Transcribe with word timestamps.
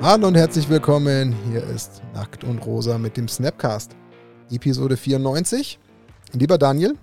Hallo 0.00 0.28
und 0.28 0.36
herzlich 0.36 0.68
willkommen. 0.68 1.34
Hier 1.50 1.62
ist 1.64 2.02
Nackt 2.14 2.44
und 2.44 2.58
Rosa 2.66 2.98
mit 2.98 3.16
dem 3.16 3.28
Snapcast. 3.28 3.96
Episode 4.50 4.96
94. 4.96 5.78
Lieber 6.32 6.58
Daniel, 6.58 6.96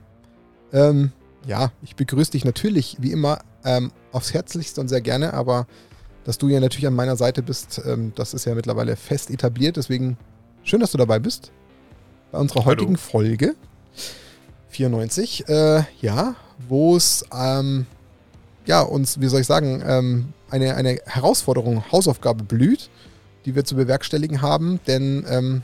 ähm, 0.74 1.12
ja, 1.46 1.72
ich 1.82 1.96
begrüße 1.96 2.32
dich 2.32 2.46
natürlich 2.46 2.98
wie 3.00 3.12
immer 3.12 3.40
ähm, 3.64 3.92
aufs 4.12 4.34
Herzlichste 4.34 4.82
und 4.82 4.88
sehr 4.88 5.02
gerne, 5.02 5.34
aber 5.34 5.68
dass 6.24 6.38
du 6.38 6.48
ja 6.48 6.60
natürlich 6.60 6.88
an 6.88 6.96
meiner 6.96 7.16
Seite 7.16 7.44
bist, 7.44 7.82
ähm, 7.86 8.14
das 8.16 8.34
ist 8.34 8.46
ja 8.46 8.56
mittlerweile 8.56 8.96
fest 8.96 9.30
etabliert. 9.30 9.78
Deswegen 9.78 10.18
schön, 10.64 10.80
dass 10.80 10.92
du 10.92 10.98
dabei 10.98 11.20
bist. 11.20 11.52
Bei 12.32 12.40
unserer 12.40 12.66
heutigen 12.66 12.98
Hallo. 12.98 13.10
Folge 13.10 13.56
94, 14.72 15.48
äh, 15.48 15.84
ja, 16.02 16.36
wo 16.68 16.96
es 16.96 17.26
ähm, 17.34 17.86
ja, 18.66 18.82
uns, 18.82 19.20
wie 19.20 19.28
soll 19.28 19.42
ich 19.42 19.48
sagen, 19.48 19.84
ähm, 19.86 20.34
eine, 20.50 20.76
eine 20.76 21.00
Herausforderung, 21.06 21.84
Hausaufgabe 21.92 22.44
blüht, 22.44 22.90
die 23.46 23.56
wir 23.56 23.64
zu 23.64 23.76
bewerkstelligen 23.76 24.42
haben. 24.42 24.80
Denn 24.88 25.26
ähm, 25.30 25.62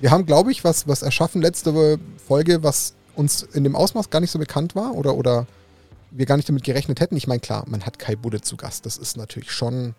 wir 0.00 0.10
haben, 0.10 0.26
glaube 0.26 0.52
ich, 0.52 0.64
was, 0.64 0.86
was 0.86 1.02
erschaffen 1.02 1.40
letzte 1.40 1.98
Folge, 2.26 2.62
was 2.62 2.94
uns 3.14 3.42
in 3.42 3.64
dem 3.64 3.76
Ausmaß 3.76 4.10
gar 4.10 4.20
nicht 4.20 4.32
so 4.32 4.38
bekannt 4.38 4.74
war 4.74 4.94
oder, 4.94 5.14
oder 5.16 5.46
wir 6.10 6.26
gar 6.26 6.36
nicht 6.36 6.48
damit 6.48 6.64
gerechnet 6.64 7.00
hätten. 7.00 7.16
Ich 7.16 7.26
meine, 7.26 7.40
klar, 7.40 7.64
man 7.68 7.86
hat 7.86 7.98
Kai 7.98 8.16
Budde 8.16 8.40
zu 8.40 8.56
Gast. 8.56 8.86
Das 8.86 8.96
ist 8.96 9.16
natürlich 9.16 9.50
schon 9.50 9.94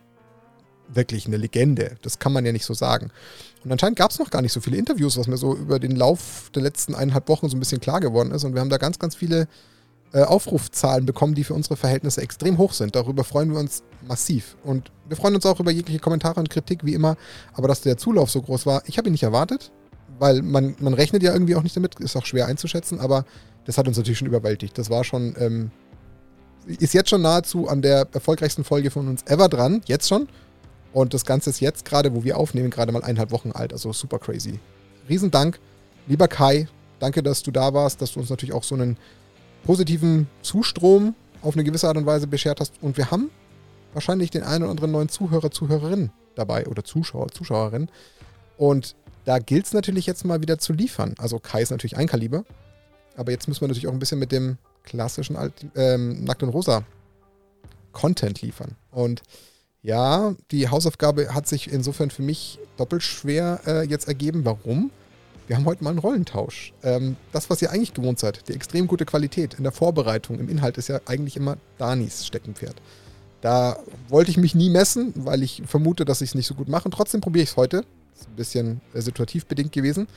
wirklich 0.88 1.28
eine 1.28 1.38
Legende. 1.38 1.96
Das 2.02 2.20
kann 2.20 2.34
man 2.34 2.46
ja 2.46 2.52
nicht 2.52 2.66
so 2.66 2.74
sagen. 2.74 3.12
Und 3.64 3.72
anscheinend 3.72 3.98
gab 3.98 4.12
es 4.12 4.20
noch 4.20 4.30
gar 4.30 4.42
nicht 4.42 4.54
so 4.54 4.62
viele 4.62 4.78
Interviews, 4.78 5.18
was 5.18 5.28
mir 5.28 5.38
so 5.38 5.56
über 5.56 5.80
den 5.80 5.96
Lauf 5.96 6.52
der 6.54 6.62
letzten 6.62 6.94
eineinhalb 6.94 7.28
Wochen 7.30 7.50
so 7.50 7.58
ein 7.58 7.60
bisschen 7.60 7.82
klar 7.82 8.00
geworden 8.00 8.32
ist. 8.32 8.44
Und 8.44 8.54
wir 8.54 8.62
haben 8.62 8.70
da 8.70 8.78
ganz, 8.78 9.00
ganz 9.00 9.16
viele 9.16 9.48
äh, 10.14 10.22
Aufrufzahlen 10.22 11.06
bekommen, 11.06 11.36
die 11.36 11.44
für 11.44 11.54
unsere 11.54 11.76
Verhältnisse 11.76 12.22
extrem 12.22 12.58
hoch 12.58 12.74
sind. 12.74 12.96
Darüber 12.96 13.24
freuen 13.24 13.52
wir 13.52 13.60
uns 13.60 13.84
massiv. 14.08 14.56
Und 14.64 14.92
wir 15.10 15.18
freuen 15.18 15.36
uns 15.36 15.46
auch 15.46 15.60
über 15.60 15.72
jegliche 15.72 16.00
Kommentare 16.00 16.40
und 16.40 16.50
Kritik, 16.50 16.86
wie 16.86 16.94
immer. 16.94 17.18
Aber 17.54 17.68
dass 17.68 17.82
der 17.82 17.98
Zulauf 17.98 18.30
so 18.30 18.42
groß 18.42 18.66
war, 18.66 18.84
ich 18.86 18.98
habe 18.98 19.10
ihn 19.10 19.14
nicht 19.14 19.24
erwartet, 19.24 19.72
weil 20.20 20.42
man, 20.42 20.76
man 20.80 20.94
rechnet 20.94 21.24
ja 21.24 21.34
irgendwie 21.34 21.56
auch 21.56 21.64
nicht 21.64 21.76
damit, 21.76 22.00
ist 22.00 22.16
auch 22.16 22.26
schwer 22.26 22.48
einzuschätzen, 22.48 23.00
aber 23.00 23.26
das 23.66 23.78
hat 23.78 23.88
uns 23.88 23.98
natürlich 23.98 24.20
schon 24.20 24.28
überwältigt. 24.28 24.78
Das 24.78 24.90
war 24.90 25.04
schon, 25.04 25.36
ähm, 25.40 25.72
ist 26.68 26.94
jetzt 26.94 27.10
schon 27.10 27.22
nahezu 27.22 27.68
an 27.68 27.82
der 27.82 28.08
erfolgreichsten 28.14 28.64
Folge 28.64 28.92
von 28.92 29.08
uns 29.08 29.24
ever 29.24 29.50
dran, 29.50 29.82
jetzt 29.86 30.08
schon. 30.08 30.28
Und 30.96 31.14
das 31.14 31.26
Ganze 31.26 31.50
ist 31.50 31.60
jetzt 31.60 31.84
gerade, 31.84 32.16
wo 32.16 32.24
wir 32.24 32.38
aufnehmen, 32.38 32.70
gerade 32.70 32.94
mal 32.94 33.04
eineinhalb 33.04 33.32
Wochen 33.32 33.52
alt, 33.52 33.74
also 33.74 33.92
super 33.92 34.18
crazy. 34.18 34.62
Riesendank, 35.10 35.60
lieber 36.08 36.30
Kai, 36.30 36.70
danke, 37.00 37.22
dass 37.22 37.44
du 37.44 37.52
da 37.52 37.74
warst, 37.74 38.02
dass 38.02 38.14
du 38.14 38.22
uns 38.22 38.30
natürlich 38.30 38.56
auch 38.56 38.64
so 38.64 38.76
einen 38.76 38.96
positiven 39.66 40.30
Zustrom 40.42 41.14
auf 41.42 41.56
eine 41.56 41.66
gewisse 41.66 41.90
Art 41.90 41.98
und 41.98 42.06
Weise 42.06 42.28
beschert 42.28 42.62
hast. 42.62 42.76
Und 42.82 42.96
wir 42.96 43.12
haben 43.12 43.30
wahrscheinlich 43.92 44.32
den 44.32 44.44
einen 44.44 44.64
oder 44.64 44.72
anderen 44.72 44.94
neuen 44.94 45.10
Zuhörer, 45.10 45.52
Zuhörerin 45.52 46.12
dabei 46.34 46.66
oder 46.66 46.86
Zuschauer, 46.86 47.28
Zuschauerin. 47.28 47.90
Und 48.56 48.96
da 49.26 49.40
gilt 49.40 49.66
es 49.66 49.74
natürlich 49.74 50.06
jetzt 50.06 50.24
mal 50.24 50.40
wieder 50.40 50.60
zu 50.60 50.72
liefern. 50.72 51.14
Also 51.18 51.40
Kai 51.40 51.62
ist 51.62 51.72
natürlich 51.72 51.98
ein 51.98 52.08
Kaliber, 52.08 52.46
aber 53.18 53.34
jetzt 53.34 53.50
müssen 53.50 53.60
wir 53.60 53.68
natürlich 53.68 53.90
auch 53.90 53.94
ein 53.94 54.00
bisschen 54.00 54.20
mit 54.20 54.32
dem 54.32 54.60
klassischen 54.84 55.36
Alt 55.36 55.52
ähm, 55.76 56.24
Nackt 56.24 56.42
und 56.42 56.50
Rosa 56.52 56.86
Content 57.92 58.42
liefern. 58.42 58.78
Und 58.92 59.24
ja, 59.86 60.34
die 60.50 60.68
Hausaufgabe 60.68 61.36
hat 61.36 61.48
sich 61.48 61.72
insofern 61.72 62.10
für 62.10 62.24
mich 62.24 62.58
doppelt 62.76 63.04
schwer 63.04 63.62
äh, 63.68 63.88
jetzt 63.88 64.08
ergeben. 64.08 64.44
Warum? 64.44 64.90
Wir 65.46 65.56
haben 65.56 65.66
heute 65.66 65.84
mal 65.84 65.92
einen 65.92 66.00
Rollentausch. 66.00 66.74
Ähm, 66.82 67.18
das, 67.32 67.52
was 67.52 67.62
ihr 67.62 67.72
eigentlich 67.72 67.94
gewohnt 67.94 68.18
seid, 68.18 68.48
die 68.48 68.54
extrem 68.54 68.88
gute 68.88 69.06
Qualität 69.06 69.54
in 69.54 69.64
der 69.64 69.72
Vorbereitung, 69.72 70.40
im 70.40 70.50
Inhalt, 70.50 70.80
ist 70.80 70.90
ja 70.90 71.02
eigentlich 71.06 71.38
immer 71.38 71.58
Danis 71.78 72.26
Steckenpferd. 72.26 72.76
Da 73.42 73.78
wollte 74.10 74.32
ich 74.32 74.38
mich 74.38 74.56
nie 74.56 74.72
messen, 74.72 75.14
weil 75.18 75.44
ich 75.44 75.62
vermute, 75.68 76.04
dass 76.04 76.22
ich 76.22 76.30
es 76.30 76.36
nicht 76.36 76.48
so 76.48 76.56
gut 76.56 76.68
mache. 76.68 76.86
Und 76.86 76.96
trotzdem 76.96 77.22
probiere 77.22 77.44
ich 77.44 77.52
es 77.52 77.56
heute. 77.56 77.86
Ist 78.16 78.28
ein 78.28 78.36
bisschen 78.36 78.82
äh, 78.96 79.02
situativ 79.02 79.46
bedingt 79.46 79.72
gewesen. 79.72 80.08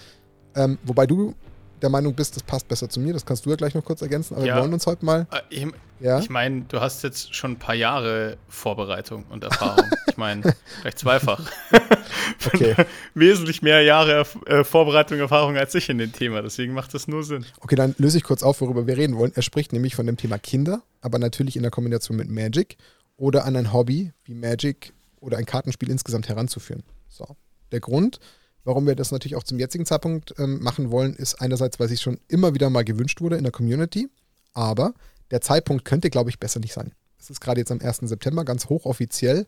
Ähm, 0.55 0.79
wobei 0.83 1.07
du 1.07 1.35
der 1.83 1.91
Meinung 1.91 2.15
bist, 2.15 2.37
das 2.37 2.43
passt 2.43 2.69
besser 2.69 2.89
zu 2.89 3.01
mir. 3.01 3.13
Das 3.13 3.25
kannst 3.25 3.47
du 3.47 3.51
ja 3.51 3.57
gleich 3.57 3.75
noch 3.75 3.85
kurz 3.85 4.03
ergänzen. 4.03 4.35
Aber 4.37 4.45
ja. 4.45 4.55
wir 4.55 4.63
wollen 4.63 4.73
uns 4.73 4.87
heute 4.87 5.05
mal. 5.05 5.27
Äh, 5.31 5.41
ich, 5.51 5.67
ja? 6.01 6.19
ich 6.19 6.31
meine, 6.31 6.63
du 6.63 6.81
hast 6.81 7.03
jetzt 7.03 7.35
schon 7.35 7.53
ein 7.53 7.59
paar 7.59 7.75
Jahre 7.75 8.37
Vorbereitung 8.49 9.25
und 9.31 9.45
Erfahrung. 9.45 9.85
ich 10.09 10.17
meine, 10.17 10.43
vielleicht 10.81 10.99
zweifach. 10.99 11.41
okay. 12.47 12.75
Wesentlich 13.15 13.63
mehr 13.63 13.83
Jahre 13.83 14.27
äh, 14.47 14.65
Vorbereitung 14.65 15.19
und 15.19 15.23
Erfahrung 15.23 15.57
als 15.57 15.75
ich 15.75 15.89
in 15.89 15.99
dem 15.99 16.13
Thema. 16.13 16.43
Deswegen 16.43 16.73
macht 16.73 16.95
das 16.95 17.09
nur 17.09 17.25
Sinn. 17.25 17.45
Okay, 17.61 17.77
dann 17.77 17.95
löse 17.99 18.19
ich 18.19 18.25
kurz 18.25 18.43
auf, 18.43 18.61
worüber 18.61 18.87
wir 18.87 18.97
reden 18.97 19.17
wollen. 19.17 19.33
Er 19.35 19.43
spricht 19.43 19.73
nämlich 19.73 19.95
von 19.95 20.07
dem 20.07 20.17
Thema 20.17 20.39
Kinder, 20.39 20.83
aber 21.01 21.19
natürlich 21.19 21.57
in 21.57 21.63
der 21.63 21.71
Kombination 21.71 22.17
mit 22.17 22.29
Magic 22.29 22.77
oder 23.17 23.45
an 23.45 23.57
ein 23.57 23.73
Hobby 23.73 24.13
wie 24.25 24.35
Magic 24.35 24.93
oder 25.21 25.39
ein 25.39 25.47
Kartenspiel 25.47 25.91
insgesamt 25.91 26.29
heranzuführen. 26.29 26.85
So. 27.09 27.37
Der 27.73 27.81
Grund, 27.81 28.21
Warum 28.69 28.87
wir 28.87 28.95
das 28.95 29.13
natürlich 29.13 29.35
auch 29.35 29.45
zum 29.45 29.59
jetzigen 29.59 29.87
Zeitpunkt 29.87 30.35
ähm, 30.37 30.63
machen 30.63 30.91
wollen, 30.91 31.15
ist 31.15 31.41
einerseits, 31.41 31.81
weil 31.81 31.89
sich 31.89 32.03
schon 32.03 32.21
immer 32.29 32.53
wieder 32.53 32.69
mal 32.69 32.85
gewünscht 32.85 33.23
wurde 33.23 33.37
in 33.37 33.45
der 33.45 33.51
Community, 33.51 34.11
aber 34.53 34.93
der 35.31 35.41
Zeitpunkt 35.41 35.87
könnte, 35.87 36.11
glaube 36.11 36.29
ich, 36.29 36.39
besser 36.39 36.61
nicht 36.61 36.75
sein. 36.75 36.93
Es 37.19 37.31
ist 37.31 37.41
gerade 37.41 37.63
jetzt 37.63 37.73
am 37.73 37.81
1. 37.81 38.01
September 38.03 38.45
ganz 38.45 38.67
hochoffiziell, 38.69 39.47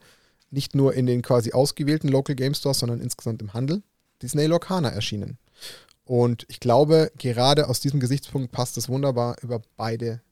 nicht 0.51 0.75
nur 0.75 0.95
in 0.95 1.05
den 1.05 1.21
quasi 1.21 1.53
ausgewählten 1.53 2.09
Local 2.09 2.35
Game 2.35 2.55
Stores, 2.55 2.79
sondern 2.79 3.03
insgesamt 3.03 3.43
im 3.43 3.53
Handel, 3.53 3.83
Disney 4.23 4.47
Locana 4.47 4.89
erschienen. 4.89 5.37
Und 6.07 6.47
ich 6.49 6.59
glaube, 6.59 7.13
gerade 7.19 7.69
aus 7.69 7.79
diesem 7.79 8.01
Gesichtspunkt 8.01 8.53
passt 8.53 8.79
es 8.79 8.89
wunderbar, 8.89 9.37
über 9.43 9.61
beide 9.77 10.23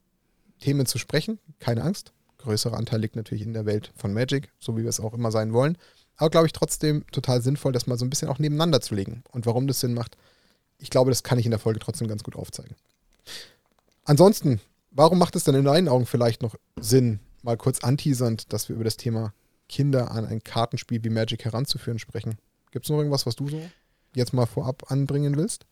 Themen 0.60 0.87
zu 0.87 0.97
sprechen. 0.97 1.38
Keine 1.59 1.82
Angst. 1.82 2.15
Größerer 2.38 2.78
Anteil 2.78 3.03
liegt 3.03 3.16
natürlich 3.16 3.44
in 3.44 3.53
der 3.53 3.66
Welt 3.66 3.93
von 3.97 4.15
Magic, 4.15 4.50
so 4.59 4.78
wie 4.78 4.82
wir 4.82 4.88
es 4.88 4.99
auch 4.99 5.12
immer 5.12 5.31
sein 5.31 5.53
wollen. 5.53 5.76
Aber 6.18 6.30
glaube 6.30 6.46
ich 6.46 6.52
trotzdem 6.52 7.06
total 7.12 7.40
sinnvoll, 7.40 7.72
das 7.72 7.86
mal 7.86 7.96
so 7.96 8.04
ein 8.04 8.10
bisschen 8.10 8.28
auch 8.28 8.38
nebeneinander 8.38 8.80
zu 8.80 8.94
legen. 8.94 9.22
Und 9.30 9.46
warum 9.46 9.66
das 9.66 9.80
Sinn 9.80 9.94
macht, 9.94 10.16
ich 10.78 10.90
glaube, 10.90 11.10
das 11.10 11.22
kann 11.22 11.38
ich 11.38 11.46
in 11.46 11.50
der 11.50 11.60
Folge 11.60 11.80
trotzdem 11.80 12.08
ganz 12.08 12.22
gut 12.22 12.36
aufzeigen. 12.36 12.74
Ansonsten, 14.04 14.60
warum 14.90 15.18
macht 15.18 15.36
es 15.36 15.44
denn 15.44 15.54
in 15.54 15.64
deinen 15.64 15.88
Augen 15.88 16.06
vielleicht 16.06 16.42
noch 16.42 16.56
Sinn, 16.78 17.20
mal 17.42 17.56
kurz 17.56 17.80
anteasernd, 17.84 18.52
dass 18.52 18.68
wir 18.68 18.74
über 18.74 18.84
das 18.84 18.96
Thema 18.96 19.32
Kinder 19.68 20.10
an 20.10 20.24
ein 20.24 20.42
Kartenspiel 20.42 21.02
wie 21.04 21.10
Magic 21.10 21.44
heranzuführen 21.44 21.98
sprechen? 21.98 22.36
Gibt 22.72 22.84
es 22.84 22.90
noch 22.90 22.98
irgendwas, 22.98 23.26
was 23.26 23.36
du 23.36 23.48
so 23.48 23.60
jetzt 24.14 24.32
mal 24.32 24.46
vorab 24.46 24.90
anbringen 24.90 25.36
willst? 25.36 25.66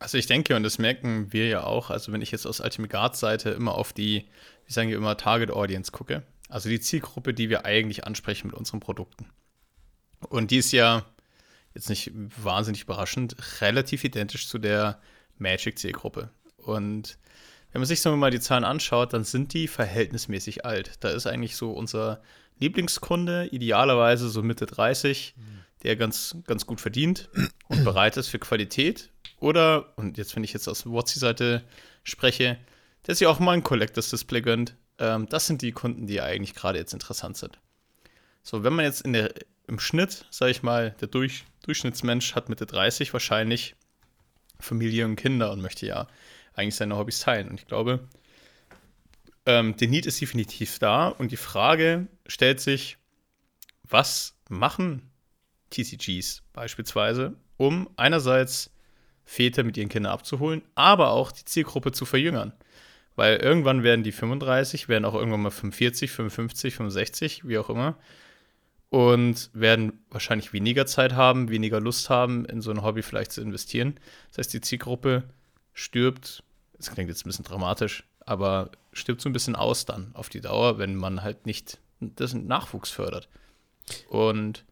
Also 0.00 0.18
ich 0.18 0.26
denke, 0.26 0.56
und 0.56 0.64
das 0.64 0.78
merken 0.78 1.32
wir 1.32 1.46
ja 1.46 1.64
auch, 1.64 1.90
also 1.90 2.12
wenn 2.12 2.20
ich 2.20 2.30
jetzt 2.30 2.46
aus 2.46 2.60
Ultimate 2.60 2.90
Guards 2.90 3.20
Seite 3.20 3.50
immer 3.50 3.74
auf 3.74 3.92
die, 3.92 4.26
wie 4.66 4.72
sagen 4.72 4.90
wir 4.90 4.96
immer, 4.96 5.16
Target 5.16 5.50
Audience 5.50 5.92
gucke, 5.92 6.24
also 6.48 6.68
die 6.68 6.80
Zielgruppe, 6.80 7.32
die 7.32 7.48
wir 7.48 7.64
eigentlich 7.64 8.04
ansprechen 8.04 8.48
mit 8.48 8.56
unseren 8.56 8.80
Produkten. 8.80 9.26
Und 10.28 10.50
die 10.50 10.58
ist 10.58 10.72
ja 10.72 11.04
jetzt 11.74 11.88
nicht 11.88 12.12
wahnsinnig 12.14 12.82
überraschend, 12.82 13.36
relativ 13.60 14.04
identisch 14.04 14.48
zu 14.48 14.58
der 14.58 15.00
Magic-Zielgruppe. 15.38 16.30
Und 16.56 17.18
wenn 17.72 17.80
man 17.80 17.88
sich 17.88 18.00
so 18.00 18.14
mal 18.16 18.30
die 18.30 18.40
Zahlen 18.40 18.64
anschaut, 18.64 19.12
dann 19.12 19.24
sind 19.24 19.52
die 19.52 19.66
verhältnismäßig 19.66 20.64
alt. 20.64 20.92
Da 21.00 21.10
ist 21.10 21.26
eigentlich 21.26 21.56
so 21.56 21.72
unser 21.72 22.22
Lieblingskunde, 22.60 23.48
idealerweise 23.50 24.28
so 24.28 24.42
Mitte 24.42 24.66
30, 24.66 25.34
der 25.82 25.96
ganz, 25.96 26.36
ganz 26.46 26.66
gut 26.66 26.80
verdient 26.80 27.28
und 27.68 27.84
bereit 27.84 28.16
ist 28.16 28.28
für 28.28 28.38
Qualität. 28.38 29.10
Oder, 29.40 29.92
und 29.96 30.16
jetzt, 30.16 30.36
wenn 30.36 30.44
ich 30.44 30.52
jetzt 30.52 30.68
aus 30.68 30.86
Wotzi-Seite 30.86 31.64
spreche, 32.04 32.58
der 33.06 33.14
sich 33.14 33.26
auch 33.26 33.40
mal 33.40 33.52
ein 33.52 33.64
Collectors 33.64 34.10
Display 34.10 34.40
gönnt. 34.40 34.76
Ähm, 34.98 35.28
das 35.28 35.46
sind 35.46 35.62
die 35.62 35.72
Kunden, 35.72 36.06
die 36.06 36.20
eigentlich 36.20 36.54
gerade 36.54 36.78
jetzt 36.78 36.94
interessant 36.94 37.36
sind. 37.36 37.58
So, 38.42 38.62
wenn 38.62 38.72
man 38.74 38.84
jetzt 38.84 39.02
in 39.02 39.12
der, 39.12 39.34
im 39.66 39.78
Schnitt, 39.78 40.26
sage 40.30 40.50
ich 40.50 40.62
mal, 40.62 40.94
der 41.00 41.08
Durch, 41.08 41.44
Durchschnittsmensch 41.64 42.34
hat 42.34 42.48
Mitte 42.48 42.66
30 42.66 43.12
wahrscheinlich 43.12 43.74
Familie 44.60 45.04
und 45.04 45.16
Kinder 45.16 45.52
und 45.52 45.60
möchte 45.60 45.86
ja 45.86 46.06
eigentlich 46.54 46.76
seine 46.76 46.96
Hobbys 46.96 47.20
teilen. 47.20 47.48
Und 47.48 47.60
ich 47.60 47.66
glaube, 47.66 48.06
ähm, 49.46 49.76
der 49.76 49.88
Need 49.88 50.06
ist 50.06 50.20
definitiv 50.20 50.78
da 50.78 51.08
und 51.08 51.32
die 51.32 51.36
Frage 51.36 52.06
stellt 52.26 52.60
sich, 52.60 52.98
was 53.82 54.36
machen 54.48 55.10
TCGs 55.70 56.42
beispielsweise, 56.52 57.34
um 57.56 57.88
einerseits 57.96 58.70
Väter 59.24 59.64
mit 59.64 59.76
ihren 59.76 59.88
Kindern 59.88 60.12
abzuholen, 60.12 60.62
aber 60.74 61.10
auch 61.10 61.32
die 61.32 61.44
Zielgruppe 61.44 61.92
zu 61.92 62.04
verjüngern. 62.04 62.52
Weil 63.16 63.36
irgendwann 63.36 63.82
werden 63.82 64.02
die 64.02 64.12
35, 64.12 64.88
werden 64.88 65.04
auch 65.04 65.14
irgendwann 65.14 65.42
mal 65.42 65.50
45, 65.50 66.10
55, 66.10 66.74
65, 66.74 67.48
wie 67.48 67.58
auch 67.58 67.70
immer 67.70 67.96
und 68.94 69.50
werden 69.54 70.04
wahrscheinlich 70.08 70.52
weniger 70.52 70.86
Zeit 70.86 71.14
haben, 71.14 71.48
weniger 71.48 71.80
Lust 71.80 72.10
haben, 72.10 72.44
in 72.44 72.60
so 72.60 72.70
ein 72.70 72.84
Hobby 72.84 73.02
vielleicht 73.02 73.32
zu 73.32 73.40
investieren. 73.40 73.98
Das 74.30 74.38
heißt, 74.38 74.52
die 74.52 74.60
Zielgruppe 74.60 75.24
stirbt, 75.72 76.44
das 76.76 76.92
klingt 76.92 77.08
jetzt 77.08 77.26
ein 77.26 77.28
bisschen 77.28 77.44
dramatisch, 77.44 78.04
aber 78.20 78.70
stirbt 78.92 79.20
so 79.20 79.28
ein 79.28 79.32
bisschen 79.32 79.56
aus 79.56 79.84
dann 79.84 80.12
auf 80.14 80.28
die 80.28 80.40
Dauer, 80.40 80.78
wenn 80.78 80.94
man 80.94 81.24
halt 81.24 81.44
nicht 81.44 81.80
das 81.98 82.34
Nachwuchs 82.34 82.92
fördert. 82.92 83.28
Und 84.10 84.64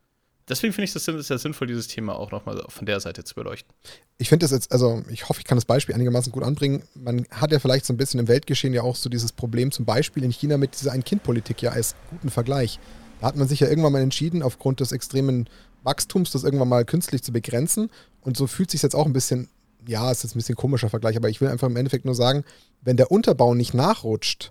deswegen 0.48 0.72
finde 0.72 0.84
ich 0.84 0.92
das 0.92 1.04
sehr 1.04 1.38
sinnvoll, 1.38 1.66
dieses 1.66 1.88
Thema 1.88 2.14
auch 2.14 2.30
nochmal 2.30 2.64
von 2.69 2.86
der 2.86 3.00
Seite 3.00 3.24
zu 3.24 3.34
beleuchten. 3.34 3.74
Ich 4.19 4.28
finde 4.28 4.44
das 4.44 4.52
jetzt, 4.52 4.70
also 4.70 5.02
ich 5.10 5.28
hoffe, 5.28 5.40
ich 5.40 5.46
kann 5.46 5.58
das 5.58 5.64
Beispiel 5.64 5.96
einigermaßen 5.96 6.30
gut 6.30 6.44
anbringen. 6.44 6.84
Man 6.94 7.26
hat 7.32 7.50
ja 7.50 7.58
vielleicht 7.58 7.86
so 7.86 7.92
ein 7.92 7.96
bisschen 7.96 8.20
im 8.20 8.28
Weltgeschehen 8.28 8.72
ja 8.72 8.82
auch 8.82 8.94
so 8.94 9.08
dieses 9.08 9.32
Problem 9.32 9.72
zum 9.72 9.84
Beispiel 9.84 10.22
in 10.22 10.30
China 10.30 10.58
mit 10.58 10.80
dieser 10.80 10.92
Ein-Kind-Politik 10.92 11.60
ja 11.60 11.72
als 11.72 11.96
guten 12.08 12.30
Vergleich. 12.30 12.78
Da 13.22 13.28
hat 13.28 13.36
man 13.36 13.46
sich 13.46 13.60
ja 13.60 13.69
irgendwann 13.69 13.92
mal 13.92 14.02
entschieden, 14.02 14.42
aufgrund 14.42 14.80
des 14.80 14.90
extremen 14.90 15.48
Wachstums, 15.84 16.32
das 16.32 16.42
irgendwann 16.42 16.69
mal 16.69 16.84
künstlich 16.84 17.22
zu 17.22 17.30
begrenzen. 17.30 17.88
Und 18.20 18.36
so 18.36 18.48
fühlt 18.48 18.69
sich 18.69 18.82
jetzt 18.82 18.96
auch 18.96 19.06
ein 19.06 19.12
bisschen, 19.12 19.48
ja, 19.86 20.10
ist 20.10 20.24
ein 20.24 20.30
bisschen 20.34 20.56
komischer 20.56 20.88
Vergleich, 20.88 21.16
aber 21.16 21.30
ich 21.30 21.40
will 21.40 21.46
einfach 21.46 21.69
im 21.69 21.76
Endeffekt 21.76 22.04
nur 22.04 22.16
sagen, 22.16 22.42
wenn 22.80 22.96
der 22.96 23.12
Unterbau 23.12 23.54
nicht 23.54 23.74
nachrutscht, 23.74 24.50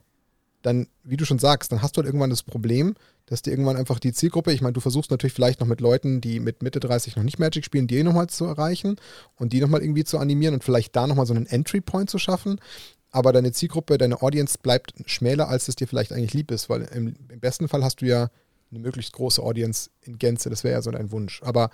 dann, 0.61 0.87
wie 1.03 1.17
du 1.17 1.25
schon 1.25 1.37
sagst, 1.37 1.73
dann 1.73 1.81
hast 1.81 1.97
du 1.97 1.99
halt 1.99 2.05
irgendwann 2.05 2.29
das 2.29 2.43
Problem, 2.43 2.95
dass 3.25 3.41
dir 3.41 3.51
irgendwann 3.51 3.75
einfach 3.75 3.99
die 3.99 4.13
Zielgruppe, 4.13 4.53
ich 4.53 4.61
meine, 4.61 4.71
du 4.71 4.79
versuchst 4.79 5.11
natürlich 5.11 5.33
vielleicht 5.33 5.59
noch 5.59 5.67
mit 5.67 5.81
Leuten, 5.81 6.21
die 6.21 6.39
mit 6.39 6.63
Mitte 6.63 6.79
30 6.79 7.17
noch 7.17 7.23
nicht 7.23 7.39
Magic 7.39 7.65
spielen, 7.65 7.87
die 7.87 8.03
nochmal 8.03 8.27
zu 8.27 8.45
erreichen 8.45 8.95
und 9.35 9.51
die 9.51 9.59
nochmal 9.59 9.81
irgendwie 9.81 10.05
zu 10.05 10.17
animieren 10.17 10.53
und 10.53 10.63
vielleicht 10.63 10.95
da 10.95 11.07
nochmal 11.07 11.25
so 11.25 11.33
einen 11.33 11.45
Entry-Point 11.45 12.09
zu 12.09 12.19
schaffen. 12.19 12.61
Aber 13.09 13.33
deine 13.33 13.51
Zielgruppe, 13.51 13.97
deine 13.97 14.21
Audience 14.21 14.57
bleibt 14.57 14.93
schmäler, 15.07 15.49
als 15.49 15.67
es 15.67 15.75
dir 15.75 15.89
vielleicht 15.89 16.13
eigentlich 16.13 16.33
lieb 16.33 16.51
ist, 16.51 16.69
weil 16.69 16.83
im, 16.93 17.15
im 17.27 17.39
besten 17.41 17.67
Fall 17.67 17.83
hast 17.83 17.99
du 17.99 18.05
ja 18.05 18.29
eine 18.71 18.79
möglichst 18.79 19.13
große 19.13 19.41
Audience 19.41 19.89
in 20.01 20.17
Gänze. 20.17 20.49
Das 20.49 20.63
wäre 20.63 20.75
ja 20.75 20.81
so 20.81 20.91
dein 20.91 21.11
Wunsch. 21.11 21.41
Aber 21.43 21.69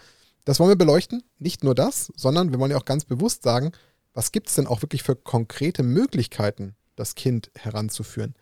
das 0.46 0.60
wollen 0.60 0.72
wir 0.72 0.78
beleuchten. 0.78 1.24
Nicht 1.40 1.64
nur 1.64 1.76
das, 1.76 2.12
sondern 2.16 2.52
wir 2.52 2.60
wollen 2.60 2.72
ja 2.72 2.78
auch 2.78 2.86
ganz 2.86 3.06
bewusst 3.06 3.44
sagen, 3.44 3.72
was 4.14 4.32
gibt 4.32 4.50
es 4.50 4.56
denn 4.56 4.68
auch 4.68 4.82
wirklich 4.82 5.04
für 5.04 5.16
konkrete 5.16 5.84
Möglichkeiten, 5.84 6.76
das 6.96 7.16
Kind 7.16 7.52
heranzuführen? 7.56 8.36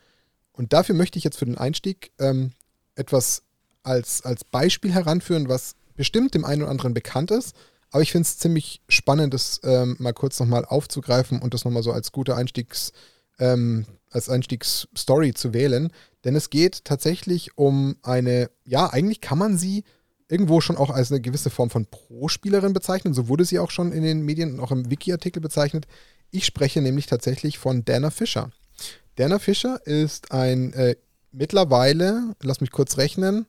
Und 0.53 0.71
dafür 0.71 0.95
möchte 0.95 1.17
ich 1.17 1.25
jetzt 1.25 1.37
für 1.37 1.45
den 1.45 1.57
Einstieg 1.57 2.11
ähm, 2.17 2.53
etwas 2.95 3.43
als, 3.83 4.23
als 4.23 4.43
Beispiel 4.43 4.93
heranführen, 4.93 5.49
was 5.49 5.75
bestimmt 5.95 6.33
dem 6.33 6.45
einen 6.45 6.61
oder 6.61 6.71
anderen 6.71 6.93
bekannt 6.93 7.31
ist. 7.31 7.55
Aber 7.91 8.01
ich 8.01 8.11
finde 8.11 8.23
es 8.23 8.37
ziemlich 8.37 8.81
spannend, 8.87 9.33
das 9.33 9.59
ähm, 9.63 9.95
mal 9.99 10.13
kurz 10.13 10.39
nochmal 10.39 10.65
aufzugreifen 10.65 11.41
und 11.41 11.53
das 11.53 11.65
nochmal 11.65 11.83
so 11.83 11.91
als 11.91 12.11
gute 12.11 12.35
Einstiegs, 12.35 12.91
ähm, 13.39 13.85
als 14.09 14.29
Einstiegsstory 14.29 15.33
zu 15.33 15.53
wählen. 15.53 15.91
Denn 16.23 16.35
es 16.35 16.49
geht 16.49 16.85
tatsächlich 16.85 17.57
um 17.57 17.97
eine, 18.01 18.49
ja, 18.63 18.87
eigentlich 18.87 19.21
kann 19.21 19.37
man 19.37 19.57
sie 19.57 19.83
irgendwo 20.27 20.61
schon 20.61 20.77
auch 20.77 20.89
als 20.89 21.11
eine 21.11 21.21
gewisse 21.21 21.49
Form 21.49 21.69
von 21.69 21.85
Pro-Spielerin 21.85 22.73
bezeichnen. 22.73 23.13
So 23.13 23.27
wurde 23.27 23.45
sie 23.45 23.59
auch 23.59 23.71
schon 23.71 23.91
in 23.91 24.03
den 24.03 24.21
Medien 24.21 24.53
und 24.53 24.59
auch 24.59 24.71
im 24.71 24.89
Wiki-Artikel 24.89 25.41
bezeichnet. 25.41 25.85
Ich 26.31 26.45
spreche 26.45 26.81
nämlich 26.81 27.05
tatsächlich 27.05 27.59
von 27.59 27.85
Dana 27.85 28.09
Fischer. 28.09 28.51
Dana 29.15 29.39
Fischer 29.39 29.85
ist 29.85 30.31
ein 30.31 30.73
äh, 30.73 30.95
mittlerweile, 31.31 32.35
lass 32.41 32.61
mich 32.61 32.71
kurz 32.71 32.97
rechnen, 32.97 33.45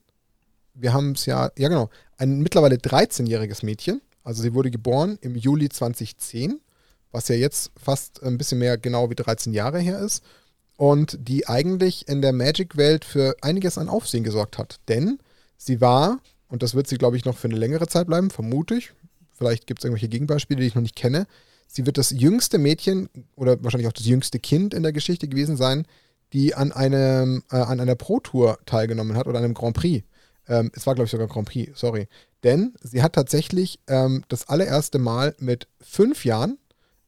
wir 0.75 0.93
haben 0.93 1.12
es 1.12 1.27
ja, 1.27 1.50
ja 1.56 1.69
genau, 1.69 1.89
ein 2.19 2.41
mittlerweile 2.41 2.77
13-jähriges 2.77 3.65
Mädchen. 3.65 4.03
Also 4.23 4.43
sie 4.43 4.55
wurde 4.55 4.71
geboren 4.71 5.19
im 5.21 5.37
Juli 5.37 5.69
2010, 5.69 6.61
was 7.17 7.29
ja 7.29 7.35
jetzt 7.35 7.73
fast 7.83 8.23
ein 8.23 8.37
bisschen 8.37 8.59
mehr 8.59 8.77
genau 8.77 9.09
wie 9.09 9.15
13 9.15 9.55
Jahre 9.55 9.81
her 9.81 9.99
ist. 9.99 10.23
Und 10.77 11.17
die 11.27 11.49
eigentlich 11.49 12.07
in 12.07 12.21
der 12.21 12.35
Magic-Welt 12.35 13.07
für 13.07 13.35
einiges 13.41 13.79
an 13.79 13.89
Aufsehen 13.89 14.23
gesorgt 14.23 14.59
hat. 14.59 14.81
Denn 14.89 15.19
sie 15.57 15.81
war, 15.81 16.21
und 16.49 16.63
das 16.63 16.75
wird 16.75 16.87
sie, 16.87 16.99
glaube 16.99 17.17
ich, 17.17 17.25
noch 17.25 17.39
für 17.39 17.49
eine 17.49 17.57
längere 17.57 17.89
Zeit 17.89 18.09
bleiben, 18.09 18.29
vermute 18.29 18.75
ich. 18.75 18.93
Vielleicht 19.33 19.67
gibt 19.67 19.81
es 19.81 19.85
irgendwelche 19.85 20.11
Gegenbeispiele, 20.11 20.61
die 20.61 20.67
ich 20.67 20.75
noch 20.75 20.83
nicht 20.83 20.95
kenne. 20.95 21.27
Sie 21.67 21.87
wird 21.87 21.97
das 21.97 22.11
jüngste 22.11 22.59
Mädchen 22.59 23.09
oder 23.35 23.65
wahrscheinlich 23.65 23.89
auch 23.89 23.95
das 23.95 24.05
jüngste 24.05 24.39
Kind 24.39 24.75
in 24.75 24.83
der 24.83 24.93
Geschichte 24.93 25.27
gewesen 25.27 25.57
sein, 25.57 25.87
die 26.35 26.55
an, 26.55 26.71
einem, 26.73 27.43
äh, 27.51 27.57
an 27.57 27.81
einer 27.81 27.95
Pro-Tour 27.95 28.59
teilgenommen 28.67 29.17
hat 29.17 29.27
oder 29.27 29.39
einem 29.39 29.55
Grand 29.55 29.77
Prix. 29.77 30.05
Ähm, 30.47 30.71
es 30.75 30.87
war, 30.87 30.95
glaube 30.95 31.07
ich, 31.07 31.11
sogar 31.11 31.29
Grand 31.29 31.49
Prix, 31.49 31.81
sorry. 31.81 32.09
Denn 32.45 32.75
sie 32.83 33.03
hat 33.03 33.15
tatsächlich 33.15 33.79
ähm, 33.87 34.25
das 34.29 34.49
allererste 34.51 34.99
Mal 34.99 35.35
mit 35.39 35.69
fünf 35.81 36.27
Jahren 36.27 36.59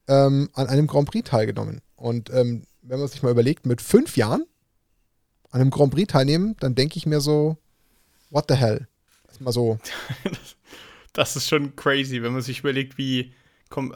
ähm, 0.08 0.50
an 0.54 0.66
einem 0.66 0.86
Grand 0.86 1.08
Prix 1.08 1.28
teilgenommen. 1.28 1.80
Und 1.96 2.30
ähm, 2.30 2.64
wenn 2.82 2.98
man 2.98 3.08
sich 3.08 3.22
mal 3.22 3.30
überlegt, 3.30 3.66
mit 3.66 3.80
fünf 3.82 4.16
Jahren 4.16 4.44
an 5.50 5.60
einem 5.60 5.70
Grand 5.70 5.92
Prix 5.94 6.10
teilnehmen, 6.10 6.56
dann 6.60 6.74
denke 6.74 6.96
ich 6.96 7.06
mir 7.06 7.20
so, 7.20 7.58
what 8.30 8.46
the 8.48 8.54
hell? 8.54 8.88
Das 9.24 9.34
ist 9.34 9.40
mal 9.40 9.52
so. 9.52 9.78
das 11.12 11.36
ist 11.36 11.48
schon 11.48 11.76
crazy, 11.76 12.22
wenn 12.22 12.32
man 12.32 12.42
sich 12.42 12.60
überlegt, 12.60 12.98
wie, 12.98 13.32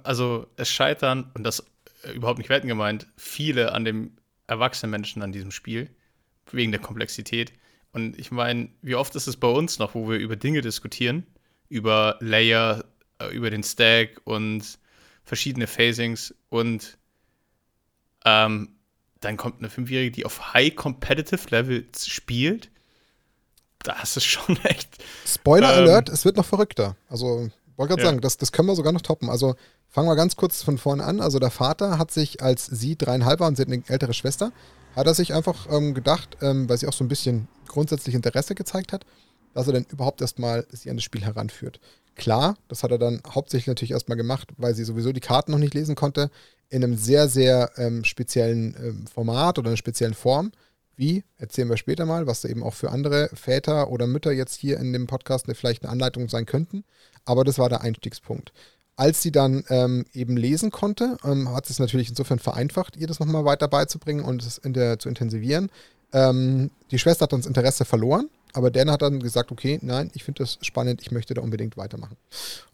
also 0.04 0.46
es 0.56 0.68
scheitern, 0.68 1.30
und 1.34 1.44
das 1.44 1.64
äh, 2.02 2.12
überhaupt 2.12 2.38
nicht 2.38 2.50
werten 2.50 2.68
gemeint, 2.68 3.06
viele 3.16 3.72
an 3.72 3.84
dem 3.84 4.12
erwachsene 4.46 4.90
Menschen 4.90 5.22
an 5.22 5.32
diesem 5.32 5.50
Spiel, 5.50 5.88
wegen 6.50 6.72
der 6.72 6.80
Komplexität. 6.80 7.52
Und 7.92 8.18
ich 8.18 8.30
meine, 8.30 8.68
wie 8.82 8.94
oft 8.94 9.14
ist 9.16 9.26
es 9.26 9.36
bei 9.36 9.48
uns 9.48 9.78
noch, 9.78 9.94
wo 9.94 10.08
wir 10.08 10.18
über 10.18 10.36
Dinge 10.36 10.60
diskutieren, 10.60 11.26
über 11.68 12.16
Layer, 12.20 12.84
äh, 13.18 13.34
über 13.34 13.50
den 13.50 13.62
Stack 13.62 14.20
und 14.24 14.78
verschiedene 15.24 15.66
Phasings 15.66 16.34
und 16.48 16.98
ähm, 18.24 18.76
dann 19.20 19.36
kommt 19.36 19.58
eine 19.58 19.70
Fünfjährige, 19.70 20.10
die 20.10 20.24
auf 20.24 20.52
High 20.54 20.74
Competitive 20.74 21.48
Level 21.50 21.86
spielt. 21.96 22.70
Das 23.80 24.16
ist 24.16 24.24
schon 24.24 24.56
echt. 24.64 25.02
Spoiler 25.26 25.72
ähm, 25.76 25.84
Alert, 25.84 26.08
es 26.08 26.24
wird 26.24 26.36
noch 26.36 26.46
verrückter. 26.46 26.96
Also, 27.08 27.50
wollte 27.76 27.94
gerade 27.94 28.02
ja. 28.02 28.08
sagen, 28.08 28.20
das, 28.20 28.36
das 28.36 28.52
können 28.52 28.68
wir 28.68 28.74
sogar 28.74 28.92
noch 28.92 29.00
toppen. 29.00 29.28
Also, 29.28 29.56
Fangen 29.92 30.08
wir 30.08 30.16
ganz 30.16 30.36
kurz 30.36 30.62
von 30.62 30.78
vorne 30.78 31.04
an. 31.04 31.20
Also 31.20 31.38
der 31.38 31.50
Vater 31.50 31.98
hat 31.98 32.10
sich, 32.10 32.42
als 32.42 32.64
sie 32.64 32.96
dreieinhalb 32.96 33.40
war 33.40 33.48
und 33.48 33.56
sie 33.56 33.62
hat 33.62 33.68
eine 33.68 33.82
ältere 33.86 34.14
Schwester, 34.14 34.50
hat 34.96 35.06
er 35.06 35.12
sich 35.12 35.34
einfach 35.34 35.66
ähm, 35.70 35.92
gedacht, 35.92 36.38
ähm, 36.40 36.66
weil 36.66 36.78
sie 36.78 36.86
auch 36.86 36.94
so 36.94 37.04
ein 37.04 37.08
bisschen 37.08 37.46
grundsätzlich 37.68 38.14
Interesse 38.14 38.54
gezeigt 38.54 38.94
hat, 38.94 39.04
dass 39.54 39.66
er 39.66 39.74
dann 39.74 39.86
überhaupt 39.90 40.20
erstmal 40.20 40.66
sie 40.70 40.90
an 40.90 40.96
das 40.96 41.04
Spiel 41.04 41.24
heranführt. 41.24 41.80
Klar, 42.14 42.56
das 42.68 42.82
hat 42.82 42.90
er 42.90 42.98
dann 42.98 43.22
hauptsächlich 43.26 43.68
natürlich 43.68 43.92
erstmal 43.92 44.18
gemacht, 44.18 44.48
weil 44.58 44.74
sie 44.74 44.84
sowieso 44.84 45.12
die 45.12 45.20
Karten 45.20 45.52
noch 45.52 45.58
nicht 45.58 45.74
lesen 45.74 45.94
konnte, 45.94 46.30
in 46.68 46.84
einem 46.84 46.96
sehr, 46.96 47.28
sehr 47.28 47.70
ähm, 47.76 48.04
speziellen 48.04 48.74
ähm, 48.78 49.06
Format 49.06 49.58
oder 49.58 49.68
einer 49.68 49.76
speziellen 49.76 50.14
Form. 50.14 50.52
Wie, 50.96 51.24
erzählen 51.38 51.70
wir 51.70 51.78
später 51.78 52.04
mal, 52.04 52.26
was 52.26 52.42
da 52.42 52.48
eben 52.48 52.62
auch 52.62 52.74
für 52.74 52.90
andere 52.90 53.30
Väter 53.32 53.90
oder 53.90 54.06
Mütter 54.06 54.32
jetzt 54.32 54.54
hier 54.56 54.78
in 54.78 54.92
dem 54.92 55.06
Podcast 55.06 55.46
vielleicht 55.54 55.82
eine 55.82 55.92
Anleitung 55.92 56.28
sein 56.28 56.46
könnten. 56.46 56.84
Aber 57.24 57.44
das 57.44 57.58
war 57.58 57.68
der 57.68 57.80
Einstiegspunkt. 57.80 58.52
Als 58.96 59.22
sie 59.22 59.32
dann 59.32 59.64
ähm, 59.68 60.04
eben 60.12 60.36
lesen 60.36 60.70
konnte, 60.70 61.16
ähm, 61.24 61.52
hat 61.54 61.70
es 61.70 61.78
natürlich 61.78 62.10
insofern 62.10 62.38
vereinfacht, 62.38 62.96
ihr 62.96 63.06
das 63.06 63.20
nochmal 63.20 63.44
weiter 63.44 63.68
beizubringen 63.68 64.22
und 64.24 64.44
es 64.44 64.58
in 64.58 64.74
der, 64.74 64.98
zu 64.98 65.08
intensivieren. 65.08 65.70
Ähm, 66.12 66.70
die 66.90 66.98
Schwester 66.98 67.24
hat 67.24 67.32
dann 67.32 67.40
das 67.40 67.46
Interesse 67.46 67.86
verloren, 67.86 68.28
aber 68.52 68.70
Dan 68.70 68.90
hat 68.90 69.02
dann 69.02 69.20
gesagt, 69.20 69.52
okay, 69.52 69.78
nein, 69.82 70.10
ich 70.14 70.24
finde 70.24 70.42
das 70.42 70.58
spannend, 70.62 71.00
ich 71.02 71.10
möchte 71.10 71.34
da 71.34 71.42
unbedingt 71.42 71.76
weitermachen. 71.76 72.16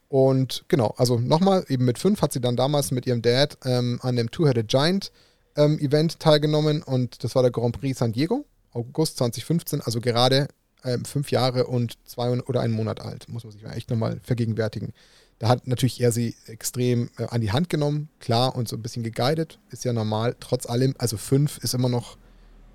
Und 0.08 0.64
genau, 0.68 0.94
also 0.96 1.18
nochmal, 1.18 1.64
eben 1.68 1.84
mit 1.84 1.98
fünf 1.98 2.22
hat 2.22 2.32
sie 2.32 2.40
dann 2.40 2.56
damals 2.56 2.90
mit 2.90 3.06
ihrem 3.06 3.22
Dad 3.22 3.58
ähm, 3.64 3.98
an 4.02 4.16
dem 4.16 4.30
Two-Headed 4.30 4.68
Giant 4.68 5.12
ähm, 5.56 5.78
Event 5.78 6.18
teilgenommen 6.18 6.82
und 6.82 7.22
das 7.24 7.34
war 7.34 7.42
der 7.42 7.50
Grand 7.50 7.78
Prix 7.78 7.98
San 7.98 8.12
Diego, 8.12 8.46
August 8.72 9.18
2015, 9.18 9.82
also 9.82 10.00
gerade 10.00 10.48
ähm, 10.84 11.04
fünf 11.04 11.30
Jahre 11.30 11.66
und 11.66 11.98
zwei 12.06 12.30
oder 12.30 12.60
einen 12.60 12.74
Monat 12.74 13.00
alt, 13.00 13.28
muss 13.28 13.44
man 13.44 13.52
sich 13.52 13.64
echt 13.64 13.90
nochmal 13.90 14.20
vergegenwärtigen. 14.22 14.92
Da 15.38 15.48
hat 15.48 15.66
natürlich 15.66 16.00
er 16.00 16.10
sie 16.12 16.34
extrem 16.46 17.10
äh, 17.16 17.24
an 17.24 17.40
die 17.40 17.52
Hand 17.52 17.68
genommen, 17.68 18.08
klar, 18.18 18.56
und 18.56 18.68
so 18.68 18.76
ein 18.76 18.82
bisschen 18.82 19.02
geguidet. 19.02 19.58
Ist 19.70 19.84
ja 19.84 19.92
normal. 19.92 20.34
Trotz 20.40 20.66
allem, 20.66 20.94
also 20.98 21.16
fünf 21.16 21.58
ist 21.58 21.74
immer 21.74 21.88
noch, 21.88 22.16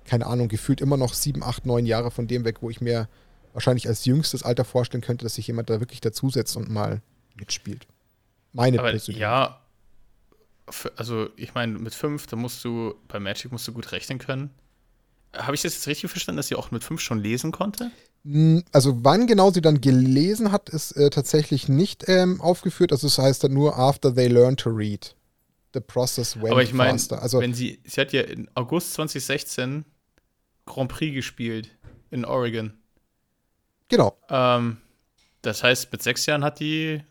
keine 0.04 0.26
Ahnung, 0.26 0.48
gefühlt 0.48 0.80
immer 0.80 0.96
noch 0.96 1.14
sieben, 1.14 1.42
acht, 1.42 1.66
neun 1.66 1.86
Jahre 1.86 2.10
von 2.10 2.26
dem 2.26 2.44
weg, 2.44 2.58
wo 2.60 2.70
ich 2.70 2.80
mir 2.80 3.08
wahrscheinlich 3.52 3.88
als 3.88 4.04
jüngstes 4.04 4.42
Alter 4.42 4.64
vorstellen 4.64 5.02
könnte, 5.02 5.24
dass 5.24 5.36
sich 5.36 5.46
jemand 5.46 5.70
da 5.70 5.80
wirklich 5.80 6.00
dazusetzt 6.00 6.56
und 6.56 6.70
mal 6.70 7.00
mitspielt. 7.36 7.86
Meine 8.52 8.78
Aber 8.78 8.94
Ja, 8.94 9.60
also 10.96 11.28
ich 11.36 11.54
meine, 11.54 11.78
mit 11.78 11.94
fünf, 11.94 12.26
da 12.26 12.36
musst 12.36 12.64
du, 12.64 12.94
bei 13.08 13.20
Magic 13.20 13.52
musst 13.52 13.66
du 13.68 13.72
gut 13.72 13.92
rechnen 13.92 14.18
können. 14.18 14.50
Habe 15.34 15.54
ich 15.54 15.62
das 15.62 15.74
jetzt 15.74 15.86
richtig 15.88 16.10
verstanden, 16.10 16.36
dass 16.36 16.48
sie 16.48 16.54
auch 16.54 16.70
mit 16.70 16.84
fünf 16.84 17.00
schon 17.00 17.18
lesen 17.18 17.50
konnte? 17.50 17.90
Also 18.72 19.04
wann 19.04 19.26
genau 19.26 19.50
sie 19.50 19.60
dann 19.60 19.80
gelesen 19.80 20.50
hat, 20.52 20.68
ist 20.70 20.92
äh, 20.92 21.10
tatsächlich 21.10 21.68
nicht 21.68 22.08
ähm, 22.08 22.40
aufgeführt. 22.40 22.92
Also 22.92 23.06
es 23.06 23.16
das 23.16 23.24
heißt 23.24 23.44
dann 23.44 23.52
nur 23.52 23.76
after 23.76 24.14
they 24.14 24.28
learn 24.28 24.56
to 24.56 24.70
read. 24.70 25.14
The 25.74 25.80
process 25.80 26.36
went 26.36 26.52
Aber 26.52 26.62
ich 26.62 26.72
meine, 26.72 26.98
also, 27.10 27.40
wenn 27.40 27.52
sie, 27.52 27.80
sie 27.84 28.00
hat 28.00 28.12
ja 28.12 28.22
in 28.22 28.48
August 28.54 28.94
2016 28.94 29.84
Grand 30.66 30.90
Prix 30.90 31.14
gespielt 31.14 31.70
in 32.10 32.24
Oregon. 32.24 32.72
Genau. 33.88 34.16
Ähm, 34.28 34.78
das 35.42 35.62
heißt, 35.62 35.92
mit 35.92 36.02
sechs 36.02 36.26
Jahren 36.26 36.44
hat 36.44 36.60
die 36.60 37.02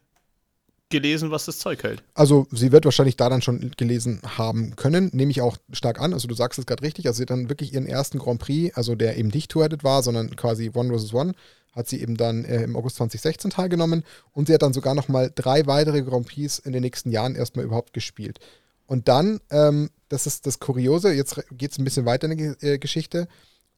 gelesen, 0.89 1.31
was 1.31 1.45
das 1.45 1.57
Zeug 1.57 1.83
hält. 1.83 2.03
Also 2.13 2.45
sie 2.51 2.71
wird 2.71 2.85
wahrscheinlich 2.85 3.17
da 3.17 3.27
dann 3.27 3.41
schon 3.41 3.71
gelesen 3.77 4.21
haben 4.37 4.75
können, 4.75 5.09
nehme 5.11 5.31
ich 5.31 5.41
auch 5.41 5.57
stark 5.71 5.99
an. 5.99 6.13
Also 6.13 6.27
du 6.27 6.35
sagst 6.35 6.59
es 6.59 6.67
gerade 6.67 6.83
richtig, 6.83 7.07
also 7.07 7.17
sie 7.17 7.23
hat 7.23 7.31
dann 7.31 7.49
wirklich 7.49 7.73
ihren 7.73 7.87
ersten 7.87 8.19
Grand 8.19 8.39
Prix, 8.39 8.75
also 8.77 8.93
der 8.93 9.17
eben 9.17 9.29
nicht 9.29 9.49
two-headed 9.49 9.83
war, 9.83 10.03
sondern 10.03 10.35
quasi 10.35 10.69
One 10.73 10.95
vs. 10.95 11.13
One, 11.13 11.33
hat 11.75 11.87
sie 11.87 11.99
eben 11.99 12.15
dann 12.15 12.45
äh, 12.45 12.61
im 12.61 12.75
August 12.75 12.97
2016 12.97 13.49
teilgenommen 13.49 14.03
und 14.31 14.47
sie 14.47 14.53
hat 14.53 14.61
dann 14.61 14.73
sogar 14.73 14.93
nochmal 14.93 15.31
drei 15.33 15.65
weitere 15.65 16.03
Grand 16.03 16.27
Prix 16.27 16.59
in 16.59 16.73
den 16.73 16.83
nächsten 16.83 17.09
Jahren 17.09 17.35
erstmal 17.35 17.65
überhaupt 17.65 17.93
gespielt. 17.93 18.39
Und 18.85 19.07
dann, 19.07 19.39
ähm, 19.49 19.89
das 20.09 20.27
ist 20.27 20.45
das 20.45 20.59
Kuriose, 20.59 21.13
jetzt 21.13 21.41
geht 21.51 21.71
es 21.71 21.77
ein 21.77 21.83
bisschen 21.83 22.05
weiter 22.05 22.29
in 22.29 22.37
die 22.37 22.65
äh, 22.67 22.77
Geschichte, 22.77 23.27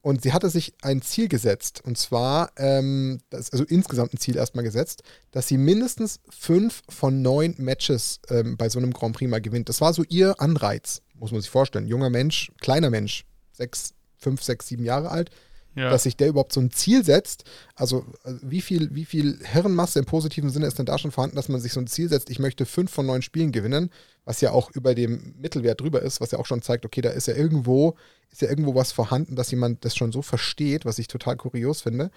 Und 0.06 0.22
sie 0.22 0.34
hatte 0.34 0.52
sich 0.52 0.76
ein 0.84 1.02
Ziel 1.02 1.28
gesetzt, 1.28 1.82
und 1.84 1.98
zwar, 1.98 2.52
ähm, 2.58 3.22
das, 3.32 3.50
also 3.52 3.64
insgesamt 3.64 4.14
ein 4.14 4.20
Ziel 4.20 4.36
erstmal 4.36 4.64
gesetzt, 4.64 5.02
dass 5.32 5.48
sie 5.48 5.58
mindestens 5.58 6.20
fünf 6.30 6.84
von 6.88 7.24
neun 7.24 7.56
Matches 7.58 8.20
ähm, 8.30 8.56
bei 8.56 8.70
so 8.70 8.78
einem 8.78 8.94
Grand 8.94 9.16
Prix 9.16 9.32
mal 9.32 9.42
gewinnt. 9.42 9.68
Das 9.68 9.82
war 9.82 9.96
so 9.96 10.04
ihr 10.08 10.40
Anreiz, 10.40 11.02
muss 11.16 11.32
man 11.32 11.42
sich 11.42 11.50
vorstellen. 11.50 11.88
Junger 11.88 12.12
Mensch, 12.12 12.52
kleiner 12.62 12.92
Mensch, 12.92 13.26
sechs, 13.52 13.96
fünf, 14.16 14.44
sechs, 14.44 14.68
sieben 14.68 14.86
Jahre 14.86 15.10
alt, 15.10 15.32
ja. 15.76 15.90
dass 15.90 16.04
sich 16.04 16.16
der 16.18 16.30
überhaupt 16.30 16.54
so 16.54 16.62
ein 16.62 16.72
Ziel 16.72 17.04
setzt. 17.04 17.44
Also, 17.76 18.06
also 18.24 18.40
wie 18.42 18.62
viel, 18.62 18.94
wie 18.96 19.06
viel 19.06 19.40
Hirnmasse 19.44 20.00
im 20.00 20.06
positiven 20.06 20.50
Sinne 20.50 20.68
ist 20.68 20.80
denn 20.80 20.86
da 20.86 20.98
schon 20.98 21.12
vorhanden, 21.12 21.36
dass 21.36 21.50
man 21.50 21.62
sich 21.62 21.74
so 21.74 21.80
ein 21.80 21.88
Ziel 21.88 22.10
setzt, 22.10 22.30
ich 22.30 22.40
möchte 22.40 22.66
fünf 22.66 22.92
von 22.92 23.06
neun 23.06 23.22
Spielen 23.22 23.52
gewinnen, 23.52 23.92
was 24.24 24.42
ja 24.42 24.52
auch 24.52 24.72
über 24.72 24.96
dem 24.96 25.36
Mittelwert 25.38 25.82
drüber 25.82 26.02
ist, 26.02 26.22
was 26.22 26.32
ja 26.32 26.40
auch 26.40 26.46
schon 26.46 26.62
zeigt, 26.62 26.86
okay, 26.86 27.02
da 27.02 27.10
ist 27.10 27.28
ja 27.28 27.36
irgendwo, 27.36 27.96
ist 28.32 28.42
ja 28.42 28.50
irgendwo 28.50 28.74
was 28.76 28.92
vorhanden, 28.92 29.36
dass 29.36 29.52
jemand 29.52 29.86
das 29.86 29.96
schon 29.96 30.12
so 30.12 30.22
versteht, 30.22 30.86
was 30.86 31.00
ich 31.00 31.08
total 31.08 31.36
kurios 31.36 31.82
finde. 31.82 32.12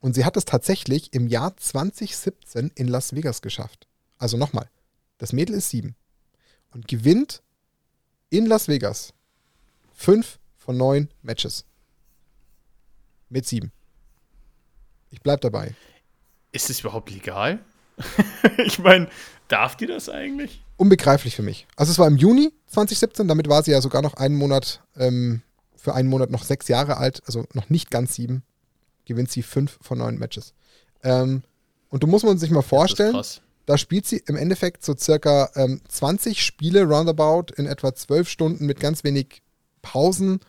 Und 0.00 0.14
sie 0.14 0.24
hat 0.24 0.36
es 0.36 0.44
tatsächlich 0.44 1.12
im 1.14 1.26
Jahr 1.26 1.56
2017 1.56 2.72
in 2.74 2.88
Las 2.88 3.14
Vegas 3.14 3.40
geschafft. 3.40 3.86
Also 4.18 4.36
nochmal, 4.36 4.68
das 5.18 5.32
Mädel 5.32 5.56
ist 5.56 5.70
sieben 5.70 5.94
und 6.72 6.88
gewinnt 6.88 7.42
in 8.28 8.46
Las 8.46 8.68
Vegas 8.68 9.14
fünf 9.94 10.38
von 10.56 10.76
neun 10.76 11.08
Matches. 11.22 11.64
Mit 13.28 13.46
sieben. 13.46 13.72
Ich 15.10 15.20
bleib 15.20 15.40
dabei. 15.40 15.74
Ist 16.52 16.70
es 16.70 16.80
überhaupt 16.80 17.10
legal? 17.10 17.58
ich 18.58 18.78
meine, 18.78 19.08
darf 19.48 19.76
die 19.76 19.86
das 19.86 20.08
eigentlich? 20.08 20.62
Unbegreiflich 20.76 21.34
für 21.34 21.42
mich. 21.42 21.66
Also 21.76 21.92
es 21.92 21.98
war 21.98 22.06
im 22.06 22.16
Juni 22.16 22.52
2017, 22.66 23.28
damit 23.28 23.48
war 23.48 23.62
sie 23.62 23.70
ja 23.70 23.80
sogar 23.80 24.02
noch 24.02 24.14
einen 24.14 24.36
Monat, 24.36 24.82
ähm, 24.96 25.42
für 25.76 25.94
einen 25.94 26.08
Monat 26.08 26.30
noch 26.30 26.44
sechs 26.44 26.68
Jahre 26.68 26.98
alt, 26.98 27.22
also 27.26 27.46
noch 27.54 27.70
nicht 27.70 27.90
ganz 27.90 28.14
sieben. 28.14 28.42
Gewinnt 29.04 29.30
sie 29.30 29.42
fünf 29.42 29.78
von 29.80 29.98
neun 29.98 30.18
Matches. 30.18 30.52
Ähm, 31.02 31.42
und 31.88 32.02
du 32.02 32.06
musst 32.06 32.24
man 32.24 32.38
sich 32.38 32.50
mal 32.50 32.62
vorstellen, 32.62 33.22
da 33.66 33.78
spielt 33.78 34.06
sie 34.06 34.22
im 34.26 34.36
Endeffekt 34.36 34.84
so 34.84 34.96
circa 34.96 35.50
ähm, 35.54 35.80
20 35.88 36.44
Spiele 36.44 36.84
roundabout 36.84 37.52
in 37.56 37.66
etwa 37.66 37.94
zwölf 37.94 38.28
Stunden 38.28 38.66
mit 38.66 38.80
ganz 38.80 39.04
wenig 39.04 39.42
Pausen 39.82 40.40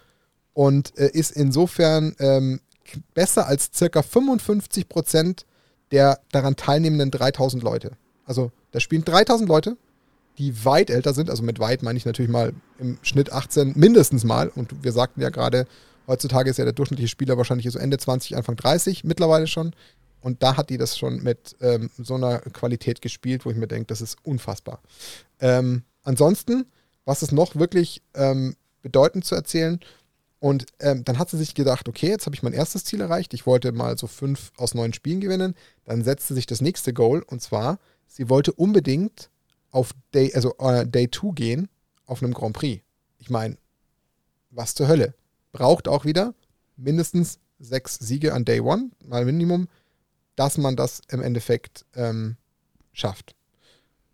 und 0.54 0.98
äh, 0.98 1.10
ist 1.12 1.32
insofern 1.32 2.16
ähm, 2.20 2.62
besser 3.14 3.48
als 3.48 3.72
circa 3.74 4.02
55 4.02 4.90
Prozent 4.90 5.46
der 5.92 6.20
daran 6.32 6.56
teilnehmenden 6.56 7.12
3000 7.12 7.64
Leute. 7.64 7.92
Also 8.26 8.52
da 8.72 8.80
spielen 8.80 9.06
3000 9.06 9.48
Leute, 9.48 9.78
die 10.38 10.66
weit 10.66 10.90
älter 10.90 11.14
sind. 11.14 11.30
Also 11.30 11.44
mit 11.44 11.60
weit 11.60 11.82
meine 11.82 11.98
ich 11.98 12.06
natürlich 12.06 12.32
mal 12.32 12.54
im 12.78 12.98
Schnitt 13.02 13.32
18 13.32 13.74
mindestens 13.76 14.24
mal. 14.24 14.50
Und 14.50 14.84
wir 14.84 14.92
sagten 14.92 15.22
ja 15.22 15.30
gerade, 15.30 15.66
heutzutage 16.06 16.50
ist 16.50 16.58
ja 16.58 16.66
der 16.66 16.74
durchschnittliche 16.74 17.10
Spieler 17.10 17.38
wahrscheinlich 17.38 17.72
so 17.72 17.80
Ende 17.80 17.98
20, 17.98 18.36
Anfang 18.36 18.56
30 18.56 19.04
mittlerweile 19.04 19.48
schon. 19.48 19.74
Und 20.22 20.44
da 20.44 20.58
hat 20.58 20.70
die 20.70 20.78
das 20.78 20.98
schon 20.98 21.24
mit 21.24 21.56
ähm, 21.62 21.90
so 21.98 22.16
einer 22.16 22.40
Qualität 22.40 23.02
gespielt, 23.02 23.46
wo 23.46 23.52
ich 23.52 23.58
mir 23.58 23.68
denke, 23.68 23.88
das 23.88 24.02
ist 24.02 24.18
unfassbar. 24.24 24.82
Ähm, 25.40 25.84
ansonsten, 26.04 26.66
was 27.06 27.24
ist 27.24 27.32
noch 27.32 27.56
wirklich 27.56 28.02
ähm, 28.14 28.56
bedeutend 28.82 29.26
zu 29.26 29.36
erzählen, 29.36 29.80
und 30.40 30.66
ähm, 30.80 31.04
dann 31.04 31.18
hat 31.18 31.30
sie 31.30 31.38
sich 31.38 31.56
gedacht, 31.56 31.90
okay, 31.90 32.10
jetzt 32.10 32.26
habe 32.26 32.36
ich 32.36 32.44
mein 32.44 32.54
erstes 32.54 32.84
Ziel 32.86 33.02
erreicht. 33.02 33.34
Ich 33.34 33.46
wollte 33.46 33.72
mal 33.72 33.98
so 33.98 34.08
fünf 34.08 34.52
aus 34.58 34.76
neun 34.76 34.94
Spielen 34.94 35.20
gewinnen. 35.20 35.56
Dann 35.86 36.04
setzte 36.04 36.36
sich 36.36 36.46
das 36.46 36.62
nächste 36.62 36.94
Goal 36.94 37.24
und 37.24 37.42
zwar, 37.42 37.80
sie 38.06 38.30
wollte 38.30 38.52
unbedingt 38.54 39.30
auf 39.72 39.92
Day, 40.14 40.34
also 40.36 40.54
uh, 40.60 40.84
Day 40.86 41.10
2 41.10 41.34
gehen 41.34 41.70
auf 42.06 42.22
einem 42.22 42.34
Grand 42.34 42.56
Prix. 42.56 42.84
Ich 43.18 43.30
meine, 43.30 43.58
was 44.52 44.76
zur 44.76 44.88
Hölle? 44.88 45.16
Braucht 45.52 45.88
auch 45.88 46.06
wieder 46.06 46.34
mindestens 46.76 47.40
sechs 47.60 47.96
Siege 47.96 48.34
an 48.34 48.46
Day 48.46 48.62
1, 48.62 48.92
mal 49.06 49.26
Minimum, 49.26 49.68
dass 50.36 50.58
man 50.58 50.76
das 50.76 51.02
im 51.10 51.22
Endeffekt 51.22 51.86
ähm, 51.96 52.38
schafft. 52.94 53.36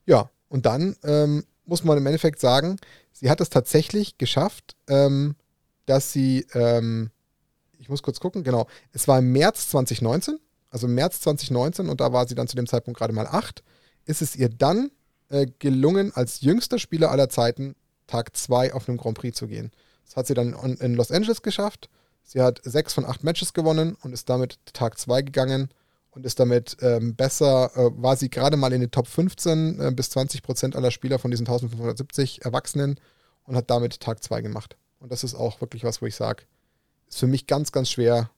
Ja, 0.05 0.29
und 0.47 0.65
dann 0.65 0.95
ähm, 1.03 1.43
muss 1.65 1.83
man 1.83 1.97
im 1.97 2.05
Endeffekt 2.05 2.39
sagen, 2.39 2.77
sie 3.11 3.29
hat 3.29 3.41
es 3.41 3.49
tatsächlich 3.49 4.17
geschafft, 4.17 4.75
ähm, 4.87 5.35
dass 5.85 6.11
sie, 6.11 6.45
ähm, 6.53 7.11
ich 7.77 7.89
muss 7.89 8.03
kurz 8.03 8.19
gucken, 8.19 8.43
genau, 8.43 8.67
es 8.91 9.07
war 9.07 9.19
im 9.19 9.31
März 9.31 9.69
2019, 9.69 10.39
also 10.69 10.87
im 10.87 10.95
März 10.95 11.21
2019 11.21 11.89
und 11.89 12.01
da 12.01 12.13
war 12.13 12.27
sie 12.27 12.35
dann 12.35 12.47
zu 12.47 12.55
dem 12.55 12.67
Zeitpunkt 12.67 12.97
gerade 12.97 13.13
mal 13.13 13.27
acht, 13.27 13.63
ist 14.05 14.21
es 14.21 14.35
ihr 14.35 14.49
dann 14.49 14.91
äh, 15.29 15.47
gelungen, 15.59 16.11
als 16.13 16.41
jüngster 16.41 16.79
Spieler 16.79 17.11
aller 17.11 17.29
Zeiten 17.29 17.75
Tag 18.07 18.35
2 18.35 18.73
auf 18.73 18.87
einem 18.87 18.97
Grand 18.97 19.17
Prix 19.17 19.37
zu 19.37 19.47
gehen. 19.47 19.71
Das 20.05 20.15
hat 20.15 20.27
sie 20.27 20.33
dann 20.33 20.53
in 20.53 20.95
Los 20.95 21.11
Angeles 21.11 21.41
geschafft. 21.41 21.89
Sie 22.23 22.41
hat 22.41 22.61
sechs 22.63 22.93
von 22.93 23.05
acht 23.05 23.23
Matches 23.23 23.53
gewonnen 23.53 23.95
und 24.01 24.13
ist 24.13 24.29
damit 24.29 24.59
Tag 24.73 24.97
2 24.97 25.23
gegangen 25.23 25.69
und 26.11 26.25
ist 26.25 26.39
damit 26.39 26.77
ähm, 26.81 27.15
besser, 27.15 27.71
äh, 27.75 27.89
war 28.01 28.15
sie 28.15 28.29
gerade 28.29 28.57
mal 28.57 28.71
in 28.73 28.81
den 28.81 28.91
Top 28.91 29.07
15 29.07 29.79
äh, 29.79 29.91
bis 29.91 30.11
20 30.11 30.43
Prozent 30.43 30.75
aller 30.75 30.91
Spieler 30.91 31.19
von 31.19 31.31
diesen 31.31 31.47
1570 31.47 32.45
Erwachsenen 32.45 32.99
und 33.45 33.55
hat 33.55 33.69
damit 33.69 33.99
Tag 33.99 34.23
2 34.23 34.41
gemacht. 34.41 34.77
Und 35.03 35.11
das 35.11 35.25
ist 35.25 35.35
auch 35.35 35.59
wirklich 35.59 35.83
was, 35.83 36.01
wo 36.01 36.05
ich 36.05 36.15
sage, 36.15 36.45
ist 37.09 37.19
für 37.19 37.27
mich 37.27 37.45
ganz, 37.45 37.73
ganz 37.73 37.89
schwer 37.89 38.31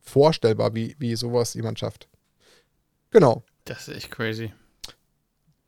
vorstellbar, 0.00 0.72
wie, 0.72 0.94
wie 1.00 1.16
sowas 1.16 1.54
jemand 1.54 1.80
schafft. 1.80 2.06
Genau. 3.10 3.42
Das 3.64 3.88
ist 3.88 3.96
echt 3.96 4.12
crazy. 4.12 4.52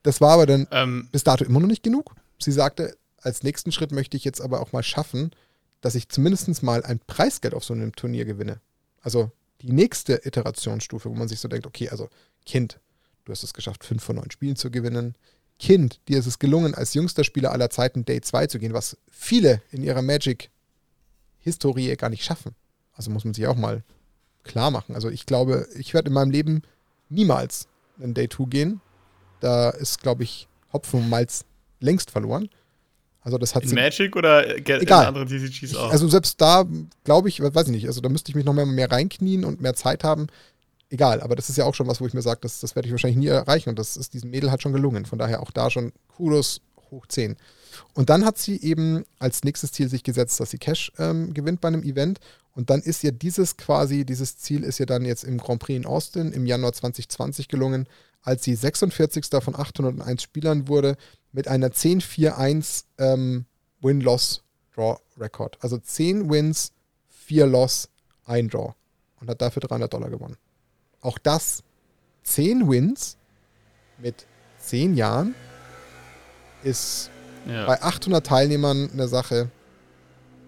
Das 0.04 0.20
war 0.20 0.34
aber 0.34 0.46
dann 0.46 0.68
ähm, 0.70 1.08
bis 1.10 1.24
dato 1.24 1.44
immer 1.44 1.58
noch 1.58 1.66
nicht 1.66 1.82
genug. 1.82 2.14
Sie 2.38 2.52
sagte, 2.52 2.96
als 3.20 3.42
nächsten 3.42 3.72
Schritt 3.72 3.90
möchte 3.90 4.16
ich 4.16 4.24
jetzt 4.24 4.40
aber 4.40 4.60
auch 4.60 4.70
mal 4.70 4.84
schaffen, 4.84 5.32
dass 5.80 5.96
ich 5.96 6.08
zumindest 6.08 6.62
mal 6.62 6.84
ein 6.84 7.00
Preisgeld 7.00 7.52
auf 7.52 7.64
so 7.64 7.74
einem 7.74 7.92
Turnier 7.96 8.24
gewinne. 8.24 8.60
Also 9.00 9.32
die 9.62 9.72
nächste 9.72 10.24
Iterationsstufe, 10.24 11.10
wo 11.10 11.14
man 11.14 11.26
sich 11.26 11.40
so 11.40 11.48
denkt, 11.48 11.66
okay, 11.66 11.88
also 11.88 12.08
Kind, 12.46 12.78
du 13.24 13.32
hast 13.32 13.42
es 13.42 13.54
geschafft, 13.54 13.82
fünf 13.82 14.04
von 14.04 14.14
neun 14.14 14.30
Spielen 14.30 14.54
zu 14.54 14.70
gewinnen. 14.70 15.16
Kind, 15.58 16.00
dir 16.08 16.18
ist 16.18 16.26
es 16.26 16.38
gelungen, 16.38 16.74
als 16.74 16.94
jüngster 16.94 17.24
Spieler 17.24 17.52
aller 17.52 17.70
Zeiten 17.70 18.04
Day 18.04 18.20
2 18.20 18.46
zu 18.46 18.58
gehen, 18.58 18.72
was 18.72 18.96
viele 19.10 19.60
in 19.72 19.82
ihrer 19.82 20.02
Magic-Historie 20.02 21.96
gar 21.96 22.10
nicht 22.10 22.24
schaffen. 22.24 22.54
Also 22.94 23.10
muss 23.10 23.24
man 23.24 23.34
sich 23.34 23.46
auch 23.46 23.56
mal 23.56 23.82
klar 24.44 24.70
machen. 24.70 24.94
Also 24.94 25.10
ich 25.10 25.26
glaube, 25.26 25.66
ich 25.76 25.94
werde 25.94 26.08
in 26.08 26.14
meinem 26.14 26.30
Leben 26.30 26.62
niemals 27.08 27.66
einen 28.00 28.14
Day 28.14 28.28
2 28.28 28.44
gehen. 28.44 28.80
Da 29.40 29.70
ist, 29.70 30.00
glaube 30.02 30.22
ich, 30.22 30.48
Hopfen 30.72 31.00
und 31.00 31.08
Malz 31.08 31.44
längst 31.80 32.10
verloren. 32.10 32.48
Also 33.20 33.36
das 33.36 33.54
hat 33.54 33.64
in 33.64 33.74
Magic 33.74 34.16
oder 34.16 34.56
egal. 34.56 34.80
in 34.80 34.90
anderen 34.90 35.28
TCGs 35.28 35.74
auch? 35.74 35.90
Also 35.90 36.08
selbst 36.08 36.40
da, 36.40 36.64
glaube 37.04 37.28
ich, 37.28 37.40
weiß 37.42 37.66
ich 37.66 37.72
nicht, 37.72 37.86
also 37.86 38.00
da 38.00 38.08
müsste 38.08 38.30
ich 38.30 38.36
mich 38.36 38.44
noch 38.44 38.54
mehr, 38.54 38.64
mehr 38.64 38.90
reinknien 38.90 39.44
und 39.44 39.60
mehr 39.60 39.74
Zeit 39.74 40.04
haben 40.04 40.28
egal, 40.90 41.20
aber 41.20 41.36
das 41.36 41.48
ist 41.48 41.56
ja 41.56 41.64
auch 41.64 41.74
schon 41.74 41.86
was, 41.86 42.00
wo 42.00 42.06
ich 42.06 42.14
mir 42.14 42.22
sage, 42.22 42.40
das, 42.42 42.60
das 42.60 42.74
werde 42.74 42.88
ich 42.88 42.92
wahrscheinlich 42.92 43.18
nie 43.18 43.26
erreichen 43.26 43.68
und 43.70 43.78
das 43.78 43.96
ist 43.96 44.14
diesem 44.14 44.30
Mädel 44.30 44.50
halt 44.50 44.62
schon 44.62 44.72
gelungen. 44.72 45.06
Von 45.06 45.18
daher 45.18 45.42
auch 45.42 45.50
da 45.50 45.70
schon 45.70 45.92
Kudos 46.08 46.60
hoch 46.90 47.06
10. 47.06 47.36
Und 47.94 48.10
dann 48.10 48.24
hat 48.24 48.38
sie 48.38 48.60
eben 48.60 49.04
als 49.18 49.44
nächstes 49.44 49.72
Ziel 49.72 49.88
sich 49.88 50.02
gesetzt, 50.02 50.40
dass 50.40 50.50
sie 50.50 50.58
Cash 50.58 50.92
ähm, 50.98 51.34
gewinnt 51.34 51.60
bei 51.60 51.68
einem 51.68 51.82
Event. 51.82 52.18
Und 52.54 52.70
dann 52.70 52.80
ist 52.80 53.04
ihr 53.04 53.12
dieses 53.12 53.56
quasi, 53.56 54.04
dieses 54.04 54.38
Ziel 54.38 54.64
ist 54.64 54.80
ihr 54.80 54.86
dann 54.86 55.04
jetzt 55.04 55.24
im 55.24 55.38
Grand 55.38 55.60
Prix 55.60 55.76
in 55.76 55.86
Austin 55.86 56.32
im 56.32 56.46
Januar 56.46 56.72
2020 56.72 57.48
gelungen, 57.48 57.86
als 58.22 58.44
sie 58.44 58.54
46. 58.54 59.26
von 59.42 59.54
801 59.54 60.22
Spielern 60.22 60.68
wurde, 60.68 60.96
mit 61.32 61.46
einer 61.46 61.68
10-4-1 61.68 62.84
ähm, 62.98 63.44
Win-Loss-Draw-Record. 63.80 65.58
Also 65.60 65.78
10 65.78 66.30
Wins, 66.30 66.72
4 67.10 67.46
Loss, 67.46 67.90
1 68.24 68.50
Draw. 68.50 68.74
Und 69.20 69.28
hat 69.28 69.40
dafür 69.40 69.60
300 69.60 69.92
Dollar 69.92 70.10
gewonnen. 70.10 70.36
Auch 71.00 71.18
das 71.18 71.62
10 72.24 72.68
Wins 72.68 73.16
mit 73.98 74.26
10 74.58 74.94
Jahren 74.94 75.34
ist 76.62 77.10
ja. 77.46 77.66
bei 77.66 77.80
800 77.82 78.26
Teilnehmern 78.26 78.90
eine 78.92 79.08
Sache. 79.08 79.50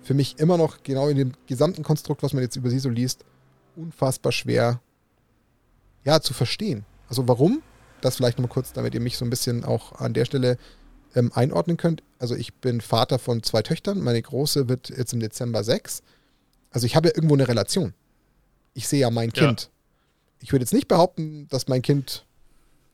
Für 0.02 0.14
mich 0.14 0.38
immer 0.38 0.56
noch 0.56 0.82
genau 0.82 1.08
in 1.08 1.16
dem 1.16 1.32
gesamten 1.46 1.82
Konstrukt, 1.82 2.22
was 2.22 2.32
man 2.32 2.42
jetzt 2.42 2.56
über 2.56 2.70
sie 2.70 2.80
so 2.80 2.88
liest, 2.88 3.24
unfassbar 3.76 4.32
schwer 4.32 4.80
ja, 6.04 6.20
zu 6.20 6.34
verstehen. 6.34 6.84
Also 7.08 7.28
warum? 7.28 7.62
Das 8.00 8.16
vielleicht 8.16 8.38
nochmal 8.38 8.52
kurz, 8.52 8.72
damit 8.72 8.94
ihr 8.94 9.00
mich 9.00 9.18
so 9.18 9.24
ein 9.24 9.30
bisschen 9.30 9.64
auch 9.64 9.92
an 9.92 10.14
der 10.14 10.24
Stelle 10.24 10.56
ähm, 11.14 11.30
einordnen 11.34 11.76
könnt. 11.76 12.02
Also 12.18 12.34
ich 12.34 12.54
bin 12.54 12.80
Vater 12.80 13.18
von 13.18 13.42
zwei 13.42 13.62
Töchtern. 13.62 14.00
Meine 14.00 14.20
große 14.20 14.68
wird 14.68 14.88
jetzt 14.88 15.12
im 15.12 15.20
Dezember 15.20 15.62
sechs. 15.64 16.02
Also 16.70 16.86
ich 16.86 16.96
habe 16.96 17.08
ja 17.08 17.14
irgendwo 17.14 17.34
eine 17.34 17.46
Relation. 17.46 17.94
Ich 18.74 18.88
sehe 18.88 19.00
ja 19.00 19.10
mein 19.10 19.32
Kind. 19.32 19.62
Ja 19.62 19.79
ich 20.40 20.52
würde 20.52 20.64
jetzt 20.64 20.72
nicht 20.72 20.88
behaupten, 20.88 21.46
dass 21.48 21.68
mein 21.68 21.82
Kind 21.82 22.24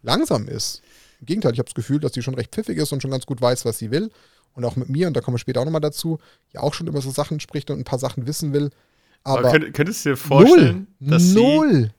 langsam 0.03 0.49
ist. 0.49 0.83
Im 1.21 1.26
Gegenteil, 1.26 1.53
ich 1.53 1.59
habe 1.59 1.67
das 1.67 1.75
Gefühl, 1.75 2.00
dass 2.00 2.12
sie 2.12 2.23
schon 2.23 2.35
recht 2.35 2.53
pfiffig 2.55 2.76
ist 2.76 2.93
und 2.93 3.00
schon 3.00 3.11
ganz 3.11 3.26
gut 3.26 3.41
weiß, 3.41 3.65
was 3.65 3.79
sie 3.79 3.91
will. 3.91 4.11
Und 4.55 4.65
auch 4.65 4.76
mit 4.76 4.88
mir, 4.88 5.07
und 5.07 5.15
da 5.15 5.21
kommen 5.21 5.35
wir 5.35 5.38
später 5.38 5.61
auch 5.61 5.65
nochmal 5.65 5.81
dazu, 5.81 6.19
ja 6.53 6.62
auch 6.62 6.75
schon 6.75 6.87
über 6.87 7.00
so 7.00 7.11
Sachen 7.11 7.41
spricht 7.41 7.71
und 7.71 7.79
ein 7.79 7.85
paar 7.85 7.99
Sachen 7.99 8.26
wissen 8.26 8.53
will. 8.53 8.71
Aber, 9.23 9.41
Aber 9.41 9.50
könnt, 9.50 9.75
könntest 9.75 10.05
du 10.05 10.11
dir 10.11 10.17
vorstellen, 10.17 10.87
null, 10.99 11.11
dass 11.11 11.23
null. 11.25 11.73
sie 11.73 11.91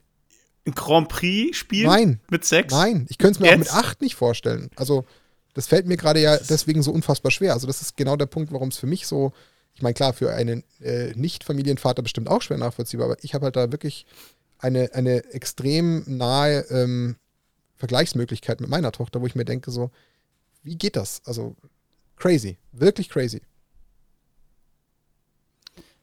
ein 0.68 0.74
Grand 0.74 1.10
Prix 1.10 1.58
spielt 1.58 1.88
nein, 1.88 2.20
mit 2.30 2.46
sechs? 2.46 2.74
Nein, 2.74 3.06
ich 3.10 3.18
könnte 3.18 3.34
es 3.34 3.40
mir 3.40 3.48
Jetzt? 3.48 3.72
auch 3.72 3.76
mit 3.76 3.86
acht 3.86 4.02
nicht 4.02 4.16
vorstellen. 4.16 4.70
Also 4.76 5.06
das 5.54 5.68
fällt 5.68 5.88
mir 5.88 5.98
gerade 5.98 6.22
ja 6.22 6.38
deswegen 6.38 6.84
so 6.84 6.92
unfassbar 6.92 7.32
schwer. 7.32 7.54
Also 7.54 7.68
das 7.68 7.82
ist 7.82 7.98
genau 7.98 8.16
der 8.16 8.28
Punkt, 8.28 8.52
warum 8.52 8.70
es 8.70 8.78
für 8.78 8.88
mich 8.88 9.08
so, 9.08 9.34
ich 9.74 9.82
meine, 9.82 9.94
klar, 9.94 10.14
für 10.14 10.34
einen 10.34 10.64
äh, 10.82 11.14
Nicht-Familienvater 11.16 12.02
bestimmt 12.02 12.28
auch 12.28 12.42
schwer 12.42 12.58
nachvollziehbar, 12.58 13.08
aber 13.08 13.18
ich 13.24 13.34
habe 13.34 13.46
halt 13.46 13.56
da 13.56 13.72
wirklich 13.72 14.06
eine, 14.60 14.94
eine 14.94 15.24
extrem 15.34 16.04
nahe 16.08 16.62
ähm, 16.70 17.16
Vergleichsmöglichkeit 17.76 18.60
mit 18.60 18.70
meiner 18.70 18.92
Tochter, 18.92 19.22
wo 19.22 19.28
ich 19.28 19.36
mir 19.36 19.46
denke, 19.46 19.72
so, 19.72 19.92
wie 20.64 20.76
geht 20.76 20.96
das? 20.96 21.22
Also 21.26 21.56
crazy, 22.16 22.58
wirklich 22.72 23.10
crazy. 23.10 23.42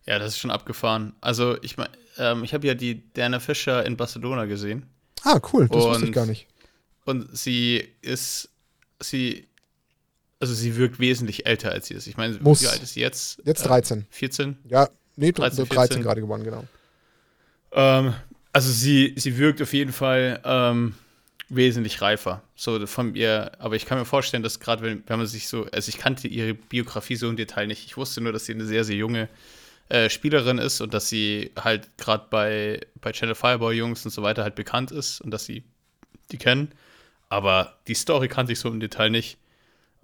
Ja, 0.07 0.19
das 0.19 0.35
ist 0.35 0.39
schon 0.39 0.51
abgefahren. 0.51 1.15
Also 1.21 1.61
ich 1.63 1.77
meine, 1.77 1.91
ähm, 2.19 2.45
ich 2.45 2.55
habe 2.55 2.67
ja 2.67 2.75
die 2.75 2.97
Diana 3.13 3.41
Fischer 3.41 3.85
in 3.85 3.97
Barcelona 3.97 4.45
gesehen. 4.45 4.87
Ah, 5.23 5.41
cool, 5.53 5.69
das 5.69 5.85
und, 5.85 5.91
wusste 5.91 6.07
ich 6.07 6.13
gar 6.13 6.27
nicht. 6.27 6.47
Und 7.05 7.37
sie 7.37 7.89
ist, 8.03 8.51
sie, 9.01 9.49
also 10.39 10.55
sie 10.55 10.77
wirkt 10.77 10.99
wesentlich 10.99 11.47
älter 11.47 11.73
als 11.73 11.87
sie 11.87 11.95
ist. 11.95 12.07
Ich 12.07 12.17
meine, 12.17 12.39
Muss. 12.41 12.63
wie 12.63 12.69
alt 12.69 12.83
ist 12.83 12.95
sie 12.95 13.01
jetzt? 13.01 13.43
Jetzt 13.45 13.63
13. 13.63 14.01
Äh, 14.01 14.05
14? 14.11 14.59
Ja, 14.69 14.89
nee, 15.17 15.33
13, 15.33 15.67
13 15.67 16.03
gerade 16.03 16.21
geworden, 16.21 16.45
genau. 16.45 16.65
Ähm, 17.73 18.15
also 18.55 18.71
sie, 18.71 19.15
sie 19.17 19.37
wirkt 19.37 19.61
auf 19.61 19.73
jeden 19.75 19.93
Fall 19.93 20.41
ähm, 20.45 20.95
wesentlich 21.49 22.01
reifer. 22.01 22.41
So 22.55 22.87
von 22.87 23.17
ihr, 23.17 23.51
aber 23.59 23.75
ich 23.75 23.85
kann 23.85 23.99
mir 23.99 24.05
vorstellen, 24.05 24.45
dass 24.45 24.61
gerade 24.61 24.83
wenn, 24.83 25.03
wenn 25.09 25.19
man 25.19 25.27
sich 25.27 25.49
so, 25.49 25.67
also 25.73 25.89
ich 25.89 25.99
kannte 25.99 26.29
ihre 26.29 26.55
Biografie 26.55 27.17
so 27.17 27.29
im 27.29 27.37
Detail 27.37 27.67
nicht. 27.67 27.85
Ich 27.85 27.97
wusste 27.97 28.21
nur, 28.21 28.33
dass 28.33 28.47
sie 28.47 28.55
eine 28.55 28.65
sehr, 28.65 28.85
sehr 28.85 28.95
junge 28.95 29.29
äh, 29.89 30.09
Spielerin 30.09 30.59
ist 30.59 30.81
und 30.81 30.95
dass 30.95 31.09
sie 31.09 31.51
halt 31.59 31.99
gerade 31.99 32.27
bei, 32.31 32.81
bei 33.01 33.11
Channel 33.11 33.35
Fireball 33.35 33.75
Jungs 33.75 34.05
und 34.05 34.13
so 34.13 34.23
weiter 34.23 34.45
halt 34.45 34.55
bekannt 34.55 34.93
ist 34.93 35.21
und 35.21 35.33
dass 35.33 35.45
sie 35.45 35.65
die 36.31 36.39
kennen. 36.39 36.71
Aber 37.29 37.77
die 37.89 37.95
Story 37.95 38.29
kannte 38.29 38.53
ich 38.53 38.61
so 38.61 38.69
im 38.69 38.79
Detail 38.79 39.11
nicht. 39.11 39.37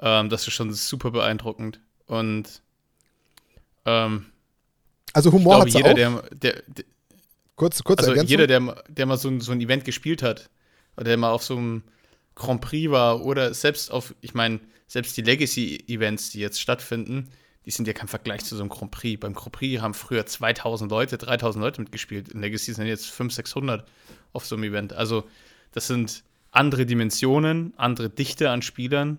Ähm, 0.01 0.29
das 0.29 0.49
ist 0.49 0.55
schon 0.55 0.73
super 0.73 1.13
beeindruckend. 1.13 1.79
Und 2.07 2.63
ähm, 3.87 4.27
also 5.13 5.31
Humor 5.31 5.61
hat 5.61 5.69
jeder, 5.69 5.95
der, 5.95 6.23
der, 6.33 6.63
der 6.67 6.85
kurz, 7.61 7.85
kurz 7.85 8.09
also 8.09 8.23
jeder, 8.23 8.47
der, 8.47 8.83
der 8.89 9.05
mal 9.05 9.19
so 9.19 9.29
ein, 9.29 9.43
so 9.43 9.53
ein 9.53 9.61
Event 9.61 9.85
gespielt 9.85 10.23
hat, 10.23 10.49
oder 10.97 11.05
der 11.05 11.19
mal 11.19 11.31
auf 11.31 11.43
so 11.43 11.59
einem 11.59 11.83
Grand 12.35 12.63
Prix 12.63 12.91
war 12.91 13.23
oder 13.23 13.53
selbst 13.53 13.91
auf, 13.91 14.15
ich 14.23 14.33
meine, 14.33 14.61
selbst 14.87 15.15
die 15.19 15.23
Legacy-Events, 15.23 16.31
die 16.31 16.41
jetzt 16.41 16.59
stattfinden, 16.59 17.29
die 17.67 17.71
sind 17.71 17.87
ja 17.87 17.93
kein 17.93 18.09
Vergleich 18.09 18.47
zu 18.47 18.57
so 18.57 18.63
einem 18.63 18.71
Grand 18.71 18.93
Prix. 18.93 19.21
Beim 19.21 19.35
Grand 19.35 19.53
Prix 19.53 19.83
haben 19.83 19.93
früher 19.93 20.25
2000 20.25 20.91
Leute, 20.91 21.19
3000 21.19 21.63
Leute 21.63 21.83
mitgespielt. 21.83 22.31
In 22.31 22.41
Legacy 22.41 22.73
sind 22.73 22.87
jetzt 22.87 23.07
500, 23.11 23.35
600 23.35 23.89
auf 24.33 24.47
so 24.47 24.57
einem 24.57 24.65
Event. 24.65 24.95
Also, 24.95 25.29
das 25.73 25.87
sind 25.87 26.25
andere 26.51 26.87
Dimensionen, 26.87 27.75
andere 27.77 28.09
Dichte 28.09 28.49
an 28.49 28.63
Spielern. 28.63 29.19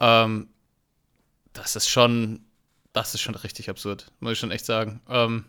Ähm, 0.00 0.48
das 1.52 1.76
ist 1.76 1.88
schon, 1.88 2.40
das 2.92 3.14
ist 3.14 3.20
schon 3.20 3.36
richtig 3.36 3.70
absurd, 3.70 4.10
muss 4.18 4.32
ich 4.32 4.38
schon 4.40 4.50
echt 4.50 4.66
sagen. 4.66 5.00
Ähm, 5.08 5.44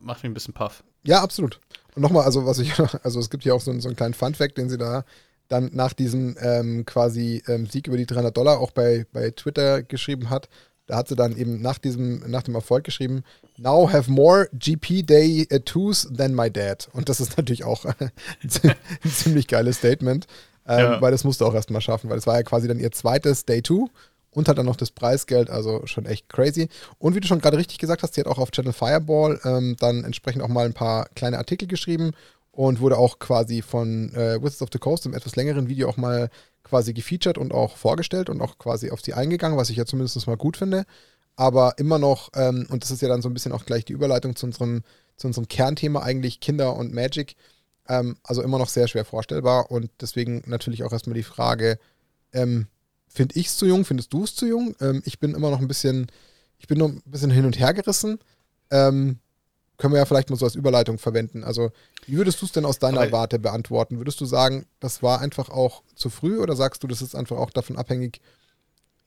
macht 0.00 0.24
mich 0.24 0.30
ein 0.30 0.34
bisschen 0.34 0.54
puff. 0.54 0.82
Ja, 1.06 1.22
absolut. 1.22 1.60
Und 1.94 2.02
nochmal, 2.02 2.24
also 2.24 2.46
was 2.46 2.58
ich, 2.58 2.72
also 3.02 3.18
es 3.20 3.30
gibt 3.30 3.42
hier 3.42 3.54
auch 3.54 3.60
so, 3.60 3.78
so 3.80 3.88
einen 3.88 3.96
kleinen 3.96 4.14
Fun-Fact, 4.14 4.58
den 4.58 4.68
sie 4.68 4.78
da 4.78 5.04
dann 5.48 5.70
nach 5.72 5.92
diesem 5.92 6.36
ähm, 6.40 6.84
quasi 6.86 7.42
ähm, 7.46 7.66
Sieg 7.66 7.86
über 7.86 7.96
die 7.96 8.06
300 8.06 8.36
Dollar 8.36 8.58
auch 8.58 8.72
bei, 8.72 9.06
bei 9.12 9.30
Twitter 9.30 9.82
geschrieben 9.82 10.30
hat. 10.30 10.48
Da 10.86 10.96
hat 10.96 11.08
sie 11.08 11.16
dann 11.16 11.36
eben 11.36 11.60
nach 11.60 11.78
diesem, 11.78 12.22
nach 12.30 12.42
dem 12.42 12.54
Erfolg 12.54 12.84
geschrieben, 12.84 13.22
Now 13.56 13.90
have 13.92 14.10
more 14.10 14.48
GP 14.52 15.02
Day 15.04 15.46
twos 15.64 16.08
than 16.16 16.34
my 16.34 16.50
dad. 16.50 16.88
Und 16.92 17.08
das 17.08 17.20
ist 17.20 17.36
natürlich 17.36 17.64
auch 17.64 17.84
ein 18.42 19.10
ziemlich 19.10 19.48
geiles 19.48 19.78
Statement, 19.78 20.26
ähm, 20.66 20.78
ja. 20.78 21.00
weil 21.00 21.10
das 21.10 21.24
musste 21.24 21.44
auch 21.44 21.54
erstmal 21.54 21.80
schaffen, 21.80 22.10
weil 22.10 22.18
es 22.18 22.26
war 22.26 22.36
ja 22.36 22.42
quasi 22.42 22.68
dann 22.68 22.78
ihr 22.78 22.92
zweites 22.92 23.44
Day 23.44 23.62
Two 23.62 23.88
und 24.36 24.48
hat 24.48 24.58
dann 24.58 24.66
noch 24.66 24.76
das 24.76 24.90
Preisgeld, 24.90 25.48
also 25.48 25.86
schon 25.86 26.04
echt 26.04 26.28
crazy. 26.28 26.68
Und 26.98 27.14
wie 27.14 27.20
du 27.20 27.26
schon 27.26 27.40
gerade 27.40 27.56
richtig 27.56 27.78
gesagt 27.78 28.02
hast, 28.02 28.14
sie 28.14 28.20
hat 28.20 28.28
auch 28.28 28.36
auf 28.36 28.50
Channel 28.50 28.74
Fireball 28.74 29.40
ähm, 29.44 29.76
dann 29.80 30.04
entsprechend 30.04 30.42
auch 30.42 30.48
mal 30.48 30.66
ein 30.66 30.74
paar 30.74 31.08
kleine 31.14 31.38
Artikel 31.38 31.66
geschrieben 31.66 32.12
und 32.52 32.80
wurde 32.80 32.98
auch 32.98 33.18
quasi 33.18 33.62
von 33.62 34.12
äh, 34.12 34.38
Wizards 34.42 34.60
of 34.60 34.68
the 34.74 34.78
Coast 34.78 35.06
im 35.06 35.14
etwas 35.14 35.36
längeren 35.36 35.68
Video 35.68 35.88
auch 35.88 35.96
mal 35.96 36.28
quasi 36.64 36.92
gefeatured 36.92 37.38
und 37.38 37.54
auch 37.54 37.78
vorgestellt 37.78 38.28
und 38.28 38.42
auch 38.42 38.58
quasi 38.58 38.90
auf 38.90 39.00
sie 39.00 39.14
eingegangen, 39.14 39.56
was 39.56 39.70
ich 39.70 39.78
ja 39.78 39.86
zumindest 39.86 40.26
mal 40.26 40.36
gut 40.36 40.58
finde. 40.58 40.84
Aber 41.34 41.72
immer 41.78 41.98
noch, 41.98 42.28
ähm, 42.34 42.66
und 42.68 42.84
das 42.84 42.90
ist 42.90 43.00
ja 43.00 43.08
dann 43.08 43.22
so 43.22 43.30
ein 43.30 43.34
bisschen 43.34 43.52
auch 43.52 43.64
gleich 43.64 43.86
die 43.86 43.94
Überleitung 43.94 44.36
zu 44.36 44.44
unserem, 44.44 44.82
zu 45.16 45.28
unserem 45.28 45.48
Kernthema 45.48 46.02
eigentlich 46.02 46.40
Kinder 46.40 46.76
und 46.76 46.92
Magic, 46.92 47.36
ähm, 47.88 48.18
also 48.22 48.42
immer 48.42 48.58
noch 48.58 48.68
sehr 48.68 48.86
schwer 48.86 49.06
vorstellbar 49.06 49.70
und 49.70 49.90
deswegen 49.98 50.42
natürlich 50.44 50.84
auch 50.84 50.92
erstmal 50.92 51.14
die 51.14 51.22
Frage, 51.22 51.78
ähm, 52.34 52.66
finde 53.16 53.38
ich 53.38 53.46
es 53.46 53.56
zu 53.56 53.66
jung, 53.66 53.84
findest 53.84 54.12
du 54.12 54.24
es 54.24 54.34
zu 54.34 54.46
jung? 54.46 54.76
Ähm, 54.80 55.02
ich 55.04 55.18
bin 55.18 55.34
immer 55.34 55.50
noch 55.50 55.60
ein 55.60 55.68
bisschen, 55.68 56.06
ich 56.58 56.66
bin 56.66 56.78
noch 56.78 56.88
ein 56.88 57.02
bisschen 57.06 57.30
hin 57.30 57.46
und 57.46 57.58
her 57.58 57.72
gerissen. 57.72 58.18
Ähm, 58.70 59.18
können 59.78 59.92
wir 59.92 59.98
ja 59.98 60.06
vielleicht 60.06 60.30
mal 60.30 60.36
so 60.36 60.44
als 60.46 60.54
Überleitung 60.54 60.98
verwenden. 60.98 61.44
Also, 61.44 61.70
wie 62.06 62.16
würdest 62.16 62.40
du 62.40 62.46
es 62.46 62.52
denn 62.52 62.64
aus 62.64 62.78
deiner 62.78 63.02
Aber 63.02 63.12
Warte 63.12 63.38
beantworten? 63.38 63.98
Würdest 63.98 64.20
du 64.20 64.26
sagen, 64.26 64.66
das 64.80 65.02
war 65.02 65.20
einfach 65.20 65.50
auch 65.50 65.82
zu 65.94 66.08
früh 66.08 66.38
oder 66.38 66.56
sagst 66.56 66.82
du, 66.82 66.86
das 66.86 67.02
ist 67.02 67.14
einfach 67.14 67.36
auch 67.36 67.50
davon 67.50 67.76
abhängig, 67.76 68.20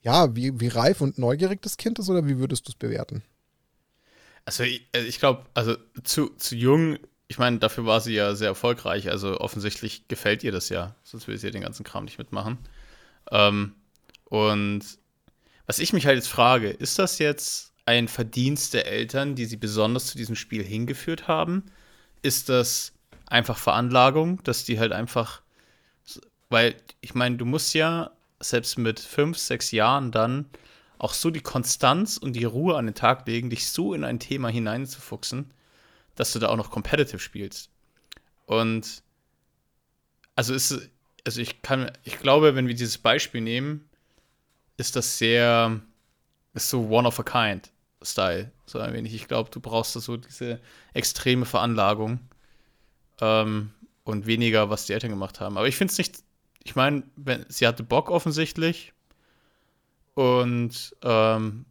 ja, 0.02 0.36
wie, 0.36 0.60
wie 0.60 0.67
reif 0.67 1.02
und 1.02 1.17
neugierig 1.17 1.62
das 1.62 1.78
Kind 1.78 2.00
ist 2.00 2.10
oder 2.10 2.28
wie 2.28 2.38
würdest 2.38 2.67
du 2.67 2.72
es 2.72 2.76
bewerten? 2.76 3.24
Also, 4.45 4.63
ich, 4.63 4.88
äh, 4.93 5.04
ich 5.04 5.19
glaube, 5.19 5.45
also 5.54 5.76
zu, 6.04 6.30
zu 6.30 6.56
jung, 6.56 6.98
ich 7.28 7.38
meine, 7.38 7.60
dafür 7.60 7.86
war 7.86 8.02
sie 8.02 8.13
ja 8.13 8.36
sehr 8.36 8.48
erfolgreich. 8.48 9.10
Also, 9.10 9.39
offensichtlich 9.39 10.08
gefällt 10.08 10.43
ihr 10.43 10.52
das 10.52 10.69
ja, 10.69 10.95
sonst 11.04 11.28
würde 11.28 11.39
sie 11.39 11.48
ja 11.48 11.52
den 11.52 11.62
ganzen 11.62 11.84
Kram 11.84 12.06
nicht 12.06 12.19
mitmachen. 12.19 12.58
Ähm, 13.32 13.74
und 14.30 14.82
was 15.65 15.80
ich 15.80 15.94
mich 15.94 16.06
halt 16.06 16.18
jetzt 16.18 16.30
frage, 16.30 16.70
ist 16.70 16.98
das 16.98 17.20
jetzt 17.20 17.74
ein 17.86 18.08
Verdienst 18.08 18.74
der 18.74 18.88
Eltern, 18.88 19.36
die 19.36 19.46
sie 19.46 19.58
besonders 19.58 20.08
zu 20.08 20.18
diesem 20.18 20.36
Spiel 20.36 20.63
hingeführt 20.63 21.28
haben? 21.28 21.65
Ist 22.22 22.50
das 22.50 22.94
einfach 23.26 23.58
Veranlagung, 23.58 24.44
dass 24.44 24.63
die 24.63 24.80
halt 24.80 24.92
einfach, 24.92 25.42
weil 26.50 26.76
ich 27.02 27.15
meine, 27.15 27.38
du 27.38 27.46
musst 27.46 27.74
ja 27.74 28.12
selbst 28.39 28.78
mit 28.78 29.00
fünf, 29.00 29.38
sechs 29.38 29.72
Jahren 29.72 30.12
dann 30.12 30.46
auch 30.98 31.13
so 31.13 31.30
die 31.30 31.42
Konstanz 31.42 32.18
und 32.18 32.34
die 32.34 32.46
Ruhe 32.46 32.78
an 32.78 32.86
den 32.86 32.96
Tag 32.96 33.26
legen, 33.28 33.50
dich 33.50 33.70
so 33.70 33.94
in 33.94 34.04
ein 34.04 34.20
Thema 34.20 34.50
hineinzufuchsen, 34.50 35.52
dass 36.15 36.34
du 36.34 36.39
da 36.39 36.50
auch 36.50 36.58
noch 36.58 36.72
competitive 36.72 37.20
spielst. 37.20 37.70
Und 38.46 39.02
also 40.36 40.54
ist 40.54 40.89
also 41.26 41.42
ich 41.42 41.62
kann, 41.62 41.92
ich 42.04 42.20
glaube, 42.20 42.56
wenn 42.56 42.68
wir 42.68 42.76
dieses 42.76 42.98
Beispiel 42.98 43.42
nehmen, 43.42 43.88
ist 44.80 44.96
das 44.96 45.18
sehr, 45.18 45.80
ist 46.54 46.70
so 46.70 46.88
one 46.89 47.08
of 47.08 47.20
a 47.20 47.24
kind. 47.24 47.72
Style, 48.02 48.52
so 48.65 48.80
ein 48.80 48.94
wenig. 48.94 49.13
Ich 49.13 49.28
glaube, 49.28 49.50
du 49.50 49.60
brauchst 49.60 49.96
da 49.96 50.00
so 50.00 50.18
diese 50.18 50.60
extreme 50.94 51.46
Veranlagung 51.46 52.20
ähm, 53.20 53.72
und 54.04 54.26
weniger, 54.26 54.70
was 54.70 54.86
die 54.86 54.94
Eltern 54.94 55.10
gemacht 55.10 55.39
haben. 55.39 55.58
Aber 55.58 55.68
ich 55.68 55.76
finde 55.76 55.92
es 55.92 55.98
nicht, 55.98 56.24
ich 56.63 56.76
meine, 56.76 57.04
sie 57.50 57.68
hatte 57.68 57.84
Bock 57.84 58.10
offensichtlich 58.10 58.94
und 60.13 60.96
ähm, 61.04 61.65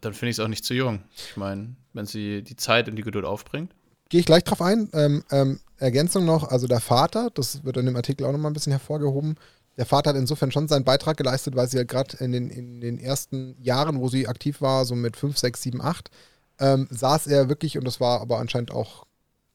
dann 0.00 0.14
finde 0.14 0.30
ich 0.30 0.36
es 0.36 0.40
auch 0.40 0.48
nicht 0.48 0.64
zu 0.64 0.74
jung. 0.74 1.04
Ich 1.14 1.36
meine, 1.36 1.76
wenn 1.92 2.06
sie 2.06 2.42
die 2.42 2.56
Zeit 2.56 2.88
und 2.88 2.96
die 2.96 3.02
Geduld 3.02 3.24
aufbringt. 3.24 3.72
Gehe 4.08 4.20
ich 4.20 4.26
gleich 4.26 4.42
drauf 4.42 4.60
ein. 4.60 4.88
Ähm, 4.92 5.24
ähm, 5.30 5.60
Ergänzung 5.76 6.24
noch, 6.24 6.48
also 6.48 6.66
der 6.66 6.80
Vater, 6.80 7.30
das 7.30 7.62
wird 7.64 7.76
in 7.76 7.86
dem 7.86 7.96
Artikel 7.96 8.26
auch 8.26 8.32
nochmal 8.32 8.50
ein 8.50 8.54
bisschen 8.54 8.72
hervorgehoben, 8.72 9.36
der 9.80 9.86
Vater 9.86 10.10
hat 10.10 10.16
insofern 10.16 10.52
schon 10.52 10.68
seinen 10.68 10.84
Beitrag 10.84 11.16
geleistet, 11.16 11.56
weil 11.56 11.66
sie 11.66 11.78
ja 11.78 11.84
gerade 11.84 12.18
in 12.18 12.32
den, 12.32 12.50
in 12.50 12.82
den 12.82 12.98
ersten 12.98 13.56
Jahren, 13.62 13.98
wo 13.98 14.10
sie 14.10 14.28
aktiv 14.28 14.60
war, 14.60 14.84
so 14.84 14.94
mit 14.94 15.16
5, 15.16 15.38
6, 15.38 15.62
7, 15.62 15.80
8, 15.80 16.10
ähm, 16.58 16.86
saß 16.90 17.28
er 17.28 17.48
wirklich, 17.48 17.78
und 17.78 17.86
das 17.86 17.98
war 17.98 18.20
aber 18.20 18.40
anscheinend 18.40 18.72
auch 18.72 19.06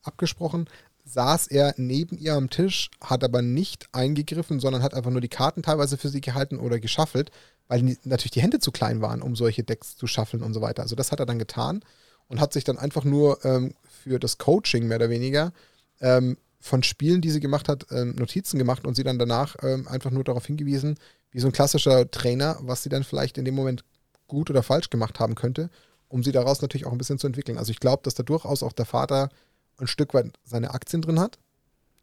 abgesprochen, 0.01 0.67
saß 1.03 1.45
er 1.45 1.75
neben 1.77 2.17
ihr 2.17 2.33
am 2.33 2.49
Tisch, 2.49 2.89
hat 3.01 3.23
aber 3.23 3.43
nicht 3.43 3.88
eingegriffen, 3.91 4.59
sondern 4.59 4.81
hat 4.81 4.95
einfach 4.95 5.11
nur 5.11 5.21
die 5.21 5.27
Karten 5.27 5.61
teilweise 5.61 5.95
für 5.95 6.09
sie 6.09 6.21
gehalten 6.21 6.57
oder 6.57 6.79
geschaffelt, 6.79 7.29
weil 7.67 7.95
natürlich 8.03 8.31
die 8.31 8.41
Hände 8.41 8.57
zu 8.57 8.71
klein 8.71 9.01
waren, 9.01 9.21
um 9.21 9.35
solche 9.35 9.61
Decks 9.61 9.95
zu 9.95 10.07
schaffeln 10.07 10.41
und 10.41 10.55
so 10.55 10.61
weiter. 10.61 10.81
Also 10.81 10.95
das 10.95 11.11
hat 11.11 11.19
er 11.19 11.27
dann 11.27 11.38
getan 11.38 11.81
und 12.29 12.39
hat 12.39 12.51
sich 12.51 12.63
dann 12.63 12.79
einfach 12.79 13.03
nur 13.03 13.45
ähm, 13.45 13.75
für 14.03 14.17
das 14.17 14.39
Coaching 14.39 14.88
mehr 14.88 14.97
oder 14.97 15.11
weniger 15.11 15.53
ähm, 16.01 16.38
von 16.65 16.82
Spielen, 16.82 17.21
die 17.21 17.30
sie 17.30 17.39
gemacht 17.39 17.69
hat, 17.69 17.86
ähm, 17.91 18.15
Notizen 18.15 18.58
gemacht 18.58 18.88
und 18.88 18.95
sie 18.95 19.04
dann 19.04 19.19
danach 19.19 19.56
ähm, 19.62 19.88
einfach 19.88 20.10
nur 20.10 20.23
darauf 20.23 20.47
hingewiesen, 20.47 20.97
wie 21.30 21.39
so 21.39 21.45
ein 21.45 21.51
klassischer 21.51 22.10
Trainer, 22.10 22.58
was 22.62 22.82
sie 22.82 22.89
dann 22.89 23.04
vielleicht 23.04 23.38
in 23.38 23.45
dem 23.45 23.54
Moment 23.54 23.86
gut 24.25 24.49
oder 24.49 24.63
falsch 24.63 24.89
gemacht 24.89 25.19
haben 25.19 25.36
könnte, 25.36 25.69
um 26.08 26.23
sie 26.23 26.32
daraus 26.32 26.63
natürlich 26.63 26.88
auch 26.88 26.91
ein 26.91 26.97
bisschen 26.97 27.19
zu 27.19 27.28
entwickeln. 27.28 27.60
Also 27.60 27.69
ich 27.69 27.80
glaube, 27.80 28.01
dass 28.01 28.15
da 28.15 28.23
durchaus 28.23 28.63
auch 28.63 28.73
der 28.73 28.88
Vater 28.88 29.30
ein 29.78 29.86
Stück 29.86 30.15
weit 30.15 30.39
seine 30.43 30.73
Aktien 30.73 31.04
drin 31.04 31.19
hat. 31.19 31.38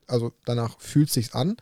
Also 0.06 0.32
danach 0.44 0.78
fühlt 0.78 1.08
es 1.08 1.14
sich 1.14 1.34
an. 1.34 1.56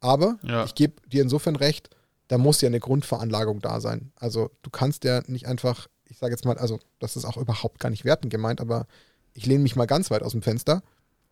Aber 0.00 0.38
ja. 0.42 0.64
ich 0.64 0.74
gebe 0.74 0.94
dir 1.08 1.20
insofern 1.20 1.56
recht, 1.56 1.90
da 2.28 2.38
muss 2.38 2.62
ja 2.62 2.68
eine 2.68 2.80
Grundveranlagung 2.80 3.60
da 3.60 3.82
sein. 3.82 4.12
Also 4.16 4.50
du 4.62 4.70
kannst 4.70 5.04
ja 5.04 5.20
nicht 5.26 5.46
einfach, 5.46 5.88
ich 6.06 6.16
sage 6.16 6.32
jetzt 6.32 6.46
mal, 6.46 6.56
also 6.56 6.80
das 7.00 7.16
ist 7.16 7.26
auch 7.26 7.36
überhaupt 7.36 7.80
gar 7.80 7.90
nicht 7.90 8.06
wertend 8.06 8.32
gemeint, 8.32 8.62
aber 8.62 8.86
ich 9.34 9.44
lehne 9.44 9.62
mich 9.62 9.76
mal 9.76 9.86
ganz 9.86 10.10
weit 10.10 10.22
aus 10.22 10.32
dem 10.32 10.40
Fenster. 10.40 10.82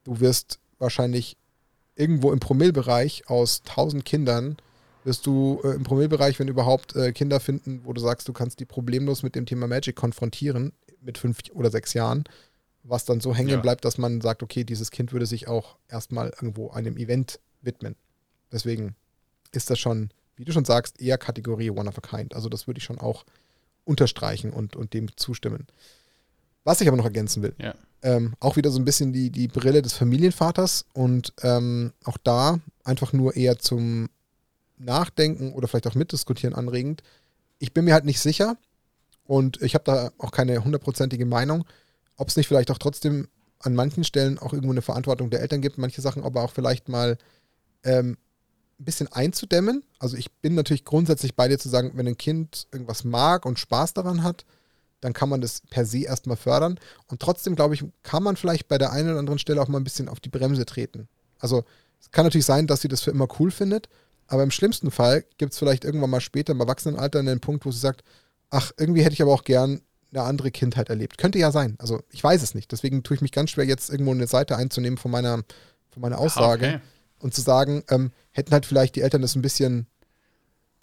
Du 0.04 0.20
wirst 0.20 0.60
wahrscheinlich 0.78 1.36
irgendwo 1.94 2.32
im 2.32 2.40
Promillbereich 2.40 3.28
aus 3.28 3.62
1000 3.66 4.04
Kindern 4.04 4.56
wirst 5.04 5.26
du 5.26 5.60
äh, 5.64 5.70
im 5.70 5.82
Promillbereich, 5.82 6.38
wenn 6.38 6.48
überhaupt, 6.48 6.94
äh, 6.94 7.12
Kinder 7.12 7.40
finden, 7.40 7.80
wo 7.84 7.92
du 7.92 8.00
sagst, 8.00 8.28
du 8.28 8.32
kannst 8.32 8.60
die 8.60 8.64
problemlos 8.64 9.22
mit 9.22 9.34
dem 9.34 9.46
Thema 9.46 9.66
Magic 9.66 9.96
konfrontieren 9.96 10.72
mit 11.00 11.18
fünf 11.18 11.38
oder 11.54 11.70
sechs 11.70 11.94
Jahren, 11.94 12.24
was 12.82 13.04
dann 13.04 13.20
so 13.20 13.34
hängen 13.34 13.50
ja. 13.50 13.60
bleibt, 13.60 13.84
dass 13.84 13.98
man 13.98 14.20
sagt, 14.20 14.42
okay, 14.42 14.64
dieses 14.64 14.90
Kind 14.90 15.12
würde 15.12 15.26
sich 15.26 15.48
auch 15.48 15.76
erstmal 15.88 16.28
irgendwo 16.28 16.70
einem 16.70 16.96
Event 16.96 17.40
widmen. 17.62 17.96
Deswegen 18.52 18.94
ist 19.52 19.70
das 19.70 19.78
schon, 19.78 20.10
wie 20.36 20.44
du 20.44 20.52
schon 20.52 20.64
sagst, 20.64 21.00
eher 21.00 21.18
Kategorie 21.18 21.70
One 21.70 21.88
of 21.88 21.98
a 21.98 22.00
Kind. 22.00 22.34
Also 22.34 22.48
das 22.48 22.66
würde 22.66 22.78
ich 22.78 22.84
schon 22.84 22.98
auch 22.98 23.24
unterstreichen 23.84 24.52
und, 24.52 24.76
und 24.76 24.92
dem 24.92 25.16
zustimmen. 25.16 25.66
Was 26.64 26.80
ich 26.80 26.88
aber 26.88 26.96
noch 26.96 27.04
ergänzen 27.04 27.42
will, 27.42 27.54
ja. 27.58 27.74
ähm, 28.02 28.34
auch 28.40 28.56
wieder 28.56 28.70
so 28.70 28.78
ein 28.78 28.84
bisschen 28.84 29.12
die, 29.12 29.30
die 29.30 29.48
Brille 29.48 29.82
des 29.82 29.94
Familienvaters 29.94 30.84
und 30.92 31.32
ähm, 31.42 31.92
auch 32.04 32.18
da 32.22 32.60
einfach 32.84 33.12
nur 33.12 33.36
eher 33.36 33.58
zum 33.58 34.08
Nachdenken 34.76 35.52
oder 35.52 35.68
vielleicht 35.68 35.86
auch 35.86 35.94
mitdiskutieren 35.94 36.54
anregend. 36.54 37.02
Ich 37.58 37.72
bin 37.72 37.84
mir 37.84 37.94
halt 37.94 38.04
nicht 38.04 38.20
sicher 38.20 38.56
und 39.24 39.60
ich 39.62 39.74
habe 39.74 39.84
da 39.84 40.10
auch 40.18 40.30
keine 40.30 40.64
hundertprozentige 40.64 41.26
Meinung, 41.26 41.64
ob 42.16 42.28
es 42.28 42.36
nicht 42.36 42.48
vielleicht 42.48 42.70
auch 42.70 42.78
trotzdem 42.78 43.28
an 43.60 43.74
manchen 43.74 44.04
Stellen 44.04 44.38
auch 44.38 44.52
irgendwo 44.52 44.72
eine 44.72 44.82
Verantwortung 44.82 45.30
der 45.30 45.40
Eltern 45.40 45.60
gibt, 45.60 45.78
manche 45.78 46.00
Sachen 46.00 46.22
aber 46.22 46.42
auch 46.42 46.52
vielleicht 46.52 46.88
mal 46.88 47.18
ähm, 47.82 48.16
ein 48.78 48.84
bisschen 48.84 49.08
einzudämmen. 49.08 49.82
Also 49.98 50.16
ich 50.16 50.30
bin 50.32 50.54
natürlich 50.54 50.84
grundsätzlich 50.84 51.34
bei 51.34 51.48
dir 51.48 51.58
zu 51.58 51.68
sagen, 51.68 51.92
wenn 51.94 52.06
ein 52.06 52.16
Kind 52.16 52.68
irgendwas 52.72 53.04
mag 53.04 53.44
und 53.46 53.58
Spaß 53.58 53.94
daran 53.94 54.22
hat, 54.22 54.44
dann 55.00 55.12
kann 55.12 55.28
man 55.28 55.40
das 55.40 55.62
per 55.70 55.84
se 55.84 56.04
erstmal 56.04 56.36
fördern. 56.36 56.78
Und 57.06 57.20
trotzdem, 57.20 57.56
glaube 57.56 57.74
ich, 57.74 57.84
kann 58.02 58.22
man 58.22 58.36
vielleicht 58.36 58.68
bei 58.68 58.78
der 58.78 58.92
einen 58.92 59.10
oder 59.10 59.18
anderen 59.18 59.38
Stelle 59.38 59.62
auch 59.62 59.68
mal 59.68 59.78
ein 59.78 59.84
bisschen 59.84 60.08
auf 60.08 60.20
die 60.20 60.28
Bremse 60.28 60.66
treten. 60.66 61.08
Also 61.38 61.64
es 62.00 62.10
kann 62.10 62.24
natürlich 62.24 62.46
sein, 62.46 62.66
dass 62.66 62.80
sie 62.80 62.88
das 62.88 63.02
für 63.02 63.10
immer 63.10 63.28
cool 63.38 63.50
findet, 63.50 63.88
aber 64.26 64.42
im 64.42 64.50
schlimmsten 64.50 64.90
Fall 64.90 65.24
gibt 65.38 65.52
es 65.52 65.58
vielleicht 65.58 65.84
irgendwann 65.84 66.10
mal 66.10 66.20
später 66.20 66.52
im 66.52 66.60
Erwachsenenalter 66.60 67.18
einen 67.18 67.40
Punkt, 67.40 67.64
wo 67.64 67.70
sie 67.70 67.78
sagt, 67.78 68.02
ach, 68.50 68.72
irgendwie 68.76 69.02
hätte 69.02 69.14
ich 69.14 69.22
aber 69.22 69.32
auch 69.32 69.44
gern 69.44 69.80
eine 70.12 70.22
andere 70.22 70.50
Kindheit 70.50 70.88
erlebt. 70.88 71.18
Könnte 71.18 71.38
ja 71.38 71.50
sein. 71.52 71.76
Also 71.78 72.02
ich 72.10 72.22
weiß 72.22 72.42
es 72.42 72.54
nicht. 72.54 72.72
Deswegen 72.72 73.02
tue 73.02 73.16
ich 73.16 73.20
mich 73.20 73.32
ganz 73.32 73.50
schwer, 73.50 73.64
jetzt 73.64 73.90
irgendwo 73.90 74.12
eine 74.12 74.26
Seite 74.26 74.56
einzunehmen 74.56 74.98
von 74.98 75.10
meiner, 75.10 75.42
von 75.90 76.02
meiner 76.02 76.18
Aussage 76.18 76.66
okay. 76.66 76.80
und 77.20 77.34
zu 77.34 77.40
sagen, 77.40 77.84
ähm, 77.88 78.12
hätten 78.32 78.52
halt 78.52 78.66
vielleicht 78.66 78.96
die 78.96 79.02
Eltern 79.02 79.22
das 79.22 79.34
ein 79.34 79.42
bisschen 79.42 79.86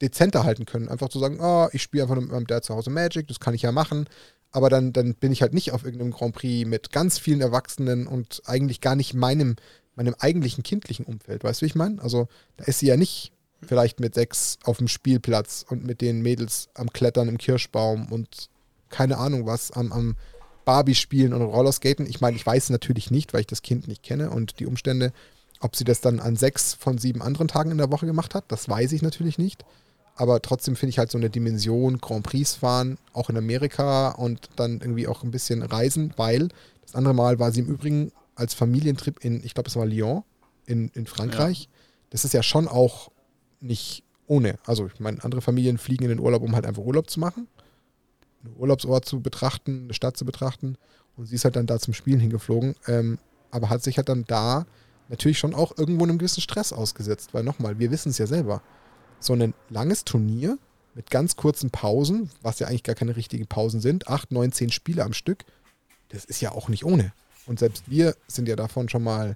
dezenter 0.02 0.44
halten 0.44 0.66
können. 0.66 0.90
Einfach 0.90 1.10
zu 1.10 1.20
sagen, 1.20 1.40
oh, 1.40 1.68
ich 1.72 1.82
spiele 1.82 2.04
einfach 2.04 2.16
mit 2.16 2.32
meinem 2.32 2.48
Dad 2.48 2.64
zu 2.64 2.76
Hause 2.76 2.90
Magic, 2.90 3.28
das 3.28 3.40
kann 3.40 3.54
ich 3.54 3.62
ja 3.62 3.72
machen. 3.72 4.08
Aber 4.52 4.70
dann, 4.70 4.94
dann 4.94 5.16
bin 5.16 5.32
ich 5.32 5.42
halt 5.42 5.54
nicht 5.54 5.72
auf 5.72 5.84
irgendeinem 5.84 6.12
Grand 6.12 6.36
Prix 6.36 6.68
mit 6.68 6.92
ganz 6.92 7.20
vielen 7.20 7.42
Erwachsenen 7.42 8.08
und 8.08 8.42
eigentlich 8.46 8.82
gar 8.82 8.96
nicht 8.96 9.14
meinem, 9.14 9.56
meinem 9.96 10.16
eigentlichen 10.20 10.64
kindlichen 10.64 11.06
Umfeld. 11.06 11.44
Weißt 11.44 11.62
du, 11.62 11.66
wie 11.66 11.68
ich 11.68 11.76
meine? 11.76 12.02
Also 12.02 12.28
da 12.58 12.66
ist 12.66 12.80
sie 12.80 12.88
ja 12.88 12.98
nicht 12.98 13.34
vielleicht 13.62 14.00
mit 14.00 14.16
sechs 14.16 14.58
auf 14.64 14.78
dem 14.78 14.88
Spielplatz 14.88 15.66
und 15.68 15.86
mit 15.86 16.02
den 16.02 16.22
Mädels 16.22 16.70
am 16.74 16.92
Klettern 16.92 17.28
im 17.28 17.38
Kirschbaum 17.38 18.12
und 18.12 18.50
keine 18.90 19.18
Ahnung 19.18 19.46
was, 19.46 19.72
am, 19.72 19.92
am 19.92 20.16
Barbie 20.64 20.96
spielen 20.96 21.34
und 21.34 21.42
Rollerskaten. 21.42 22.08
Ich 22.08 22.22
meine, 22.22 22.36
ich 22.36 22.46
weiß 22.46 22.70
natürlich 22.70 23.12
nicht, 23.12 23.34
weil 23.34 23.42
ich 23.42 23.48
das 23.48 23.62
Kind 23.62 23.88
nicht 23.88 24.04
kenne 24.04 24.30
und 24.30 24.60
die 24.60 24.66
Umstände, 24.66 25.14
ob 25.60 25.76
sie 25.76 25.84
das 25.84 26.02
dann 26.02 26.20
an 26.20 26.36
sechs 26.36 26.74
von 26.74 26.98
sieben 26.98 27.22
anderen 27.22 27.48
Tagen 27.48 27.72
in 27.72 27.78
der 27.78 27.92
Woche 27.92 28.06
gemacht 28.06 28.36
hat, 28.36 28.46
das 28.50 28.68
weiß 28.68 28.92
ich 28.92 29.02
natürlich 29.02 29.38
nicht. 29.38 29.64
Aber 30.16 30.42
trotzdem 30.42 30.76
finde 30.76 30.92
ich 30.92 31.00
halt 31.00 31.12
so 31.12 31.18
eine 31.18 31.30
Dimension 31.30 31.98
Grand 32.00 32.24
Prix 32.24 32.56
fahren, 32.56 32.98
auch 33.14 33.30
in 33.30 33.38
Amerika 33.38 34.10
und 34.12 34.50
dann 34.56 34.80
irgendwie 34.80 35.08
auch 35.08 35.24
ein 35.24 35.32
bisschen 35.32 35.62
reisen, 35.62 36.14
weil 36.16 36.48
das 36.82 36.96
andere 36.96 37.14
Mal 37.14 37.38
war 37.38 37.52
sie 37.52 37.62
im 37.62 37.68
Übrigen 37.68 38.12
als 38.36 38.54
Familientrip 38.54 39.24
in, 39.24 39.44
ich 39.44 39.54
glaube, 39.54 39.70
es 39.70 39.76
war 39.76 39.86
Lyon 39.86 40.24
in, 40.66 40.90
in 40.90 41.06
Frankreich. 41.06 41.64
Ja. 41.64 41.70
Das 42.12 42.24
ist 42.24 42.34
ja 42.34 42.44
schon 42.44 42.68
auch 42.68 43.12
nicht 43.60 44.04
ohne. 44.28 44.58
Also, 44.66 44.88
ich 44.88 45.00
meine, 45.00 45.24
andere 45.24 45.42
Familien 45.42 45.78
fliegen 45.78 46.06
in 46.06 46.10
den 46.10 46.20
Urlaub, 46.20 46.42
um 46.42 46.56
halt 46.56 46.66
einfach 46.66 46.84
Urlaub 46.84 47.10
zu 47.10 47.20
machen, 47.20 47.48
einen 48.44 48.56
Urlaubsort 48.58 49.06
zu 49.06 49.22
betrachten, 49.22 49.84
eine 49.84 49.94
Stadt 49.94 50.18
zu 50.18 50.26
betrachten. 50.26 50.78
Und 51.18 51.26
sie 51.26 51.36
ist 51.36 51.46
halt 51.46 51.56
dann 51.56 51.68
da 51.68 51.80
zum 51.80 51.94
Spielen 51.94 52.20
hingeflogen, 52.20 52.76
ähm, 52.88 53.20
aber 53.52 53.70
hat 53.70 53.84
sich 53.84 53.98
halt 53.98 54.10
dann 54.10 54.26
da 54.28 54.66
natürlich 55.10 55.40
schon 55.40 55.54
auch 55.54 55.78
irgendwo 55.78 56.04
einem 56.04 56.18
gewissen 56.18 56.42
Stress 56.42 56.74
ausgesetzt, 56.74 57.34
weil 57.34 57.44
nochmal, 57.44 57.80
wir 57.80 57.92
wissen 57.92 58.10
es 58.10 58.18
ja 58.18 58.28
selber. 58.28 58.62
So 59.26 59.34
ein 59.34 59.54
langes 59.70 60.06
Turnier 60.06 60.58
mit 60.94 61.10
ganz 61.10 61.36
kurzen 61.36 61.72
Pausen, 61.72 62.30
was 62.42 62.60
ja 62.60 62.68
eigentlich 62.68 62.84
gar 62.84 62.96
keine 62.96 63.16
richtigen 63.16 63.48
Pausen 63.48 63.82
sind, 63.82 64.08
acht, 64.08 64.32
neun, 64.32 64.52
zehn 64.52 64.72
Spiele 64.72 65.04
am 65.04 65.14
Stück, 65.14 65.46
das 66.10 66.26
ist 66.26 66.42
ja 66.42 66.52
auch 66.52 66.70
nicht 66.70 66.86
ohne. 66.86 67.12
Und 67.46 67.60
selbst 67.60 67.90
wir 67.90 68.16
sind 68.28 68.48
ja 68.48 68.56
davon 68.56 68.90
schon 68.90 69.04
mal 69.04 69.36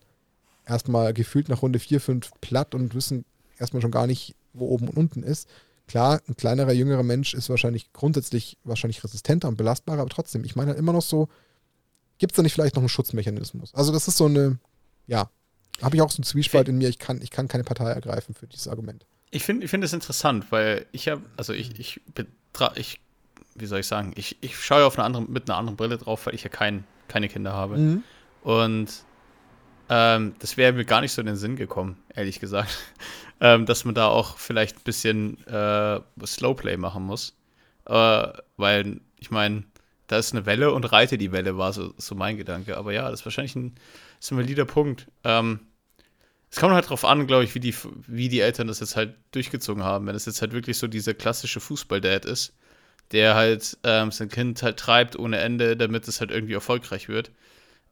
erstmal 0.65 1.13
gefühlt 1.13 1.49
nach 1.49 1.61
Runde 1.61 1.79
4, 1.79 1.99
5 1.99 2.31
platt 2.41 2.75
und 2.75 2.95
wissen 2.95 3.25
erstmal 3.57 3.81
schon 3.81 3.91
gar 3.91 4.07
nicht, 4.07 4.35
wo 4.53 4.67
oben 4.67 4.87
und 4.87 4.97
unten 4.97 5.23
ist. 5.23 5.49
Klar, 5.87 6.21
ein 6.27 6.35
kleinerer, 6.35 6.71
jüngerer 6.71 7.03
Mensch 7.03 7.33
ist 7.33 7.49
wahrscheinlich 7.49 7.91
grundsätzlich 7.91 8.57
wahrscheinlich 8.63 9.03
resistenter 9.03 9.47
und 9.47 9.57
belastbarer, 9.57 10.01
aber 10.01 10.09
trotzdem, 10.09 10.43
ich 10.43 10.55
meine 10.55 10.69
halt 10.69 10.79
immer 10.79 10.93
noch 10.93 11.01
so, 11.01 11.27
gibt 12.19 12.33
es 12.33 12.35
da 12.35 12.43
nicht 12.43 12.53
vielleicht 12.53 12.75
noch 12.75 12.83
einen 12.83 12.89
Schutzmechanismus? 12.89 13.73
Also 13.73 13.91
das 13.91 14.07
ist 14.07 14.17
so 14.17 14.25
eine, 14.25 14.59
ja, 15.07 15.29
habe 15.81 15.95
ich 15.95 16.01
auch 16.01 16.11
so 16.11 16.17
einen 16.17 16.25
Zwiespalt 16.25 16.69
in 16.69 16.77
mir, 16.77 16.89
ich 16.89 16.99
kann, 16.99 17.21
ich 17.21 17.31
kann 17.31 17.47
keine 17.47 17.63
Partei 17.63 17.89
ergreifen 17.89 18.35
für 18.35 18.45
dieses 18.45 18.67
Argument. 18.67 19.05
Ich 19.31 19.43
finde 19.43 19.65
ich 19.65 19.71
find 19.71 19.83
es 19.83 19.93
interessant, 19.93 20.51
weil 20.51 20.85
ich 20.91 21.07
habe, 21.07 21.21
also 21.37 21.53
ich, 21.53 21.79
ich, 21.79 22.01
ich, 22.75 22.99
wie 23.55 23.65
soll 23.65 23.79
ich 23.79 23.87
sagen, 23.87 24.13
ich, 24.15 24.37
ich 24.41 24.57
schaue 24.57 24.85
auf 24.85 24.97
eine 24.97 25.05
andere, 25.05 25.23
mit 25.23 25.49
einer 25.49 25.57
anderen 25.57 25.77
Brille 25.77 25.97
drauf, 25.97 26.25
weil 26.25 26.35
ich 26.35 26.43
ja 26.43 26.49
kein, 26.49 26.83
keine 27.07 27.29
Kinder 27.29 27.53
habe. 27.53 27.77
Mhm. 27.77 28.03
Und 28.41 28.89
ähm, 29.89 30.35
das 30.39 30.57
wäre 30.57 30.73
mir 30.73 30.85
gar 30.85 31.01
nicht 31.01 31.11
so 31.11 31.21
in 31.21 31.27
den 31.27 31.35
Sinn 31.35 31.55
gekommen, 31.55 31.97
ehrlich 32.15 32.39
gesagt. 32.39 32.77
ähm, 33.41 33.65
dass 33.65 33.85
man 33.85 33.95
da 33.95 34.07
auch 34.07 34.37
vielleicht 34.37 34.77
ein 34.77 34.83
bisschen 34.83 35.45
äh, 35.47 35.99
Slowplay 36.25 36.77
machen 36.77 37.03
muss. 37.03 37.35
Äh, 37.85 38.27
weil, 38.57 39.01
ich 39.17 39.31
meine, 39.31 39.63
da 40.07 40.17
ist 40.17 40.33
eine 40.33 40.45
Welle 40.45 40.73
und 40.73 40.91
reite 40.91 41.17
die 41.17 41.31
Welle, 41.31 41.57
war 41.57 41.73
so, 41.73 41.93
so 41.97 42.15
mein 42.15 42.37
Gedanke. 42.37 42.77
Aber 42.77 42.93
ja, 42.93 43.09
das 43.09 43.21
ist 43.21 43.25
wahrscheinlich 43.25 43.55
ein, 43.55 43.75
ist 44.19 44.31
ein 44.31 44.37
valider 44.37 44.65
Punkt. 44.65 45.07
Ähm, 45.23 45.59
es 46.51 46.57
kommt 46.57 46.73
halt 46.73 46.89
drauf 46.89 47.05
an, 47.05 47.27
glaube 47.27 47.43
ich, 47.43 47.53
wie 47.53 47.59
die, 47.59 47.75
wie 48.07 48.27
die 48.27 48.39
Eltern 48.39 48.67
das 48.67 48.79
jetzt 48.79 48.95
halt 48.95 49.15
durchgezogen 49.31 49.83
haben. 49.83 50.07
Wenn 50.07 50.15
es 50.15 50.25
jetzt 50.25 50.41
halt 50.41 50.51
wirklich 50.51 50.77
so 50.77 50.87
dieser 50.87 51.13
klassische 51.13 51.59
Fußball-Dad 51.59 52.25
ist, 52.25 52.53
der 53.11 53.35
halt 53.35 53.77
ähm, 53.83 54.11
sein 54.11 54.29
Kind 54.29 54.61
halt 54.63 54.77
treibt 54.77 55.17
ohne 55.17 55.37
Ende, 55.37 55.77
damit 55.77 56.07
es 56.07 56.19
halt 56.19 56.31
irgendwie 56.31 56.53
erfolgreich 56.53 57.07
wird, 57.07 57.31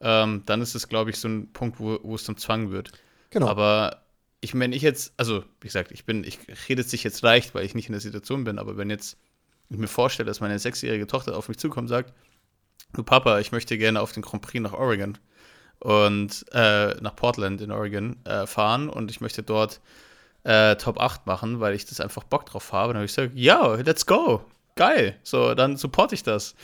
ähm, 0.02 0.44
dann 0.46 0.62
ist 0.62 0.76
es, 0.76 0.88
glaube 0.90 1.12
ich, 1.12 1.20
so 1.20 1.28
ein 1.28 1.52
Punkt, 1.54 1.80
wo, 1.80 2.00
wo 2.04 2.16
es 2.16 2.24
zum 2.24 2.38
Zwang 2.38 2.72
wird. 2.72 2.92
Genau. 3.30 3.48
Aber 3.48 4.04
ich 4.42 4.54
meine, 4.54 4.76
ich 4.76 4.82
jetzt, 4.82 5.14
also 5.18 5.44
wie 5.62 5.68
gesagt, 5.68 5.92
ich 5.92 6.06
bin, 6.06 6.24
ich 6.24 6.40
rede 6.68 6.82
es 6.82 6.92
sich 6.92 7.04
jetzt 7.04 7.22
leicht, 7.22 7.54
weil 7.54 7.66
ich 7.66 7.76
nicht 7.76 7.88
in 7.88 7.94
der 7.94 8.02
Situation 8.02 8.44
bin, 8.44 8.60
aber 8.60 8.78
wenn 8.78 8.90
jetzt 8.90 9.18
ich 9.70 9.78
mir 9.78 9.88
vorstelle, 9.88 10.28
dass 10.28 10.40
meine 10.40 10.60
sechsjährige 10.60 11.08
Tochter 11.08 11.36
auf 11.36 11.50
mich 11.50 11.58
zukommt 11.58 11.86
und 11.86 11.90
sagt, 11.90 12.14
du 12.94 13.04
Papa, 13.04 13.40
ich 13.40 13.52
möchte 13.52 13.78
gerne 13.78 14.02
auf 14.02 14.14
den 14.14 14.24
Grand 14.24 14.42
Prix 14.42 14.62
nach 14.62 14.74
Oregon 14.74 15.18
und 15.80 16.46
äh, 16.54 16.96
nach 17.02 17.16
Portland 17.16 17.62
in 17.62 17.72
Oregon 17.72 18.18
äh, 18.26 18.48
fahren 18.48 18.90
und 18.90 19.12
ich 19.12 19.22
möchte 19.22 19.44
dort 19.44 19.80
äh, 20.44 20.76
Top 20.76 21.00
8 21.00 21.26
machen, 21.28 21.60
weil 21.60 21.76
ich 21.76 21.86
das 21.86 22.00
einfach 22.00 22.24
Bock 22.24 22.46
drauf 22.46 22.72
habe, 22.74 22.94
dann 22.94 22.98
habe 22.98 23.06
ich 23.06 23.16
gesagt, 23.16 23.34
ja, 23.36 23.76
let's 23.76 24.06
go, 24.06 24.44
geil, 24.76 25.18
so, 25.24 25.54
dann 25.54 25.78
supporte 25.78 26.16
ich 26.16 26.24
das 26.24 26.56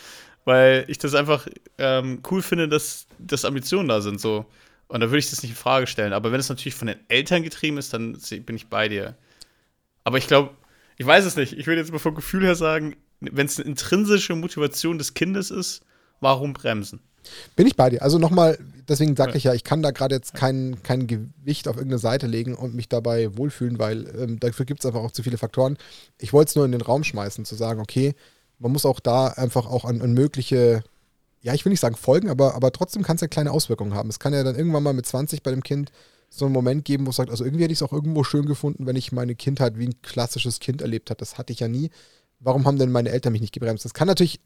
weil 0.45 0.85
ich 0.87 0.97
das 0.97 1.15
einfach 1.15 1.47
ähm, 1.77 2.21
cool 2.29 2.41
finde, 2.41 2.67
dass, 2.67 3.07
dass 3.19 3.45
Ambitionen 3.45 3.87
da 3.87 4.01
sind. 4.01 4.19
So. 4.19 4.45
Und 4.87 4.99
da 4.99 5.07
würde 5.07 5.19
ich 5.19 5.29
das 5.29 5.41
nicht 5.41 5.51
in 5.51 5.57
Frage 5.57 5.87
stellen. 5.87 6.13
Aber 6.13 6.31
wenn 6.31 6.39
es 6.39 6.49
natürlich 6.49 6.75
von 6.75 6.87
den 6.87 6.99
Eltern 7.07 7.43
getrieben 7.43 7.77
ist, 7.77 7.93
dann 7.93 8.17
bin 8.45 8.55
ich 8.55 8.67
bei 8.67 8.89
dir. 8.89 9.15
Aber 10.03 10.17
ich 10.17 10.27
glaube, 10.27 10.51
ich 10.97 11.05
weiß 11.05 11.25
es 11.25 11.35
nicht. 11.35 11.53
Ich 11.53 11.67
würde 11.67 11.81
jetzt 11.81 11.91
mal 11.91 11.99
vom 11.99 12.15
Gefühl 12.15 12.43
her 12.43 12.55
sagen, 12.55 12.95
wenn 13.21 13.45
es 13.45 13.59
eine 13.59 13.69
intrinsische 13.69 14.35
Motivation 14.35 14.97
des 14.97 15.13
Kindes 15.13 15.49
ist, 15.49 15.85
warum 16.23 16.53
bremsen? 16.53 17.01
Bin 17.55 17.67
ich 17.67 17.75
bei 17.75 17.89
dir. 17.89 18.01
Also 18.01 18.17
nochmal, 18.19 18.57
deswegen 18.87 19.15
sagte 19.15 19.33
ja. 19.33 19.37
ich 19.37 19.43
ja, 19.45 19.53
ich 19.53 19.63
kann 19.63 19.81
da 19.81 19.91
gerade 19.91 20.15
jetzt 20.15 20.33
kein, 20.33 20.81
kein 20.83 21.07
Gewicht 21.07 21.67
auf 21.67 21.75
irgendeine 21.75 21.99
Seite 21.99 22.27
legen 22.27 22.55
und 22.55 22.75
mich 22.75 22.89
dabei 22.89 23.37
wohlfühlen, 23.37 23.79
weil 23.79 24.07
ähm, 24.17 24.39
dafür 24.39 24.65
gibt 24.65 24.81
es 24.81 24.85
einfach 24.85 25.01
auch 25.01 25.11
zu 25.11 25.23
viele 25.23 25.37
Faktoren. 25.37 25.77
Ich 26.19 26.33
wollte 26.33 26.49
es 26.49 26.55
nur 26.55 26.65
in 26.65 26.71
den 26.71 26.81
Raum 26.81 27.03
schmeißen, 27.03 27.45
zu 27.45 27.55
sagen, 27.55 27.79
okay, 27.79 28.15
man 28.59 28.71
muss 28.71 28.85
auch 28.85 28.99
da 28.99 29.27
einfach 29.27 29.67
auch 29.67 29.85
an, 29.85 30.01
an 30.01 30.13
mögliche, 30.13 30.83
ja, 31.41 31.53
ich 31.53 31.63
will 31.65 31.71
nicht 31.71 31.79
sagen 31.79 31.95
Folgen, 31.95 32.29
aber, 32.29 32.55
aber 32.55 32.71
trotzdem 32.71 33.03
kann 33.03 33.15
es 33.15 33.21
ja 33.21 33.27
kleine 33.27 33.51
Auswirkungen 33.51 33.93
haben. 33.93 34.09
Es 34.09 34.19
kann 34.19 34.33
ja 34.33 34.43
dann 34.43 34.55
irgendwann 34.55 34.83
mal 34.83 34.93
mit 34.93 35.05
20 35.05 35.43
bei 35.43 35.51
dem 35.51 35.63
Kind 35.63 35.91
so 36.29 36.45
einen 36.45 36.53
Moment 36.53 36.83
geben, 36.83 37.05
wo 37.05 37.11
es 37.11 37.17
sagt, 37.17 37.29
also 37.29 37.43
irgendwie 37.45 37.63
hätte 37.63 37.73
ich 37.73 37.79
es 37.79 37.83
auch 37.83 37.93
irgendwo 37.93 38.23
schön 38.23 38.45
gefunden, 38.45 38.85
wenn 38.85 38.95
ich 38.95 39.11
meine 39.11 39.35
Kindheit 39.35 39.77
wie 39.77 39.87
ein 39.87 40.01
klassisches 40.01 40.59
Kind 40.59 40.81
erlebt 40.81 41.09
habe. 41.09 41.19
Das 41.19 41.37
hatte 41.37 41.53
ich 41.53 41.59
ja 41.59 41.67
nie. 41.67 41.91
Warum 42.39 42.65
haben 42.65 42.79
denn 42.79 42.91
meine 42.91 43.09
Eltern 43.09 43.33
mich 43.33 43.41
nicht 43.41 43.53
gebremst? 43.53 43.85
Das 43.85 43.93
kann 43.93 44.07
natürlich 44.07 44.39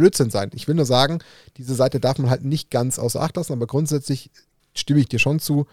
Blödsinn 0.00 0.30
sein. 0.30 0.50
Ich 0.54 0.66
will 0.66 0.74
nur 0.74 0.86
sagen, 0.86 1.18
diese 1.58 1.74
Seite 1.74 2.00
darf 2.00 2.18
man 2.18 2.30
halt 2.30 2.42
nicht 2.42 2.70
ganz 2.70 2.98
außer 2.98 3.20
Acht 3.20 3.36
lassen, 3.36 3.52
aber 3.52 3.66
grundsätzlich 3.66 4.30
stimme 4.74 5.00
ich 5.00 5.08
dir 5.08 5.18
schon 5.18 5.40
zu, 5.40 5.66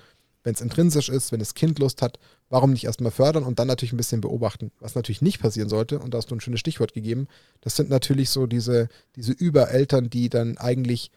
wenn 0.44 0.54
es 0.54 0.60
intrinsisch 0.60 1.08
ist, 1.08 1.32
wenn 1.32 1.40
das 1.40 1.54
Kind 1.54 1.80
Lust 1.80 2.02
hat, 2.02 2.20
warum 2.50 2.72
nicht 2.72 2.84
erstmal 2.84 3.12
fördern 3.12 3.44
und 3.44 3.58
dann 3.60 3.68
natürlich 3.68 3.94
ein 3.94 3.98
bisschen 3.98 4.20
beobachten. 4.20 4.72
Was 4.80 4.96
natürlich 4.96 5.22
nicht 5.22 5.42
passieren 5.42 5.70
sollte, 5.70 6.00
und 6.00 6.14
da 6.14 6.18
hast 6.18 6.30
du 6.30 6.36
ein 6.36 6.42
schönes 6.42 6.60
Stichwort 6.60 6.94
gegeben, 6.94 7.28
das 7.62 7.78
sind 7.78 7.90
natürlich 7.90 8.30
so 8.30 8.48
diese, 8.48 8.90
diese 9.16 9.32
Übereltern, 9.32 10.10
die 10.10 10.30
dann 10.30 10.58
eigentlich 10.58 11.10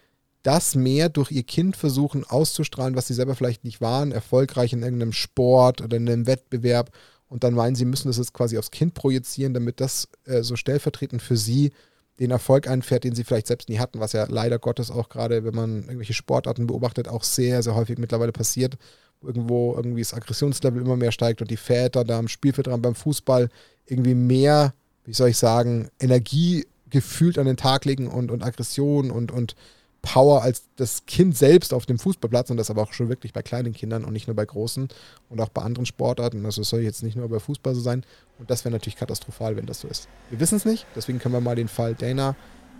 das 0.43 0.77
mehr 0.77 1.09
durch 1.09 1.33
ihr 1.33 1.43
Kind 1.43 1.77
versuchen 1.77 2.25
auszustrahlen, 2.25 2.97
was 2.97 3.09
sie 3.09 3.15
selber 3.15 3.35
vielleicht 3.35 3.65
nicht 3.65 3.81
waren, 3.81 4.13
erfolgreich 4.13 4.73
in 4.73 4.83
irgendeinem 4.83 5.13
Sport 5.13 5.83
oder 5.83 5.97
in 5.97 6.09
einem 6.09 6.27
Wettbewerb 6.27 6.91
und 7.29 7.45
dann 7.45 7.55
meinen, 7.55 7.77
sie 7.77 7.85
müssen 7.85 8.09
das 8.09 8.19
jetzt 8.19 8.33
quasi 8.33 8.57
aufs 8.57 8.71
Kind 8.71 8.95
projizieren, 8.95 9.55
damit 9.55 9.81
das 9.81 10.09
äh, 10.25 10.43
so 10.43 10.57
stellvertretend 10.57 11.23
für 11.23 11.37
sie 11.37 11.73
den 12.21 12.31
Erfolg 12.31 12.69
einfährt, 12.69 13.05
den 13.05 13.15
sie 13.15 13.25
vielleicht 13.25 13.47
selbst 13.47 13.69
nie 13.69 13.79
hatten, 13.79 13.99
was 13.99 14.13
ja 14.13 14.27
leider 14.29 14.59
Gottes 14.59 14.91
auch 14.91 15.09
gerade, 15.09 15.45
wenn 15.45 15.55
man 15.55 15.83
irgendwelche 15.83 16.13
Sportarten 16.13 16.67
beobachtet, 16.67 17.09
auch 17.09 17.25
sehr, 17.25 17.63
sehr 17.63 17.75
häufig 17.75 17.99
mittlerweile 17.99 18.33
passiert, 18.33 18.77
irgendwo 19.23 19.75
irgendwie 19.75 20.03
das 20.03 20.15
Aggressionslevel 20.15 20.83
immer 20.83 20.97
mehr 20.97 21.13
steigt 21.13 21.41
und 21.41 21.51
die 21.51 21.57
Väter 21.57 22.05
da 22.05 22.19
am 22.19 22.29
Spielfeld 22.29 22.67
dran 22.67 22.83
beim 22.83 22.95
Fußball 22.95 23.49
irgendwie 23.87 24.15
mehr, 24.15 24.75
wie 25.05 25.15
soll 25.15 25.31
ich 25.31 25.39
sagen, 25.39 25.89
Energie 25.99 26.67
gefühlt 26.91 27.39
an 27.39 27.47
den 27.47 27.57
Tag 27.57 27.87
legen 27.87 28.07
und, 28.07 28.31
und 28.31 28.45
Aggression 28.45 29.11
und, 29.11 29.33
und 29.33 29.57
Power 30.03 30.43
als 30.43 30.63
das 30.77 31.05
Kind 31.07 31.37
selbst 31.37 31.75
auf 31.75 31.87
dem 31.87 31.99
Fußballplatz 31.99 32.51
und 32.51 32.57
das 32.57 32.71
aber 32.71 32.83
auch 32.83 32.93
schon 32.93 33.09
wirklich 33.09 33.33
bei 33.33 33.43
kleinen 33.43 33.73
Kindern 33.73 34.05
und 34.05 34.13
nicht 34.13 34.27
nur 34.27 34.37
bei 34.37 34.45
großen 34.45 34.89
und 35.29 35.41
auch 35.41 35.51
bei 35.51 35.63
anderen 35.63 35.87
Sportarten. 35.87 36.45
Also 36.45 36.63
es 36.63 36.71
soll 36.71 36.81
jetzt 36.81 37.03
nicht 37.03 37.17
nur 37.17 37.29
bei 37.29 37.39
Fußball 37.39 37.75
so 37.75 37.81
sein. 37.81 38.05
Und 38.39 38.51
das 38.51 38.65
wäre 38.65 38.73
natürlich 38.73 38.97
katastrophal, 38.97 39.57
wenn 39.57 39.67
das 39.67 39.81
so 39.81 39.89
ist. 39.89 40.09
Wir 40.31 40.41
wissen 40.41 40.57
es 40.57 40.65
nicht, 40.65 40.87
deswegen 40.97 41.19
können 41.19 41.35
wir 41.35 41.41
mal 41.41 41.57
den 41.57 41.69
Fall 41.69 41.95
Dana, 41.95 42.35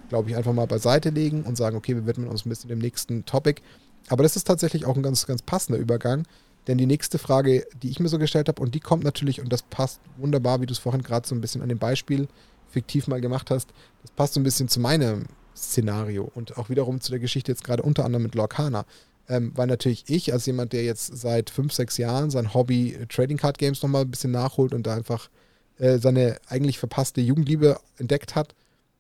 glaube 0.09 0.31
ich, 0.31 0.37
einfach 0.37 0.53
mal 0.53 0.67
beiseite 0.67 1.11
legen 1.11 1.43
und 1.43 1.57
sagen, 1.57 1.77
okay, 1.77 1.95
wir 1.95 2.07
widmen 2.07 2.29
uns 2.29 2.47
ein 2.47 2.49
bisschen 2.49 2.69
dem 2.69 2.79
nächsten 2.79 3.25
Topic. 3.27 3.61
Aber 4.09 4.23
das 4.23 4.37
ist 4.37 4.45
tatsächlich 4.45 4.87
auch 4.87 4.97
ein 4.97 5.03
ganz, 5.03 5.27
ganz 5.27 5.43
passender 5.43 5.79
Übergang, 5.79 6.25
denn 6.67 6.79
die 6.79 6.87
nächste 6.87 7.19
Frage, 7.19 7.67
die 7.83 7.91
ich 7.91 8.01
mir 8.01 8.09
so 8.09 8.19
gestellt 8.19 8.49
habe, 8.49 8.61
und 8.63 8.75
die 8.75 8.81
kommt 8.81 9.05
natürlich, 9.05 9.41
und 9.41 9.53
das 9.53 9.63
passt 9.63 10.01
wunderbar, 10.17 10.61
wie 10.61 10.67
du 10.67 10.73
es 10.73 10.79
vorhin 10.79 11.03
gerade 11.03 11.29
so 11.29 11.35
ein 11.35 11.41
bisschen 11.41 11.63
an 11.63 11.69
dem 11.69 11.79
Beispiel 11.79 12.29
fiktiv 12.71 13.09
mal 13.09 13.21
gemacht 13.21 13.51
hast, 13.51 13.71
das 14.03 14.11
passt 14.13 14.35
so 14.35 14.41
ein 14.41 14.45
bisschen 14.45 14.69
zu 14.69 14.81
meinem 14.81 15.27
Szenario 15.63 16.31
und 16.35 16.57
auch 16.59 16.71
wiederum 16.71 17.01
zu 17.01 17.11
der 17.11 17.21
Geschichte 17.21 17.53
jetzt 17.53 17.65
gerade 17.65 17.83
unter 17.83 18.05
anderem 18.05 18.25
mit 18.25 18.35
Lorcana. 18.35 18.85
Ähm, 19.29 19.53
weil 19.55 19.69
natürlich 19.69 20.05
ich, 20.09 20.33
als 20.33 20.47
jemand, 20.47 20.73
der 20.73 20.83
jetzt 20.85 21.17
seit 21.17 21.51
fünf, 21.51 21.73
sechs 21.73 21.97
Jahren 21.99 22.31
sein 22.31 22.53
Hobby 22.53 22.95
äh, 22.95 23.07
Trading 23.07 23.37
Card 23.37 23.59
Games 23.59 23.83
nochmal 23.83 24.03
ein 24.03 24.11
bisschen 24.11 24.33
nachholt 24.33 24.75
und 24.75 24.87
da 24.87 24.95
einfach 24.95 25.31
äh, 25.79 25.99
seine 25.99 26.39
eigentlich 26.49 26.79
verpasste 26.79 27.21
Jugendliebe 27.21 27.79
entdeckt 27.97 28.35
hat, 28.35 28.55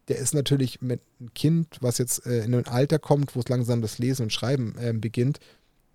der 0.09 0.19
ist 0.19 0.35
natürlich 0.35 0.81
mit 0.83 1.01
einem 1.19 1.35
Kind, 1.35 1.79
was 1.81 1.99
jetzt 1.99 2.27
äh, 2.27 2.45
in 2.45 2.55
ein 2.55 2.67
Alter 2.67 2.99
kommt, 2.99 3.35
wo 3.35 3.41
es 3.41 3.49
langsam 3.49 3.83
das 3.83 3.99
Lesen 3.99 4.25
und 4.25 4.33
Schreiben 4.33 4.77
äh, 4.79 4.93
beginnt, 4.93 5.41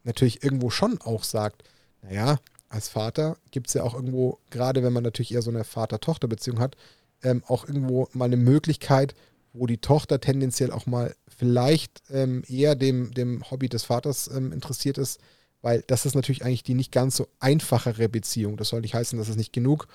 natürlich 0.04 0.44
irgendwo 0.44 0.70
schon 0.70 1.00
auch 1.02 1.24
sagt, 1.24 1.64
naja, 2.02 2.40
als 2.70 2.88
Vater 2.90 3.38
gibt 3.52 3.68
es 3.68 3.74
ja 3.74 3.84
auch 3.84 3.94
irgendwo, 3.94 4.40
gerade 4.50 4.84
wenn 4.84 4.94
man 4.94 5.04
natürlich 5.04 5.34
eher 5.34 5.42
so 5.42 5.52
eine 5.52 5.64
Vater-Tochter-Beziehung 5.64 6.60
hat, 6.60 6.76
ähm, 7.24 7.44
auch 7.48 7.68
irgendwo 7.68 8.08
mal 8.14 8.26
eine 8.26 8.38
Möglichkeit, 8.38 9.16
wo 9.58 9.68
die 9.68 9.78
Tochter 9.78 10.20
tendenziell 10.20 10.72
auch 10.72 10.86
mal 10.86 11.16
vielleicht 11.28 12.04
ähm, 12.10 12.44
eher 12.48 12.76
dem, 12.76 13.14
dem 13.14 13.50
Hobby 13.50 13.70
des 13.70 13.84
Vaters 13.84 14.30
ähm, 14.36 14.52
interessiert 14.52 14.98
ist, 14.98 15.20
weil 15.62 15.84
das 15.88 16.06
ist 16.06 16.16
natürlich 16.16 16.44
eigentlich 16.44 16.64
die 16.64 16.74
nicht 16.74 16.92
ganz 16.92 17.16
so 17.16 17.28
einfachere 17.40 18.10
Beziehung. 18.10 18.58
Das 18.58 18.70
soll 18.70 18.82
nicht 18.82 18.94
heißen, 18.94 19.18
dass 19.18 19.30
es 19.30 19.36
nicht 19.36 19.54
genug 19.54 19.88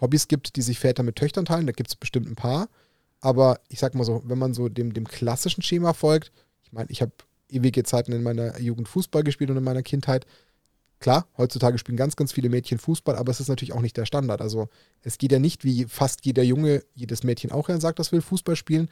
Hobbys 0.00 0.28
gibt, 0.28 0.56
die 0.56 0.62
sich 0.62 0.78
Väter 0.78 1.02
mit 1.02 1.16
Töchtern 1.16 1.44
teilen. 1.44 1.66
Da 1.66 1.72
gibt 1.72 1.90
es 1.90 1.96
bestimmt 1.96 2.28
ein 2.28 2.36
paar. 2.36 2.68
Aber 3.20 3.60
ich 3.68 3.78
sag 3.78 3.94
mal 3.94 4.04
so, 4.04 4.22
wenn 4.26 4.38
man 4.38 4.52
so 4.52 4.68
dem, 4.68 4.92
dem 4.92 5.08
klassischen 5.08 5.62
Schema 5.62 5.94
folgt, 5.94 6.30
ich 6.62 6.72
meine, 6.72 6.90
ich 6.90 7.00
habe 7.00 7.12
ewige 7.48 7.84
Zeiten 7.84 8.12
in 8.12 8.22
meiner 8.22 8.60
Jugend 8.60 8.88
Fußball 8.88 9.22
gespielt 9.22 9.50
und 9.50 9.56
in 9.56 9.64
meiner 9.64 9.82
Kindheit. 9.82 10.26
Klar, 11.04 11.28
heutzutage 11.36 11.76
spielen 11.76 11.98
ganz, 11.98 12.16
ganz 12.16 12.32
viele 12.32 12.48
Mädchen 12.48 12.78
Fußball, 12.78 13.16
aber 13.16 13.30
es 13.30 13.38
ist 13.38 13.48
natürlich 13.48 13.74
auch 13.74 13.82
nicht 13.82 13.94
der 13.98 14.06
Standard. 14.06 14.40
Also 14.40 14.70
es 15.02 15.18
geht 15.18 15.32
ja 15.32 15.38
nicht, 15.38 15.62
wie 15.62 15.84
fast 15.84 16.24
jeder 16.24 16.42
Junge, 16.42 16.82
jedes 16.94 17.24
Mädchen 17.24 17.52
auch 17.52 17.68
sagt, 17.68 17.98
das 17.98 18.10
will 18.10 18.22
Fußball 18.22 18.56
spielen. 18.56 18.88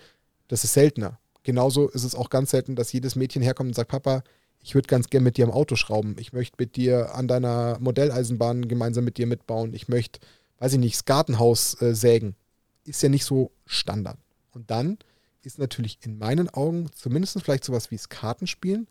Das 0.46 0.62
ist 0.62 0.74
seltener. 0.74 1.18
Genauso 1.42 1.88
ist 1.88 2.04
es 2.04 2.14
auch 2.14 2.28
ganz 2.28 2.50
selten, 2.50 2.76
dass 2.76 2.92
jedes 2.92 3.16
Mädchen 3.16 3.40
herkommt 3.40 3.68
und 3.68 3.74
sagt, 3.74 3.92
Papa, 3.92 4.24
ich 4.60 4.74
würde 4.74 4.88
ganz 4.88 5.08
gerne 5.08 5.24
mit 5.24 5.38
dir 5.38 5.46
am 5.46 5.50
Auto 5.50 5.74
schrauben. 5.74 6.16
Ich 6.18 6.34
möchte 6.34 6.56
mit 6.58 6.76
dir 6.76 7.14
an 7.14 7.28
deiner 7.28 7.78
Modelleisenbahn 7.80 8.68
gemeinsam 8.68 9.04
mit 9.04 9.16
dir 9.16 9.26
mitbauen. 9.26 9.72
Ich 9.72 9.88
möchte, 9.88 10.20
weiß 10.58 10.74
ich 10.74 10.80
nicht, 10.80 10.96
das 10.96 11.06
Gartenhaus 11.06 11.80
äh, 11.80 11.94
sägen. 11.94 12.36
Ist 12.84 13.02
ja 13.02 13.08
nicht 13.08 13.24
so 13.24 13.52
Standard. 13.64 14.18
Und 14.50 14.70
dann 14.70 14.98
ist 15.40 15.58
natürlich 15.58 15.98
in 16.02 16.18
meinen 16.18 16.50
Augen 16.50 16.90
zumindest 16.94 17.40
vielleicht 17.40 17.64
sowas 17.64 17.90
wie 17.90 17.96
das 17.96 18.10
Kartenspielen 18.10 18.86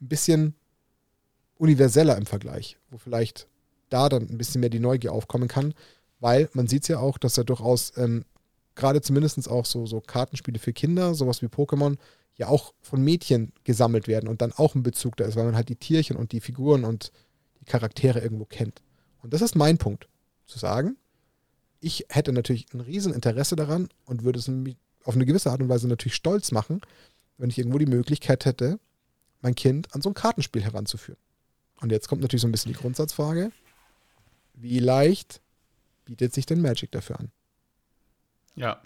ein 0.00 0.08
bisschen 0.08 0.54
universeller 1.60 2.16
im 2.16 2.26
Vergleich, 2.26 2.78
wo 2.90 2.98
vielleicht 2.98 3.46
da 3.90 4.08
dann 4.08 4.28
ein 4.28 4.38
bisschen 4.38 4.60
mehr 4.60 4.70
die 4.70 4.80
Neugier 4.80 5.12
aufkommen 5.12 5.48
kann, 5.48 5.74
weil 6.18 6.48
man 6.54 6.66
sieht 6.66 6.82
es 6.82 6.88
ja 6.88 6.98
auch, 6.98 7.18
dass 7.18 7.34
da 7.34 7.42
durchaus 7.42 7.92
ähm, 7.96 8.24
gerade 8.74 9.02
zumindest 9.02 9.48
auch 9.48 9.66
so, 9.66 9.86
so 9.86 10.00
Kartenspiele 10.00 10.58
für 10.58 10.72
Kinder, 10.72 11.14
sowas 11.14 11.42
wie 11.42 11.46
Pokémon, 11.46 11.96
ja 12.36 12.48
auch 12.48 12.72
von 12.80 13.02
Mädchen 13.02 13.52
gesammelt 13.64 14.08
werden 14.08 14.28
und 14.28 14.40
dann 14.40 14.52
auch 14.52 14.74
ein 14.74 14.82
Bezug 14.82 15.16
da 15.16 15.24
ist, 15.26 15.36
weil 15.36 15.44
man 15.44 15.56
halt 15.56 15.68
die 15.68 15.76
Tierchen 15.76 16.16
und 16.16 16.32
die 16.32 16.40
Figuren 16.40 16.84
und 16.84 17.12
die 17.60 17.66
Charaktere 17.66 18.20
irgendwo 18.20 18.46
kennt. 18.46 18.80
Und 19.22 19.34
das 19.34 19.42
ist 19.42 19.54
mein 19.54 19.76
Punkt, 19.76 20.08
zu 20.46 20.58
sagen, 20.58 20.96
ich 21.80 22.06
hätte 22.08 22.32
natürlich 22.32 22.72
ein 22.72 22.80
Rieseninteresse 22.80 23.56
daran 23.56 23.88
und 24.06 24.24
würde 24.24 24.38
es 24.38 24.50
auf 25.04 25.14
eine 25.14 25.26
gewisse 25.26 25.50
Art 25.50 25.60
und 25.60 25.68
Weise 25.68 25.88
natürlich 25.88 26.14
stolz 26.14 26.52
machen, 26.52 26.80
wenn 27.36 27.50
ich 27.50 27.58
irgendwo 27.58 27.78
die 27.78 27.86
Möglichkeit 27.86 28.46
hätte, 28.46 28.78
mein 29.42 29.54
Kind 29.54 29.94
an 29.94 30.00
so 30.00 30.10
ein 30.10 30.14
Kartenspiel 30.14 30.62
heranzuführen. 30.62 31.20
Und 31.80 31.92
jetzt 31.92 32.08
kommt 32.08 32.22
natürlich 32.22 32.42
so 32.42 32.48
ein 32.48 32.52
bisschen 32.52 32.72
die 32.72 32.78
Grundsatzfrage, 32.78 33.52
wie 34.54 34.78
leicht 34.78 35.40
bietet 36.04 36.34
sich 36.34 36.46
denn 36.46 36.60
Magic 36.60 36.90
dafür 36.92 37.20
an? 37.20 37.30
Ja. 38.54 38.82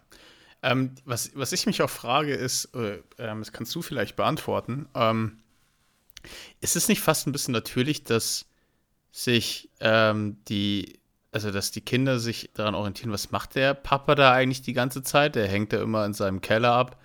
Ähm, 0.63 0.95
was, 1.05 1.33
was 1.35 1.53
ich 1.53 1.67
mich 1.67 1.83
auch 1.83 1.91
frage, 1.91 2.35
ist, 2.35 2.75
äh, 2.75 3.03
ähm, 3.19 3.41
das 3.41 3.53
kannst 3.53 3.75
du 3.75 3.83
vielleicht 3.83 4.17
beantworten, 4.17 4.89
ähm, 4.95 5.39
ist 6.61 6.77
es 6.77 6.89
nicht 6.89 7.01
fast 7.01 7.27
ein 7.27 7.33
bisschen 7.33 7.53
natürlich, 7.53 8.05
dass 8.05 8.47
sich 9.11 9.69
ähm, 9.81 10.39
die, 10.49 10.99
also 11.33 11.51
dass 11.51 11.71
die 11.71 11.83
Kinder 11.83 12.19
sich 12.19 12.51
daran 12.55 12.75
orientieren, 12.75 13.13
was 13.13 13.31
macht 13.31 13.57
der 13.57 13.75
Papa 13.75 14.15
da 14.15 14.33
eigentlich 14.33 14.63
die 14.63 14.73
ganze 14.73 15.03
Zeit? 15.03 15.35
Der 15.35 15.49
hängt 15.49 15.73
da 15.73 15.83
immer 15.83 16.07
in 16.07 16.15
seinem 16.15 16.41
Keller 16.41 16.73
ab, 16.73 17.01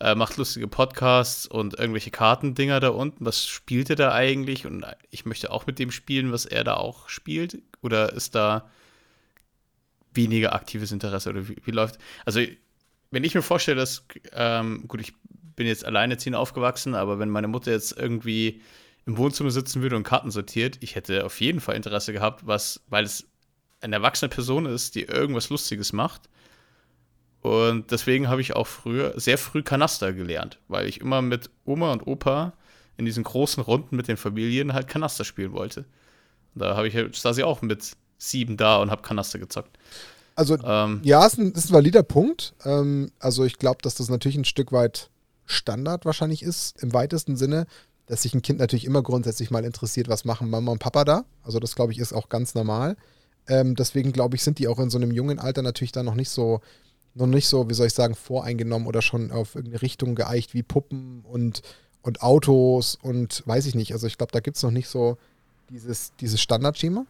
äh, 0.00 0.14
macht 0.14 0.36
lustige 0.36 0.68
Podcasts 0.68 1.46
und 1.46 1.78
irgendwelche 1.78 2.10
Kartendinger 2.10 2.80
da 2.80 2.88
unten. 2.88 3.24
Was 3.24 3.46
spielt 3.46 3.90
er 3.90 3.96
da 3.96 4.12
eigentlich? 4.12 4.66
Und 4.66 4.84
ich 5.10 5.24
möchte 5.24 5.50
auch 5.50 5.66
mit 5.66 5.78
dem 5.78 5.90
spielen, 5.90 6.32
was 6.32 6.46
er 6.46 6.64
da 6.64 6.74
auch 6.74 7.08
spielt. 7.08 7.62
Oder 7.82 8.12
ist 8.12 8.34
da 8.34 8.68
weniger 10.12 10.54
aktives 10.54 10.92
Interesse 10.92 11.30
oder 11.30 11.48
wie, 11.48 11.56
wie 11.64 11.70
läuft? 11.70 11.98
Also, 12.24 12.40
wenn 13.10 13.24
ich 13.24 13.34
mir 13.34 13.42
vorstelle, 13.42 13.76
dass, 13.76 14.04
ähm, 14.32 14.84
gut, 14.88 15.00
ich 15.00 15.14
bin 15.56 15.66
jetzt 15.66 15.84
alleinerziehend 15.84 16.36
aufgewachsen, 16.36 16.94
aber 16.94 17.18
wenn 17.18 17.30
meine 17.30 17.48
Mutter 17.48 17.70
jetzt 17.70 17.96
irgendwie 17.96 18.60
im 19.06 19.16
Wohnzimmer 19.16 19.50
sitzen 19.50 19.82
würde 19.82 19.96
und 19.96 20.02
Karten 20.02 20.30
sortiert, 20.30 20.78
ich 20.80 20.96
hätte 20.96 21.24
auf 21.24 21.40
jeden 21.40 21.60
Fall 21.60 21.76
Interesse 21.76 22.12
gehabt, 22.12 22.46
was, 22.46 22.82
weil 22.88 23.04
es 23.04 23.28
eine 23.80 23.96
erwachsene 23.96 24.30
Person 24.30 24.66
ist, 24.66 24.94
die 24.94 25.02
irgendwas 25.02 25.50
Lustiges 25.50 25.92
macht. 25.92 26.28
Und 27.44 27.90
deswegen 27.90 28.28
habe 28.30 28.40
ich 28.40 28.56
auch 28.56 28.66
früher, 28.66 29.20
sehr 29.20 29.36
früh 29.36 29.62
Kanaster 29.62 30.14
gelernt, 30.14 30.58
weil 30.66 30.88
ich 30.88 31.02
immer 31.02 31.20
mit 31.20 31.50
Oma 31.66 31.92
und 31.92 32.06
Opa 32.06 32.54
in 32.96 33.04
diesen 33.04 33.22
großen 33.22 33.62
Runden 33.62 33.96
mit 33.96 34.08
den 34.08 34.16
Familien 34.16 34.72
halt 34.72 34.88
Kanaster 34.88 35.24
spielen 35.24 35.52
wollte. 35.52 35.84
Da 36.54 36.74
habe 36.74 36.88
ich, 36.88 36.94
saß 37.20 37.36
ich 37.36 37.44
auch 37.44 37.60
mit 37.60 37.98
sieben 38.16 38.56
da 38.56 38.78
und 38.78 38.90
habe 38.90 39.02
Kanaster 39.02 39.38
gezockt. 39.38 39.76
Also, 40.36 40.56
ähm, 40.64 41.02
ja, 41.04 41.26
ist 41.26 41.38
ein, 41.38 41.52
ist 41.52 41.68
ein 41.68 41.74
valider 41.74 42.02
Punkt. 42.02 42.54
Ähm, 42.64 43.12
also, 43.18 43.44
ich 43.44 43.58
glaube, 43.58 43.82
dass 43.82 43.96
das 43.96 44.08
natürlich 44.08 44.38
ein 44.38 44.46
Stück 44.46 44.72
weit 44.72 45.10
Standard 45.44 46.06
wahrscheinlich 46.06 46.42
ist, 46.42 46.82
im 46.82 46.94
weitesten 46.94 47.36
Sinne, 47.36 47.66
dass 48.06 48.22
sich 48.22 48.32
ein 48.32 48.40
Kind 48.40 48.58
natürlich 48.58 48.86
immer 48.86 49.02
grundsätzlich 49.02 49.50
mal 49.50 49.66
interessiert, 49.66 50.08
was 50.08 50.24
machen 50.24 50.48
Mama 50.48 50.72
und 50.72 50.78
Papa 50.78 51.04
da. 51.04 51.26
Also, 51.42 51.60
das 51.60 51.74
glaube 51.74 51.92
ich 51.92 51.98
ist 51.98 52.14
auch 52.14 52.30
ganz 52.30 52.54
normal. 52.54 52.96
Ähm, 53.48 53.74
deswegen 53.74 54.12
glaube 54.12 54.36
ich, 54.36 54.42
sind 54.42 54.58
die 54.58 54.66
auch 54.66 54.78
in 54.78 54.88
so 54.88 54.96
einem 54.96 55.10
jungen 55.10 55.38
Alter 55.38 55.60
natürlich 55.60 55.92
da 55.92 56.02
noch 56.02 56.14
nicht 56.14 56.30
so, 56.30 56.62
noch 57.14 57.26
nicht 57.26 57.48
so, 57.48 57.68
wie 57.68 57.74
soll 57.74 57.86
ich 57.86 57.94
sagen, 57.94 58.14
voreingenommen 58.14 58.88
oder 58.88 59.02
schon 59.02 59.30
auf 59.30 59.54
irgendeine 59.54 59.82
Richtung 59.82 60.14
geeicht 60.14 60.54
wie 60.54 60.62
Puppen 60.62 61.24
und, 61.24 61.62
und 62.02 62.22
Autos 62.22 62.96
und 63.00 63.42
weiß 63.46 63.66
ich 63.66 63.74
nicht. 63.74 63.92
Also, 63.92 64.06
ich 64.06 64.18
glaube, 64.18 64.32
da 64.32 64.40
gibt 64.40 64.56
es 64.56 64.62
noch 64.62 64.70
nicht 64.70 64.88
so 64.88 65.16
dieses, 65.70 66.12
dieses 66.20 66.40
Standardschema. 66.40 67.06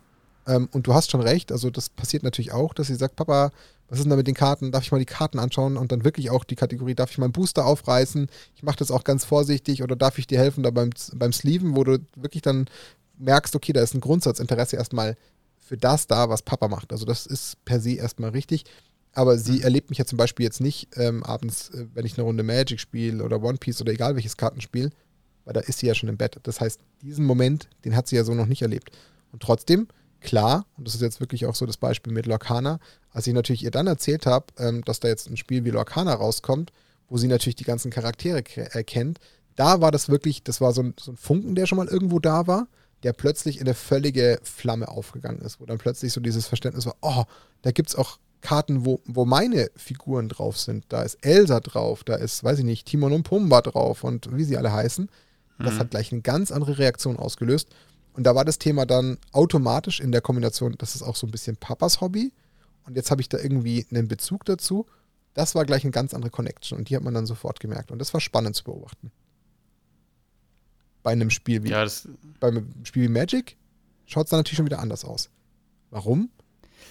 Ähm, 0.46 0.68
und 0.72 0.86
du 0.86 0.94
hast 0.94 1.10
schon 1.10 1.20
recht, 1.20 1.52
also 1.52 1.70
das 1.70 1.88
passiert 1.88 2.22
natürlich 2.22 2.52
auch, 2.52 2.74
dass 2.74 2.88
sie 2.88 2.94
sagt, 2.94 3.16
Papa, 3.16 3.50
was 3.88 3.98
ist 3.98 4.04
denn 4.04 4.10
da 4.10 4.16
mit 4.16 4.26
den 4.26 4.34
Karten? 4.34 4.72
Darf 4.72 4.82
ich 4.82 4.92
mal 4.92 4.98
die 4.98 5.04
Karten 5.04 5.38
anschauen? 5.38 5.76
Und 5.76 5.92
dann 5.92 6.04
wirklich 6.04 6.30
auch 6.30 6.44
die 6.44 6.56
Kategorie, 6.56 6.94
darf 6.94 7.10
ich 7.10 7.18
meinen 7.18 7.32
Booster 7.32 7.66
aufreißen? 7.66 8.28
Ich 8.56 8.62
mache 8.62 8.76
das 8.76 8.90
auch 8.90 9.04
ganz 9.04 9.24
vorsichtig 9.24 9.82
oder 9.82 9.96
darf 9.96 10.18
ich 10.18 10.26
dir 10.26 10.38
helfen 10.38 10.62
da 10.62 10.70
beim, 10.70 10.90
beim 11.14 11.32
Sleeven, 11.32 11.76
wo 11.76 11.84
du 11.84 11.98
wirklich 12.16 12.42
dann 12.42 12.66
merkst, 13.18 13.54
okay, 13.54 13.72
da 13.72 13.82
ist 13.82 13.94
ein 13.94 14.00
Grundsatzinteresse 14.00 14.76
erstmal 14.76 15.16
für 15.60 15.76
das 15.76 16.06
da, 16.06 16.28
was 16.28 16.42
Papa 16.42 16.68
macht. 16.68 16.92
Also 16.92 17.04
das 17.04 17.26
ist 17.26 17.62
per 17.64 17.80
se 17.80 17.92
erstmal 17.92 18.30
richtig. 18.30 18.64
Aber 19.14 19.38
sie 19.38 19.58
mhm. 19.58 19.62
erlebt 19.62 19.90
mich 19.90 19.98
ja 19.98 20.04
zum 20.04 20.18
Beispiel 20.18 20.44
jetzt 20.44 20.60
nicht 20.60 20.88
ähm, 20.96 21.22
abends, 21.22 21.70
äh, 21.70 21.86
wenn 21.94 22.04
ich 22.04 22.18
eine 22.18 22.24
Runde 22.24 22.42
Magic 22.42 22.80
spiele 22.80 23.24
oder 23.24 23.42
One 23.42 23.58
Piece 23.58 23.80
oder 23.80 23.92
egal 23.92 24.16
welches 24.16 24.36
Kartenspiel, 24.36 24.90
weil 25.44 25.54
da 25.54 25.60
ist 25.60 25.78
sie 25.78 25.86
ja 25.86 25.94
schon 25.94 26.08
im 26.08 26.16
Bett. 26.16 26.38
Das 26.42 26.60
heißt, 26.60 26.80
diesen 27.02 27.24
Moment, 27.24 27.68
den 27.84 27.96
hat 27.96 28.08
sie 28.08 28.16
ja 28.16 28.24
so 28.24 28.34
noch 28.34 28.46
nicht 28.46 28.62
erlebt. 28.62 28.90
Und 29.32 29.42
trotzdem 29.42 29.88
klar, 30.20 30.66
und 30.76 30.86
das 30.86 30.94
ist 30.94 31.02
jetzt 31.02 31.20
wirklich 31.20 31.46
auch 31.46 31.54
so 31.54 31.66
das 31.66 31.76
Beispiel 31.76 32.12
mit 32.12 32.26
Lorcana, 32.26 32.80
als 33.10 33.26
ich 33.26 33.34
natürlich 33.34 33.62
ihr 33.62 33.70
dann 33.70 33.86
erzählt 33.86 34.26
habe, 34.26 34.46
ähm, 34.58 34.82
dass 34.84 35.00
da 35.00 35.08
jetzt 35.08 35.30
ein 35.30 35.36
Spiel 35.36 35.64
wie 35.64 35.70
Lorcana 35.70 36.14
rauskommt, 36.14 36.72
wo 37.08 37.18
sie 37.18 37.28
natürlich 37.28 37.56
die 37.56 37.64
ganzen 37.64 37.90
Charaktere 37.90 38.42
erkennt, 38.56 39.20
da 39.54 39.80
war 39.80 39.92
das 39.92 40.08
wirklich, 40.08 40.42
das 40.42 40.60
war 40.60 40.72
so 40.72 40.82
ein, 40.82 40.94
so 40.98 41.12
ein 41.12 41.16
Funken, 41.16 41.54
der 41.54 41.66
schon 41.66 41.78
mal 41.78 41.86
irgendwo 41.86 42.18
da 42.18 42.46
war, 42.46 42.66
der 43.04 43.12
plötzlich 43.12 43.60
in 43.60 43.66
eine 43.66 43.74
völlige 43.74 44.40
Flamme 44.42 44.88
aufgegangen 44.88 45.40
ist, 45.42 45.60
wo 45.60 45.66
dann 45.66 45.78
plötzlich 45.78 46.12
so 46.12 46.20
dieses 46.20 46.46
Verständnis 46.46 46.86
war, 46.86 46.96
oh, 47.02 47.24
da 47.62 47.70
gibt 47.70 47.90
es 47.90 47.94
auch 47.94 48.18
Karten, 48.44 48.84
wo, 48.84 49.00
wo 49.06 49.24
meine 49.24 49.70
Figuren 49.74 50.28
drauf 50.28 50.58
sind. 50.58 50.84
Da 50.90 51.02
ist 51.02 51.14
Elsa 51.22 51.60
drauf, 51.60 52.04
da 52.04 52.14
ist, 52.14 52.44
weiß 52.44 52.58
ich 52.58 52.64
nicht, 52.64 52.86
Timon 52.86 53.14
und 53.14 53.22
Pumba 53.22 53.62
drauf 53.62 54.04
und 54.04 54.36
wie 54.36 54.44
sie 54.44 54.58
alle 54.58 54.70
heißen. 54.70 55.08
Das 55.58 55.74
mhm. 55.74 55.78
hat 55.78 55.90
gleich 55.90 56.12
eine 56.12 56.20
ganz 56.20 56.52
andere 56.52 56.78
Reaktion 56.78 57.16
ausgelöst. 57.16 57.70
Und 58.12 58.24
da 58.24 58.34
war 58.34 58.44
das 58.44 58.58
Thema 58.58 58.84
dann 58.84 59.16
automatisch 59.32 59.98
in 59.98 60.12
der 60.12 60.20
Kombination, 60.20 60.74
das 60.78 60.94
ist 60.94 61.02
auch 61.02 61.16
so 61.16 61.26
ein 61.26 61.30
bisschen 61.30 61.56
Papas 61.56 62.02
Hobby. 62.02 62.32
Und 62.86 62.96
jetzt 62.96 63.10
habe 63.10 63.22
ich 63.22 63.30
da 63.30 63.38
irgendwie 63.38 63.86
einen 63.90 64.08
Bezug 64.08 64.44
dazu. 64.44 64.86
Das 65.32 65.54
war 65.54 65.64
gleich 65.64 65.82
eine 65.82 65.90
ganz 65.90 66.12
andere 66.12 66.30
Connection 66.30 66.78
und 66.78 66.90
die 66.90 66.96
hat 66.96 67.02
man 67.02 67.14
dann 67.14 67.24
sofort 67.24 67.60
gemerkt. 67.60 67.90
Und 67.90 67.98
das 67.98 68.12
war 68.12 68.20
spannend 68.20 68.56
zu 68.56 68.64
beobachten. 68.64 69.10
Bei 71.02 71.12
einem 71.12 71.30
Spiel 71.30 71.64
wie, 71.64 71.70
ja, 71.70 71.86
beim 72.40 72.74
Spiel 72.84 73.04
wie 73.04 73.08
Magic 73.08 73.56
schaut 74.04 74.26
es 74.26 74.30
dann 74.30 74.40
natürlich 74.40 74.58
schon 74.58 74.66
wieder 74.66 74.80
anders 74.80 75.04
aus. 75.04 75.30
Warum? 75.90 76.28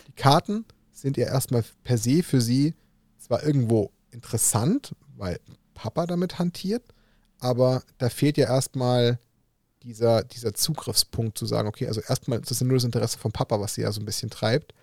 Die 0.08 0.14
Karten 0.14 0.66
sind 0.94 1.18
ja 1.18 1.28
erstmal 1.28 1.64
per 1.84 1.98
se 1.98 2.24
für 2.24 2.42
sie 2.42 2.76
zwar 3.18 3.44
irgendwo 3.44 3.92
interessant, 4.12 4.96
weil 5.18 5.40
Papa 5.74 6.06
damit 6.06 6.40
hantiert, 6.40 6.84
aber 7.40 7.84
da 7.98 8.10
fehlt 8.10 8.38
ja 8.38 8.48
erstmal 8.48 9.20
dieser, 9.84 10.24
dieser 10.24 10.54
Zugriffspunkt 10.54 11.38
zu 11.38 11.46
sagen, 11.46 11.68
okay, 11.68 11.88
also 11.88 12.02
erstmal 12.02 12.40
ist 12.40 12.52
das 12.52 12.62
nur 12.62 12.76
das 12.76 12.84
Interesse 12.84 13.18
von 13.18 13.32
Papa, 13.32 13.60
was 13.60 13.76
sie 13.76 13.82
ja 13.82 13.92
so 13.92 14.02
ein 14.02 14.06
bisschen 14.06 14.30
treibt, 14.30 14.74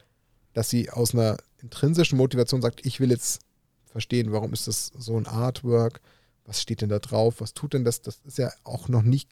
dass 0.53 0.69
sie 0.69 0.91
aus 0.91 1.15
einer 1.15 1.39
intrinsischen 1.63 2.19
Motivation 2.19 2.61
sagt, 2.61 2.85
ich 2.85 3.01
will 3.01 3.11
jetzt 3.11 3.41
verstehen, 3.87 4.33
warum 4.33 4.53
ist 4.53 4.69
das 4.69 4.93
so 4.99 5.17
ein 5.17 5.27
Artwork, 5.27 6.01
was 6.45 6.61
steht 6.61 6.81
denn 6.81 6.89
da 6.89 6.99
drauf, 6.99 7.37
was 7.41 7.55
tut 7.55 7.73
denn 7.73 7.85
das, 7.85 8.03
das 8.03 8.21
ist 8.25 8.39
ja 8.39 8.51
auch 8.65 8.89
noch 8.89 9.03
nicht 9.03 9.31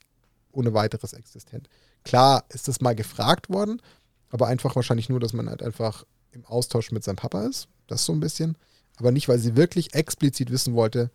ohne 0.51 0.73
weiteres 0.73 1.13
existent. 1.13 1.69
Klar 2.03 2.45
ist 2.49 2.67
das 2.67 2.81
mal 2.81 2.95
gefragt 2.95 3.49
worden, 3.49 3.81
aber 4.29 4.47
einfach 4.47 4.75
wahrscheinlich 4.75 5.09
nur, 5.09 5.19
dass 5.19 5.33
man 5.33 5.49
halt 5.49 5.61
einfach 5.61 6.05
im 6.31 6.45
Austausch 6.45 6.91
mit 6.91 7.03
seinem 7.03 7.17
Papa 7.17 7.45
ist. 7.45 7.67
Das 7.87 8.05
so 8.05 8.13
ein 8.13 8.19
bisschen. 8.19 8.57
Aber 8.97 9.11
nicht, 9.11 9.29
weil 9.29 9.39
sie 9.39 9.55
wirklich 9.55 9.93
explizit 9.93 10.51
wissen 10.51 10.73
wollte, 10.73 11.09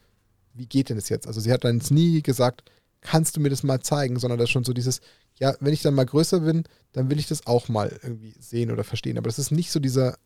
wie 0.54 0.66
geht 0.66 0.88
denn 0.88 0.96
das 0.96 1.08
jetzt? 1.08 1.26
Also 1.26 1.40
sie 1.40 1.52
hat 1.52 1.64
dann 1.64 1.82
nie 1.90 2.22
gesagt, 2.22 2.70
kannst 3.00 3.36
du 3.36 3.40
mir 3.40 3.50
das 3.50 3.62
mal 3.62 3.80
zeigen, 3.80 4.18
sondern 4.18 4.38
das 4.38 4.50
schon 4.50 4.64
so 4.64 4.72
dieses, 4.72 5.00
ja, 5.38 5.54
wenn 5.60 5.74
ich 5.74 5.82
dann 5.82 5.94
mal 5.94 6.06
größer 6.06 6.40
bin, 6.40 6.64
dann 6.92 7.10
will 7.10 7.18
ich 7.18 7.26
das 7.26 7.46
auch 7.46 7.68
mal 7.68 7.98
irgendwie 8.02 8.34
sehen 8.40 8.70
oder 8.70 8.84
verstehen. 8.84 9.18
Aber 9.18 9.28
das 9.28 9.38
ist 9.38 9.50
nicht 9.50 9.70
so 9.70 9.80
dieser 9.80 10.16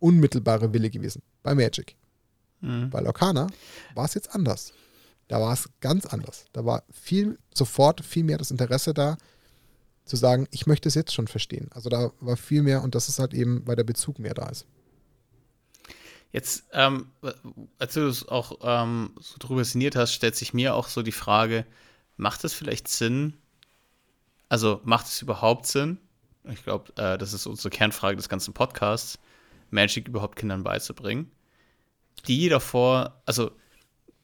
unmittelbare 0.00 0.72
Wille 0.72 0.90
gewesen 0.90 1.22
bei 1.42 1.54
Magic. 1.54 1.94
Mhm. 2.60 2.90
Bei 2.90 3.00
Lorcana 3.00 3.46
war 3.94 4.04
es 4.04 4.14
jetzt 4.14 4.34
anders. 4.34 4.72
Da 5.28 5.40
war 5.40 5.52
es 5.52 5.68
ganz 5.80 6.06
anders. 6.06 6.46
Da 6.52 6.64
war 6.64 6.82
viel, 6.90 7.38
sofort 7.54 8.04
viel 8.04 8.24
mehr 8.24 8.38
das 8.38 8.50
Interesse 8.50 8.92
da, 8.92 9.16
zu 10.10 10.16
sagen, 10.16 10.46
ich 10.50 10.66
möchte 10.66 10.88
es 10.88 10.94
jetzt 10.94 11.14
schon 11.14 11.28
verstehen. 11.28 11.70
Also 11.72 11.88
da 11.88 12.12
war 12.20 12.36
viel 12.36 12.62
mehr 12.62 12.82
und 12.82 12.94
das 12.94 13.08
ist 13.08 13.18
halt 13.18 13.32
eben, 13.32 13.66
weil 13.66 13.76
der 13.76 13.84
Bezug 13.84 14.18
mehr 14.18 14.34
da 14.34 14.48
ist. 14.48 14.66
Jetzt, 16.32 16.64
ähm, 16.72 17.10
als 17.78 17.94
du 17.94 18.06
es 18.06 18.28
auch 18.28 18.58
ähm, 18.62 19.10
so 19.20 19.36
drüber 19.38 19.64
sinniert 19.64 19.96
hast, 19.96 20.12
stellt 20.12 20.36
sich 20.36 20.54
mir 20.54 20.74
auch 20.74 20.88
so 20.88 21.02
die 21.02 21.12
Frage, 21.12 21.66
macht 22.16 22.44
es 22.44 22.52
vielleicht 22.52 22.86
Sinn, 22.86 23.34
also 24.48 24.80
macht 24.84 25.06
es 25.06 25.22
überhaupt 25.22 25.66
Sinn, 25.66 25.98
ich 26.44 26.62
glaube, 26.62 26.92
äh, 26.96 27.18
das 27.18 27.32
ist 27.32 27.46
unsere 27.46 27.70
Kernfrage 27.70 28.16
des 28.16 28.28
ganzen 28.28 28.54
Podcasts, 28.54 29.18
Magic 29.70 30.08
überhaupt 30.08 30.36
Kindern 30.36 30.62
beizubringen, 30.62 31.30
die 32.26 32.48
davor, 32.48 33.20
also 33.26 33.50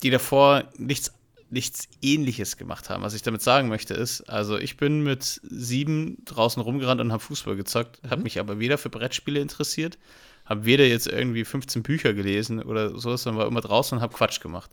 die 0.03 0.11
davor 0.11 0.64
nichts 0.77 1.12
nichts 1.51 1.89
ähnliches 2.03 2.57
gemacht 2.57 2.91
haben. 2.91 3.03
Was 3.03 3.15
ich 3.15 3.23
damit 3.23 3.43
sagen 3.43 3.69
möchte 3.69 3.95
ist, 3.95 4.23
also 4.23 4.59
ich 4.59 4.77
bin 4.77 5.03
mit 5.03 5.41
sieben 5.45 6.25
draußen 6.25 6.61
rumgerannt 6.61 7.01
und 7.01 7.13
habe 7.13 7.23
Fußball 7.23 7.57
gezockt, 7.57 8.03
mhm. 8.03 8.11
habe 8.11 8.23
mich 8.23 8.41
aber 8.41 8.59
weder 8.59 8.79
für 8.79 8.91
Brettspiele 8.91 9.41
interessiert, 9.41 9.99
habe 10.45 10.65
weder 10.65 10.87
jetzt 10.87 11.07
irgendwie 11.07 11.45
15 11.45 11.83
Bücher 11.83 12.15
gelesen 12.15 12.63
oder 12.63 12.99
so, 12.99 13.17
sondern 13.17 13.41
war 13.41 13.47
immer 13.47 13.61
draußen 13.61 13.97
und 13.97 14.03
habe 14.03 14.15
Quatsch 14.15 14.41
gemacht. 14.41 14.71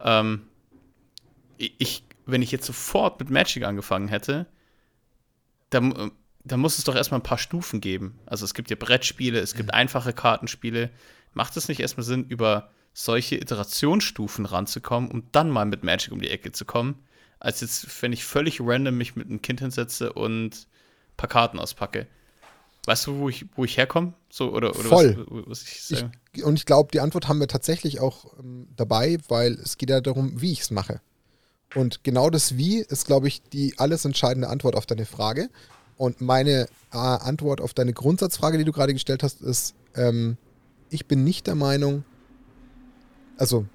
Ähm, 0.00 0.42
ich, 1.58 2.04
wenn 2.26 2.42
ich 2.42 2.52
jetzt 2.52 2.66
sofort 2.66 3.18
mit 3.18 3.30
Magic 3.30 3.64
angefangen 3.64 4.08
hätte, 4.08 4.46
dann, 5.70 6.12
dann 6.44 6.60
muss 6.60 6.78
es 6.78 6.84
doch 6.84 6.94
erstmal 6.94 7.20
ein 7.20 7.24
paar 7.24 7.38
Stufen 7.38 7.80
geben. 7.80 8.18
Also 8.26 8.44
es 8.44 8.54
gibt 8.54 8.70
ja 8.70 8.76
Brettspiele, 8.76 9.40
es 9.40 9.54
gibt 9.54 9.70
mhm. 9.70 9.74
einfache 9.74 10.12
Kartenspiele. 10.12 10.90
Macht 11.34 11.56
es 11.56 11.68
nicht 11.68 11.80
erstmal 11.80 12.04
Sinn, 12.04 12.24
über 12.28 12.70
solche 12.98 13.36
Iterationsstufen 13.36 14.46
ranzukommen, 14.46 15.10
um 15.10 15.24
dann 15.30 15.50
mal 15.50 15.66
mit 15.66 15.84
Magic 15.84 16.12
um 16.12 16.20
die 16.20 16.30
Ecke 16.30 16.50
zu 16.50 16.64
kommen, 16.64 17.04
als 17.38 17.60
jetzt, 17.60 17.86
wenn 18.00 18.14
ich 18.14 18.24
völlig 18.24 18.58
random 18.62 18.96
mich 18.96 19.16
mit 19.16 19.28
einem 19.28 19.42
Kind 19.42 19.60
hinsetze 19.60 20.14
und 20.14 20.54
ein 20.54 21.16
paar 21.18 21.28
Karten 21.28 21.58
auspacke. 21.58 22.06
Weißt 22.86 23.06
du, 23.06 23.18
wo 23.18 23.28
ich, 23.28 23.44
wo 23.54 23.66
ich 23.66 23.76
herkomme? 23.76 24.14
So, 24.30 24.50
oder, 24.50 24.70
oder 24.70 24.88
Voll. 24.88 25.26
Was, 25.28 25.46
was 25.46 25.62
ich 25.62 25.82
sage? 25.82 26.10
Ich, 26.32 26.42
und 26.42 26.54
ich 26.54 26.64
glaube, 26.64 26.88
die 26.90 27.00
Antwort 27.00 27.28
haben 27.28 27.38
wir 27.38 27.48
tatsächlich 27.48 28.00
auch 28.00 28.32
ähm, 28.38 28.68
dabei, 28.76 29.18
weil 29.28 29.52
es 29.54 29.76
geht 29.76 29.90
ja 29.90 30.00
darum, 30.00 30.40
wie 30.40 30.52
ich 30.52 30.62
es 30.62 30.70
mache. 30.70 31.02
Und 31.74 32.02
genau 32.02 32.30
das 32.30 32.56
Wie 32.56 32.78
ist, 32.78 33.06
glaube 33.06 33.28
ich, 33.28 33.42
die 33.42 33.74
alles 33.76 34.06
entscheidende 34.06 34.48
Antwort 34.48 34.74
auf 34.74 34.86
deine 34.86 35.04
Frage. 35.04 35.50
Und 35.98 36.22
meine 36.22 36.66
äh, 36.92 36.96
Antwort 36.96 37.60
auf 37.60 37.74
deine 37.74 37.92
Grundsatzfrage, 37.92 38.56
die 38.56 38.64
du 38.64 38.72
gerade 38.72 38.94
gestellt 38.94 39.22
hast, 39.22 39.42
ist, 39.42 39.74
ähm, 39.94 40.38
ich 40.88 41.06
bin 41.06 41.24
nicht 41.24 41.46
der 41.46 41.56
Meinung, 41.56 42.04
also, 43.36 43.66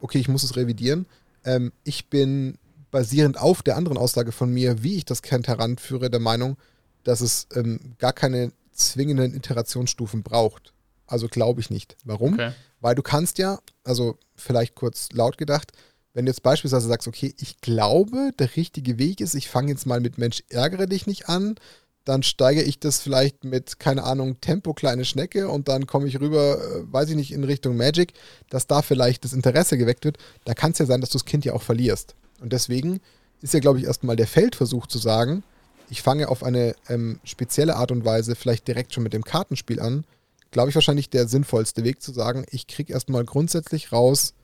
okay, 0.00 0.18
ich 0.18 0.28
muss 0.28 0.42
es 0.42 0.56
revidieren. 0.56 1.06
Ähm, 1.44 1.72
ich 1.84 2.08
bin 2.08 2.58
basierend 2.90 3.38
auf 3.38 3.62
der 3.62 3.76
anderen 3.76 3.98
Aussage 3.98 4.32
von 4.32 4.52
mir, 4.52 4.82
wie 4.82 4.96
ich 4.96 5.04
das 5.04 5.22
Kind 5.22 5.48
heranführe, 5.48 6.10
der 6.10 6.20
Meinung, 6.20 6.56
dass 7.04 7.20
es 7.20 7.48
ähm, 7.54 7.94
gar 7.98 8.12
keine 8.12 8.52
zwingenden 8.72 9.34
Iterationsstufen 9.34 10.22
braucht. 10.22 10.72
Also 11.06 11.28
glaube 11.28 11.60
ich 11.60 11.70
nicht. 11.70 11.96
Warum? 12.04 12.34
Okay. 12.34 12.52
Weil 12.80 12.94
du 12.94 13.02
kannst 13.02 13.38
ja, 13.38 13.58
also 13.84 14.18
vielleicht 14.34 14.74
kurz 14.74 15.08
laut 15.12 15.38
gedacht, 15.38 15.72
wenn 16.14 16.26
du 16.26 16.30
jetzt 16.30 16.42
beispielsweise 16.42 16.88
sagst, 16.88 17.08
okay, 17.08 17.34
ich 17.38 17.60
glaube, 17.60 18.32
der 18.38 18.54
richtige 18.56 18.98
Weg 18.98 19.20
ist, 19.20 19.34
ich 19.34 19.48
fange 19.48 19.70
jetzt 19.70 19.86
mal 19.86 20.00
mit 20.00 20.18
Mensch, 20.18 20.42
ärgere 20.50 20.86
dich 20.86 21.06
nicht 21.06 21.28
an, 21.28 21.54
dann 22.04 22.22
steige 22.22 22.62
ich 22.62 22.78
das 22.78 23.00
vielleicht 23.00 23.44
mit, 23.44 23.78
keine 23.78 24.04
Ahnung, 24.04 24.40
Tempo 24.40 24.74
kleine 24.74 25.04
Schnecke 25.04 25.48
und 25.48 25.68
dann 25.68 25.86
komme 25.86 26.08
ich 26.08 26.20
rüber, 26.20 26.58
äh, 26.58 26.92
weiß 26.92 27.10
ich 27.10 27.16
nicht, 27.16 27.32
in 27.32 27.44
Richtung 27.44 27.76
Magic, 27.76 28.12
dass 28.50 28.66
da 28.66 28.82
vielleicht 28.82 29.24
das 29.24 29.32
Interesse 29.32 29.78
geweckt 29.78 30.04
wird. 30.04 30.18
Da 30.44 30.54
kann 30.54 30.72
es 30.72 30.78
ja 30.78 30.86
sein, 30.86 31.00
dass 31.00 31.10
du 31.10 31.18
das 31.18 31.24
Kind 31.24 31.44
ja 31.44 31.52
auch 31.52 31.62
verlierst. 31.62 32.14
Und 32.40 32.52
deswegen 32.52 33.00
ist 33.40 33.54
ja, 33.54 33.60
glaube 33.60 33.78
ich, 33.78 33.84
erstmal 33.84 34.16
der 34.16 34.26
Feldversuch 34.26 34.86
zu 34.86 34.98
sagen, 34.98 35.44
ich 35.88 36.02
fange 36.02 36.28
auf 36.28 36.42
eine 36.42 36.74
ähm, 36.88 37.20
spezielle 37.24 37.76
Art 37.76 37.92
und 37.92 38.04
Weise 38.04 38.34
vielleicht 38.34 38.66
direkt 38.66 38.94
schon 38.94 39.02
mit 39.02 39.12
dem 39.12 39.24
Kartenspiel 39.24 39.80
an, 39.80 40.04
glaube 40.50 40.70
ich 40.70 40.74
wahrscheinlich 40.74 41.10
der 41.10 41.28
sinnvollste 41.28 41.84
Weg 41.84 42.02
zu 42.02 42.12
sagen, 42.12 42.44
ich 42.50 42.66
kriege 42.66 42.92
erstmal 42.92 43.24
grundsätzlich 43.24 43.92
raus, 43.92 44.34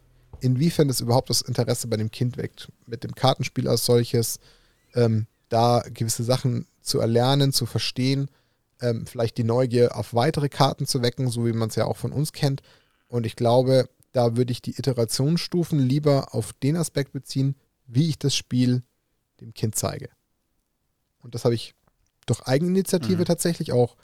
inwiefern 0.40 0.88
es 0.88 1.00
überhaupt 1.00 1.30
das 1.30 1.42
Interesse 1.42 1.86
bei 1.88 1.96
dem 1.96 2.10
Kind 2.10 2.36
weckt. 2.36 2.70
Mit 2.86 3.04
dem 3.04 3.14
Kartenspiel 3.14 3.68
als 3.68 3.84
solches, 3.84 4.40
ähm, 4.94 5.26
da 5.48 5.82
gewisse 5.92 6.24
Sachen 6.24 6.66
zu 6.88 7.00
erlernen, 7.00 7.52
zu 7.52 7.66
verstehen, 7.66 8.28
ähm, 8.80 9.06
vielleicht 9.06 9.38
die 9.38 9.44
Neugier 9.44 9.96
auf 9.96 10.14
weitere 10.14 10.48
Karten 10.48 10.86
zu 10.86 11.02
wecken, 11.02 11.28
so 11.28 11.46
wie 11.46 11.52
man 11.52 11.68
es 11.68 11.76
ja 11.76 11.84
auch 11.84 11.96
von 11.96 12.12
uns 12.12 12.32
kennt. 12.32 12.62
Und 13.08 13.26
ich 13.26 13.36
glaube, 13.36 13.88
da 14.12 14.36
würde 14.36 14.52
ich 14.52 14.62
die 14.62 14.78
Iterationsstufen 14.78 15.78
lieber 15.78 16.34
auf 16.34 16.52
den 16.52 16.76
Aspekt 16.76 17.12
beziehen, 17.12 17.56
wie 17.86 18.08
ich 18.08 18.18
das 18.18 18.34
Spiel 18.34 18.82
dem 19.40 19.54
Kind 19.54 19.76
zeige. 19.76 20.08
Und 21.20 21.34
das 21.34 21.44
habe 21.44 21.54
ich 21.54 21.74
durch 22.26 22.42
Eigeninitiative 22.42 23.20
mhm. 23.20 23.24
tatsächlich 23.24 23.72
auch 23.72 23.96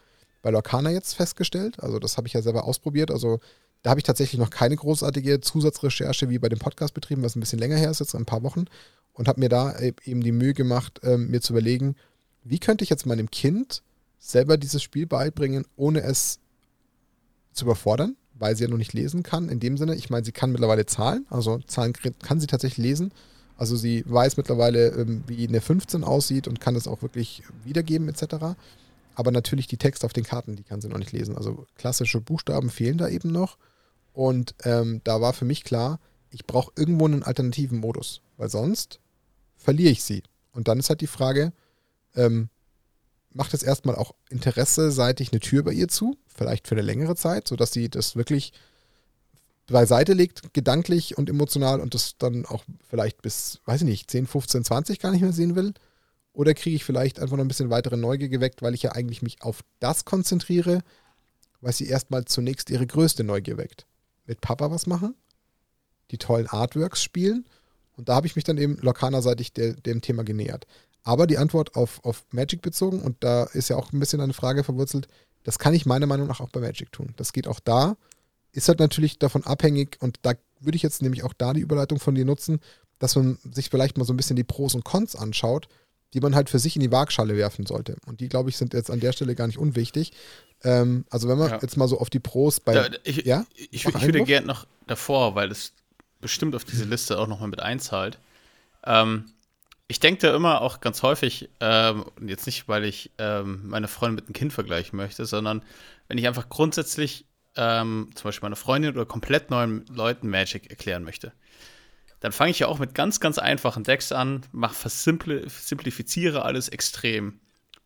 bei 0.42 0.50
Lorcana 0.50 0.90
jetzt 0.90 1.14
festgestellt. 1.14 1.80
Also 1.80 1.98
das 1.98 2.16
habe 2.16 2.26
ich 2.26 2.34
ja 2.34 2.42
selber 2.42 2.64
ausprobiert. 2.64 3.10
Also 3.10 3.40
da 3.82 3.90
habe 3.90 4.00
ich 4.00 4.04
tatsächlich 4.04 4.38
noch 4.38 4.50
keine 4.50 4.76
großartige 4.76 5.40
Zusatzrecherche 5.40 6.28
wie 6.30 6.38
bei 6.38 6.48
dem 6.48 6.58
Podcast 6.58 6.94
betrieben, 6.94 7.22
was 7.22 7.36
ein 7.36 7.40
bisschen 7.40 7.58
länger 7.58 7.76
her 7.76 7.90
ist, 7.90 8.00
jetzt 8.00 8.14
ein 8.14 8.26
paar 8.26 8.42
Wochen. 8.42 8.64
Und 9.12 9.28
habe 9.28 9.40
mir 9.40 9.48
da 9.48 9.78
e-, 9.78 9.94
eben 10.04 10.22
die 10.22 10.32
Mühe 10.32 10.54
gemacht, 10.54 11.00
ähm, 11.02 11.30
mir 11.30 11.40
zu 11.40 11.52
überlegen, 11.52 11.96
wie 12.44 12.58
könnte 12.58 12.84
ich 12.84 12.90
jetzt 12.90 13.06
meinem 13.06 13.30
Kind 13.30 13.82
selber 14.18 14.56
dieses 14.56 14.82
Spiel 14.82 15.06
beibringen, 15.06 15.64
ohne 15.76 16.02
es 16.02 16.38
zu 17.52 17.64
überfordern, 17.64 18.16
weil 18.34 18.56
sie 18.56 18.64
ja 18.64 18.70
noch 18.70 18.78
nicht 18.78 18.92
lesen 18.92 19.22
kann. 19.22 19.48
In 19.48 19.60
dem 19.60 19.76
Sinne, 19.76 19.94
ich 19.94 20.10
meine, 20.10 20.24
sie 20.24 20.32
kann 20.32 20.52
mittlerweile 20.52 20.86
Zahlen, 20.86 21.26
also 21.30 21.58
Zahlen 21.66 21.92
kann 21.92 22.40
sie 22.40 22.46
tatsächlich 22.46 22.84
lesen. 22.84 23.12
Also 23.56 23.76
sie 23.76 24.02
weiß 24.06 24.36
mittlerweile, 24.36 24.88
ähm, 24.88 25.22
wie 25.26 25.46
eine 25.46 25.60
15 25.60 26.02
aussieht 26.02 26.48
und 26.48 26.60
kann 26.60 26.74
es 26.74 26.88
auch 26.88 27.02
wirklich 27.02 27.42
wiedergeben 27.64 28.08
etc. 28.08 28.56
Aber 29.14 29.30
natürlich 29.30 29.68
die 29.68 29.76
Texte 29.76 30.06
auf 30.06 30.12
den 30.12 30.24
Karten, 30.24 30.56
die 30.56 30.64
kann 30.64 30.80
sie 30.80 30.88
noch 30.88 30.98
nicht 30.98 31.12
lesen. 31.12 31.36
Also 31.36 31.66
klassische 31.76 32.20
Buchstaben 32.20 32.68
fehlen 32.68 32.98
da 32.98 33.08
eben 33.08 33.30
noch. 33.30 33.58
Und 34.12 34.54
ähm, 34.64 35.00
da 35.04 35.20
war 35.20 35.32
für 35.32 35.44
mich 35.44 35.62
klar, 35.62 36.00
ich 36.30 36.46
brauche 36.46 36.72
irgendwo 36.76 37.04
einen 37.04 37.22
alternativen 37.22 37.78
Modus, 37.78 38.22
weil 38.36 38.48
sonst 38.48 38.98
verliere 39.56 39.90
ich 39.90 40.02
sie. 40.02 40.24
Und 40.52 40.66
dann 40.66 40.80
ist 40.80 40.88
halt 40.88 41.00
die 41.00 41.06
Frage, 41.06 41.52
ähm, 42.14 42.48
macht 43.30 43.54
es 43.54 43.62
erstmal 43.62 43.96
auch 43.96 44.14
interesseseitig 44.30 45.32
eine 45.32 45.40
Tür 45.40 45.64
bei 45.64 45.72
ihr 45.72 45.88
zu, 45.88 46.16
vielleicht 46.26 46.68
für 46.68 46.74
eine 46.74 46.82
längere 46.82 47.16
Zeit, 47.16 47.48
sodass 47.48 47.72
sie 47.72 47.88
das 47.88 48.16
wirklich 48.16 48.52
beiseite 49.66 50.12
legt, 50.12 50.52
gedanklich 50.52 51.16
und 51.18 51.28
emotional 51.28 51.80
und 51.80 51.94
das 51.94 52.16
dann 52.18 52.44
auch 52.44 52.64
vielleicht 52.88 53.22
bis, 53.22 53.60
weiß 53.64 53.80
ich 53.82 53.88
nicht, 53.88 54.10
10, 54.10 54.26
15, 54.26 54.64
20 54.64 54.98
gar 55.00 55.10
nicht 55.10 55.22
mehr 55.22 55.32
sehen 55.32 55.56
will. 55.56 55.72
Oder 56.32 56.54
kriege 56.54 56.76
ich 56.76 56.84
vielleicht 56.84 57.20
einfach 57.20 57.36
noch 57.36 57.44
ein 57.44 57.48
bisschen 57.48 57.70
weitere 57.70 57.96
Neugier 57.96 58.28
geweckt, 58.28 58.60
weil 58.60 58.74
ich 58.74 58.82
ja 58.82 58.92
eigentlich 58.92 59.22
mich 59.22 59.42
auf 59.42 59.64
das 59.80 60.04
konzentriere, 60.04 60.80
was 61.60 61.78
sie 61.78 61.86
erstmal 61.86 62.24
zunächst 62.24 62.70
ihre 62.70 62.86
größte 62.86 63.24
Neugier 63.24 63.56
weckt. 63.56 63.86
Mit 64.26 64.40
Papa 64.40 64.70
was 64.70 64.86
machen, 64.86 65.14
die 66.10 66.18
tollen 66.18 66.46
Artworks 66.46 67.02
spielen 67.02 67.46
und 67.96 68.08
da 68.08 68.16
habe 68.16 68.26
ich 68.26 68.36
mich 68.36 68.44
dann 68.44 68.58
eben 68.58 68.76
lokanerseitig 68.78 69.52
dem 69.52 70.00
Thema 70.00 70.24
genähert. 70.24 70.66
Aber 71.04 71.26
die 71.26 71.38
Antwort 71.38 71.76
auf, 71.76 72.02
auf 72.04 72.24
Magic 72.30 72.62
bezogen, 72.62 73.00
und 73.00 73.22
da 73.22 73.44
ist 73.44 73.68
ja 73.68 73.76
auch 73.76 73.92
ein 73.92 74.00
bisschen 74.00 74.20
eine 74.20 74.32
Frage 74.32 74.64
verwurzelt, 74.64 75.06
das 75.44 75.58
kann 75.58 75.74
ich 75.74 75.86
meiner 75.86 76.06
Meinung 76.06 76.26
nach 76.26 76.40
auch 76.40 76.48
bei 76.48 76.60
Magic 76.60 76.90
tun. 76.90 77.12
Das 77.16 77.32
geht 77.32 77.46
auch 77.46 77.60
da. 77.60 77.96
Ist 78.52 78.68
halt 78.68 78.78
natürlich 78.78 79.18
davon 79.18 79.44
abhängig, 79.44 79.98
und 80.00 80.18
da 80.22 80.32
würde 80.60 80.76
ich 80.76 80.82
jetzt 80.82 81.02
nämlich 81.02 81.22
auch 81.22 81.34
da 81.34 81.52
die 81.52 81.60
Überleitung 81.60 82.00
von 82.00 82.14
dir 82.14 82.24
nutzen, 82.24 82.60
dass 82.98 83.16
man 83.16 83.38
sich 83.52 83.68
vielleicht 83.68 83.98
mal 83.98 84.04
so 84.04 84.14
ein 84.14 84.16
bisschen 84.16 84.36
die 84.36 84.44
Pros 84.44 84.74
und 84.74 84.84
Cons 84.84 85.14
anschaut, 85.14 85.68
die 86.14 86.20
man 86.20 86.34
halt 86.34 86.48
für 86.48 86.58
sich 86.58 86.76
in 86.76 86.80
die 86.80 86.92
Waagschale 86.92 87.36
werfen 87.36 87.66
sollte. 87.66 87.96
Und 88.06 88.20
die, 88.20 88.28
glaube 88.28 88.48
ich, 88.48 88.56
sind 88.56 88.72
jetzt 88.72 88.90
an 88.90 89.00
der 89.00 89.12
Stelle 89.12 89.34
gar 89.34 89.48
nicht 89.48 89.58
unwichtig. 89.58 90.12
Ähm, 90.62 91.04
also 91.10 91.28
wenn 91.28 91.36
man 91.36 91.50
ja. 91.50 91.58
jetzt 91.60 91.76
mal 91.76 91.88
so 91.88 91.98
auf 91.98 92.08
die 92.08 92.20
Pros 92.20 92.60
bei... 92.60 92.74
Ja, 92.74 92.86
ich, 93.02 93.26
ja? 93.26 93.44
ich, 93.56 93.72
ich, 93.72 93.86
ich 93.86 94.02
würde 94.02 94.22
gerne 94.22 94.46
noch 94.46 94.66
davor, 94.86 95.34
weil 95.34 95.50
es 95.50 95.72
bestimmt 96.20 96.54
auf 96.54 96.64
diese 96.64 96.84
Liste 96.84 97.18
auch 97.18 97.26
nochmal 97.26 97.48
mit 97.48 97.60
einzahlt. 97.60 98.18
Ähm, 98.84 99.26
ich 99.86 100.00
denke 100.00 100.26
da 100.26 100.34
immer 100.34 100.62
auch 100.62 100.80
ganz 100.80 101.02
häufig, 101.02 101.50
ähm, 101.60 102.06
jetzt 102.26 102.46
nicht, 102.46 102.68
weil 102.68 102.84
ich 102.84 103.10
ähm, 103.18 103.68
meine 103.68 103.88
Freundin 103.88 104.16
mit 104.16 104.24
einem 104.26 104.32
Kind 104.32 104.52
vergleichen 104.52 104.96
möchte, 104.96 105.26
sondern 105.26 105.62
wenn 106.08 106.18
ich 106.18 106.26
einfach 106.26 106.48
grundsätzlich 106.48 107.26
ähm, 107.56 108.10
zum 108.14 108.24
Beispiel 108.24 108.46
meine 108.46 108.56
Freundin 108.56 108.94
oder 108.94 109.06
komplett 109.06 109.50
neuen 109.50 109.84
Leuten 109.86 110.28
Magic 110.28 110.70
erklären 110.70 111.04
möchte, 111.04 111.32
dann 112.20 112.32
fange 112.32 112.50
ich 112.50 112.58
ja 112.60 112.68
auch 112.68 112.78
mit 112.78 112.94
ganz, 112.94 113.20
ganz 113.20 113.38
einfachen 113.38 113.84
Decks 113.84 114.10
an, 114.10 114.46
mach, 114.52 114.74
simplifiziere 114.74 116.42
alles 116.42 116.70
extrem, 116.70 117.40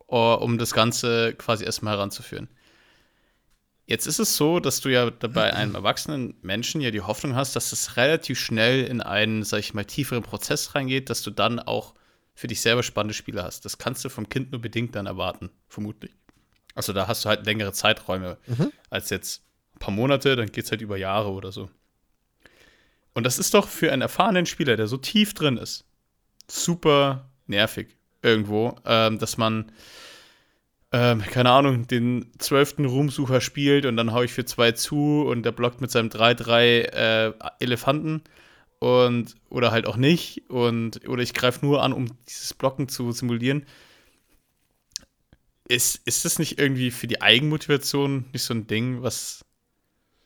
um 0.06 0.58
das 0.58 0.72
Ganze 0.72 1.34
quasi 1.34 1.64
erstmal 1.64 1.94
heranzuführen. 1.94 2.48
Jetzt 3.88 4.06
ist 4.06 4.18
es 4.18 4.36
so, 4.36 4.60
dass 4.60 4.82
du 4.82 4.90
ja 4.90 5.08
bei 5.08 5.54
einem 5.54 5.74
erwachsenen 5.74 6.34
Menschen 6.42 6.82
ja 6.82 6.90
die 6.90 7.00
Hoffnung 7.00 7.34
hast, 7.34 7.56
dass 7.56 7.72
es 7.72 7.96
relativ 7.96 8.38
schnell 8.38 8.84
in 8.84 9.00
einen, 9.00 9.44
sag 9.44 9.60
ich 9.60 9.72
mal, 9.72 9.86
tieferen 9.86 10.22
Prozess 10.22 10.74
reingeht, 10.74 11.08
dass 11.08 11.22
du 11.22 11.30
dann 11.30 11.58
auch 11.58 11.94
für 12.34 12.48
dich 12.48 12.60
selber 12.60 12.82
spannende 12.82 13.14
Spiele 13.14 13.42
hast. 13.42 13.64
Das 13.64 13.78
kannst 13.78 14.04
du 14.04 14.10
vom 14.10 14.28
Kind 14.28 14.52
nur 14.52 14.60
bedingt 14.60 14.94
dann 14.94 15.06
erwarten, 15.06 15.48
vermutlich. 15.68 16.12
Also 16.74 16.92
da 16.92 17.08
hast 17.08 17.24
du 17.24 17.30
halt 17.30 17.46
längere 17.46 17.72
Zeiträume 17.72 18.36
mhm. 18.46 18.72
als 18.90 19.08
jetzt 19.08 19.42
ein 19.76 19.78
paar 19.78 19.94
Monate, 19.94 20.36
dann 20.36 20.52
geht 20.52 20.66
es 20.66 20.70
halt 20.70 20.82
über 20.82 20.98
Jahre 20.98 21.30
oder 21.30 21.50
so. 21.50 21.70
Und 23.14 23.24
das 23.24 23.38
ist 23.38 23.54
doch 23.54 23.68
für 23.68 23.90
einen 23.90 24.02
erfahrenen 24.02 24.44
Spieler, 24.44 24.76
der 24.76 24.86
so 24.86 24.98
tief 24.98 25.32
drin 25.32 25.56
ist, 25.56 25.86
super 26.46 27.30
nervig 27.46 27.96
irgendwo, 28.20 28.76
ähm, 28.84 29.18
dass 29.18 29.38
man 29.38 29.72
ähm, 30.92 31.20
keine 31.20 31.50
Ahnung, 31.50 31.86
den 31.86 32.30
zwölften 32.38 32.84
Ruhmsucher 32.86 33.40
spielt 33.40 33.86
und 33.86 33.96
dann 33.96 34.12
haue 34.12 34.24
ich 34.24 34.32
für 34.32 34.44
zwei 34.44 34.72
zu 34.72 35.22
und 35.28 35.42
der 35.44 35.52
blockt 35.52 35.80
mit 35.80 35.90
seinem 35.90 36.08
3-3 36.08 36.60
äh, 36.60 37.32
Elefanten 37.60 38.22
und 38.78 39.34
oder 39.50 39.70
halt 39.70 39.86
auch 39.86 39.96
nicht 39.96 40.48
und 40.48 41.06
oder 41.08 41.22
ich 41.22 41.34
greife 41.34 41.64
nur 41.66 41.82
an, 41.82 41.92
um 41.92 42.06
dieses 42.28 42.54
Blocken 42.54 42.88
zu 42.88 43.12
simulieren. 43.12 43.66
Ist, 45.68 46.00
ist 46.06 46.24
das 46.24 46.38
nicht 46.38 46.58
irgendwie 46.58 46.90
für 46.90 47.06
die 47.06 47.20
Eigenmotivation 47.20 48.24
nicht 48.32 48.42
so 48.42 48.54
ein 48.54 48.66
Ding, 48.66 49.02
was 49.02 49.44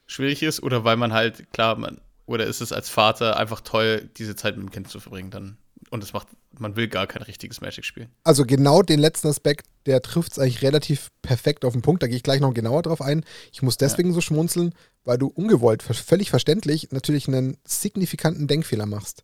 schwierig 0.06 0.42
ist? 0.42 0.62
Oder 0.62 0.84
weil 0.84 0.96
man 0.96 1.12
halt, 1.12 1.52
klar, 1.52 1.76
man, 1.76 2.00
oder 2.26 2.46
ist 2.46 2.60
es 2.60 2.72
als 2.72 2.88
Vater 2.88 3.36
einfach 3.36 3.60
toll, 3.60 4.08
diese 4.16 4.36
Zeit 4.36 4.56
mit 4.56 4.66
dem 4.66 4.70
Kind 4.70 4.88
zu 4.88 5.00
verbringen 5.00 5.30
dann? 5.30 5.58
Und 5.92 6.02
es 6.02 6.14
macht, 6.14 6.28
man 6.58 6.74
will 6.74 6.88
gar 6.88 7.06
kein 7.06 7.20
richtiges 7.20 7.60
Magic 7.60 7.84
spielen. 7.84 8.08
Also 8.24 8.46
genau 8.46 8.80
den 8.80 8.98
letzten 8.98 9.28
Aspekt, 9.28 9.66
der 9.84 10.00
trifft 10.00 10.32
es 10.32 10.38
eigentlich 10.38 10.62
relativ 10.62 11.10
perfekt 11.20 11.66
auf 11.66 11.74
den 11.74 11.82
Punkt. 11.82 12.02
Da 12.02 12.06
gehe 12.06 12.16
ich 12.16 12.22
gleich 12.22 12.40
noch 12.40 12.54
genauer 12.54 12.80
drauf 12.80 13.02
ein. 13.02 13.26
Ich 13.52 13.60
muss 13.60 13.76
deswegen 13.76 14.08
ja. 14.08 14.14
so 14.14 14.22
schmunzeln, 14.22 14.72
weil 15.04 15.18
du 15.18 15.26
ungewollt, 15.26 15.82
völlig 15.82 16.30
verständlich, 16.30 16.92
natürlich 16.92 17.28
einen 17.28 17.58
signifikanten 17.66 18.46
Denkfehler 18.46 18.86
machst. 18.86 19.22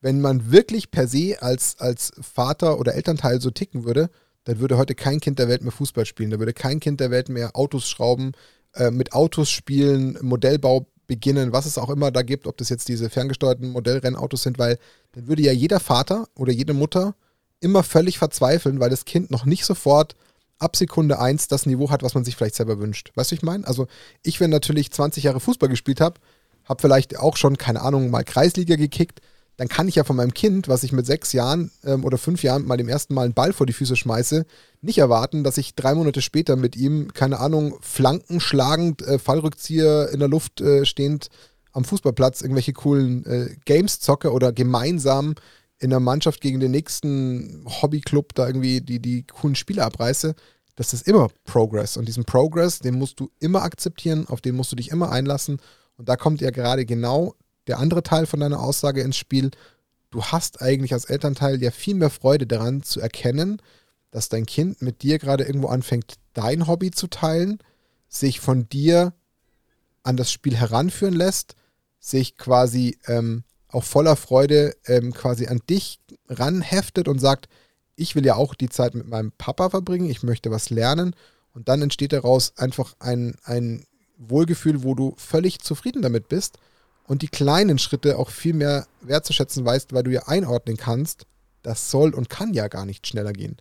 Wenn 0.00 0.20
man 0.20 0.50
wirklich 0.50 0.90
per 0.90 1.06
se 1.06 1.36
als, 1.40 1.78
als 1.78 2.10
Vater 2.20 2.80
oder 2.80 2.96
Elternteil 2.96 3.40
so 3.40 3.52
ticken 3.52 3.84
würde, 3.84 4.10
dann 4.42 4.58
würde 4.58 4.76
heute 4.76 4.96
kein 4.96 5.20
Kind 5.20 5.38
der 5.38 5.46
Welt 5.46 5.62
mehr 5.62 5.70
Fußball 5.70 6.04
spielen. 6.04 6.30
Da 6.30 6.40
würde 6.40 6.52
kein 6.52 6.80
Kind 6.80 6.98
der 6.98 7.12
Welt 7.12 7.28
mehr 7.28 7.54
Autos 7.54 7.88
schrauben, 7.88 8.32
äh, 8.74 8.90
mit 8.90 9.12
Autos 9.12 9.50
spielen, 9.50 10.18
Modellbau 10.20 10.88
beginnen, 11.08 11.52
was 11.52 11.66
es 11.66 11.78
auch 11.78 11.90
immer 11.90 12.12
da 12.12 12.22
gibt, 12.22 12.46
ob 12.46 12.56
das 12.58 12.68
jetzt 12.68 12.86
diese 12.86 13.10
ferngesteuerten 13.10 13.70
Modellrennautos 13.70 14.44
sind, 14.44 14.58
weil 14.60 14.78
dann 15.12 15.26
würde 15.26 15.42
ja 15.42 15.50
jeder 15.50 15.80
Vater 15.80 16.28
oder 16.36 16.52
jede 16.52 16.74
Mutter 16.74 17.16
immer 17.60 17.82
völlig 17.82 18.18
verzweifeln, 18.18 18.78
weil 18.78 18.90
das 18.90 19.04
Kind 19.04 19.32
noch 19.32 19.44
nicht 19.44 19.64
sofort 19.64 20.14
ab 20.60 20.76
Sekunde 20.76 21.18
1 21.18 21.48
das 21.48 21.66
Niveau 21.66 21.90
hat, 21.90 22.02
was 22.02 22.14
man 22.14 22.24
sich 22.24 22.36
vielleicht 22.36 22.54
selber 22.54 22.78
wünscht. 22.78 23.10
Weißt 23.16 23.30
du, 23.30 23.34
ich 23.34 23.42
meine? 23.42 23.66
Also 23.66 23.88
ich, 24.22 24.38
wenn 24.38 24.50
natürlich 24.50 24.92
20 24.92 25.24
Jahre 25.24 25.40
Fußball 25.40 25.68
gespielt 25.68 26.00
habe, 26.00 26.20
habe 26.64 26.80
vielleicht 26.80 27.18
auch 27.18 27.36
schon, 27.36 27.56
keine 27.56 27.80
Ahnung, 27.80 28.10
mal 28.10 28.24
Kreisliga 28.24 28.76
gekickt, 28.76 29.20
dann 29.58 29.68
kann 29.68 29.88
ich 29.88 29.96
ja 29.96 30.04
von 30.04 30.16
meinem 30.16 30.32
Kind, 30.32 30.68
was 30.68 30.84
ich 30.84 30.92
mit 30.92 31.04
sechs 31.04 31.32
Jahren 31.32 31.72
ähm, 31.84 32.04
oder 32.04 32.16
fünf 32.16 32.44
Jahren 32.44 32.64
mal 32.64 32.76
dem 32.76 32.88
ersten 32.88 33.12
Mal 33.12 33.24
einen 33.24 33.34
Ball 33.34 33.52
vor 33.52 33.66
die 33.66 33.72
Füße 33.72 33.96
schmeiße, 33.96 34.46
nicht 34.80 34.98
erwarten, 34.98 35.42
dass 35.42 35.58
ich 35.58 35.74
drei 35.74 35.94
Monate 35.94 36.22
später 36.22 36.54
mit 36.54 36.76
ihm, 36.76 37.12
keine 37.12 37.40
Ahnung, 37.40 37.76
Flanken 37.80 38.38
schlagend, 38.38 39.02
äh, 39.02 39.18
Fallrückzieher 39.18 40.10
in 40.12 40.20
der 40.20 40.28
Luft 40.28 40.60
äh, 40.60 40.84
stehend 40.86 41.28
am 41.72 41.84
Fußballplatz 41.84 42.40
irgendwelche 42.40 42.72
coolen 42.72 43.26
äh, 43.26 43.56
Games 43.64 43.98
zocke 43.98 44.32
oder 44.32 44.52
gemeinsam 44.52 45.34
in 45.80 45.90
der 45.90 46.00
Mannschaft 46.00 46.40
gegen 46.40 46.60
den 46.60 46.70
nächsten 46.70 47.64
Hobbyclub 47.66 48.34
da 48.34 48.46
irgendwie 48.46 48.80
die, 48.80 49.00
die 49.00 49.24
coolen 49.24 49.56
Spiele 49.56 49.84
abreiße. 49.84 50.36
Das 50.76 50.92
ist 50.94 51.08
immer 51.08 51.28
Progress. 51.44 51.96
Und 51.96 52.06
diesen 52.06 52.24
Progress, 52.24 52.78
den 52.78 52.94
musst 52.94 53.18
du 53.18 53.28
immer 53.40 53.62
akzeptieren, 53.62 54.26
auf 54.28 54.40
den 54.40 54.54
musst 54.54 54.70
du 54.70 54.76
dich 54.76 54.90
immer 54.90 55.10
einlassen. 55.10 55.60
Und 55.96 56.08
da 56.08 56.16
kommt 56.16 56.40
ja 56.40 56.50
gerade 56.50 56.86
genau 56.86 57.34
der 57.68 57.78
andere 57.78 58.02
Teil 58.02 58.26
von 58.26 58.40
deiner 58.40 58.60
Aussage 58.60 59.02
ins 59.02 59.16
Spiel. 59.16 59.50
Du 60.10 60.24
hast 60.24 60.62
eigentlich 60.62 60.92
als 60.92 61.04
Elternteil 61.04 61.62
ja 61.62 61.70
viel 61.70 61.94
mehr 61.94 62.10
Freude 62.10 62.46
daran 62.46 62.82
zu 62.82 63.00
erkennen, 63.00 63.60
dass 64.10 64.28
dein 64.28 64.46
Kind 64.46 64.80
mit 64.82 65.02
dir 65.02 65.18
gerade 65.18 65.44
irgendwo 65.44 65.68
anfängt, 65.68 66.14
dein 66.32 66.66
Hobby 66.66 66.90
zu 66.90 67.08
teilen, 67.08 67.58
sich 68.08 68.40
von 68.40 68.68
dir 68.68 69.12
an 70.02 70.16
das 70.16 70.32
Spiel 70.32 70.56
heranführen 70.56 71.14
lässt, 71.14 71.54
sich 72.00 72.38
quasi 72.38 72.96
ähm, 73.06 73.44
auch 73.68 73.84
voller 73.84 74.16
Freude 74.16 74.74
ähm, 74.86 75.12
quasi 75.12 75.46
an 75.46 75.60
dich 75.68 76.00
ranheftet 76.28 77.06
und 77.06 77.18
sagt, 77.18 77.48
ich 77.96 78.14
will 78.14 78.24
ja 78.24 78.36
auch 78.36 78.54
die 78.54 78.70
Zeit 78.70 78.94
mit 78.94 79.08
meinem 79.08 79.32
Papa 79.32 79.68
verbringen, 79.68 80.08
ich 80.08 80.22
möchte 80.22 80.50
was 80.50 80.70
lernen 80.70 81.14
und 81.52 81.68
dann 81.68 81.82
entsteht 81.82 82.12
daraus 82.12 82.56
einfach 82.56 82.94
ein, 83.00 83.36
ein 83.42 83.84
Wohlgefühl, 84.16 84.82
wo 84.84 84.94
du 84.94 85.14
völlig 85.18 85.60
zufrieden 85.60 86.00
damit 86.00 86.28
bist 86.28 86.58
und 87.08 87.22
die 87.22 87.28
kleinen 87.28 87.78
Schritte 87.78 88.18
auch 88.18 88.30
viel 88.30 88.52
mehr 88.52 88.86
wertzuschätzen 89.00 89.64
weißt, 89.64 89.92
weil 89.94 90.04
du 90.04 90.12
ja 90.12 90.28
einordnen 90.28 90.76
kannst, 90.76 91.24
das 91.62 91.90
soll 91.90 92.14
und 92.14 92.28
kann 92.28 92.52
ja 92.52 92.68
gar 92.68 92.84
nicht 92.84 93.06
schneller 93.06 93.32
gehen. 93.32 93.56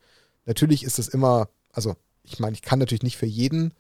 Natürlich 0.46 0.84
ist 0.84 1.00
es 1.00 1.08
immer, 1.08 1.50
also 1.72 1.96
ich 2.24 2.40
meine, 2.40 2.54
ich 2.54 2.62
kann 2.62 2.78
natürlich 2.78 3.04
nicht 3.04 3.18
für 3.18 3.26
jeden, 3.26 3.74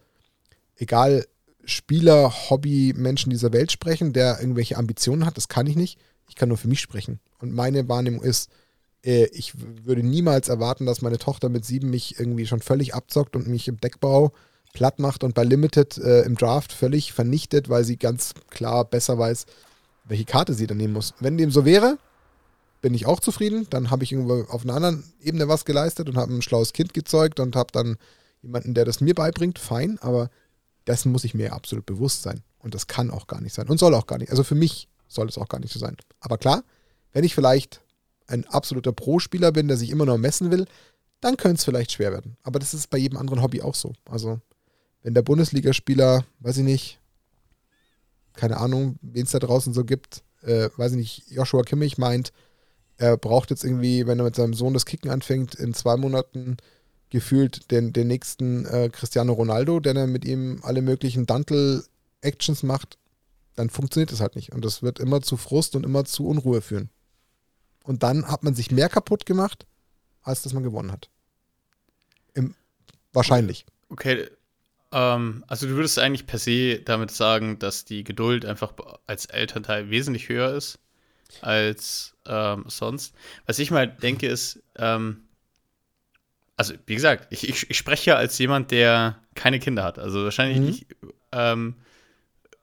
egal 0.78 1.28
Spieler, 1.65 2.49
Hobby, 2.49 2.93
Menschen 2.95 3.30
dieser 3.30 3.51
Welt 3.51 3.72
sprechen, 3.72 4.13
der 4.13 4.39
irgendwelche 4.39 4.78
Ambitionen 4.78 5.26
hat, 5.26 5.36
das 5.36 5.49
kann 5.49 5.68
ich 5.68 5.76
nicht. 5.76 5.99
Ich 6.30 6.36
kann 6.36 6.47
nur 6.47 6.57
für 6.57 6.70
mich 6.70 6.80
sprechen. 6.80 7.20
Und 7.39 7.53
meine 7.53 7.89
Wahrnehmung 7.89 8.22
ist, 8.22 8.49
äh, 9.03 9.26
ich 9.34 9.53
würde 9.57 10.01
niemals 10.01 10.47
erwarten, 10.47 10.86
dass 10.86 11.01
meine 11.01 11.18
Tochter 11.18 11.49
mit 11.49 11.65
sieben 11.65 11.89
mich 11.89 12.20
irgendwie 12.20 12.47
schon 12.47 12.61
völlig 12.61 12.95
abzockt 12.95 13.36
und 13.36 13.47
mich 13.47 13.68
im 13.68 13.82
Deckbau 13.82 14.32
platt 14.74 14.99
macht 14.99 15.24
und 15.24 15.34
bei 15.34 15.43
Limited 15.43 15.97
äh, 15.97 16.22
im 16.22 16.36
Draft 16.36 16.72
völlig 16.72 17.13
vernichtet, 17.13 17.70
weil 17.70 17.84
sie 17.84 17.97
ganz 17.97 18.34
klar 18.49 18.86
besser 18.86 19.18
weiß, 19.18 19.45
welche 20.05 20.26
Karte 20.26 20.53
sie 20.53 20.68
dann 20.68 20.78
nehmen 20.78 20.93
muss. 20.93 21.13
Wenn 21.20 21.38
dem 21.38 21.51
so 21.51 21.65
wäre, 21.65 21.97
bin 22.82 22.93
ich 22.93 23.05
auch 23.05 23.20
zufrieden. 23.20 23.68
Dann 23.70 23.89
habe 23.89 24.03
ich 24.03 24.11
irgendwo 24.11 24.43
auf 24.51 24.63
einer 24.63 24.76
anderen 24.76 25.03
Ebene 25.22 25.47
was 25.47 25.65
geleistet 25.65 26.09
und 26.09 26.18
habe 26.18 26.34
ein 26.34 26.41
schlaues 26.41 26.74
Kind 26.74 26.93
gezeugt 26.93 27.39
und 27.39 27.55
habe 27.55 27.72
dann 27.72 27.97
jemanden, 28.41 28.74
der 28.74 28.86
das 28.86 29.01
mir 29.01 29.15
beibringt. 29.15 29.59
Fein, 29.59 29.97
aber 30.01 30.30
dessen 30.86 31.11
muss 31.11 31.24
ich 31.24 31.34
mir 31.34 31.53
absolut 31.53 31.86
bewusst 31.86 32.24
sein. 32.24 32.43
Und 32.59 32.76
das 32.76 32.88
kann 32.88 33.11
auch 33.11 33.28
gar 33.28 33.41
nicht 33.41 33.53
sein 33.53 33.68
und 33.68 33.80
soll 33.80 33.93
auch 33.93 34.07
gar 34.07 34.18
nicht. 34.18 34.32
Also 34.32 34.43
für 34.43 34.55
mich 34.55 34.88
soll 35.07 35.28
es 35.28 35.38
auch 35.38 35.47
gar 35.47 35.59
nicht 35.59 35.74
so 35.74 35.80
sein. 35.80 35.97
Aber 36.20 36.38
klar, 36.38 36.63
wenn 37.13 37.24
ich 37.24 37.36
vielleicht 37.36 37.82
ein 38.28 38.45
absoluter 38.47 38.91
Pro-Spieler 38.91 39.51
bin, 39.51 39.68
der 39.68 39.78
sich 39.78 39.89
immer 39.89 40.05
noch 40.05 40.18
messen 40.18 40.51
will, 40.51 40.65
dann 41.22 41.38
könnte 41.38 41.55
es 41.55 41.65
vielleicht 41.65 41.91
schwer 41.91 42.11
werden. 42.11 42.38
Aber 42.43 42.59
das 42.59 42.74
ist 42.74 42.89
bei 42.89 42.97
jedem 42.97 43.18
anderen 43.18 43.41
Hobby 43.41 43.61
auch 43.61 43.76
so. 43.76 43.93
Also 44.05 44.39
wenn 45.04 45.14
der 45.14 45.22
Bundesligaspieler, 45.22 46.26
weiß 46.39 46.58
ich 46.58 46.64
nicht, 46.64 47.00
keine 48.34 48.58
Ahnung, 48.58 48.98
wen 49.02 49.24
es 49.24 49.32
da 49.32 49.39
draußen 49.39 49.74
so 49.74 49.84
gibt, 49.84 50.24
äh, 50.43 50.70
weiß 50.76 50.91
ich 50.93 50.98
nicht, 50.98 51.32
Joshua 51.32 51.64
Kimmich 51.64 51.98
meint, 51.98 52.32
er 52.98 53.18
braucht 53.18 53.50
jetzt 53.52 53.64
irgendwie, 53.64 54.08
wenn 54.08 54.20
er 54.20 54.26
mit 54.26 54.36
seinem 54.36 54.54
Sohn 54.54 54.74
das 54.74 54.86
Kicken 54.86 55.12
anfängt, 55.12 55.56
in 55.56 55.74
zwei 55.74 55.98
Monaten 55.98 56.58
gefühlt 57.10 57.72
den, 57.72 57.93
den 57.93 58.08
nächsten 58.08 58.66
äh, 58.66 58.89
Cristiano 58.91 59.34
Ronaldo, 59.34 59.80
der 59.80 59.93
dann 59.93 60.12
mit 60.12 60.26
ihm 60.26 60.60
alle 60.64 60.82
möglichen 60.82 61.26
Dantel-Actions 61.26 62.64
macht, 62.64 62.98
dann 63.56 63.70
funktioniert 63.70 64.12
das 64.12 64.20
halt 64.20 64.36
nicht. 64.36 64.52
Und 64.52 64.66
das 64.66 64.84
wird 64.84 65.00
immer 65.00 65.22
zu 65.22 65.38
Frust 65.38 65.76
und 65.76 65.86
immer 65.86 66.06
zu 66.06 66.28
Unruhe 66.28 66.62
führen. 66.62 66.89
Und 67.84 68.04
dann 68.04 68.28
hat 68.28 68.43
man 68.43 68.54
sich 68.54 68.72
mehr 68.72 68.89
kaputt 68.89 69.26
gemacht, 69.26 69.66
als 70.22 70.41
dass 70.41 70.54
man 70.54 70.64
gewonnen 70.64 70.91
hat. 70.91 71.10
Im, 72.34 72.56
wahrscheinlich. 73.14 73.66
Okay, 73.89 74.28
ähm, 74.91 75.43
also 75.47 75.67
du 75.67 75.75
würdest 75.75 75.99
eigentlich 75.99 76.27
per 76.27 76.39
se 76.39 76.79
damit 76.79 77.11
sagen, 77.11 77.59
dass 77.59 77.85
die 77.85 78.03
Geduld 78.03 78.45
einfach 78.45 78.73
als 79.07 79.25
Elternteil 79.25 79.89
wesentlich 79.89 80.29
höher 80.29 80.53
ist 80.53 80.79
als 81.41 82.15
ähm, 82.25 82.65
sonst. 82.67 83.13
Was 83.45 83.59
ich 83.59 83.69
mal 83.71 83.88
denke 83.88 84.27
ist, 84.27 84.63
ähm, 84.77 85.23
also 86.55 86.73
wie 86.85 86.95
gesagt, 86.95 87.27
ich, 87.31 87.47
ich, 87.47 87.69
ich 87.69 87.77
spreche 87.77 88.11
ja 88.11 88.15
als 88.15 88.38
jemand, 88.39 88.71
der 88.71 89.19
keine 89.35 89.59
Kinder 89.59 89.83
hat. 89.83 89.99
Also 89.99 90.23
wahrscheinlich 90.23 90.59
Mhm. 90.59 90.65
nicht. 90.65 90.88
Ähm, 91.31 91.75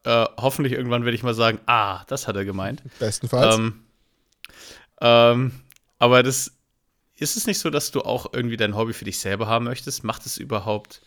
äh, 0.04 0.26
hoffentlich 0.36 0.72
irgendwann 0.72 1.04
werde 1.04 1.14
ich 1.14 1.22
mal 1.22 1.34
sagen, 1.34 1.60
ah, 1.66 2.04
das 2.08 2.26
hat 2.26 2.36
er 2.36 2.44
gemeint. 2.44 2.82
Bestenfalls. 2.98 3.54
Ähm, 3.54 3.84
ähm, 5.00 5.52
aber 5.98 6.22
das 6.22 6.52
ist 7.16 7.36
es 7.36 7.46
nicht 7.46 7.58
so, 7.58 7.70
dass 7.70 7.90
du 7.90 8.00
auch 8.00 8.32
irgendwie 8.32 8.56
dein 8.56 8.74
Hobby 8.76 8.92
für 8.92 9.04
dich 9.04 9.18
selber 9.18 9.46
haben 9.46 9.64
möchtest? 9.64 10.02
Macht 10.04 10.26
es 10.26 10.36
überhaupt, 10.36 11.00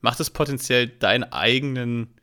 macht 0.00 0.20
es 0.20 0.30
potenziell 0.30 0.88
deinen 0.88 1.24
eigenen 1.24 2.14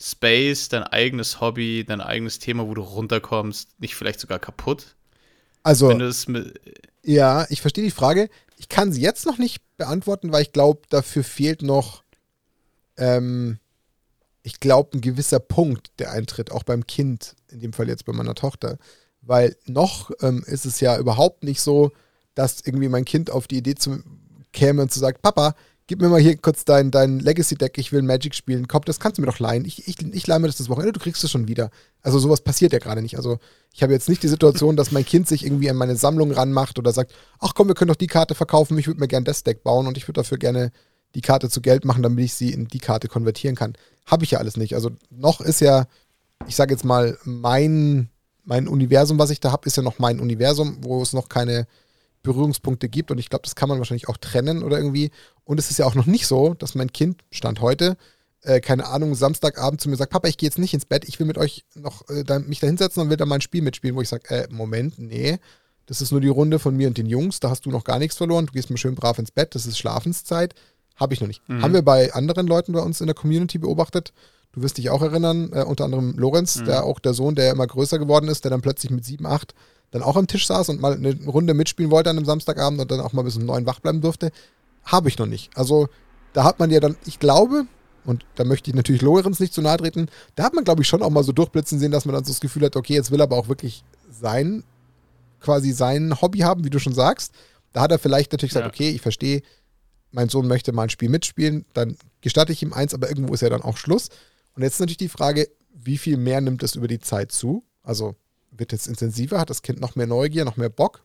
Space, 0.00 0.68
dein 0.68 0.82
eigenes 0.82 1.40
Hobby, 1.40 1.84
dein 1.86 2.00
eigenes 2.00 2.38
Thema, 2.38 2.66
wo 2.66 2.74
du 2.74 2.82
runterkommst, 2.82 3.80
nicht 3.80 3.94
vielleicht 3.94 4.20
sogar 4.20 4.38
kaputt? 4.38 4.96
also, 5.62 5.88
Wenn 5.88 5.98
du 5.98 6.06
es 6.06 6.28
mit, 6.28 6.60
ja, 7.02 7.46
ich 7.50 7.60
verstehe 7.60 7.84
die 7.84 7.90
Frage. 7.90 8.28
Ich 8.56 8.68
kann 8.68 8.92
sie 8.92 9.00
jetzt 9.00 9.26
noch 9.26 9.38
nicht 9.38 9.62
beantworten, 9.76 10.32
weil 10.32 10.42
ich 10.42 10.52
glaube, 10.52 10.82
dafür 10.88 11.24
fehlt 11.24 11.62
noch, 11.62 12.02
ähm, 12.96 13.58
ich 14.42 14.60
glaube, 14.60 14.96
ein 14.96 15.00
gewisser 15.00 15.40
Punkt, 15.40 15.90
der 15.98 16.12
eintritt, 16.12 16.52
auch 16.52 16.62
beim 16.62 16.86
Kind, 16.86 17.34
in 17.48 17.60
dem 17.60 17.72
Fall 17.72 17.88
jetzt 17.88 18.04
bei 18.04 18.12
meiner 18.12 18.34
Tochter. 18.34 18.78
Weil 19.22 19.56
noch 19.66 20.10
ähm, 20.20 20.44
ist 20.46 20.66
es 20.66 20.80
ja 20.80 20.98
überhaupt 20.98 21.42
nicht 21.42 21.60
so, 21.60 21.92
dass 22.34 22.60
irgendwie 22.60 22.88
mein 22.88 23.04
Kind 23.04 23.30
auf 23.30 23.48
die 23.48 23.58
Idee 23.58 23.74
zu, 23.74 24.02
käme 24.52 24.82
und 24.82 24.92
zu 24.92 25.00
sagt, 25.00 25.22
Papa, 25.22 25.54
gib 25.86 26.00
mir 26.00 26.08
mal 26.08 26.20
hier 26.20 26.36
kurz 26.36 26.64
dein, 26.64 26.90
dein 26.90 27.20
Legacy-Deck, 27.20 27.78
ich 27.78 27.92
will 27.92 28.02
Magic 28.02 28.34
spielen. 28.34 28.66
Komm, 28.66 28.82
das 28.84 28.98
kannst 28.98 29.18
du 29.18 29.22
mir 29.22 29.26
doch 29.26 29.38
leihen. 29.38 29.64
Ich, 29.64 29.86
ich, 29.86 30.02
ich 30.02 30.26
leihe 30.26 30.40
mir 30.40 30.48
das 30.48 30.56
das 30.56 30.68
Wochenende, 30.68 30.92
du 30.92 31.00
kriegst 31.00 31.22
es 31.22 31.30
schon 31.30 31.48
wieder. 31.48 31.70
Also 32.02 32.18
sowas 32.18 32.40
passiert 32.40 32.72
ja 32.72 32.78
gerade 32.78 33.02
nicht. 33.02 33.16
Also 33.16 33.38
ich 33.72 33.82
habe 33.82 33.92
jetzt 33.92 34.08
nicht 34.08 34.22
die 34.22 34.28
Situation, 34.28 34.76
dass 34.76 34.90
mein 34.90 35.06
Kind 35.06 35.28
sich 35.28 35.44
irgendwie 35.44 35.70
an 35.70 35.76
meine 35.76 35.96
Sammlung 35.96 36.32
ranmacht 36.32 36.78
oder 36.78 36.92
sagt, 36.92 37.12
ach 37.38 37.54
komm, 37.54 37.68
wir 37.68 37.74
können 37.74 37.88
doch 37.88 37.96
die 37.96 38.08
Karte 38.08 38.34
verkaufen, 38.34 38.78
ich 38.78 38.86
würde 38.86 39.00
mir 39.00 39.08
gerne 39.08 39.24
das 39.24 39.44
Deck 39.44 39.62
bauen 39.62 39.86
und 39.86 39.96
ich 39.96 40.08
würde 40.08 40.20
dafür 40.20 40.38
gerne 40.38 40.72
die 41.14 41.20
Karte 41.20 41.48
zu 41.48 41.60
Geld 41.60 41.84
machen, 41.84 42.02
damit 42.02 42.24
ich 42.24 42.34
sie 42.34 42.52
in 42.52 42.66
die 42.68 42.80
Karte 42.80 43.08
konvertieren 43.08 43.54
kann. 43.54 43.74
Habe 44.06 44.24
ich 44.24 44.32
ja 44.32 44.38
alles 44.38 44.56
nicht. 44.56 44.74
Also 44.74 44.90
noch 45.10 45.40
ist 45.40 45.60
ja, 45.60 45.86
ich 46.46 46.56
sage 46.56 46.74
jetzt 46.74 46.84
mal, 46.84 47.16
mein, 47.24 48.08
mein 48.44 48.66
Universum, 48.66 49.18
was 49.18 49.30
ich 49.30 49.40
da 49.40 49.52
habe, 49.52 49.66
ist 49.66 49.76
ja 49.76 49.82
noch 49.82 49.98
mein 49.98 50.20
Universum, 50.20 50.78
wo 50.82 51.00
es 51.00 51.12
noch 51.12 51.28
keine 51.28 51.66
Berührungspunkte 52.26 52.88
gibt 52.88 53.10
und 53.10 53.18
ich 53.18 53.30
glaube, 53.30 53.42
das 53.44 53.54
kann 53.54 53.68
man 53.68 53.78
wahrscheinlich 53.78 54.08
auch 54.08 54.18
trennen 54.18 54.62
oder 54.62 54.76
irgendwie. 54.76 55.10
Und 55.44 55.58
es 55.58 55.70
ist 55.70 55.78
ja 55.78 55.86
auch 55.86 55.94
noch 55.94 56.06
nicht 56.06 56.26
so, 56.26 56.54
dass 56.54 56.74
mein 56.74 56.92
Kind, 56.92 57.22
Stand 57.30 57.60
heute, 57.60 57.96
äh, 58.42 58.60
keine 58.60 58.86
Ahnung, 58.86 59.14
Samstagabend 59.14 59.80
zu 59.80 59.88
mir 59.88 59.96
sagt, 59.96 60.12
Papa, 60.12 60.28
ich 60.28 60.36
gehe 60.36 60.46
jetzt 60.46 60.58
nicht 60.58 60.74
ins 60.74 60.84
Bett, 60.84 61.04
ich 61.08 61.18
will 61.18 61.26
mit 61.26 61.38
euch 61.38 61.64
noch 61.74 62.08
äh, 62.08 62.24
da, 62.24 62.38
mich 62.38 62.60
da 62.60 62.66
hinsetzen 62.66 63.02
und 63.02 63.10
will 63.10 63.16
da 63.16 63.26
mal 63.26 63.36
ein 63.36 63.40
Spiel 63.40 63.62
mitspielen, 63.62 63.96
wo 63.96 64.02
ich 64.02 64.08
sage, 64.08 64.28
äh, 64.28 64.46
Moment, 64.50 64.98
nee, 64.98 65.38
das 65.86 66.00
ist 66.00 66.10
nur 66.10 66.20
die 66.20 66.28
Runde 66.28 66.58
von 66.58 66.76
mir 66.76 66.88
und 66.88 66.98
den 66.98 67.06
Jungs, 67.06 67.40
da 67.40 67.50
hast 67.50 67.64
du 67.64 67.70
noch 67.70 67.84
gar 67.84 67.98
nichts 67.98 68.16
verloren, 68.16 68.46
du 68.46 68.52
gehst 68.52 68.70
mal 68.70 68.76
schön 68.76 68.94
brav 68.94 69.18
ins 69.18 69.30
Bett, 69.30 69.54
das 69.54 69.66
ist 69.66 69.78
Schlafenszeit. 69.78 70.54
Habe 70.96 71.12
ich 71.12 71.20
noch 71.20 71.28
nicht. 71.28 71.46
Mhm. 71.46 71.62
Haben 71.62 71.74
wir 71.74 71.82
bei 71.82 72.12
anderen 72.14 72.46
Leuten 72.46 72.72
bei 72.72 72.80
uns 72.80 73.00
in 73.00 73.06
der 73.06 73.14
Community 73.14 73.58
beobachtet. 73.58 74.14
Du 74.56 74.62
wirst 74.62 74.78
dich 74.78 74.88
auch 74.90 75.02
erinnern, 75.02 75.50
äh, 75.52 75.62
unter 75.62 75.84
anderem 75.84 76.14
Lorenz, 76.16 76.56
Mhm. 76.56 76.64
der 76.64 76.84
auch 76.84 76.98
der 76.98 77.12
Sohn, 77.14 77.34
der 77.34 77.52
immer 77.52 77.66
größer 77.66 77.98
geworden 77.98 78.28
ist, 78.28 78.42
der 78.44 78.50
dann 78.50 78.62
plötzlich 78.62 78.90
mit 78.90 79.04
sieben, 79.04 79.26
acht 79.26 79.54
dann 79.92 80.02
auch 80.02 80.16
am 80.16 80.26
Tisch 80.26 80.46
saß 80.48 80.70
und 80.70 80.80
mal 80.80 80.94
eine 80.94 81.14
Runde 81.26 81.54
mitspielen 81.54 81.92
wollte 81.92 82.10
an 82.10 82.16
einem 82.16 82.26
Samstagabend 82.26 82.80
und 82.80 82.90
dann 82.90 83.00
auch 83.00 83.12
mal 83.12 83.22
bis 83.22 83.36
um 83.36 83.44
neun 83.44 83.66
wach 83.66 83.78
bleiben 83.80 84.00
durfte. 84.00 84.32
Habe 84.84 85.08
ich 85.08 85.16
noch 85.18 85.26
nicht. 85.26 85.50
Also 85.56 85.88
da 86.32 86.42
hat 86.42 86.58
man 86.58 86.70
ja 86.70 86.80
dann, 86.80 86.96
ich 87.06 87.18
glaube, 87.20 87.66
und 88.04 88.24
da 88.34 88.44
möchte 88.44 88.68
ich 88.70 88.74
natürlich 88.74 89.00
Lorenz 89.02 89.38
nicht 89.40 89.52
zu 89.54 89.62
nahe 89.62 89.76
treten, 89.76 90.08
da 90.34 90.44
hat 90.44 90.54
man, 90.54 90.64
glaube 90.64 90.82
ich, 90.82 90.88
schon 90.88 91.02
auch 91.02 91.10
mal 91.10 91.22
so 91.22 91.32
durchblitzen 91.32 91.78
sehen, 91.78 91.92
dass 91.92 92.04
man 92.04 92.14
dann 92.14 92.24
so 92.24 92.32
das 92.32 92.40
Gefühl 92.40 92.64
hat, 92.64 92.74
okay, 92.76 92.94
jetzt 92.94 93.10
will 93.10 93.20
er 93.20 93.24
aber 93.24 93.36
auch 93.36 93.48
wirklich 93.48 93.84
sein, 94.10 94.64
quasi 95.40 95.72
sein 95.72 96.20
Hobby 96.20 96.38
haben, 96.40 96.64
wie 96.64 96.70
du 96.70 96.78
schon 96.78 96.94
sagst. 96.94 97.32
Da 97.72 97.82
hat 97.82 97.92
er 97.92 97.98
vielleicht 97.98 98.32
natürlich 98.32 98.50
gesagt, 98.54 98.66
Ja. 98.66 98.70
okay, 98.72 98.90
ich 98.90 99.02
verstehe, 99.02 99.42
mein 100.10 100.28
Sohn 100.28 100.48
möchte 100.48 100.72
mal 100.72 100.84
ein 100.84 100.90
Spiel 100.90 101.10
mitspielen, 101.10 101.64
dann 101.74 101.96
gestatte 102.22 102.52
ich 102.52 102.62
ihm 102.62 102.72
eins, 102.72 102.94
aber 102.94 103.08
irgendwo 103.08 103.34
ist 103.34 103.42
ja 103.42 103.50
dann 103.50 103.62
auch 103.62 103.76
Schluss. 103.76 104.08
Und 104.56 104.62
jetzt 104.62 104.74
ist 104.74 104.80
natürlich 104.80 104.96
die 104.96 105.08
Frage, 105.08 105.48
wie 105.72 105.98
viel 105.98 106.16
mehr 106.16 106.40
nimmt 106.40 106.62
es 106.62 106.74
über 106.74 106.88
die 106.88 106.98
Zeit 106.98 107.30
zu? 107.30 107.62
Also 107.82 108.16
wird 108.50 108.72
es 108.72 108.86
intensiver, 108.86 109.38
hat 109.38 109.50
das 109.50 109.62
Kind 109.62 109.80
noch 109.80 109.96
mehr 109.96 110.06
Neugier, 110.06 110.44
noch 110.44 110.56
mehr 110.56 110.70
Bock? 110.70 111.04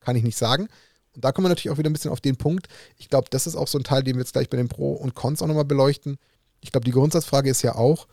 Kann 0.00 0.16
ich 0.16 0.24
nicht 0.24 0.38
sagen. 0.38 0.68
Und 1.14 1.24
da 1.24 1.32
kommen 1.32 1.44
wir 1.44 1.50
natürlich 1.50 1.70
auch 1.70 1.78
wieder 1.78 1.90
ein 1.90 1.92
bisschen 1.92 2.10
auf 2.10 2.20
den 2.20 2.36
Punkt. 2.36 2.68
Ich 2.96 3.08
glaube, 3.08 3.28
das 3.30 3.46
ist 3.46 3.54
auch 3.54 3.68
so 3.68 3.78
ein 3.78 3.84
Teil, 3.84 4.02
den 4.02 4.16
wir 4.16 4.22
jetzt 4.22 4.32
gleich 4.32 4.48
bei 4.48 4.56
den 4.56 4.68
Pro 4.68 4.92
und 4.92 5.14
Cons 5.14 5.42
auch 5.42 5.46
nochmal 5.46 5.64
beleuchten. 5.64 6.18
Ich 6.60 6.72
glaube, 6.72 6.84
die 6.84 6.92
Grundsatzfrage 6.92 7.50
ist 7.50 7.62
ja 7.62 7.74
auch, 7.74 8.06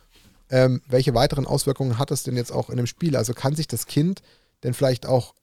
ähm, 0.50 0.82
welche 0.86 1.14
weiteren 1.14 1.46
Auswirkungen 1.46 1.98
hat 1.98 2.10
es 2.10 2.22
denn 2.22 2.36
jetzt 2.36 2.52
auch 2.52 2.68
in 2.68 2.76
dem 2.76 2.86
Spiel? 2.86 3.16
Also 3.16 3.32
kann 3.32 3.56
sich 3.56 3.68
das 3.68 3.86
Kind 3.86 4.22
denn 4.62 4.74
vielleicht 4.74 5.06
auch 5.06 5.34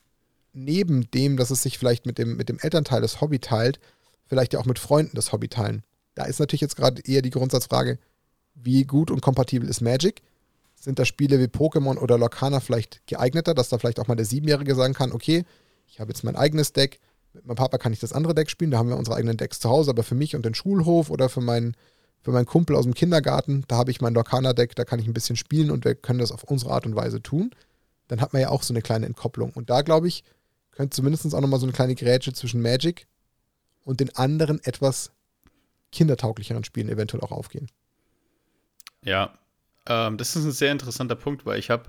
neben 0.54 1.10
dem, 1.12 1.38
dass 1.38 1.50
es 1.50 1.64
sich 1.64 1.78
vielleicht 1.78 2.06
mit 2.06 2.18
dem, 2.18 2.38
mit 2.38 2.50
dem 2.50 2.60
Elternteil 2.60 3.02
das 3.02 3.22
Hobby 3.22 3.39
teilt, 3.39 3.80
vielleicht 4.28 4.54
ja 4.54 4.60
auch 4.60 4.66
mit 4.66 4.80
Freunden 4.80 5.16
das 5.16 5.32
Hobby 5.32 5.48
teilen? 5.48 5.84
Da 6.16 6.26
ist 6.26 6.39
natürlich 6.39 6.62
jetzt 6.62 6.76
gerade 6.76 7.02
eher 7.06 7.22
die 7.22 7.30
Grundsatzfrage, 7.30 7.98
wie 8.64 8.84
gut 8.84 9.12
und 9.12 9.22
kompatibel 9.22 9.70
ist 9.70 9.82
Magic? 9.82 10.22
Sind 10.76 10.99
da 10.99 11.05
Spiele 11.05 11.39
wie 11.39 11.45
Pokémon 11.45 11.97
oder 11.97 12.18
Lorcana 12.18 12.59
vielleicht 12.59 13.05
geeigneter, 13.05 13.53
dass 13.53 13.70
da 13.70 13.78
vielleicht 13.78 13.99
auch 13.99 14.07
mal 14.07 14.16
der 14.16 14.26
Siebenjährige 14.26 14.76
sagen 14.76 14.93
kann, 14.93 15.12
okay, 15.12 15.45
ich 15.88 15.99
habe 15.99 16.12
jetzt 16.12 16.24
mein 16.24 16.36
eigenes 16.36 16.74
Deck, 16.74 16.99
mit 17.34 17.45
meinem 17.45 17.55
Papa 17.55 17.78
kann 17.78 17.93
ich 17.93 17.99
das 17.99 18.14
andere 18.14 18.34
Deck 18.34 18.49
spielen, 18.49 18.72
da 18.72 18.78
haben 18.78 18.89
wir 18.89 18.97
unsere 18.97 19.16
eigenen 19.16 19.38
Decks 19.38 19.59
zu 19.59 19.70
Hause, 19.70 19.91
aber 19.91 20.03
für 20.03 20.16
mich 20.16 20.36
und 20.36 20.45
den 20.45 20.55
Schulhof 20.55 21.09
oder 21.09 21.30
für 21.30 21.41
meinen, 21.41 21.76
für 22.22 22.32
meinen 22.32 22.45
Kumpel 22.45 22.76
aus 22.76 22.84
dem 22.84 22.93
Kindergarten, 22.93 23.64
da 23.68 23.78
habe 23.78 23.91
ich 23.91 24.01
mein 24.01 24.14
Lorcana-Deck, 24.14 24.76
da 24.76 24.86
kann 24.86 24.99
ich 24.99 25.07
ein 25.07 25.14
bisschen 25.14 25.36
spielen 25.36 25.72
und 25.72 25.86
wir 25.86 25.95
können 25.95 26.20
das 26.20 26.32
auf 26.32 26.43
unsere 26.43 26.72
Art 26.72 26.86
und 26.86 26.95
Weise 26.95 27.22
tun. 27.22 27.51
Dann 28.07 28.20
hat 28.20 28.34
man 28.34 28.41
ja 28.41 28.49
auch 28.49 28.64
so 28.64 28.74
eine 28.74 28.82
kleine 28.82 29.05
Entkopplung. 29.05 29.51
Und 29.51 29.70
da, 29.70 29.84
glaube 29.84 30.07
ich, 30.07 30.24
könnte 30.72 30.95
zumindest 30.95 31.34
auch 31.34 31.39
nochmal 31.39 31.59
so 31.59 31.66
eine 31.66 31.74
kleine 31.74 31.95
Grätsche 31.95 32.34
zwischen 32.34 32.62
Magic 32.62 33.07
und 33.86 33.99
den 34.01 34.14
anderen 34.16 34.62
etwas 34.64 35.12
kindertauglicheren 35.91 36.64
Spielen 36.64 36.89
eventuell 36.89 37.22
auch 37.22 37.32
aufgehen. 37.32 37.68
Ja, 39.04 39.34
ähm, 39.88 40.18
das 40.18 40.36
ist 40.36 40.45
ein 40.45 40.52
sehr 40.52 40.72
interessanter 40.72 41.16
Punkt, 41.16 41.45
weil 41.45 41.60
ich 41.60 41.70
habe 41.70 41.84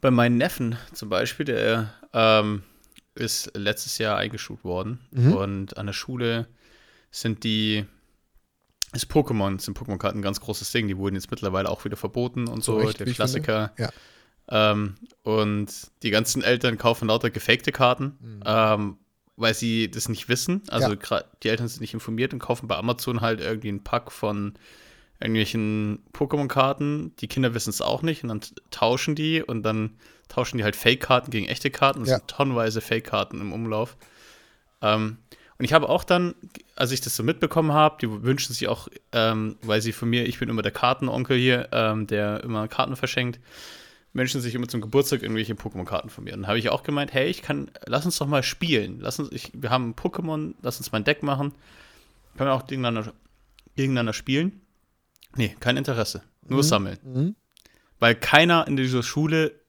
bei 0.00 0.10
meinem 0.10 0.36
Neffen 0.36 0.76
zum 0.92 1.08
Beispiel, 1.08 1.46
der 1.46 1.92
ähm, 2.12 2.62
ist 3.14 3.50
letztes 3.56 3.98
Jahr 3.98 4.16
eingeschult 4.18 4.64
worden 4.64 5.00
Mhm. 5.10 5.32
und 5.32 5.76
an 5.76 5.86
der 5.86 5.92
Schule 5.92 6.46
sind 7.10 7.44
die 7.44 7.84
ist 8.94 9.10
Pokémon, 9.10 9.58
sind 9.58 9.78
Pokémon-Karten 9.78 10.18
ein 10.18 10.22
ganz 10.22 10.38
großes 10.40 10.70
Ding. 10.70 10.86
Die 10.86 10.98
wurden 10.98 11.14
jetzt 11.14 11.30
mittlerweile 11.30 11.70
auch 11.70 11.82
wieder 11.86 11.96
verboten 11.96 12.46
und 12.46 12.62
Zu 12.62 12.72
so, 12.72 12.78
Recht, 12.78 13.00
der 13.00 13.06
ich 13.06 13.14
Klassiker. 13.14 13.72
finde. 13.74 13.92
Ähm, 14.48 14.94
und 15.22 15.68
die 16.02 16.10
ganzen 16.10 16.42
Eltern 16.42 16.76
kaufen 16.76 17.08
lauter 17.08 17.30
gefakte 17.30 17.72
Karten, 17.72 18.18
Mhm. 18.20 18.42
ähm, 18.44 18.96
weil 19.36 19.54
sie 19.54 19.90
das 19.90 20.10
nicht 20.10 20.28
wissen. 20.28 20.60
Also 20.68 20.92
Ja. 20.92 21.22
die 21.42 21.48
Eltern 21.48 21.68
sind 21.68 21.80
nicht 21.80 21.94
informiert 21.94 22.34
und 22.34 22.38
kaufen 22.38 22.68
bei 22.68 22.76
Amazon 22.76 23.22
halt 23.22 23.40
irgendwie 23.40 23.68
einen 23.70 23.82
Pack 23.82 24.12
von 24.12 24.54
irgendwelchen 25.22 26.02
Pokémon-Karten. 26.12 27.14
Die 27.16 27.28
Kinder 27.28 27.54
wissen 27.54 27.70
es 27.70 27.80
auch 27.80 28.02
nicht 28.02 28.22
und 28.22 28.28
dann 28.28 28.40
tauschen 28.70 29.14
die 29.14 29.42
und 29.42 29.62
dann 29.62 29.90
tauschen 30.28 30.58
die 30.58 30.64
halt 30.64 30.76
Fake-Karten 30.76 31.30
gegen 31.30 31.46
echte 31.46 31.70
Karten. 31.70 32.02
Es 32.02 32.10
Ja. 32.10 32.18
sind 32.18 32.28
tonnenweise 32.28 32.80
Fake-Karten 32.80 33.40
im 33.40 33.52
Umlauf. 33.52 33.96
Ähm, 34.80 35.18
und 35.58 35.64
ich 35.64 35.72
habe 35.72 35.88
auch 35.88 36.02
dann, 36.04 36.34
als 36.74 36.90
ich 36.90 37.00
das 37.02 37.14
so 37.14 37.22
mitbekommen 37.22 37.72
habe, 37.72 37.96
die 38.00 38.22
wünschen 38.22 38.52
sich 38.52 38.66
auch, 38.68 38.88
ähm, 39.12 39.56
weil 39.62 39.80
sie 39.80 39.92
von 39.92 40.10
mir, 40.10 40.26
ich 40.26 40.38
bin 40.38 40.48
immer 40.48 40.62
der 40.62 40.72
Kartenonkel 40.72 41.38
hier, 41.38 41.68
ähm, 41.72 42.06
der 42.06 42.42
immer 42.42 42.66
Karten 42.66 42.96
verschenkt, 42.96 43.38
wünschen 44.14 44.40
sich 44.40 44.54
immer 44.54 44.66
zum 44.68 44.80
Geburtstag 44.80 45.22
irgendwelche 45.22 45.54
Pokémon-Karten 45.54 46.10
von 46.10 46.24
mir. 46.24 46.32
Und 46.34 46.40
dann 46.40 46.48
habe 46.48 46.58
ich 46.58 46.68
auch 46.70 46.82
gemeint, 46.82 47.12
hey, 47.12 47.28
ich 47.28 47.42
kann, 47.42 47.70
lass 47.86 48.04
uns 48.04 48.18
doch 48.18 48.26
mal 48.26 48.42
spielen. 48.42 48.98
Lass 49.00 49.18
uns, 49.20 49.30
ich, 49.30 49.52
wir 49.54 49.70
haben 49.70 49.90
ein 49.90 49.94
Pokémon, 49.94 50.54
lass 50.62 50.78
uns 50.78 50.90
mal 50.90 50.98
ein 50.98 51.04
Deck 51.04 51.22
machen. 51.22 51.52
Können 52.36 52.48
wir 52.50 52.54
auch 52.54 52.66
gegeneinander, 52.66 53.12
gegeneinander 53.76 54.14
spielen? 54.14 54.61
Nee, 55.36 55.56
kein 55.60 55.76
Interesse. 55.76 56.22
Nur 56.46 56.58
Mhm. 56.58 56.62
sammeln. 56.62 56.98
Mhm. 57.04 57.36
Weil 57.98 58.14
keiner 58.14 58.66
in 58.66 58.76
dieser 58.76 59.02
Schule 59.02 59.60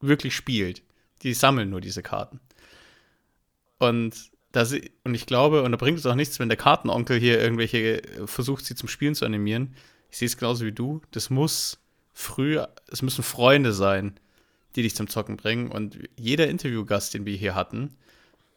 wirklich 0.00 0.34
spielt. 0.34 0.82
Die 1.22 1.34
sammeln 1.34 1.70
nur 1.70 1.80
diese 1.80 2.02
Karten. 2.02 2.40
Und, 3.78 4.30
das, 4.52 4.72
und 5.04 5.14
ich 5.14 5.26
glaube, 5.26 5.62
und 5.62 5.72
da 5.72 5.76
bringt 5.76 5.98
es 5.98 6.06
auch 6.06 6.14
nichts, 6.14 6.38
wenn 6.38 6.48
der 6.48 6.56
Kartenonkel 6.56 7.18
hier 7.18 7.40
irgendwelche 7.40 8.02
äh, 8.02 8.26
versucht, 8.26 8.64
sie 8.64 8.74
zum 8.74 8.88
Spielen 8.88 9.14
zu 9.14 9.24
animieren. 9.24 9.74
Ich 10.10 10.18
sehe 10.18 10.26
es 10.26 10.36
genauso 10.36 10.64
wie 10.64 10.72
du. 10.72 11.00
Das 11.10 11.30
muss 11.30 11.78
früh, 12.12 12.58
es 12.90 13.02
müssen 13.02 13.22
Freunde 13.24 13.72
sein, 13.72 14.18
die 14.76 14.82
dich 14.82 14.94
zum 14.94 15.08
Zocken 15.08 15.36
bringen. 15.36 15.70
Und 15.70 15.98
jeder 16.16 16.48
Interviewgast, 16.48 17.14
den 17.14 17.26
wir 17.26 17.36
hier 17.36 17.54
hatten, 17.54 17.96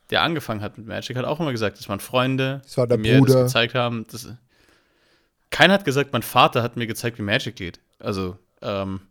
der 0.09 0.21
angefangen 0.21 0.61
hat 0.61 0.77
mit 0.77 0.87
Magic, 0.87 1.17
hat 1.17 1.25
auch 1.25 1.39
immer 1.39 1.51
gesagt, 1.51 1.79
das 1.79 1.89
waren 1.89 1.99
Freunde, 1.99 2.61
Das 2.63 2.77
war 2.77 2.87
die 2.87 2.97
mir 2.97 3.17
Bruder. 3.19 3.33
das 3.33 3.43
gezeigt 3.51 3.73
haben. 3.75 4.05
Das, 4.11 4.27
keiner 5.49 5.73
hat 5.73 5.85
gesagt, 5.85 6.13
mein 6.13 6.23
Vater 6.23 6.63
hat 6.63 6.77
mir 6.77 6.87
gezeigt, 6.87 7.17
wie 7.17 7.23
Magic 7.23 7.55
geht. 7.55 7.79
Also, 7.99 8.37
ähm, 8.61 9.01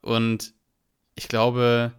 und 0.00 0.52
ich 1.14 1.28
glaube, 1.28 1.92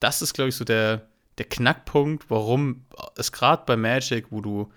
das 0.00 0.22
ist, 0.22 0.34
glaube 0.34 0.48
ich, 0.48 0.56
so 0.56 0.64
der, 0.64 1.08
der 1.38 1.46
Knackpunkt, 1.46 2.30
warum 2.30 2.86
es 3.16 3.32
gerade 3.32 3.64
bei 3.66 3.76
Magic, 3.76 4.26
wo 4.30 4.40
du 4.40 4.72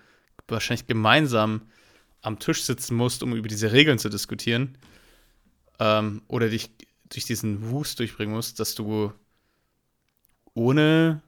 wahrscheinlich 0.48 0.88
gemeinsam 0.88 1.62
am 2.22 2.40
Tisch 2.40 2.64
sitzen 2.64 2.96
musst, 2.96 3.24
um 3.24 3.36
über 3.36 3.48
diese 3.48 3.72
Regeln 3.72 4.00
zu 4.00 4.10
diskutieren, 4.10 4.78
ähm, 5.80 6.22
oder 6.28 6.50
dich 6.50 6.70
durch 7.10 7.26
diesen 7.26 7.70
Wust 7.70 8.00
durchbringen 8.00 8.36
musst, 8.36 8.60
dass 8.60 8.76
du 8.76 9.14
ohne 10.54 11.22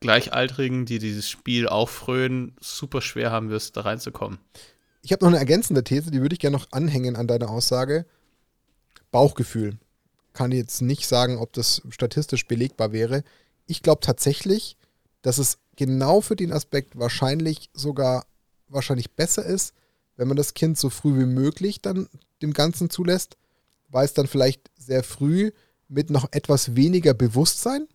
Gleichaltrigen, 0.00 0.86
die 0.86 0.98
dieses 0.98 1.28
Spiel 1.28 1.66
auffrönen, 1.66 2.56
super 2.60 3.00
schwer 3.00 3.30
haben 3.30 3.50
wirst, 3.50 3.76
da 3.76 3.82
reinzukommen. 3.82 4.38
Ich 5.04 5.12
habe 5.12 5.22
noch 5.22 5.30
eine 5.30 5.38
ergänzende 5.38 5.84
These, 5.84 6.10
die 6.10 6.22
würde 6.22 6.32
ich 6.32 6.38
gerne 6.38 6.56
noch 6.56 6.72
anhängen 6.72 7.14
an 7.14 7.26
deine 7.26 7.50
Aussage. 7.50 8.06
Bauchgefühl. 9.10 9.76
Kann 10.32 10.50
jetzt 10.50 10.80
nicht 10.80 11.06
sagen, 11.06 11.36
ob 11.36 11.52
das 11.52 11.82
statistisch 11.90 12.46
belegbar 12.46 12.92
wäre. 12.92 13.22
Ich 13.66 13.82
glaube 13.82 14.00
tatsächlich, 14.00 14.78
dass 15.20 15.36
es 15.36 15.58
genau 15.76 16.22
für 16.22 16.36
den 16.36 16.52
Aspekt 16.52 16.98
wahrscheinlich 16.98 17.68
sogar 17.74 18.24
wahrscheinlich 18.68 19.12
besser 19.12 19.44
ist, 19.44 19.74
wenn 20.16 20.26
man 20.26 20.38
das 20.38 20.54
Kind 20.54 20.78
so 20.78 20.88
früh 20.88 21.18
wie 21.18 21.26
möglich 21.26 21.82
dann 21.82 22.08
dem 22.40 22.54
Ganzen 22.54 22.88
zulässt, 22.88 23.36
weil 23.90 24.06
es 24.06 24.14
dann 24.14 24.26
vielleicht 24.26 24.70
sehr 24.78 25.02
früh 25.02 25.50
mit 25.86 26.08
noch 26.08 26.28
etwas 26.32 26.76
weniger 26.76 27.12
Bewusstsein 27.12 27.88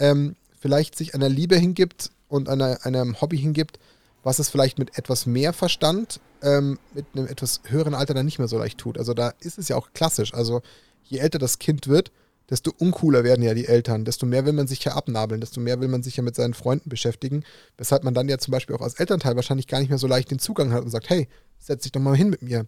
ähm, 0.00 0.34
vielleicht 0.58 0.96
sich 0.96 1.14
einer 1.14 1.28
Liebe 1.28 1.56
hingibt 1.56 2.10
und 2.26 2.48
einer, 2.48 2.84
einem 2.84 3.20
Hobby 3.20 3.38
hingibt, 3.38 3.78
was 4.26 4.40
es 4.40 4.48
vielleicht 4.48 4.80
mit 4.80 4.98
etwas 4.98 5.24
mehr 5.24 5.52
Verstand, 5.52 6.20
ähm, 6.42 6.80
mit 6.94 7.06
einem 7.14 7.28
etwas 7.28 7.60
höheren 7.68 7.94
Alter 7.94 8.12
dann 8.12 8.26
nicht 8.26 8.40
mehr 8.40 8.48
so 8.48 8.58
leicht 8.58 8.76
tut. 8.76 8.98
Also 8.98 9.14
da 9.14 9.32
ist 9.38 9.56
es 9.56 9.68
ja 9.68 9.76
auch 9.76 9.90
klassisch. 9.94 10.34
Also 10.34 10.62
je 11.04 11.18
älter 11.18 11.38
das 11.38 11.60
Kind 11.60 11.86
wird, 11.86 12.10
desto 12.50 12.72
uncooler 12.76 13.22
werden 13.22 13.44
ja 13.44 13.54
die 13.54 13.68
Eltern, 13.68 14.04
desto 14.04 14.26
mehr 14.26 14.44
will 14.44 14.52
man 14.52 14.66
sich 14.66 14.82
ja 14.82 14.96
abnabeln, 14.96 15.40
desto 15.40 15.60
mehr 15.60 15.80
will 15.80 15.86
man 15.86 16.02
sich 16.02 16.16
ja 16.16 16.24
mit 16.24 16.34
seinen 16.34 16.54
Freunden 16.54 16.90
beschäftigen, 16.90 17.44
weshalb 17.78 18.02
man 18.02 18.14
dann 18.14 18.28
ja 18.28 18.36
zum 18.38 18.50
Beispiel 18.50 18.74
auch 18.74 18.80
als 18.80 18.94
Elternteil 18.94 19.36
wahrscheinlich 19.36 19.68
gar 19.68 19.78
nicht 19.78 19.90
mehr 19.90 19.98
so 19.98 20.08
leicht 20.08 20.28
den 20.32 20.40
Zugang 20.40 20.72
hat 20.72 20.82
und 20.82 20.90
sagt, 20.90 21.08
hey, 21.08 21.28
setz 21.60 21.84
dich 21.84 21.92
doch 21.92 22.00
mal 22.00 22.16
hin 22.16 22.28
mit 22.28 22.42
mir. 22.42 22.66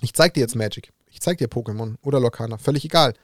Ich 0.00 0.14
zeig 0.14 0.34
dir 0.34 0.40
jetzt 0.42 0.54
Magic, 0.54 0.92
ich 1.08 1.20
zeig 1.20 1.38
dir 1.38 1.48
Pokémon 1.48 1.96
oder 2.02 2.20
Lokana, 2.20 2.56
völlig 2.56 2.84
egal. 2.84 3.14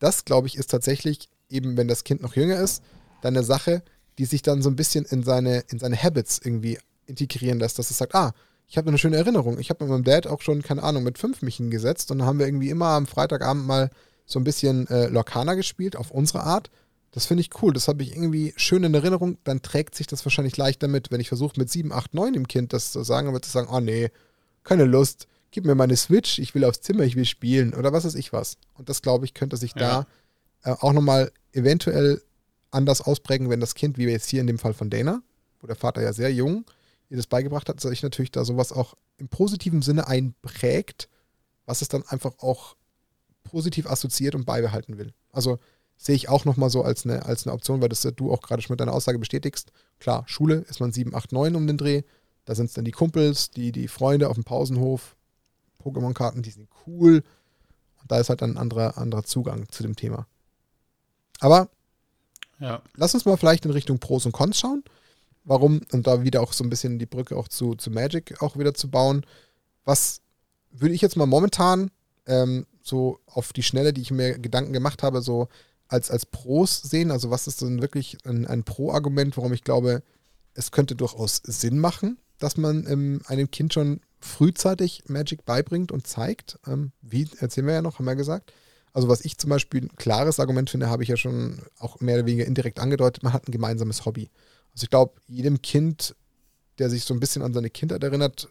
Das, 0.00 0.26
glaube 0.26 0.48
ich, 0.48 0.58
ist 0.58 0.70
tatsächlich 0.70 1.30
eben, 1.48 1.78
wenn 1.78 1.88
das 1.88 2.04
Kind 2.04 2.20
noch 2.20 2.36
jünger 2.36 2.60
ist, 2.60 2.82
dann 3.22 3.34
eine 3.34 3.42
Sache, 3.42 3.82
die 4.18 4.26
sich 4.26 4.42
dann 4.42 4.60
so 4.60 4.68
ein 4.68 4.76
bisschen 4.76 5.06
in 5.06 5.22
seine, 5.22 5.64
in 5.70 5.78
seine 5.78 5.96
Habits 5.96 6.38
irgendwie 6.44 6.78
integrieren 7.10 7.58
lässt, 7.58 7.78
dass 7.78 7.90
es 7.90 7.98
sagt, 7.98 8.14
ah, 8.14 8.32
ich 8.70 8.78
habe 8.78 8.88
eine 8.88 8.98
schöne 8.98 9.16
Erinnerung. 9.16 9.58
Ich 9.58 9.68
habe 9.68 9.84
mit 9.84 9.90
meinem 9.90 10.04
Dad 10.04 10.28
auch 10.28 10.40
schon, 10.40 10.62
keine 10.62 10.84
Ahnung, 10.84 11.02
mit 11.02 11.18
fünf 11.18 11.42
mich 11.42 11.56
hingesetzt 11.56 12.10
und 12.10 12.18
dann 12.18 12.26
haben 12.26 12.38
wir 12.38 12.46
irgendwie 12.46 12.70
immer 12.70 12.86
am 12.90 13.06
Freitagabend 13.06 13.66
mal 13.66 13.90
so 14.26 14.38
ein 14.38 14.44
bisschen 14.44 14.86
äh, 14.86 15.08
Lorcaner 15.08 15.56
gespielt, 15.56 15.96
auf 15.96 16.12
unsere 16.12 16.44
Art. 16.44 16.70
Das 17.10 17.26
finde 17.26 17.40
ich 17.40 17.50
cool. 17.62 17.72
Das 17.72 17.88
habe 17.88 18.04
ich 18.04 18.12
irgendwie 18.12 18.54
schön 18.54 18.84
in 18.84 18.94
Erinnerung. 18.94 19.38
Dann 19.42 19.62
trägt 19.62 19.96
sich 19.96 20.06
das 20.06 20.24
wahrscheinlich 20.24 20.56
leicht 20.56 20.84
damit, 20.84 21.10
wenn 21.10 21.20
ich 21.20 21.26
versuche, 21.26 21.58
mit 21.58 21.68
7, 21.68 21.92
8, 21.92 22.14
9 22.14 22.32
dem 22.32 22.46
Kind 22.46 22.72
das 22.72 22.92
zu 22.92 23.02
sagen, 23.02 23.32
wird 23.32 23.44
zu 23.44 23.50
sagen, 23.50 23.68
oh 23.72 23.80
nee, 23.80 24.10
keine 24.62 24.84
Lust, 24.84 25.26
gib 25.50 25.64
mir 25.64 25.74
meine 25.74 25.96
Switch, 25.96 26.38
ich 26.38 26.54
will 26.54 26.64
aufs 26.64 26.80
Zimmer, 26.80 27.02
ich 27.02 27.16
will 27.16 27.24
spielen 27.24 27.74
oder 27.74 27.92
was 27.92 28.04
weiß 28.04 28.14
ich 28.14 28.32
was. 28.32 28.56
Und 28.74 28.88
das, 28.88 29.02
glaube 29.02 29.24
ich, 29.24 29.34
könnte 29.34 29.56
sich 29.56 29.74
ja. 29.74 30.06
da 30.62 30.72
äh, 30.72 30.76
auch 30.78 30.92
nochmal 30.92 31.32
eventuell 31.52 32.22
anders 32.70 33.00
ausprägen, 33.00 33.50
wenn 33.50 33.58
das 33.58 33.74
Kind, 33.74 33.98
wie 33.98 34.06
wir 34.06 34.12
jetzt 34.12 34.28
hier 34.28 34.40
in 34.40 34.46
dem 34.46 34.60
Fall 34.60 34.74
von 34.74 34.90
Dana, 34.90 35.22
wo 35.60 35.66
der 35.66 35.74
Vater 35.74 36.02
ja 36.02 36.12
sehr 36.12 36.32
jung 36.32 36.64
ihr 37.10 37.16
das 37.16 37.26
beigebracht 37.26 37.68
hat, 37.68 37.80
sich 37.80 38.02
natürlich 38.02 38.30
da 38.30 38.44
sowas 38.44 38.72
auch 38.72 38.96
im 39.18 39.28
positiven 39.28 39.82
Sinne 39.82 40.06
einprägt, 40.06 41.08
was 41.66 41.82
es 41.82 41.88
dann 41.88 42.04
einfach 42.06 42.38
auch 42.38 42.76
positiv 43.42 43.86
assoziiert 43.86 44.34
und 44.34 44.46
beibehalten 44.46 44.96
will. 44.96 45.12
Also 45.32 45.58
sehe 45.96 46.14
ich 46.14 46.28
auch 46.28 46.44
nochmal 46.44 46.70
so 46.70 46.82
als 46.82 47.04
eine, 47.04 47.26
als 47.26 47.46
eine 47.46 47.52
Option, 47.52 47.82
weil 47.82 47.88
das 47.88 48.06
du 48.16 48.32
auch 48.32 48.40
gerade 48.40 48.62
schon 48.62 48.72
mit 48.72 48.80
deiner 48.80 48.94
Aussage 48.94 49.18
bestätigst. 49.18 49.72
Klar, 49.98 50.24
Schule 50.26 50.64
ist 50.68 50.80
man 50.80 50.92
7, 50.92 51.14
8, 51.14 51.32
9 51.32 51.56
um 51.56 51.66
den 51.66 51.76
Dreh. 51.76 52.02
Da 52.46 52.54
sind 52.54 52.66
es 52.66 52.72
dann 52.72 52.86
die 52.86 52.90
Kumpels, 52.90 53.50
die, 53.50 53.70
die 53.70 53.88
Freunde 53.88 54.28
auf 54.28 54.34
dem 54.34 54.44
Pausenhof, 54.44 55.16
Pokémon-Karten, 55.82 56.42
die 56.42 56.50
sind 56.50 56.68
cool. 56.86 57.22
Und 58.00 58.10
da 58.10 58.18
ist 58.18 58.30
halt 58.30 58.42
ein 58.42 58.56
anderer, 58.56 58.96
anderer 58.96 59.24
Zugang 59.24 59.68
zu 59.70 59.82
dem 59.82 59.94
Thema. 59.94 60.26
Aber 61.40 61.68
ja. 62.60 62.82
lass 62.94 63.14
uns 63.14 63.24
mal 63.24 63.36
vielleicht 63.36 63.64
in 63.64 63.70
Richtung 63.70 63.98
Pros 63.98 64.26
und 64.26 64.32
Cons 64.32 64.58
schauen. 64.58 64.84
Warum? 65.50 65.80
Und 65.90 66.06
da 66.06 66.22
wieder 66.22 66.42
auch 66.42 66.52
so 66.52 66.62
ein 66.62 66.70
bisschen 66.70 67.00
die 67.00 67.06
Brücke 67.06 67.36
auch 67.36 67.48
zu, 67.48 67.74
zu 67.74 67.90
Magic 67.90 68.40
auch 68.40 68.56
wieder 68.56 68.72
zu 68.72 68.88
bauen. 68.88 69.26
Was 69.84 70.20
würde 70.70 70.94
ich 70.94 71.00
jetzt 71.00 71.16
mal 71.16 71.26
momentan 71.26 71.90
ähm, 72.26 72.66
so 72.84 73.18
auf 73.26 73.52
die 73.52 73.64
Schnelle, 73.64 73.92
die 73.92 74.00
ich 74.00 74.12
mir 74.12 74.38
Gedanken 74.38 74.72
gemacht 74.72 75.02
habe, 75.02 75.22
so 75.22 75.48
als, 75.88 76.08
als 76.08 76.24
Pros 76.24 76.80
sehen? 76.82 77.10
Also 77.10 77.30
was 77.30 77.48
ist 77.48 77.62
denn 77.62 77.82
wirklich 77.82 78.18
ein, 78.24 78.46
ein 78.46 78.62
Pro-Argument, 78.62 79.36
warum 79.36 79.52
ich 79.52 79.64
glaube, 79.64 80.04
es 80.54 80.70
könnte 80.70 80.94
durchaus 80.94 81.42
Sinn 81.42 81.80
machen, 81.80 82.18
dass 82.38 82.56
man 82.56 82.86
ähm, 82.86 83.20
einem 83.26 83.50
Kind 83.50 83.74
schon 83.74 84.02
frühzeitig 84.20 85.02
Magic 85.08 85.44
beibringt 85.44 85.90
und 85.90 86.06
zeigt. 86.06 86.60
Ähm, 86.64 86.92
wie, 87.02 87.28
erzählen 87.40 87.66
wir 87.66 87.74
ja 87.74 87.82
noch, 87.82 87.98
haben 87.98 88.04
wir 88.04 88.14
gesagt. 88.14 88.52
Also 88.92 89.08
was 89.08 89.24
ich 89.24 89.36
zum 89.36 89.50
Beispiel 89.50 89.82
ein 89.82 89.96
klares 89.96 90.38
Argument 90.38 90.70
finde, 90.70 90.90
habe 90.90 91.02
ich 91.02 91.08
ja 91.08 91.16
schon 91.16 91.60
auch 91.80 91.98
mehr 91.98 92.14
oder 92.14 92.26
weniger 92.26 92.46
indirekt 92.46 92.78
angedeutet, 92.78 93.24
man 93.24 93.32
hat 93.32 93.48
ein 93.48 93.52
gemeinsames 93.52 94.04
Hobby. 94.04 94.30
Also 94.72 94.84
ich 94.84 94.90
glaube, 94.90 95.20
jedem 95.26 95.62
Kind, 95.62 96.14
der 96.78 96.90
sich 96.90 97.04
so 97.04 97.14
ein 97.14 97.20
bisschen 97.20 97.42
an 97.42 97.52
seine 97.52 97.70
Kindheit 97.70 98.02
erinnert, 98.02 98.48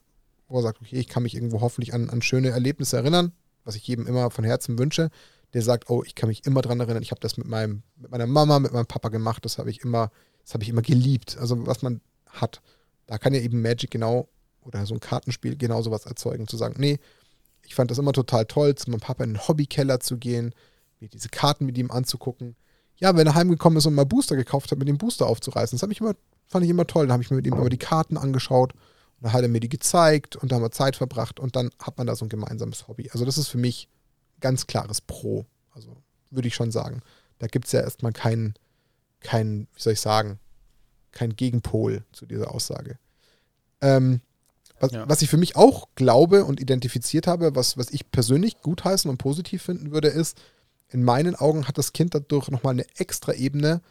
wo 0.47 0.57
er 0.59 0.63
sagt, 0.63 0.82
okay, 0.82 0.97
ich 0.97 1.07
kann 1.07 1.24
mich 1.24 1.36
irgendwo 1.36 1.61
hoffentlich 1.61 1.93
an, 1.93 2.09
an 2.09 2.22
schöne 2.22 2.49
Erlebnisse 2.49 2.97
erinnern, 2.97 3.32
was 3.63 3.76
ich 3.76 3.88
jedem 3.88 4.07
immer 4.07 4.32
von 4.32 4.43
Herzen 4.43 4.78
wünsche, 4.80 5.09
der 5.53 5.61
sagt, 5.61 5.89
oh, 5.89 6.03
ich 6.03 6.15
kann 6.15 6.30
mich 6.30 6.45
immer 6.45 6.61
dran 6.61 6.80
erinnern, 6.80 7.03
ich 7.03 7.11
habe 7.11 7.22
das 7.22 7.38
mit 7.38 7.47
meinem, 7.47 7.84
mit 7.97 8.11
meiner 8.11 8.28
Mama, 8.28 8.59
mit 8.59 8.74
meinem 8.74 8.86
Papa 8.86 9.09
gemacht, 9.09 9.45
das 9.45 9.57
habe 9.57 9.70
ich 9.70 9.82
immer, 9.82 10.11
das 10.43 10.53
habe 10.53 10.63
ich 10.63 10.70
immer 10.70 10.82
geliebt. 10.82 11.38
Also 11.39 11.65
was 11.65 11.82
man 11.82 12.01
hat. 12.28 12.61
Da 13.07 13.17
kann 13.17 13.34
ja 13.34 13.41
eben 13.41 13.61
Magic 13.61 13.89
genau 13.89 14.30
oder 14.61 14.86
so 14.86 14.93
ein 14.93 14.99
Kartenspiel 14.99 15.55
genau 15.55 15.82
sowas 15.82 16.05
erzeugen, 16.05 16.47
zu 16.47 16.57
sagen, 16.57 16.76
nee, 16.78 16.99
ich 17.63 17.76
fand 17.76 17.91
das 17.91 17.97
immer 17.97 18.13
total 18.13 18.45
toll, 18.45 18.76
zu 18.76 18.89
meinem 18.89 18.99
Papa 18.99 19.24
in 19.24 19.34
den 19.34 19.47
Hobbykeller 19.47 19.99
zu 19.99 20.17
gehen, 20.17 20.53
mir 20.99 21.09
diese 21.09 21.30
Karten 21.30 21.65
mit 21.65 21.78
ihm 21.78 21.91
anzugucken. 21.91 22.55
Ja, 23.00 23.16
wenn 23.16 23.28
er 23.28 23.36
heimgekommen 23.36 23.78
ist 23.78 23.86
und 23.86 23.95
mal 23.95 24.06
Booster 24.06 24.36
gekauft 24.36 24.72
hat, 24.72 24.80
mit 24.80 24.88
dem 24.88 24.97
Booster 24.97 25.28
aufzureißen, 25.28 25.78
das 25.78 25.89
ich 25.89 26.02
immer, 26.02 26.16
fand 26.47 26.66
ich 26.66 26.72
immer 26.72 26.88
toll. 26.88 27.08
Dann 27.08 27.14
habe 27.14 27.24
ich 27.24 27.30
mir 27.30 27.38
mit 27.38 27.47
ihm 27.47 27.54
immer 27.54 27.70
die 27.70 27.78
Karten 27.78 28.18
angeschaut 28.18 28.74
und 28.74 29.24
dann 29.24 29.34
hat 29.34 29.41
er 29.41 29.47
mir 29.47 29.62
die 29.62 29.70
gezeigt 29.70 30.36
und 30.36 30.52
da 30.52 30.56
haben 30.56 30.64
wir 30.64 30.72
Zeit 30.72 30.95
verbracht 30.95 31.39
und 31.39 31.56
dann 31.56 31.70
hat 31.80 31.97
man 31.97 32.08
da 32.08 32.16
so 32.16 32.26
ein 32.26 32.30
gemeinsames 32.30 32.88
Hobby. 32.88 33.10
Also 33.12 33.26
das 33.26 33.38
ist 33.38 33.47
für 33.47 33.58
mich 33.58 33.89
ganz 34.41 34.68
klares 34.68 35.02
Pro. 35.02 35.45
Also 35.72 35.95
würde 36.30 36.47
ich 36.47 36.56
schon 36.56 36.72
sagen. 36.72 37.02
Da 37.39 37.47
gibt 37.47 37.66
es 37.66 37.72
ja 37.72 37.82
erstmal 37.82 38.12
keinen, 38.12 38.54
kein, 39.22 39.68
wie 39.74 39.82
soll 39.82 39.93
ich 39.93 40.02
sagen, 40.02 40.39
kein 41.12 41.36
Gegenpol 41.36 42.04
zu 42.12 42.26
dieser 42.26 42.54
Aussage. 42.54 43.00
Ähm, 43.82 44.22
was, 44.80 44.91
ja. 44.91 45.10
was, 45.10 45.22
ich 45.22 45.30
für 45.30 45.38
mich 45.38 45.56
auch 45.56 45.88
glaube 45.95 46.45
und 46.45 46.60
identifiziert 46.60 47.28
habe, 47.28 47.56
was, 47.56 47.78
was 47.78 47.89
ich 47.91 48.12
persönlich 48.12 48.62
gutheißen 48.62 49.10
und 49.10 49.18
positiv 49.18 49.64
finden 49.64 49.91
würde, 49.91 50.08
ist, 50.08 50.39
in 50.89 51.03
meinen 51.03 51.35
Augen 51.35 51.67
hat 51.67 51.77
das 51.77 51.93
Kind 51.93 52.15
dadurch 52.15 52.49
nochmal 52.49 52.73
eine 52.73 52.85
extra 52.97 53.33
Ebene, 53.33 53.81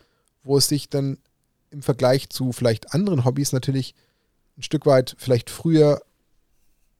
wo 0.42 0.57
es 0.57 0.68
sich 0.68 0.88
dann 0.88 1.18
im 1.70 1.82
Vergleich 1.82 2.28
zu 2.30 2.53
vielleicht 2.53 2.94
anderen 2.94 3.24
Hobbys 3.24 3.53
natürlich 3.53 3.94
ein 4.57 4.62
Stück 4.62 4.86
weit 4.86 5.14
vielleicht 5.18 5.51
früher 5.51 6.03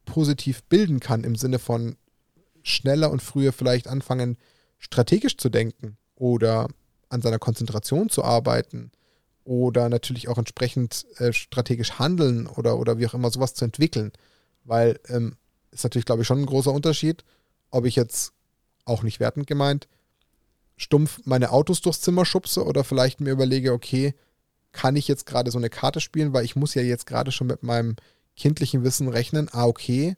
positiv 0.05 0.62
bilden 0.64 1.01
kann, 1.01 1.24
im 1.24 1.36
Sinne 1.36 1.59
von 1.59 1.96
schneller 2.62 3.11
und 3.11 3.22
früher 3.22 3.53
vielleicht 3.53 3.88
anfangen, 3.88 4.36
strategisch 4.78 5.36
zu 5.36 5.49
denken 5.49 5.96
oder 6.14 6.68
an 7.09 7.22
seiner 7.22 7.38
Konzentration 7.38 8.09
zu 8.09 8.22
arbeiten 8.22 8.90
oder 9.44 9.88
natürlich 9.88 10.28
auch 10.28 10.38
entsprechend 10.38 11.07
äh, 11.16 11.32
strategisch 11.32 11.99
handeln 11.99 12.46
oder, 12.46 12.78
oder 12.78 12.99
wie 12.99 13.07
auch 13.07 13.14
immer 13.14 13.30
sowas 13.30 13.55
zu 13.55 13.64
entwickeln. 13.64 14.12
Weil 14.64 15.01
ähm, 15.09 15.36
ist 15.70 15.84
natürlich, 15.84 16.05
glaube 16.05 16.22
ich, 16.22 16.28
schon 16.28 16.40
ein 16.40 16.46
großer 16.46 16.72
Unterschied, 16.72 17.24
ob 17.70 17.86
ich 17.86 17.96
jetzt 17.96 18.32
auch 18.89 19.03
nicht 19.03 19.20
wertend 19.20 19.47
gemeint, 19.47 19.89
stumpf 20.76 21.20
meine 21.24 21.51
Autos 21.51 21.80
durchs 21.80 22.01
Zimmer 22.01 22.24
schubse 22.24 22.64
oder 22.64 22.84
vielleicht 22.84 23.20
mir 23.20 23.30
überlege, 23.30 23.72
okay, 23.72 24.14
kann 24.72 24.97
ich 24.97 25.09
jetzt 25.09 25.26
gerade 25.26 25.51
so 25.51 25.59
eine 25.59 25.70
Karte 25.70 26.01
spielen, 26.01 26.32
weil 26.32 26.45
ich 26.45 26.57
muss 26.57 26.74
ja 26.74 26.82
jetzt 26.82 27.07
gerade 27.07 27.32
schon 27.32 27.47
mit 27.47 27.62
meinem 27.62 27.97
kindlichen 28.36 28.84
Wissen 28.84 29.09
rechnen, 29.09 29.49
ah, 29.53 29.66
okay, 29.66 30.16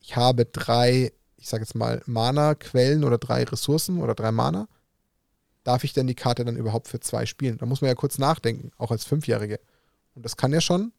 ich 0.00 0.16
habe 0.16 0.46
drei, 0.46 1.12
ich 1.36 1.48
sage 1.48 1.64
jetzt 1.64 1.74
mal, 1.74 2.02
Mana-Quellen 2.06 3.04
oder 3.04 3.18
drei 3.18 3.44
Ressourcen 3.44 4.00
oder 4.00 4.14
drei 4.14 4.32
Mana. 4.32 4.68
Darf 5.64 5.84
ich 5.84 5.92
denn 5.92 6.06
die 6.06 6.14
Karte 6.14 6.44
dann 6.44 6.56
überhaupt 6.56 6.88
für 6.88 7.00
zwei 7.00 7.26
spielen? 7.26 7.58
Da 7.58 7.66
muss 7.66 7.82
man 7.82 7.88
ja 7.88 7.94
kurz 7.94 8.16
nachdenken, 8.16 8.70
auch 8.78 8.90
als 8.90 9.04
Fünfjährige. 9.04 9.60
Und 10.14 10.24
das 10.24 10.36
kann 10.36 10.52
ja 10.52 10.60
schon 10.60 10.92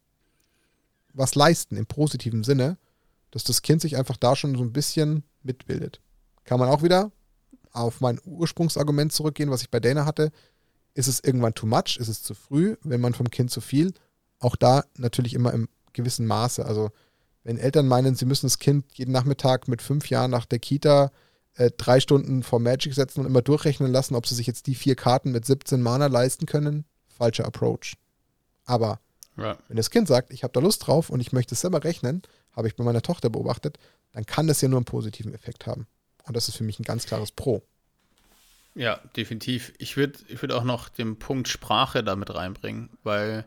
was 1.12 1.34
leisten 1.34 1.76
im 1.76 1.86
positiven 1.86 2.44
Sinne, 2.44 2.78
dass 3.32 3.42
das 3.42 3.62
Kind 3.62 3.80
sich 3.80 3.96
einfach 3.96 4.16
da 4.16 4.36
schon 4.36 4.56
so 4.56 4.62
ein 4.62 4.72
bisschen 4.72 5.24
mitbildet. 5.42 6.00
Kann 6.44 6.58
man 6.60 6.68
auch 6.68 6.82
wieder 6.82 7.10
auf 7.72 8.00
mein 8.00 8.20
Ursprungsargument 8.24 9.12
zurückgehen, 9.12 9.50
was 9.50 9.62
ich 9.62 9.70
bei 9.70 9.80
Dana 9.80 10.04
hatte. 10.04 10.32
Ist 10.94 11.06
es 11.06 11.20
irgendwann 11.22 11.54
too 11.54 11.66
much? 11.66 11.96
Ist 11.98 12.08
es 12.08 12.22
zu 12.22 12.34
früh? 12.34 12.76
Wenn 12.82 13.00
man 13.00 13.14
vom 13.14 13.30
Kind 13.30 13.50
zu 13.50 13.60
viel? 13.60 13.92
Auch 14.40 14.56
da 14.56 14.84
natürlich 14.96 15.34
immer 15.34 15.52
im 15.52 15.68
gewissen 15.92 16.26
Maße. 16.26 16.64
Also, 16.64 16.90
wenn 17.44 17.58
Eltern 17.58 17.86
meinen, 17.86 18.16
sie 18.16 18.24
müssen 18.26 18.46
das 18.46 18.58
Kind 18.58 18.84
jeden 18.94 19.12
Nachmittag 19.12 19.68
mit 19.68 19.82
fünf 19.82 20.10
Jahren 20.10 20.30
nach 20.30 20.46
der 20.46 20.58
Kita 20.58 21.10
äh, 21.54 21.70
drei 21.76 22.00
Stunden 22.00 22.42
vor 22.42 22.58
Magic 22.60 22.94
setzen 22.94 23.20
und 23.20 23.26
immer 23.26 23.42
durchrechnen 23.42 23.92
lassen, 23.92 24.14
ob 24.14 24.26
sie 24.26 24.34
sich 24.34 24.46
jetzt 24.46 24.66
die 24.66 24.74
vier 24.74 24.96
Karten 24.96 25.30
mit 25.32 25.44
17 25.44 25.80
Mana 25.80 26.06
leisten 26.06 26.46
können, 26.46 26.84
falscher 27.08 27.46
Approach. 27.46 27.94
Aber 28.64 29.00
Ja. 29.36 29.56
wenn 29.68 29.76
das 29.76 29.90
Kind 29.90 30.08
sagt, 30.08 30.32
ich 30.32 30.42
habe 30.42 30.52
da 30.52 30.60
Lust 30.60 30.86
drauf 30.86 31.10
und 31.10 31.20
ich 31.20 31.32
möchte 31.32 31.54
es 31.54 31.60
selber 31.60 31.82
rechnen, 31.84 32.22
habe 32.52 32.68
ich 32.68 32.76
bei 32.76 32.84
meiner 32.84 33.02
Tochter 33.02 33.30
beobachtet, 33.30 33.78
dann 34.12 34.26
kann 34.26 34.46
das 34.48 34.60
ja 34.60 34.68
nur 34.68 34.78
einen 34.78 34.84
positiven 34.84 35.34
Effekt 35.34 35.66
haben. 35.66 35.86
Und 36.30 36.36
das 36.36 36.46
ist 36.46 36.58
für 36.58 36.62
mich 36.62 36.78
ein 36.78 36.84
ganz 36.84 37.06
klares 37.06 37.32
Pro. 37.32 37.60
Ja, 38.76 39.00
definitiv. 39.16 39.72
Ich 39.78 39.96
würde 39.96 40.16
ich 40.28 40.40
würd 40.40 40.52
auch 40.52 40.62
noch 40.62 40.88
den 40.88 41.18
Punkt 41.18 41.48
Sprache 41.48 42.04
damit 42.04 42.32
reinbringen, 42.32 42.88
weil, 43.02 43.44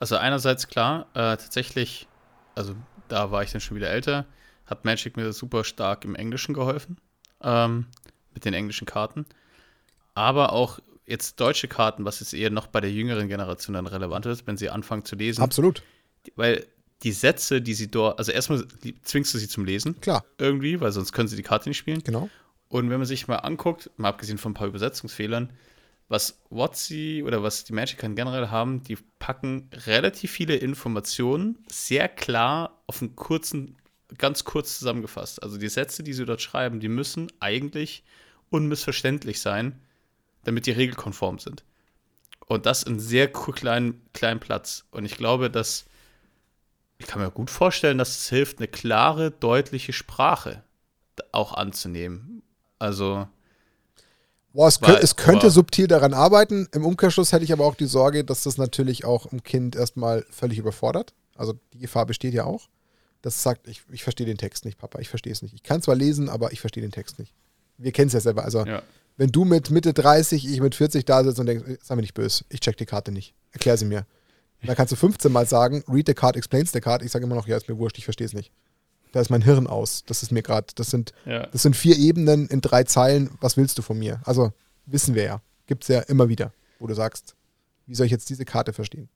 also 0.00 0.16
einerseits 0.16 0.66
klar, 0.66 1.06
äh, 1.14 1.36
tatsächlich, 1.36 2.08
also 2.56 2.74
da 3.06 3.30
war 3.30 3.44
ich 3.44 3.52
dann 3.52 3.60
schon 3.60 3.76
wieder 3.76 3.90
älter, 3.90 4.26
hat 4.64 4.84
Magic 4.84 5.16
mir 5.16 5.32
super 5.32 5.62
stark 5.62 6.04
im 6.04 6.16
Englischen 6.16 6.52
geholfen, 6.52 6.96
ähm, 7.42 7.86
mit 8.34 8.44
den 8.44 8.54
englischen 8.54 8.88
Karten. 8.88 9.24
Aber 10.14 10.52
auch 10.52 10.80
jetzt 11.06 11.38
deutsche 11.38 11.68
Karten, 11.68 12.04
was 12.04 12.18
jetzt 12.18 12.34
eher 12.34 12.50
noch 12.50 12.66
bei 12.66 12.80
der 12.80 12.90
jüngeren 12.90 13.28
Generation 13.28 13.74
dann 13.74 13.86
relevant 13.86 14.26
ist, 14.26 14.48
wenn 14.48 14.56
sie 14.56 14.68
anfangen 14.68 15.04
zu 15.04 15.14
lesen. 15.14 15.42
Absolut. 15.42 15.84
Weil 16.34 16.66
die 17.02 17.12
Sätze, 17.12 17.60
die 17.60 17.74
sie 17.74 17.90
dort, 17.90 18.18
also 18.18 18.32
erstmal 18.32 18.64
zwingst 19.02 19.32
du 19.34 19.38
sie 19.38 19.48
zum 19.48 19.64
Lesen 19.64 20.00
Klar, 20.00 20.24
irgendwie, 20.38 20.80
weil 20.80 20.92
sonst 20.92 21.12
können 21.12 21.28
sie 21.28 21.36
die 21.36 21.42
Karte 21.42 21.68
nicht 21.68 21.78
spielen. 21.78 22.02
genau. 22.02 22.28
Und 22.68 22.90
wenn 22.90 22.98
man 22.98 23.06
sich 23.06 23.28
mal 23.28 23.36
anguckt, 23.36 23.90
mal 23.96 24.08
abgesehen 24.08 24.38
von 24.38 24.50
ein 24.50 24.54
paar 24.54 24.66
Übersetzungsfehlern, 24.66 25.52
was 26.08 26.40
WotC 26.50 27.22
oder 27.24 27.42
was 27.42 27.64
die 27.64 27.72
Magic 27.72 27.98
Karten 27.98 28.16
generell 28.16 28.48
haben, 28.48 28.82
die 28.82 28.96
packen 29.18 29.70
relativ 29.86 30.30
viele 30.30 30.56
Informationen 30.56 31.58
sehr 31.70 32.08
klar 32.08 32.80
auf 32.86 33.02
einen 33.02 33.16
kurzen, 33.16 33.76
ganz 34.18 34.44
kurz 34.44 34.78
zusammengefasst. 34.78 35.42
Also 35.42 35.58
die 35.58 35.68
Sätze, 35.68 36.02
die 36.02 36.12
sie 36.12 36.24
dort 36.24 36.42
schreiben, 36.42 36.80
die 36.80 36.88
müssen 36.88 37.30
eigentlich 37.40 38.04
unmissverständlich 38.50 39.40
sein, 39.40 39.80
damit 40.44 40.66
die 40.66 40.72
regelkonform 40.72 41.38
sind. 41.38 41.64
Und 42.46 42.66
das 42.66 42.84
in 42.84 43.00
sehr 43.00 43.26
kleinen, 43.28 44.00
kleinen 44.12 44.38
Platz. 44.38 44.84
Und 44.92 45.04
ich 45.04 45.16
glaube, 45.16 45.50
dass 45.50 45.86
ich 46.98 47.06
kann 47.06 47.20
mir 47.20 47.30
gut 47.30 47.50
vorstellen, 47.50 47.98
dass 47.98 48.18
es 48.18 48.28
hilft, 48.28 48.58
eine 48.58 48.68
klare, 48.68 49.30
deutliche 49.30 49.92
Sprache 49.92 50.62
auch 51.32 51.52
anzunehmen. 51.54 52.42
Also, 52.78 53.26
Boah, 54.52 54.68
es, 54.68 54.80
Weil- 54.80 54.96
kö 54.96 55.00
es 55.02 55.16
könnte 55.16 55.50
subtil 55.50 55.86
daran 55.86 56.14
arbeiten. 56.14 56.66
Im 56.72 56.86
Umkehrschluss 56.86 57.32
hätte 57.32 57.44
ich 57.44 57.52
aber 57.52 57.66
auch 57.66 57.74
die 57.74 57.84
Sorge, 57.84 58.24
dass 58.24 58.42
das 58.44 58.56
natürlich 58.56 59.04
auch 59.04 59.26
im 59.26 59.42
Kind 59.42 59.76
erstmal 59.76 60.24
völlig 60.30 60.56
überfordert. 60.58 61.12
Also 61.34 61.58
die 61.74 61.78
Gefahr 61.78 62.06
besteht 62.06 62.32
ja 62.32 62.44
auch. 62.44 62.68
Das 63.20 63.42
sagt, 63.42 63.68
ich, 63.68 63.82
ich 63.92 64.02
verstehe 64.02 64.24
den 64.26 64.38
Text 64.38 64.64
nicht, 64.64 64.78
Papa, 64.78 64.98
ich 65.00 65.10
verstehe 65.10 65.32
es 65.32 65.42
nicht. 65.42 65.52
Ich 65.52 65.62
kann 65.62 65.82
zwar 65.82 65.94
lesen, 65.94 66.30
aber 66.30 66.52
ich 66.52 66.60
verstehe 66.60 66.82
den 66.82 66.92
Text 66.92 67.18
nicht. 67.18 67.34
Wir 67.76 67.92
kennen 67.92 68.06
es 68.06 68.14
ja 68.14 68.20
selber. 68.20 68.44
Also, 68.44 68.64
ja. 68.64 68.82
wenn 69.18 69.30
du 69.30 69.44
mit 69.44 69.70
Mitte 69.70 69.92
30, 69.92 70.48
ich 70.50 70.60
mit 70.62 70.74
40 70.74 71.04
da 71.04 71.22
sitzt 71.22 71.38
und 71.38 71.44
denkst, 71.44 71.64
"Ey, 71.68 71.78
sei 71.82 71.94
mir 71.96 72.00
nicht 72.02 72.14
böse, 72.14 72.44
ich 72.48 72.60
check 72.60 72.78
die 72.78 72.86
Karte 72.86 73.12
nicht. 73.12 73.34
Erklär 73.52 73.76
sie 73.76 73.84
mir. 73.84 74.06
Dann 74.66 74.76
kannst 74.76 74.92
du 74.92 74.96
15 74.96 75.30
Mal 75.32 75.46
sagen, 75.46 75.84
read 75.88 76.06
the 76.06 76.14
card, 76.14 76.36
explains 76.36 76.72
the 76.72 76.80
card. 76.80 77.02
Ich 77.02 77.10
sage 77.12 77.24
immer 77.24 77.34
noch, 77.34 77.46
ja, 77.46 77.56
ist 77.56 77.68
mir 77.68 77.78
wurscht, 77.78 77.98
ich 77.98 78.04
verstehe 78.04 78.26
es 78.26 78.32
nicht. 78.32 78.52
Da 79.12 79.20
ist 79.20 79.30
mein 79.30 79.42
Hirn 79.42 79.66
aus. 79.66 80.02
Das 80.06 80.22
ist 80.22 80.32
mir 80.32 80.42
gerade, 80.42 80.66
das 80.74 80.90
sind 80.90 81.12
ja. 81.24 81.46
das 81.46 81.62
sind 81.62 81.76
vier 81.76 81.96
Ebenen 81.96 82.48
in 82.48 82.60
drei 82.60 82.84
Zeilen. 82.84 83.30
Was 83.40 83.56
willst 83.56 83.78
du 83.78 83.82
von 83.82 83.98
mir? 83.98 84.20
Also, 84.24 84.52
wissen 84.84 85.14
wir 85.14 85.22
ja. 85.24 85.40
Gibt 85.66 85.84
es 85.84 85.88
ja 85.88 86.00
immer 86.00 86.28
wieder, 86.28 86.52
wo 86.78 86.86
du 86.86 86.94
sagst, 86.94 87.34
wie 87.86 87.94
soll 87.94 88.06
ich 88.06 88.12
jetzt 88.12 88.28
diese 88.28 88.44
Karte 88.44 88.72
verstehen? 88.72 89.08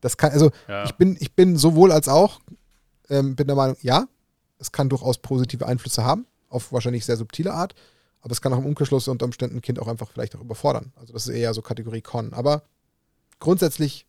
Das 0.00 0.16
kann, 0.16 0.32
also, 0.32 0.50
Ja. 0.68 0.84
ich, 0.84 0.94
bin, 0.94 1.16
ich 1.20 1.32
bin 1.34 1.56
sowohl 1.56 1.92
als 1.92 2.08
auch, 2.08 2.40
ähm, 3.08 3.36
bin 3.36 3.46
der 3.46 3.56
Meinung, 3.56 3.76
ja, 3.80 4.06
es 4.58 4.72
kann 4.72 4.88
durchaus 4.88 5.18
positive 5.18 5.66
Einflüsse 5.66 6.04
haben, 6.04 6.26
auf 6.48 6.72
wahrscheinlich 6.72 7.04
sehr 7.04 7.16
subtile 7.16 7.52
Art, 7.52 7.74
aber 8.22 8.32
es 8.32 8.40
kann 8.40 8.52
auch 8.52 8.58
im 8.58 8.66
Umkehrschluss 8.66 9.08
unter 9.08 9.24
Umständen 9.26 9.56
ein 9.56 9.62
Kind 9.62 9.78
auch 9.78 9.88
einfach 9.88 10.10
vielleicht 10.10 10.34
auch 10.36 10.40
überfordern. 10.40 10.92
Also, 10.96 11.12
das 11.12 11.26
ist 11.26 11.34
eher 11.34 11.54
so 11.54 11.62
Kategorie 11.62 12.02
Con. 12.02 12.32
Aber 12.32 12.62
grundsätzlich 13.40 14.06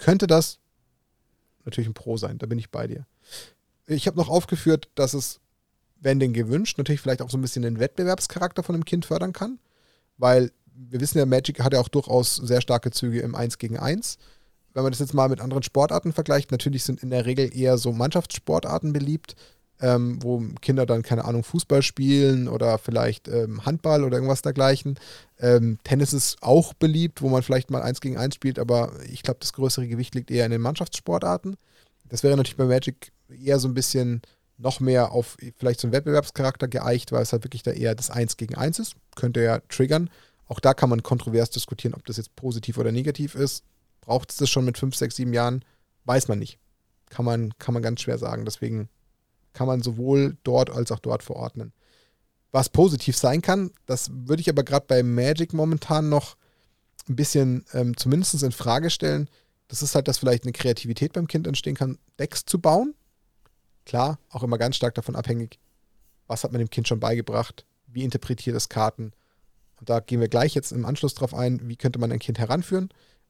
könnte 0.00 0.26
das 0.26 0.58
natürlich 1.64 1.88
ein 1.88 1.94
Pro 1.94 2.16
sein, 2.16 2.38
da 2.38 2.46
bin 2.46 2.58
ich 2.58 2.70
bei 2.70 2.86
dir. 2.86 3.06
Ich 3.86 4.06
habe 4.06 4.16
noch 4.16 4.28
aufgeführt, 4.28 4.88
dass 4.94 5.14
es, 5.14 5.40
wenn 6.00 6.18
denn 6.18 6.32
gewünscht, 6.32 6.78
natürlich 6.78 7.00
vielleicht 7.00 7.22
auch 7.22 7.30
so 7.30 7.38
ein 7.38 7.42
bisschen 7.42 7.62
den 7.62 7.78
Wettbewerbscharakter 7.78 8.62
von 8.62 8.74
dem 8.74 8.84
Kind 8.84 9.06
fördern 9.06 9.32
kann, 9.32 9.58
weil 10.16 10.50
wir 10.72 11.00
wissen 11.00 11.18
ja, 11.18 11.26
Magic 11.26 11.60
hat 11.60 11.74
ja 11.74 11.80
auch 11.80 11.88
durchaus 11.88 12.36
sehr 12.36 12.60
starke 12.60 12.90
Züge 12.90 13.20
im 13.20 13.34
1 13.34 13.58
gegen 13.58 13.78
1. 13.78 14.16
Wenn 14.72 14.82
man 14.82 14.92
das 14.92 15.00
jetzt 15.00 15.14
mal 15.14 15.28
mit 15.28 15.40
anderen 15.40 15.62
Sportarten 15.62 16.12
vergleicht, 16.12 16.52
natürlich 16.52 16.84
sind 16.84 17.02
in 17.02 17.10
der 17.10 17.26
Regel 17.26 17.54
eher 17.54 17.76
so 17.76 17.92
Mannschaftssportarten 17.92 18.92
beliebt, 18.92 19.34
ähm, 19.80 20.22
wo 20.22 20.42
Kinder 20.60 20.86
dann, 20.86 21.02
keine 21.02 21.24
Ahnung, 21.24 21.42
Fußball 21.42 21.82
spielen 21.82 22.48
oder 22.48 22.78
vielleicht 22.78 23.28
ähm, 23.28 23.64
Handball 23.64 24.04
oder 24.04 24.16
irgendwas 24.16 24.42
dergleichen. 24.42 24.98
Ähm, 25.38 25.78
Tennis 25.84 26.12
ist 26.12 26.42
auch 26.42 26.74
beliebt, 26.74 27.22
wo 27.22 27.28
man 27.28 27.42
vielleicht 27.42 27.70
mal 27.70 27.82
1 27.82 28.00
gegen 28.00 28.18
1 28.18 28.34
spielt, 28.34 28.58
aber 28.58 28.92
ich 29.10 29.22
glaube, 29.22 29.40
das 29.40 29.52
größere 29.52 29.88
Gewicht 29.88 30.14
liegt 30.14 30.30
eher 30.30 30.44
in 30.44 30.50
den 30.50 30.60
Mannschaftssportarten. 30.60 31.56
Das 32.08 32.22
wäre 32.22 32.36
natürlich 32.36 32.56
bei 32.56 32.66
Magic 32.66 33.12
eher 33.28 33.58
so 33.58 33.68
ein 33.68 33.74
bisschen 33.74 34.20
noch 34.58 34.80
mehr 34.80 35.12
auf 35.12 35.38
vielleicht 35.56 35.80
so 35.80 35.86
einen 35.86 35.94
Wettbewerbscharakter 35.94 36.68
geeicht, 36.68 37.12
weil 37.12 37.22
es 37.22 37.32
halt 37.32 37.44
wirklich 37.44 37.62
da 37.62 37.70
eher 37.70 37.94
das 37.94 38.10
1 38.10 38.36
gegen 38.36 38.56
1 38.56 38.78
ist. 38.78 38.94
Könnte 39.16 39.42
ja 39.42 39.60
triggern. 39.68 40.10
Auch 40.46 40.60
da 40.60 40.74
kann 40.74 40.90
man 40.90 41.02
kontrovers 41.02 41.50
diskutieren, 41.50 41.94
ob 41.94 42.04
das 42.04 42.18
jetzt 42.18 42.36
positiv 42.36 42.76
oder 42.76 42.92
negativ 42.92 43.34
ist. 43.34 43.64
Braucht 44.00 44.32
es 44.32 44.36
das 44.36 44.50
schon 44.50 44.64
mit 44.64 44.76
5, 44.76 44.94
6, 44.94 45.16
7 45.16 45.32
Jahren? 45.32 45.64
Weiß 46.04 46.28
man 46.28 46.38
nicht. 46.38 46.58
Kann 47.08 47.24
man, 47.24 47.54
kann 47.58 47.72
man 47.72 47.82
ganz 47.82 48.02
schwer 48.02 48.18
sagen. 48.18 48.44
Deswegen 48.44 48.88
kann 49.60 49.66
man 49.66 49.82
sowohl 49.82 50.38
dort 50.42 50.70
als 50.70 50.90
auch 50.90 51.00
dort 51.00 51.22
verordnen. 51.22 51.74
Was 52.50 52.70
positiv 52.70 53.14
sein 53.14 53.42
kann, 53.42 53.72
das 53.84 54.08
würde 54.10 54.40
ich 54.40 54.48
aber 54.48 54.62
gerade 54.62 54.86
bei 54.88 55.02
Magic 55.02 55.52
momentan 55.52 56.08
noch 56.08 56.38
ein 57.10 57.14
bisschen 57.14 57.66
ähm, 57.74 57.94
zumindest 57.94 58.42
in 58.42 58.52
Frage 58.52 58.88
stellen. 58.88 59.28
Das 59.68 59.82
ist 59.82 59.94
halt, 59.94 60.08
dass 60.08 60.16
vielleicht 60.16 60.44
eine 60.44 60.52
Kreativität 60.52 61.12
beim 61.12 61.28
Kind 61.28 61.46
entstehen 61.46 61.74
kann, 61.74 61.98
Decks 62.18 62.46
zu 62.46 62.58
bauen. 62.58 62.94
Klar, 63.84 64.18
auch 64.30 64.42
immer 64.42 64.56
ganz 64.56 64.76
stark 64.76 64.94
davon 64.94 65.14
abhängig, 65.14 65.58
was 66.26 66.42
hat 66.42 66.52
man 66.52 66.60
dem 66.60 66.70
Kind 66.70 66.88
schon 66.88 66.98
beigebracht, 66.98 67.66
wie 67.86 68.04
interpretiert 68.04 68.56
es 68.56 68.70
Karten. 68.70 69.12
Und 69.78 69.90
da 69.90 70.00
gehen 70.00 70.22
wir 70.22 70.28
gleich 70.28 70.54
jetzt 70.54 70.72
im 70.72 70.86
Anschluss 70.86 71.12
drauf 71.12 71.34
ein, 71.34 71.68
wie 71.68 71.76
könnte 71.76 71.98
man 71.98 72.10
ein 72.10 72.18
Kind 72.18 72.38
heranführen. 72.38 72.88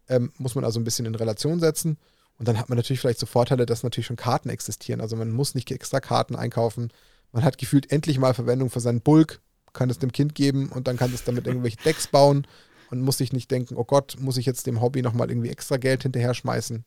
Ähm, 0.08 0.32
muss 0.38 0.54
man 0.54 0.62
also 0.62 0.78
ein 0.78 0.84
bisschen 0.84 1.06
in 1.06 1.16
Relation 1.16 1.58
setzen. 1.58 1.98
Und 2.40 2.48
dann 2.48 2.58
hat 2.58 2.70
man 2.70 2.76
natürlich 2.78 3.00
vielleicht 3.00 3.18
so 3.18 3.26
Vorteile, 3.26 3.66
dass 3.66 3.82
natürlich 3.82 4.06
schon 4.06 4.16
Karten 4.16 4.48
existieren. 4.48 5.02
Also 5.02 5.14
man 5.14 5.30
muss 5.30 5.54
nicht 5.54 5.70
extra 5.70 6.00
Karten 6.00 6.34
einkaufen. 6.34 6.90
Man 7.32 7.44
hat 7.44 7.58
gefühlt 7.58 7.92
endlich 7.92 8.18
mal 8.18 8.32
Verwendung 8.32 8.70
für 8.70 8.80
seinen 8.80 9.02
Bulk, 9.02 9.42
kann 9.74 9.90
es 9.90 9.98
dem 9.98 10.10
Kind 10.10 10.34
geben 10.34 10.70
und 10.70 10.88
dann 10.88 10.96
kann 10.96 11.12
es 11.12 11.22
damit 11.22 11.46
irgendwelche 11.46 11.76
Decks 11.84 12.06
bauen 12.06 12.46
und 12.90 13.02
muss 13.02 13.18
sich 13.18 13.34
nicht 13.34 13.50
denken, 13.50 13.76
oh 13.76 13.84
Gott, 13.84 14.16
muss 14.18 14.38
ich 14.38 14.46
jetzt 14.46 14.66
dem 14.66 14.80
Hobby 14.80 15.02
nochmal 15.02 15.30
irgendwie 15.30 15.50
extra 15.50 15.76
Geld 15.76 16.02
hinterher 16.02 16.32
schmeißen. 16.32 16.86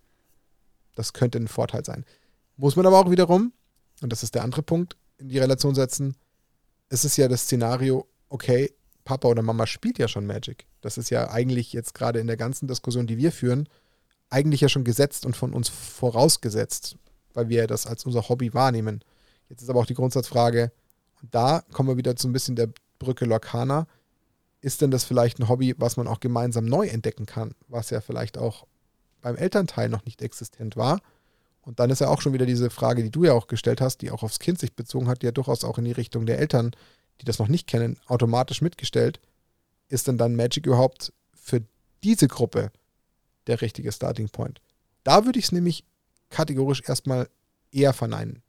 Das 0.96 1.14
könnte 1.14 1.38
ein 1.38 1.48
Vorteil 1.48 1.86
sein. 1.86 2.04
Muss 2.58 2.76
man 2.76 2.88
aber 2.88 2.98
auch 2.98 3.12
wiederum, 3.12 3.54
und 4.02 4.12
das 4.12 4.24
ist 4.24 4.34
der 4.34 4.44
andere 4.44 4.64
Punkt, 4.64 4.98
in 5.20 5.30
die 5.30 5.38
Relation 5.38 5.76
setzen, 5.76 6.16
es 6.90 7.06
ist 7.06 7.16
ja 7.16 7.28
das 7.28 7.44
Szenario, 7.44 8.08
okay, 8.30 8.74
Papa 9.06 9.28
oder 9.28 9.44
Mama 9.44 9.68
spielt 9.68 10.00
ja 10.00 10.08
schon 10.08 10.26
Magic. 10.26 10.66
Das 10.82 10.98
ist 10.98 11.12
ja 11.12 11.30
eigentlich 11.30 11.74
jetzt 11.74 11.94
gerade 11.94 12.20
in 12.20 12.26
der 12.26 12.38
ganzen 12.38 12.68
Diskussion, 12.68 13.06
die 13.06 13.20
wir 13.20 13.32
führen, 13.32 13.70
eigentlich 14.34 14.62
ja 14.62 14.70
schon 14.70 14.84
gesetzt 14.84 15.26
und 15.26 15.38
von 15.38 15.54
uns 15.54 15.70
vorausgesetzt, 15.70 16.98
weil 17.34 17.50
wir 17.50 17.68
das 17.68 17.86
als 17.86 18.06
unser 18.06 18.28
Hobby 18.30 18.54
wahrnehmen. 18.54 19.04
Jetzt 19.48 19.62
ist 19.62 19.70
aber 19.70 19.80
auch 19.80 19.86
die 19.86 19.94
Grundsatzfrage, 19.94 20.72
und 21.22 21.34
da 21.34 21.64
kommen 21.72 21.88
wir 21.88 21.98
wieder 21.98 22.16
zu 22.16 22.28
ein 22.28 22.34
bisschen 22.34 22.56
der 22.56 22.70
Brücke 23.00 23.26
Lorcana. 23.26 23.88
Ist 24.60 24.82
denn 24.82 24.92
das 24.92 25.04
vielleicht 25.04 25.40
ein 25.40 25.48
Hobby, 25.48 25.76
was 25.78 25.98
man 25.98 26.08
auch 26.08 26.20
gemeinsam 26.20 26.66
neu 26.66 26.88
entdecken 26.88 27.26
kann, 27.26 27.54
was 27.68 27.92
ja 27.92 28.02
vielleicht 28.02 28.38
auch 28.38 28.66
beim 29.22 29.36
Elternteil 29.36 29.88
noch 29.88 30.04
nicht 30.06 30.22
existent 30.22 30.76
war? 30.76 31.00
Und 31.62 31.80
dann 31.80 31.92
ist 31.92 32.02
ja 32.02 32.10
auch 32.10 32.22
schon 32.22 32.34
wieder 32.34 32.46
diese 32.46 32.70
Frage, 32.70 33.04
die 33.04 33.12
du 33.12 33.24
ja 33.24 33.34
auch 33.34 33.48
gestellt 33.48 33.82
hast, 33.82 34.02
die 34.02 34.12
auch 34.12 34.24
aufs 34.24 34.40
Kind 34.40 34.60
sich 34.60 34.76
bezogen 34.76 35.08
hat, 35.08 35.22
die 35.22 35.28
ja 35.28 35.32
durchaus 35.32 35.64
auch 35.64 35.78
in 35.78 35.86
die 35.86 35.92
Richtung 35.92 36.26
der 36.26 36.40
Eltern, 36.40 36.72
die 37.22 37.26
das 37.26 37.40
noch 37.40 37.48
nicht 37.48 37.68
kennen, 37.68 38.00
automatisch 38.08 38.62
mitgestellt. 38.62 39.22
Ist 39.88 40.08
denn 40.08 40.18
dann 40.18 40.36
Magic 40.36 40.66
überhaupt 40.66 41.14
für 41.34 41.62
diese 42.04 42.28
Gruppe 42.28 42.72
der 43.48 43.62
richtige 43.62 43.92
Starting 43.92 44.30
Point? 44.30 44.62
Da 45.04 45.26
würde 45.26 45.40
ich 45.40 45.46
es 45.46 45.52
nämlich 45.52 45.84
kategorisch 46.30 46.82
erstmal 46.88 47.30
eher 47.72 47.94
verneinen. 47.94 48.42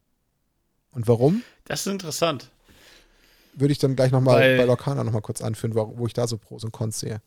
Und 0.91 1.07
warum? 1.07 1.43
Das 1.65 1.81
ist 1.81 1.87
interessant. 1.87 2.49
Würde 3.53 3.71
ich 3.71 3.79
dann 3.79 3.95
gleich 3.95 4.11
nochmal 4.11 4.57
bei 4.57 4.63
Lorcana 4.65 5.03
nochmal 5.03 5.21
kurz 5.21 5.41
anführen, 5.41 5.75
wo, 5.75 5.97
wo 5.97 6.07
ich 6.07 6.13
da 6.13 6.27
so 6.27 6.37
Pros 6.37 6.63
und 6.63 6.71
Cons 6.71 6.99
sehe. 6.99 7.21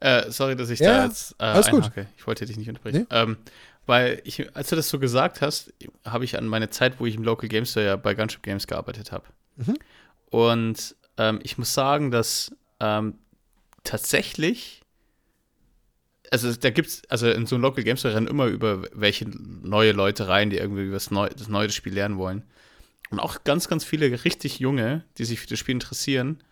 Äh, 0.00 0.30
sorry, 0.30 0.54
dass 0.54 0.70
ich 0.70 0.78
Ja, 0.80 0.98
da 0.98 1.04
jetzt 1.06 1.34
äh, 1.38 1.44
alles 1.44 1.68
gut. 1.68 1.90
Ich 2.16 2.26
wollte 2.26 2.46
dich 2.46 2.56
nicht 2.56 2.68
unterbrechen. 2.68 3.06
Ähm, 3.10 3.36
weil 3.86 4.20
ich, 4.24 4.54
als 4.54 4.68
du 4.68 4.76
das 4.76 4.88
so 4.88 4.98
gesagt 4.98 5.40
hast, 5.40 5.72
habe 6.04 6.24
ich 6.24 6.36
an 6.36 6.46
meine 6.46 6.70
Zeit, 6.70 7.00
wo 7.00 7.06
ich 7.06 7.14
im 7.14 7.24
Local 7.24 7.48
Game 7.48 7.64
Store 7.64 7.86
ja 7.86 7.96
bei 7.96 8.14
Gunship 8.14 8.42
Games 8.42 8.66
gearbeitet 8.66 9.12
habe. 9.12 9.24
Mhm. 9.56 9.76
Und 10.30 10.94
ähm, 11.16 11.40
ich 11.42 11.58
muss 11.58 11.74
sagen, 11.74 12.10
dass 12.10 12.52
ähm, 12.80 13.14
tatsächlich, 13.84 14.82
also 16.30 16.52
da 16.52 16.70
gibt's, 16.70 17.02
also 17.08 17.28
in 17.28 17.46
so 17.46 17.56
einem 17.56 17.62
Local 17.62 17.84
Game 17.84 17.96
Store 17.96 18.14
rennen 18.14 18.26
immer 18.26 18.46
über 18.46 18.82
welche 18.92 19.26
neue 19.28 19.92
Leute 19.92 20.28
rein, 20.28 20.50
die 20.50 20.58
irgendwie 20.58 20.92
was 20.92 21.10
Neu 21.10 21.28
das 21.28 21.48
neue 21.48 21.70
Spiel 21.70 21.94
lernen 21.94 22.18
wollen. 22.18 22.42
Und 23.10 23.20
auch 23.20 23.44
ganz, 23.44 23.68
ganz 23.68 23.84
viele 23.84 24.24
richtig 24.24 24.58
junge, 24.58 25.04
die 25.16 25.24
sich 25.24 25.40
für 25.40 25.46
das 25.46 25.58
Spiel 25.58 25.74
interessieren, 25.74 26.42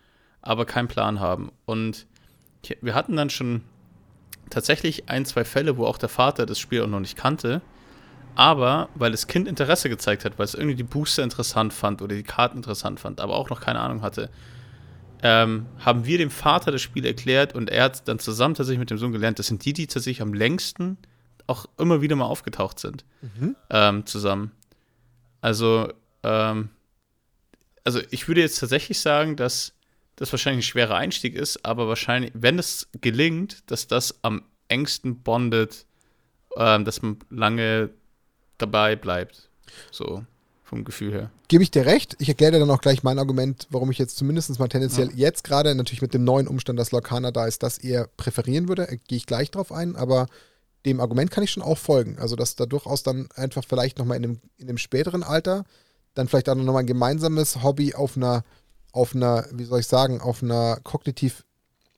aber 0.41 0.65
keinen 0.65 0.87
Plan 0.87 1.19
haben. 1.19 1.51
Und 1.65 2.07
wir 2.81 2.95
hatten 2.95 3.15
dann 3.15 3.29
schon 3.29 3.61
tatsächlich 4.49 5.09
ein, 5.09 5.25
zwei 5.25 5.45
Fälle, 5.45 5.77
wo 5.77 5.85
auch 5.85 5.97
der 5.97 6.09
Vater 6.09 6.45
das 6.45 6.59
Spiel 6.59 6.81
auch 6.81 6.87
noch 6.87 6.99
nicht 6.99 7.17
kannte. 7.17 7.61
Aber 8.35 8.89
weil 8.95 9.11
das 9.11 9.27
Kind 9.27 9.47
Interesse 9.47 9.89
gezeigt 9.89 10.23
hat, 10.25 10.37
weil 10.37 10.45
es 10.45 10.53
irgendwie 10.53 10.75
die 10.75 10.83
Booster 10.83 11.23
interessant 11.23 11.73
fand 11.73 12.01
oder 12.01 12.15
die 12.15 12.23
Karten 12.23 12.57
interessant 12.57 12.99
fand, 12.99 13.19
aber 13.19 13.35
auch 13.35 13.49
noch 13.49 13.61
keine 13.61 13.79
Ahnung 13.79 14.01
hatte, 14.03 14.29
ähm, 15.23 15.65
haben 15.79 16.05
wir 16.05 16.17
dem 16.17 16.29
Vater 16.29 16.71
das 16.71 16.81
Spiel 16.81 17.05
erklärt 17.05 17.55
und 17.55 17.69
er 17.69 17.85
hat 17.85 18.07
dann 18.07 18.19
zusammen 18.19 18.55
tatsächlich 18.55 18.79
mit 18.79 18.89
dem 18.89 18.97
Sohn 18.97 19.11
gelernt, 19.11 19.39
das 19.39 19.47
sind 19.47 19.65
die, 19.65 19.73
die 19.73 19.87
tatsächlich 19.87 20.21
am 20.21 20.33
längsten 20.33 20.97
auch 21.47 21.65
immer 21.77 22.01
wieder 22.01 22.15
mal 22.15 22.25
aufgetaucht 22.25 22.79
sind. 22.79 23.05
Mhm. 23.21 23.55
Ähm, 23.69 24.05
zusammen. 24.05 24.51
Also, 25.41 25.91
ähm, 26.23 26.69
also 27.83 28.01
ich 28.11 28.27
würde 28.27 28.41
jetzt 28.41 28.59
tatsächlich 28.59 28.99
sagen, 28.99 29.35
dass 29.37 29.73
das 30.17 30.31
wahrscheinlich 30.33 30.65
ein 30.65 30.69
schwerer 30.69 30.95
Einstieg 30.95 31.35
ist, 31.35 31.65
aber 31.65 31.87
wahrscheinlich, 31.87 32.31
wenn 32.33 32.59
es 32.59 32.89
gelingt, 32.99 33.69
dass 33.71 33.87
das 33.87 34.19
am 34.23 34.43
engsten 34.67 35.21
bondet, 35.23 35.85
ähm, 36.57 36.83
dass 36.85 37.01
man 37.01 37.17
lange 37.29 37.91
dabei 38.57 38.95
bleibt. 38.95 39.49
So 39.91 40.25
vom 40.67 40.83
Gefühl 40.83 41.13
her. 41.13 41.31
Gebe 41.47 41.63
ich 41.63 41.71
dir 41.71 41.85
recht. 41.85 42.17
Ich 42.19 42.27
erkläre 42.27 42.51
dir 42.51 42.59
dann 42.59 42.69
auch 42.69 42.81
gleich 42.81 43.01
mein 43.01 43.19
Argument, 43.19 43.67
warum 43.69 43.89
ich 43.89 43.97
jetzt 43.97 44.17
zumindest 44.17 44.59
mal 44.59 44.67
tendenziell 44.67 45.07
ja. 45.07 45.15
jetzt 45.15 45.43
gerade 45.45 45.73
natürlich 45.75 46.01
mit 46.01 46.13
dem 46.13 46.25
neuen 46.25 46.47
Umstand, 46.47 46.77
dass 46.77 46.91
Lorcana 46.91 47.31
da 47.31 47.47
ist, 47.47 47.63
das 47.63 47.77
eher 47.77 48.09
präferieren 48.17 48.67
würde. 48.67 48.99
Gehe 49.07 49.17
ich 49.17 49.25
gleich 49.25 49.49
drauf 49.49 49.71
ein, 49.71 49.95
aber 49.95 50.27
dem 50.85 50.99
Argument 50.99 51.31
kann 51.31 51.43
ich 51.43 51.51
schon 51.51 51.63
auch 51.63 51.77
folgen. 51.77 52.17
Also, 52.19 52.35
dass 52.35 52.55
da 52.55 52.65
durchaus 52.65 53.01
dann 53.01 53.29
einfach 53.35 53.63
vielleicht 53.67 53.97
nochmal 53.97 54.17
in 54.17 54.23
einem, 54.23 54.39
in 54.57 54.67
einem 54.67 54.77
späteren 54.77 55.23
Alter 55.23 55.63
dann 56.13 56.27
vielleicht 56.27 56.49
auch 56.49 56.55
nochmal 56.55 56.83
ein 56.83 56.87
gemeinsames 56.87 57.63
Hobby 57.63 57.93
auf 57.93 58.17
einer, 58.17 58.43
auf 58.91 59.15
einer, 59.15 59.45
wie 59.53 59.63
soll 59.63 59.79
ich 59.79 59.87
sagen, 59.87 60.19
auf 60.19 60.43
einer 60.43 60.79
kognitiv 60.83 61.45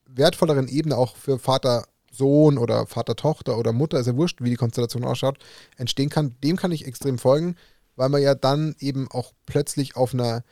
wertvolleren 0.05 0.67
Ebene 0.67 0.97
auch 0.97 1.15
für 1.15 1.39
Vater 1.39 1.85
Sohn 2.11 2.57
oder 2.57 2.85
Vater 2.85 3.15
Tochter 3.15 3.57
oder 3.57 3.71
Mutter, 3.71 3.99
ist 3.99 4.07
ja 4.07 4.15
wurscht, 4.15 4.41
wie 4.41 4.49
die 4.49 4.55
Konstellation 4.55 5.03
ausschaut, 5.03 5.37
entstehen 5.77 6.09
kann, 6.09 6.35
dem 6.43 6.55
kann 6.55 6.71
ich 6.71 6.85
extrem 6.85 7.17
folgen, 7.17 7.55
weil 7.99 8.09
man 8.09 8.21
ja 8.21 8.33
dann 8.33 8.75
eben 8.79 9.09
auch 9.11 9.33
plötzlich 9.45 9.95
auf 9.95 10.13
einer 10.13 10.43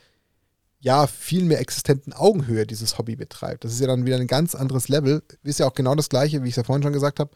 ja, 0.80 1.08
viel 1.08 1.44
mehr 1.44 1.60
existenten 1.60 2.14
Augenhöhe 2.14 2.68
dieses 2.68 3.00
Hobby 3.00 3.16
betreibt. 3.16 3.64
Das 3.64 3.74
ist 3.74 3.80
ja 3.80 3.88
dann 3.88 4.06
wieder 4.06 4.18
ein 4.18 4.28
ganz 4.28 4.54
anderes 4.54 4.90
Level. 4.90 5.24
Ist 5.42 5.60
ja 5.60 5.66
auch 5.66 5.74
genau 5.74 5.96
das 5.96 6.10
Gleiche, 6.10 6.44
wie 6.44 6.48
ich 6.48 6.54
es 6.54 6.58
ja 6.58 6.64
vorhin 6.64 6.84
schon 6.84 6.94
gesagt 6.94 7.20
habe 7.20 7.32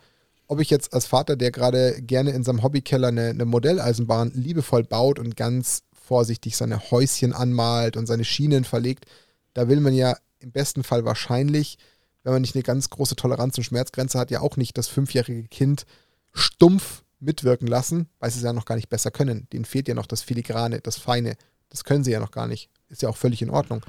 ob 0.52 0.60
ich 0.60 0.70
jetzt 0.70 0.94
als 0.94 1.06
Vater, 1.06 1.38
der 1.38 1.50
gerade 1.50 2.02
gerne 2.02 2.32
in 2.32 2.44
seinem 2.44 2.62
Hobbykeller 2.62 3.08
eine, 3.08 3.30
eine 3.30 3.46
Modelleisenbahn 3.46 4.32
liebevoll 4.34 4.84
baut 4.84 5.18
und 5.18 5.38
ganz 5.38 5.84
vorsichtig 5.94 6.58
seine 6.58 6.92
Häuschen 6.92 7.32
anmalt 7.32 7.96
und 7.96 8.06
seine 8.06 8.26
Schienen 8.26 8.66
verlegt, 8.66 9.06
da 9.54 9.70
will 9.70 9.80
man 9.80 9.94
ja 9.94 10.18
im 10.40 10.52
besten 10.52 10.84
Fall 10.84 11.06
wahrscheinlich, 11.06 11.78
wenn 12.24 12.34
man 12.34 12.42
nicht 12.42 12.54
eine 12.54 12.64
ganz 12.64 12.90
große 12.90 13.16
Toleranz- 13.16 13.58
und 13.60 13.64
Schmerzgrenze 13.64 14.20
hat, 14.20 14.30
ja 14.30 14.42
auch 14.42 14.58
nicht 14.58 14.78
das 14.78 14.90
fünfjährige 14.90 15.48
Kind 15.48 15.86
stumpf 16.34 17.04
mitwirken 17.22 17.68
lassen, 17.68 18.10
weil 18.20 18.32
sie 18.32 18.40
es 18.40 18.44
ja 18.44 18.52
noch 18.52 18.66
gar 18.66 18.76
nicht 18.76 18.90
besser 18.90 19.12
können. 19.12 19.48
Denen 19.54 19.66
fehlt 19.66 19.88
ja 19.88 19.94
noch 19.94 20.08
das 20.08 20.22
Filigrane, 20.22 20.82
das 20.82 20.98
Feine. 20.98 21.36
Das 21.70 21.84
können 21.84 22.04
sie 22.04 22.12
ja 22.12 22.20
noch 22.20 22.32
gar 22.32 22.48
nicht. 22.48 22.70
Ist 22.90 23.02
ja 23.02 23.10
auch 23.10 23.18
völlig 23.18 23.42
in 23.42 23.50
Ordnung. 23.50 23.86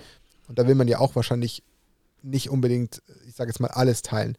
Und 0.48 0.58
da 0.58 0.68
will 0.68 0.74
man 0.74 0.88
ja 0.88 0.98
auch 0.98 1.16
wahrscheinlich 1.16 1.64
nicht 2.22 2.50
unbedingt, 2.50 3.02
ich 3.26 3.34
sage 3.34 3.50
jetzt 3.50 3.58
mal, 3.58 3.68
alles 3.68 4.02
teilen. 4.02 4.36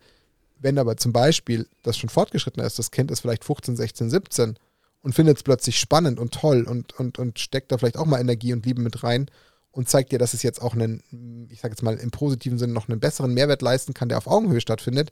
Wenn 0.60 0.78
aber 0.78 0.96
zum 0.96 1.12
Beispiel 1.12 1.68
das 1.82 1.98
schon 1.98 2.10
fortgeschritten 2.10 2.64
ist, 2.64 2.80
das 2.80 2.92
Kind 2.92 3.12
ist 3.12 3.20
vielleicht 3.20 3.44
15, 3.44 3.76
16, 3.76 4.10
17 4.10 4.56
und 5.02 5.14
findet 5.14 5.38
es 5.38 5.44
plötzlich 5.44 5.80
spannend 5.80 6.20
und 6.20 6.34
toll 6.34 6.64
und, 6.64 6.94
und, 6.94 7.20
und 7.20 7.40
steckt 7.40 7.72
da 7.72 7.78
vielleicht 7.78 7.98
auch 7.98 8.06
mal 8.06 8.22
Energie 8.22 8.54
und 8.54 8.66
Liebe 8.66 8.82
mit 8.82 9.04
rein 9.04 9.30
und 9.72 9.90
zeigt 9.90 10.12
dir, 10.12 10.20
dass 10.20 10.34
es 10.34 10.44
jetzt 10.44 10.62
auch 10.62 10.74
einen, 10.74 11.02
ich 11.50 11.60
sage 11.60 11.74
jetzt 11.74 11.84
mal 11.84 11.98
im 11.98 12.12
positiven 12.12 12.58
Sinne, 12.58 12.74
noch 12.74 12.88
einen 12.88 13.00
besseren 13.00 13.34
Mehrwert 13.34 13.62
leisten 13.62 13.94
kann, 13.94 14.08
der 14.08 14.20
auf 14.20 14.28
Augenhöhe 14.28 14.62
stattfindet, 14.62 15.12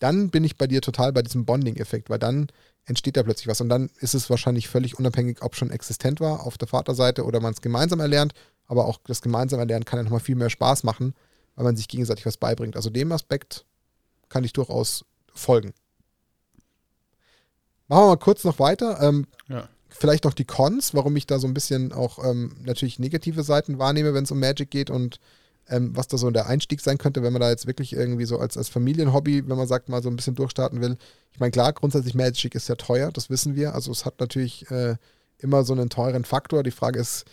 dann 0.00 0.30
bin 0.30 0.42
ich 0.44 0.56
bei 0.56 0.66
dir 0.66 0.80
total 0.80 1.12
bei 1.12 1.22
diesem 1.22 1.44
Bonding-Effekt, 1.44 2.10
weil 2.10 2.18
dann 2.18 2.48
entsteht 2.86 3.16
da 3.16 3.22
plötzlich 3.22 3.46
was 3.46 3.60
und 3.60 3.68
dann 3.68 3.90
ist 4.00 4.14
es 4.14 4.28
wahrscheinlich 4.28 4.68
völlig 4.68 4.98
unabhängig, 4.98 5.42
ob 5.42 5.54
schon 5.54 5.70
existent 5.70 6.20
war 6.20 6.44
auf 6.46 6.58
der 6.58 6.68
Vaterseite 6.68 7.24
oder 7.24 7.40
man 7.40 7.52
es 7.52 7.60
gemeinsam 7.60 8.00
erlernt, 8.00 8.32
aber 8.66 8.86
auch 8.86 8.98
das 9.06 9.22
gemeinsame 9.22 9.62
Erlernen 9.62 9.84
kann 9.84 9.98
ja 9.98 10.02
nochmal 10.02 10.20
viel 10.20 10.36
mehr 10.36 10.50
Spaß 10.50 10.82
machen, 10.82 11.14
weil 11.54 11.64
man 11.64 11.76
sich 11.76 11.88
gegenseitig 11.88 12.26
was 12.26 12.36
beibringt. 12.36 12.76
Also 12.76 12.90
dem 12.90 13.12
Aspekt 13.12 13.64
kann 14.28 14.44
ich 14.44 14.52
durchaus 14.52 15.04
folgen. 15.34 15.72
Machen 17.88 18.02
wir 18.04 18.08
mal 18.08 18.16
kurz 18.16 18.44
noch 18.44 18.58
weiter. 18.58 19.00
Ähm, 19.02 19.26
ja. 19.48 19.68
Vielleicht 19.88 20.24
noch 20.24 20.34
die 20.34 20.44
Cons, 20.44 20.94
warum 20.94 21.16
ich 21.16 21.26
da 21.26 21.38
so 21.38 21.48
ein 21.48 21.54
bisschen 21.54 21.92
auch 21.92 22.24
ähm, 22.24 22.56
natürlich 22.62 22.98
negative 22.98 23.42
Seiten 23.42 23.78
wahrnehme, 23.78 24.14
wenn 24.14 24.24
es 24.24 24.30
um 24.30 24.38
Magic 24.38 24.70
geht 24.70 24.88
und 24.88 25.18
ähm, 25.70 25.96
was 25.96 26.08
da 26.08 26.18
so 26.18 26.30
der 26.30 26.48
Einstieg 26.48 26.80
sein 26.80 26.98
könnte, 26.98 27.22
wenn 27.22 27.32
man 27.32 27.40
da 27.40 27.48
jetzt 27.48 27.66
wirklich 27.66 27.92
irgendwie 27.92 28.24
so 28.24 28.38
als, 28.38 28.56
als 28.56 28.68
Familienhobby, 28.68 29.48
wenn 29.48 29.56
man 29.56 29.68
sagt, 29.68 29.88
mal 29.88 30.02
so 30.02 30.10
ein 30.10 30.16
bisschen 30.16 30.34
durchstarten 30.34 30.80
will. 30.80 30.96
Ich 31.32 31.40
meine, 31.40 31.52
klar, 31.52 31.72
grundsätzlich 31.72 32.14
Magic 32.14 32.54
ist 32.54 32.68
ja 32.68 32.74
teuer, 32.74 33.12
das 33.12 33.30
wissen 33.30 33.54
wir. 33.54 33.74
Also 33.74 33.92
es 33.92 34.04
hat 34.04 34.18
natürlich 34.20 34.70
äh, 34.70 34.96
immer 35.38 35.64
so 35.64 35.72
einen 35.72 35.88
teuren 35.88 36.24
Faktor. 36.24 36.62
Die 36.62 36.72
Frage 36.72 36.98
ist, 36.98 37.24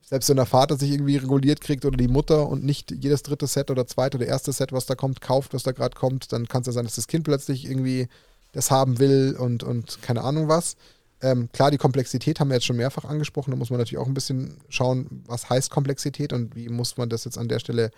selbst 0.00 0.28
wenn 0.28 0.36
der 0.36 0.46
Vater 0.46 0.76
sich 0.76 0.90
irgendwie 0.90 1.16
reguliert 1.16 1.60
kriegt 1.60 1.84
oder 1.84 1.96
die 1.96 2.08
Mutter 2.08 2.48
und 2.48 2.64
nicht 2.64 2.90
jedes 2.90 3.22
dritte 3.22 3.46
Set 3.46 3.70
oder 3.70 3.86
zweite 3.86 4.16
oder 4.16 4.26
erste 4.26 4.52
Set, 4.52 4.72
was 4.72 4.86
da 4.86 4.94
kommt, 4.94 5.20
kauft, 5.20 5.54
was 5.54 5.62
da 5.62 5.72
gerade 5.72 5.96
kommt, 5.96 6.32
dann 6.32 6.48
kann 6.48 6.62
es 6.62 6.66
ja 6.66 6.72
sein, 6.72 6.84
dass 6.84 6.96
das 6.96 7.06
Kind 7.06 7.24
plötzlich 7.24 7.66
irgendwie 7.68 8.08
das 8.52 8.70
haben 8.70 8.98
will 8.98 9.36
und, 9.38 9.62
und 9.62 10.02
keine 10.02 10.22
Ahnung 10.22 10.48
was. 10.48 10.76
Ähm, 11.22 11.48
klar, 11.52 11.70
die 11.70 11.78
Komplexität 11.78 12.40
haben 12.40 12.48
wir 12.48 12.56
jetzt 12.56 12.66
schon 12.66 12.76
mehrfach 12.76 13.04
angesprochen. 13.04 13.52
Da 13.52 13.56
muss 13.56 13.70
man 13.70 13.78
natürlich 13.78 14.02
auch 14.02 14.08
ein 14.08 14.14
bisschen 14.14 14.58
schauen, 14.68 15.22
was 15.26 15.48
heißt 15.48 15.70
Komplexität 15.70 16.32
und 16.32 16.54
wie 16.56 16.68
muss 16.68 16.96
man 16.96 17.08
das 17.08 17.24
jetzt 17.24 17.38
an 17.38 17.48
der 17.48 17.60
Stelle 17.60 17.90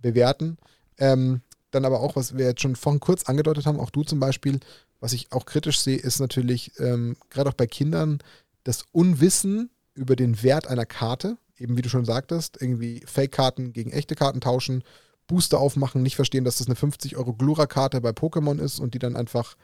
bewerten. 0.00 0.58
Ähm, 0.98 1.42
dann 1.70 1.84
aber 1.84 2.00
auch, 2.00 2.16
was 2.16 2.36
wir 2.38 2.46
jetzt 2.46 2.62
schon 2.62 2.76
vorhin 2.76 3.00
kurz 3.00 3.24
angedeutet 3.24 3.66
haben, 3.66 3.80
auch 3.80 3.90
du 3.90 4.04
zum 4.04 4.20
Beispiel, 4.20 4.60
was 5.00 5.12
ich 5.12 5.32
auch 5.32 5.44
kritisch 5.44 5.80
sehe, 5.80 5.98
ist 5.98 6.20
natürlich 6.20 6.72
ähm, 6.78 7.16
gerade 7.30 7.50
auch 7.50 7.54
bei 7.54 7.66
Kindern 7.66 8.20
das 8.64 8.84
Unwissen 8.92 9.70
über 9.94 10.16
den 10.16 10.42
Wert 10.42 10.68
einer 10.68 10.86
Karte 10.86 11.36
eben 11.60 11.76
wie 11.76 11.82
du 11.82 11.88
schon 11.88 12.04
sagtest, 12.04 12.60
irgendwie 12.60 13.02
Fake-Karten 13.04 13.72
gegen 13.72 13.90
echte 13.90 14.14
Karten 14.14 14.40
tauschen, 14.40 14.82
Booster 15.26 15.58
aufmachen, 15.58 16.02
nicht 16.02 16.16
verstehen, 16.16 16.44
dass 16.44 16.58
das 16.58 16.68
eine 16.68 16.76
50 16.76 17.16
Euro 17.16 17.34
Glura-Karte 17.34 18.00
bei 18.00 18.10
Pokémon 18.10 18.58
ist 18.58 18.78
und 18.78 18.94
die 18.94 18.98
dann 18.98 19.16
einfach, 19.16 19.56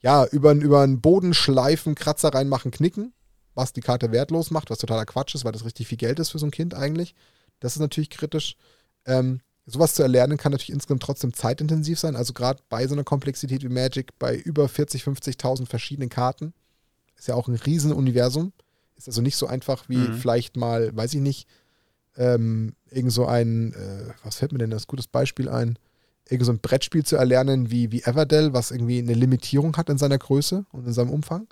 ja, 0.00 0.26
über, 0.26 0.52
über 0.52 0.82
einen 0.82 1.00
Boden 1.00 1.34
schleifen, 1.34 1.94
Kratzer 1.94 2.28
reinmachen, 2.28 2.70
knicken, 2.70 3.12
was 3.54 3.72
die 3.72 3.80
Karte 3.80 4.12
wertlos 4.12 4.50
macht, 4.50 4.70
was 4.70 4.78
totaler 4.78 5.06
Quatsch 5.06 5.34
ist, 5.34 5.44
weil 5.44 5.52
das 5.52 5.64
richtig 5.64 5.88
viel 5.88 5.98
Geld 5.98 6.18
ist 6.18 6.30
für 6.30 6.38
so 6.38 6.46
ein 6.46 6.50
Kind 6.50 6.74
eigentlich. 6.74 7.14
Das 7.60 7.74
ist 7.74 7.80
natürlich 7.80 8.10
kritisch. 8.10 8.56
Ähm, 9.06 9.40
sowas 9.64 9.94
zu 9.94 10.02
erlernen 10.02 10.38
kann 10.38 10.52
natürlich 10.52 10.72
insgesamt 10.72 11.02
trotzdem 11.02 11.32
zeitintensiv 11.32 11.98
sein. 11.98 12.16
Also 12.16 12.32
gerade 12.32 12.62
bei 12.68 12.86
so 12.86 12.94
einer 12.94 13.04
Komplexität 13.04 13.62
wie 13.62 13.68
Magic, 13.68 14.18
bei 14.18 14.36
über 14.36 14.68
40, 14.68 15.02
50.000 15.02 15.66
verschiedenen 15.66 16.08
Karten, 16.08 16.52
ist 17.16 17.28
ja 17.28 17.34
auch 17.34 17.48
ein 17.48 17.54
Riesenuniversum. 17.54 18.52
Ist 18.96 19.08
also 19.08 19.22
nicht 19.22 19.36
so 19.36 19.46
einfach 19.46 19.88
wie 19.88 19.96
mhm. 19.96 20.14
vielleicht 20.14 20.56
mal, 20.56 20.94
weiß 20.94 21.14
ich 21.14 21.20
nicht, 21.20 21.48
ähm, 22.16 22.74
irgend 22.90 23.12
so 23.12 23.26
ein, 23.26 23.72
äh, 23.74 24.12
was 24.22 24.36
fällt 24.36 24.52
mir 24.52 24.58
denn 24.58 24.70
das 24.70 24.86
gutes 24.86 25.06
Beispiel 25.06 25.48
ein? 25.48 25.78
Irgend 26.28 26.46
so 26.46 26.52
ein 26.52 26.60
Brettspiel 26.60 27.04
zu 27.04 27.16
erlernen 27.16 27.70
wie, 27.70 27.92
wie 27.92 28.02
Everdell, 28.02 28.52
was 28.52 28.70
irgendwie 28.70 28.98
eine 28.98 29.14
Limitierung 29.14 29.76
hat 29.76 29.88
in 29.88 29.98
seiner 29.98 30.18
Größe 30.18 30.66
und 30.72 30.86
in 30.86 30.92
seinem 30.92 31.10
Umfang. 31.10 31.46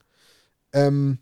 Ähm, 0.73 1.19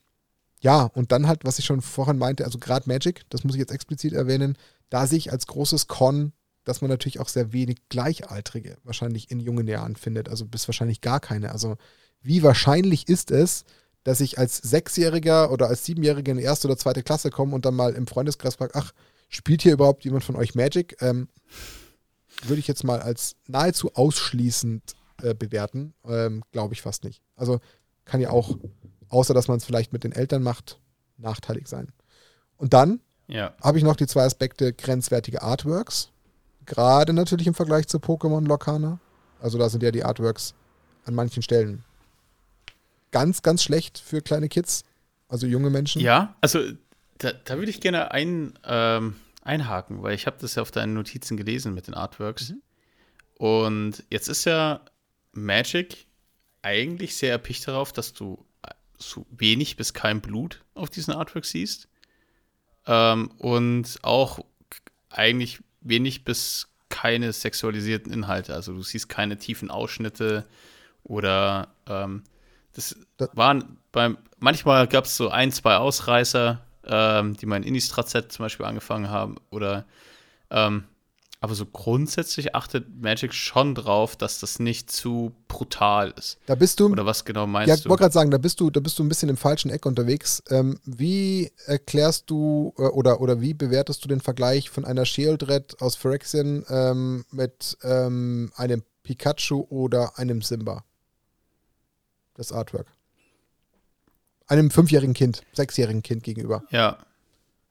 ja, 0.60 0.84
und 0.84 1.12
dann 1.12 1.26
halt, 1.26 1.44
was 1.44 1.58
ich 1.58 1.64
schon 1.64 1.82
vorhin 1.82 2.18
meinte, 2.18 2.44
also 2.44 2.58
gerade 2.58 2.88
Magic, 2.88 3.22
das 3.30 3.44
muss 3.44 3.54
ich 3.54 3.60
jetzt 3.60 3.72
explizit 3.72 4.12
erwähnen, 4.12 4.56
da 4.90 5.06
sehe 5.06 5.18
ich 5.18 5.32
als 5.32 5.46
großes 5.46 5.88
Con, 5.88 6.32
dass 6.64 6.80
man 6.80 6.88
natürlich 6.88 7.20
auch 7.20 7.28
sehr 7.28 7.52
wenig 7.52 7.78
Gleichaltrige 7.88 8.76
wahrscheinlich 8.84 9.30
in 9.30 9.40
jungen 9.40 9.66
Jahren 9.66 9.96
findet, 9.96 10.28
also 10.28 10.46
bis 10.46 10.68
wahrscheinlich 10.68 11.00
gar 11.00 11.18
keine. 11.18 11.52
Also 11.52 11.76
wie 12.22 12.42
wahrscheinlich 12.42 13.08
ist 13.08 13.30
es, 13.30 13.64
dass 14.04 14.20
ich 14.20 14.38
als 14.38 14.58
Sechsjähriger 14.58 15.50
oder 15.50 15.68
als 15.68 15.84
Siebenjähriger 15.84 16.32
in 16.32 16.38
die 16.38 16.44
erste 16.44 16.68
oder 16.68 16.76
zweite 16.76 17.02
Klasse 17.02 17.30
komme 17.30 17.54
und 17.54 17.64
dann 17.64 17.74
mal 17.74 17.94
im 17.94 18.06
Freundeskreis 18.06 18.56
frage, 18.56 18.74
ach, 18.74 18.92
spielt 19.28 19.62
hier 19.62 19.72
überhaupt 19.72 20.04
jemand 20.04 20.24
von 20.24 20.36
euch 20.36 20.54
Magic? 20.54 20.96
Ähm, 21.00 21.28
würde 22.48 22.60
ich 22.60 22.68
jetzt 22.68 22.84
mal 22.84 23.00
als 23.00 23.36
nahezu 23.46 23.94
ausschließend 23.94 24.94
äh, 25.22 25.34
bewerten. 25.34 25.94
Ähm, 26.06 26.42
Glaube 26.52 26.74
ich 26.74 26.82
fast 26.82 27.04
nicht. 27.04 27.22
Also 27.36 27.60
kann 28.04 28.20
ja 28.20 28.30
auch, 28.30 28.56
außer 29.08 29.34
dass 29.34 29.48
man 29.48 29.58
es 29.58 29.64
vielleicht 29.64 29.92
mit 29.92 30.04
den 30.04 30.12
Eltern 30.12 30.42
macht, 30.42 30.78
nachteilig 31.18 31.68
sein. 31.68 31.88
Und 32.56 32.72
dann 32.74 33.00
ja. 33.28 33.54
habe 33.62 33.78
ich 33.78 33.84
noch 33.84 33.96
die 33.96 34.06
zwei 34.06 34.24
Aspekte 34.24 34.72
grenzwertige 34.72 35.42
Artworks. 35.42 36.10
Gerade 36.66 37.12
natürlich 37.12 37.46
im 37.46 37.54
Vergleich 37.54 37.88
zu 37.88 37.98
Pokémon 37.98 38.46
Locana. 38.46 39.00
Also 39.40 39.58
da 39.58 39.68
sind 39.68 39.82
ja 39.82 39.90
die 39.90 40.04
Artworks 40.04 40.54
an 41.04 41.14
manchen 41.14 41.42
Stellen 41.42 41.84
ganz, 43.10 43.42
ganz 43.42 43.62
schlecht 43.62 43.98
für 43.98 44.22
kleine 44.22 44.48
Kids, 44.48 44.84
also 45.28 45.46
junge 45.46 45.70
Menschen. 45.70 46.00
Ja, 46.00 46.34
also 46.40 46.60
da, 47.18 47.32
da 47.32 47.56
würde 47.56 47.70
ich 47.70 47.80
gerne 47.80 48.10
ein, 48.10 48.58
ähm, 48.64 49.16
einhaken, 49.42 50.02
weil 50.02 50.14
ich 50.14 50.26
habe 50.26 50.36
das 50.40 50.54
ja 50.54 50.62
auf 50.62 50.70
deinen 50.70 50.94
Notizen 50.94 51.36
gelesen 51.36 51.74
mit 51.74 51.86
den 51.86 51.94
Artworks. 51.94 52.50
Mhm. 52.50 52.62
Und 53.38 54.04
jetzt 54.10 54.28
ist 54.28 54.44
ja 54.44 54.80
Magic 55.32 56.06
eigentlich 56.62 57.16
sehr 57.16 57.32
erpicht 57.32 57.66
darauf, 57.66 57.92
dass 57.92 58.12
du 58.12 58.44
so 58.98 59.26
wenig 59.30 59.76
bis 59.76 59.94
kein 59.94 60.20
Blut 60.20 60.64
auf 60.74 60.90
diesen 60.90 61.12
Artworks 61.12 61.50
siehst. 61.50 61.88
Ähm, 62.86 63.30
und 63.38 63.98
auch 64.02 64.40
eigentlich 65.10 65.60
wenig 65.80 66.24
bis 66.24 66.68
keine 66.88 67.32
sexualisierten 67.32 68.12
Inhalte. 68.12 68.54
Also 68.54 68.72
du 68.72 68.82
siehst 68.82 69.08
keine 69.08 69.38
tiefen 69.38 69.70
Ausschnitte 69.70 70.46
Oder 71.04 71.68
ähm, 71.86 72.22
das, 72.74 72.96
das 73.16 73.30
waren 73.34 73.78
beim, 73.90 74.18
manchmal 74.38 74.86
gab 74.86 75.04
es 75.04 75.16
so 75.16 75.28
ein, 75.28 75.50
zwei 75.52 75.76
Ausreißer, 75.76 76.64
ähm, 76.86 77.36
die 77.36 77.46
mein 77.46 77.62
Innistrad-Set 77.62 78.32
zum 78.32 78.44
Beispiel 78.44 78.66
angefangen 78.66 79.10
haben. 79.10 79.36
Oder 79.50 79.86
ähm, 80.50 80.84
aber 81.42 81.56
so 81.56 81.66
grundsätzlich 81.66 82.54
achtet 82.54 83.02
Magic 83.02 83.34
schon 83.34 83.74
drauf, 83.74 84.14
dass 84.14 84.38
das 84.38 84.60
nicht 84.60 84.92
zu 84.92 85.32
brutal 85.48 86.14
ist. 86.16 86.38
Da 86.46 86.54
bist 86.54 86.78
du. 86.78 86.86
Oder 86.86 87.04
was 87.04 87.24
genau 87.24 87.48
meinst 87.48 87.68
ja, 87.68 87.74
du? 87.74 87.78
Ja, 87.80 87.84
ich 87.84 87.90
wollte 87.90 88.02
gerade 88.02 88.14
sagen, 88.14 88.30
da 88.30 88.38
bist 88.38 88.60
du, 88.60 88.70
da 88.70 88.78
bist 88.78 88.96
du 88.96 89.02
ein 89.02 89.08
bisschen 89.08 89.28
im 89.28 89.36
falschen 89.36 89.68
Eck 89.68 89.84
unterwegs. 89.84 90.40
Ähm, 90.50 90.78
wie 90.84 91.50
erklärst 91.66 92.30
du 92.30 92.72
äh, 92.78 92.82
oder, 92.82 93.20
oder 93.20 93.40
wie 93.40 93.54
bewertest 93.54 94.04
du 94.04 94.08
den 94.08 94.20
Vergleich 94.20 94.70
von 94.70 94.84
einer 94.84 95.04
Shieldred 95.04 95.82
aus 95.82 95.96
Phyrexian 95.96 96.64
ähm, 96.68 97.24
mit 97.32 97.76
ähm, 97.82 98.52
einem 98.54 98.84
Pikachu 99.02 99.66
oder 99.68 100.16
einem 100.20 100.42
Simba? 100.42 100.84
Das 102.34 102.52
Artwork. 102.52 102.86
Einem 104.52 104.70
fünfjährigen 104.70 105.14
Kind, 105.14 105.42
sechsjährigen 105.54 106.02
Kind 106.02 106.22
gegenüber. 106.24 106.62
Ja. 106.70 106.98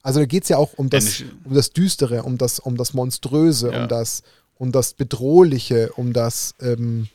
Also 0.01 0.19
da 0.19 0.25
geht 0.25 0.43
es 0.43 0.49
ja 0.49 0.57
auch 0.57 0.73
um 0.73 0.89
das, 0.89 1.23
um 1.43 1.53
das 1.53 1.69
Düstere, 1.73 2.23
um 2.23 2.39
das, 2.39 2.59
um 2.59 2.75
das 2.75 2.95
Monströse, 2.95 3.71
ja. 3.71 3.83
um 3.83 3.87
das, 3.87 4.23
um 4.55 4.71
das 4.71 4.95
Bedrohliche, 4.95 5.91
um 5.95 6.11
das 6.11 6.55
ähm, 6.59 7.07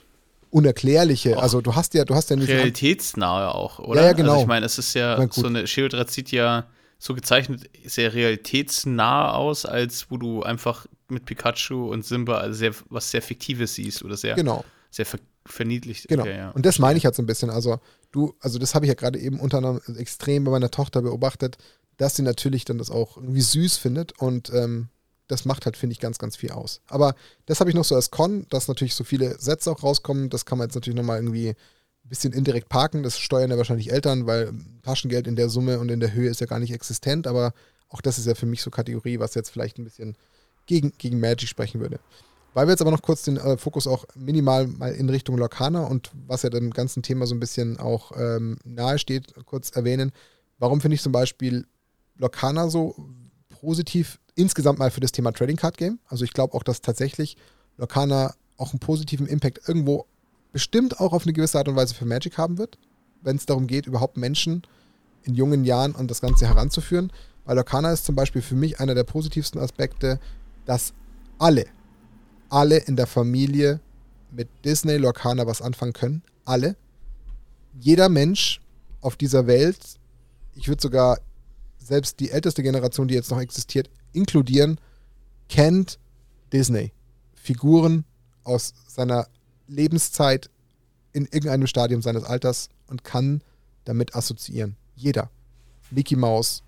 Unerklärliche. 0.50 1.36
Auch 1.36 1.42
also 1.42 1.60
du 1.60 1.74
hast 1.74 1.94
ja, 1.94 2.04
du 2.04 2.14
hast 2.14 2.30
ja 2.30 2.36
nicht. 2.36 2.48
Realitätsnahe 2.48 3.52
auch, 3.52 3.80
oder? 3.80 4.02
Ja, 4.02 4.06
ja 4.08 4.12
genau. 4.12 4.32
Also 4.32 4.42
ich 4.42 4.48
meine, 4.48 4.66
es 4.66 4.78
ist 4.78 4.94
ja 4.94 5.26
so 5.32 5.46
eine 5.46 5.66
Schildred 5.66 6.12
sieht 6.12 6.30
ja 6.30 6.66
so 7.00 7.14
gezeichnet 7.14 7.68
sehr 7.84 8.14
realitätsnah 8.14 9.32
aus, 9.32 9.66
als 9.66 10.10
wo 10.10 10.16
du 10.16 10.44
einfach 10.44 10.86
mit 11.08 11.24
Pikachu 11.24 11.90
und 11.90 12.04
Simba 12.04 12.52
sehr, 12.52 12.72
was 12.88 13.10
sehr 13.10 13.20
Fiktives 13.20 13.74
siehst 13.74 14.04
oder 14.04 14.16
sehr, 14.16 14.36
genau. 14.36 14.64
sehr 14.90 15.06
ver 15.06 15.18
verniedlicht. 15.47 16.09
Genau. 16.09 16.22
Okay, 16.22 16.36
ja. 16.36 16.51
Und 16.51 16.66
das 16.66 16.78
meine 16.78 16.99
ich 16.99 17.05
halt 17.05 17.14
so 17.14 17.22
ein 17.22 17.26
bisschen. 17.26 17.51
Also 17.51 17.80
du, 18.12 18.34
also 18.40 18.59
das 18.59 18.74
habe 18.74 18.84
ich 18.86 18.88
ja 18.88 18.94
gerade 18.94 19.18
eben 19.18 19.40
unter 19.40 19.59
anderem 19.59 19.80
extrem 19.97 20.44
bei 20.44 20.51
meiner 20.51 20.70
Tochter 20.70 21.03
beobachtet 21.03 21.59
dass 21.97 22.16
sie 22.16 22.22
natürlich 22.22 22.64
dann 22.64 22.78
das 22.78 22.90
auch 22.90 23.16
irgendwie 23.16 23.40
süß 23.40 23.76
findet 23.76 24.18
und 24.18 24.53
ähm, 24.53 24.88
das 25.28 25.44
macht 25.44 25.64
halt, 25.64 25.76
finde 25.76 25.92
ich, 25.92 26.01
ganz, 26.01 26.18
ganz 26.18 26.36
viel 26.36 26.53
aus. 26.53 26.80
Aber 26.86 27.16
das 27.47 27.59
habe 27.59 27.70
ich 27.70 27.74
noch 27.74 27.84
so 27.84 27.97
als 27.97 28.12
Con, 28.12 28.47
dass 28.49 28.68
natürlich 28.68 28.94
so 28.94 29.03
viele 29.03 29.40
Sätze 29.40 29.72
auch 29.72 29.82
rauskommen. 29.82 30.30
Das 30.30 30.44
kann 30.44 30.59
man 30.59 30.68
jetzt 30.68 30.76
natürlich 30.76 30.97
nochmal 30.97 31.18
irgendwie 31.18 31.49
ein 31.49 32.09
bisschen 32.09 32.32
indirekt 32.32 32.68
parken. 32.68 33.03
Das 33.03 33.18
steuern 33.18 33.51
ja 33.51 33.57
wahrscheinlich 33.57 33.90
Eltern, 33.90 34.26
weil 34.26 34.53
Taschengeld 34.82 35.26
in 35.26 35.34
der 35.34 35.49
Summe 35.49 35.80
und 35.80 35.90
in 35.90 35.99
der 35.99 36.12
Höhe 36.12 36.30
ist 36.30 36.40
ja 36.40 36.47
gar 36.47 36.61
nicht 36.61 36.72
existent. 36.72 37.26
Aber 37.26 37.55
auch 37.88 38.01
das 38.01 38.18
ist 38.18 38.26
ja 38.26 38.36
für 38.36 38.47
mich 38.47 38.62
so 38.62 38.70
Kategorie, 38.70 39.18
was 39.18 39.34
jetzt 39.34 39.51
vielleicht 39.51 39.78
ein 39.78 39.84
bisschen 39.84 40.16
gegen, 40.66 40.92
gegen 40.97 41.18
Magic 41.18 41.49
sprechen 41.49 41.80
würde. 41.80 41.99
Weil 42.57 42.68
wir 42.68 42.70
jetzt 42.70 42.80
aber 42.80 42.90
noch 42.90 43.02
kurz 43.02 43.22
den 43.22 43.36
äh, 43.36 43.59
Fokus 43.59 43.86
auch 43.86 44.07
minimal 44.14 44.66
mal 44.66 44.90
in 44.92 45.11
Richtung 45.11 45.36
Lokana 45.36 45.82
und 45.82 46.11
was 46.26 46.40
ja 46.40 46.48
dem 46.48 46.70
ganzen 46.70 47.02
Thema 47.02 47.26
so 47.26 47.34
ein 47.34 47.38
bisschen 47.38 47.78
auch 47.78 48.12
ähm, 48.16 48.57
nahe 48.64 48.96
kurz 49.44 49.76
erwähnen. 49.76 50.11
Warum 50.59 50.80
finde 50.80 50.94
ich 50.94 51.02
zum 51.02 51.12
Beispiel 51.12 51.66
Locana 52.16 52.70
so 52.70 52.96
positiv 53.61 54.18
insgesamt 54.36 54.78
mal 54.78 54.90
für 54.90 55.00
das 55.00 55.12
Thema 55.12 55.32
Trading 55.32 55.57
Card 55.57 55.76
Game. 55.76 55.98
Also 56.09 56.24
ich 56.24 56.32
glaube 56.32 56.54
auch, 56.54 56.62
dass 56.62 56.80
tatsächlich 56.80 57.36
Locana 57.76 58.32
auch 58.57 58.72
einen 58.72 58.80
positiven 58.80 59.26
Impact 59.26 59.68
irgendwo 59.68 60.07
bestimmt 60.50 60.98
auch 60.98 61.12
auf 61.12 61.24
eine 61.24 61.34
gewisse 61.34 61.59
Art 61.59 61.68
und 61.68 61.76
Weise 61.76 61.94
für 61.94 62.07
Magic 62.07 62.38
haben 62.38 62.57
wird, 62.57 62.78
wenn 63.20 63.36
es 63.36 63.44
darum 63.44 63.66
geht, 63.66 63.86
überhaupt 63.86 64.16
Menschen 64.16 64.62
in 65.24 65.34
jungen 65.34 65.66
Jahren 65.66 65.94
an 65.94 66.09
das 66.09 66.22
Ganze 66.22 66.46
heranzuführen. 66.48 67.12
Weil 67.44 67.57
Locana 67.57 67.92
ist 67.92 68.07
zum 68.07 68.14
Beispiel 68.14 68.40
für 68.40 68.54
mich 68.54 68.80
einer 68.80 68.94
der 68.94 69.04
positivsten 69.04 69.61
Aspekte, 69.61 70.18
dass 70.64 70.94
alle, 71.38 71.66
alle 72.49 72.78
in 72.78 72.97
der 72.97 73.07
Familie 73.07 73.80
mit 74.30 74.49
Disney 74.64 74.97
Locana 74.97 75.47
was 75.47 75.62
anfangen 75.62 75.92
können. 75.92 76.22
Alle. 76.44 76.76
Jeder 77.78 78.09
Mensch 78.09 78.61
auf 79.01 79.16
dieser 79.16 79.47
Welt, 79.47 79.78
ich 80.55 80.68
würde 80.68 80.82
sogar 80.82 81.18
selbst 81.78 82.20
die 82.20 82.30
älteste 82.30 82.62
Generation, 82.62 83.09
die 83.09 83.14
jetzt 83.14 83.30
noch 83.30 83.40
existiert, 83.40 83.90
inkludieren, 84.12 84.80
kennt 85.49 85.99
Disney. 86.53 86.92
Figuren 87.34 88.05
aus 88.44 88.74
seiner 88.88 89.28
Lebenszeit 89.68 90.51
in 91.12 91.24
irgendeinem 91.26 91.66
Stadium 91.66 92.03
seines 92.03 92.24
Alters 92.24 92.68
und 92.88 93.05
kann 93.05 93.42
damit 93.84 94.14
assoziieren. 94.14 94.76
Jeder. 94.94 95.30
Mickey 95.90 96.16
Mouse, 96.16 96.62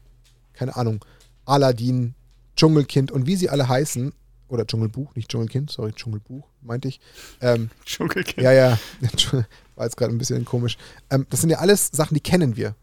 keine 0.53 0.77
Ahnung, 0.77 1.05
Aladdin, 1.45 2.15
Dschungelkind 2.57 3.11
und 3.11 3.27
wie 3.27 3.37
sie 3.37 3.51
alle 3.51 3.69
heißen, 3.69 4.13
oder 4.49 4.67
Dschungelbuch, 4.67 5.15
nicht 5.15 5.31
Dschungelkind, 5.31 5.71
sorry, 5.71 5.93
Dschungelbuch, 5.93 6.49
meinte 6.63 6.89
ich. 6.89 7.01
Ähm, 7.41 7.71
Dschungelkind. 7.85 8.43
Ja, 8.43 8.53
ja, 8.53 8.79
war 9.77 9.85
jetzt 9.85 9.97
gerade 9.97 10.13
ein 10.13 10.19
bisschen 10.19 10.45
komisch. 10.45 10.77
Ähm, 11.11 11.27
das 11.31 11.41
sind 11.41 11.51
ja 11.51 11.59
alles 11.59 11.91
Sachen, 11.93 12.15
die 12.15 12.21
kennen 12.21 12.57
wir. 12.57 12.75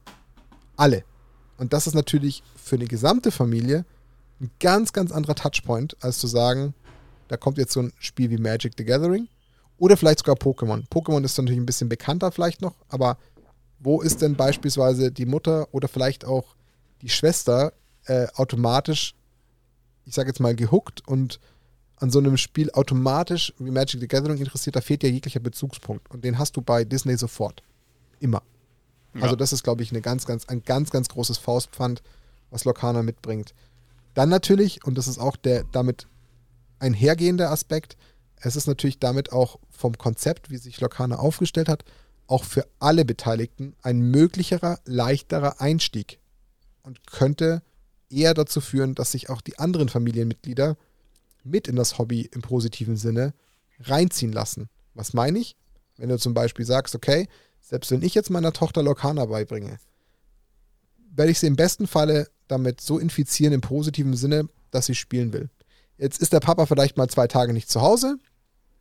Alle. 0.78 1.04
Und 1.58 1.74
das 1.74 1.88
ist 1.88 1.94
natürlich 1.94 2.44
für 2.56 2.76
eine 2.76 2.86
gesamte 2.86 3.32
Familie 3.32 3.86
ein 4.42 4.52
ganz, 4.60 4.92
ganz 4.94 5.12
anderer 5.12 5.36
Touchpoint, 5.36 5.96
als 6.02 6.20
zu 6.20 6.28
sagen, 6.28 6.74
da 7.28 7.38
kommt 7.38 7.58
jetzt 7.58 7.74
so 7.74 7.82
ein 7.82 7.94
Spiel 8.00 8.30
wie 8.30 8.38
Magic 8.38 8.74
the 8.78 8.86
Gathering 8.86 9.28
oder 9.78 9.98
vielleicht 9.98 10.20
sogar 10.20 10.36
Pokémon. 10.36 10.88
Pokémon 10.90 11.24
ist 11.24 11.38
natürlich 11.38 11.60
ein 11.60 11.66
bisschen 11.66 11.90
bekannter 11.90 12.32
vielleicht 12.32 12.62
noch, 12.62 12.76
aber 12.90 13.18
wo 13.80 14.02
ist 14.02 14.22
denn 14.22 14.36
beispielsweise 14.36 15.12
die 15.12 15.26
Mutter 15.26 15.68
oder 15.72 15.88
vielleicht 15.88 16.26
auch 16.26 16.56
die 17.02 17.10
Schwester 17.10 17.74
äh, 18.06 18.28
automatisch, 18.36 19.16
ich 20.06 20.14
sage 20.14 20.30
jetzt 20.30 20.40
mal, 20.40 20.56
gehuckt 20.56 21.08
und 21.08 21.40
an 21.98 22.10
so 22.10 22.20
einem 22.20 22.38
Spiel 22.38 22.72
automatisch 22.72 23.54
wie 23.58 23.72
Magic 23.72 24.02
the 24.02 24.08
Gathering 24.08 24.38
interessiert, 24.38 24.76
da 24.76 24.82
fehlt 24.82 25.04
ja 25.04 25.10
jeglicher 25.10 25.40
Bezugspunkt. 25.40 26.10
Und 26.12 26.24
den 26.24 26.38
hast 26.38 26.58
du 26.58 26.62
bei 26.62 26.84
Disney 26.84 27.18
sofort. 27.18 27.64
Immer. 28.20 28.44
Also 29.22 29.36
das 29.36 29.54
ist, 29.54 29.64
glaube 29.64 29.82
ich, 29.82 29.92
eine 29.92 30.02
ganz, 30.02 30.26
ganz, 30.26 30.46
ein 30.48 30.64
ganz, 30.64 30.90
ganz 30.90 31.08
großes 31.08 31.38
Faustpfand, 31.38 32.02
was 32.50 32.66
Lokana 32.66 33.02
mitbringt. 33.02 33.54
Dann 34.14 34.30
natürlich, 34.30 34.86
und 34.86 34.98
das 34.98 35.08
ist 35.08 35.20
auch 35.20 35.38
der 35.38 35.64
damit 35.72 36.08
einhergehende 36.80 37.50
Aspekt, 37.50 37.96
es 38.38 38.56
ist 38.56 38.68
natürlich 38.68 39.00
damit 39.00 39.32
auch 39.32 39.60
vom 39.70 39.98
Konzept, 39.98 40.50
wie 40.50 40.58
sich 40.58 40.82
Lokana 40.82 41.18
aufgestellt 41.18 41.70
hat, 41.70 41.86
auch 42.28 42.44
für 42.44 42.68
alle 42.80 43.06
Beteiligten 43.06 43.76
ein 43.82 44.00
möglicherer, 44.00 44.80
leichterer 44.86 45.62
Einstieg 45.62 46.20
und 46.84 47.08
könnte 47.08 47.62
eher 48.10 48.34
dazu 48.34 48.62
führen, 48.62 48.96
dass 48.96 49.12
sich 49.12 49.30
auch 49.30 49.42
die 49.42 49.60
anderen 49.60 49.90
Familienmitglieder 49.90 50.78
mit 51.46 51.68
in 51.68 51.76
das 51.76 51.98
Hobby 51.98 52.30
im 52.34 52.42
positiven 52.42 52.98
Sinne 52.98 53.34
reinziehen 53.80 54.34
lassen. 54.34 54.70
Was 54.94 55.14
meine 55.14 55.40
ich? 55.40 55.56
Wenn 55.98 56.10
du 56.10 56.18
zum 56.18 56.34
Beispiel 56.34 56.66
sagst, 56.66 56.96
okay, 56.96 57.28
selbst 57.62 57.92
wenn 57.92 58.02
ich 58.02 58.16
jetzt 58.16 58.30
meiner 58.30 58.54
Tochter 58.54 58.84
Lokana 58.84 59.26
beibringe, 59.26 59.78
werde 61.16 61.32
ich 61.32 61.40
sie 61.40 61.48
im 61.48 61.56
besten 61.56 61.88
Falle 61.88 62.28
damit 62.48 62.82
so 62.82 63.00
infizieren 63.00 63.54
im 63.54 63.62
positiven 63.62 64.16
Sinne, 64.16 64.50
dass 64.72 64.88
sie 64.88 64.96
spielen 64.96 65.34
will. 65.34 65.50
Jetzt 65.98 66.22
ist 66.22 66.34
der 66.34 66.42
Papa 66.42 66.66
vielleicht 66.66 66.98
mal 66.98 67.08
zwei 67.08 67.28
Tage 67.28 67.54
nicht 67.54 67.70
zu 67.70 67.82
Hause, 67.82 68.18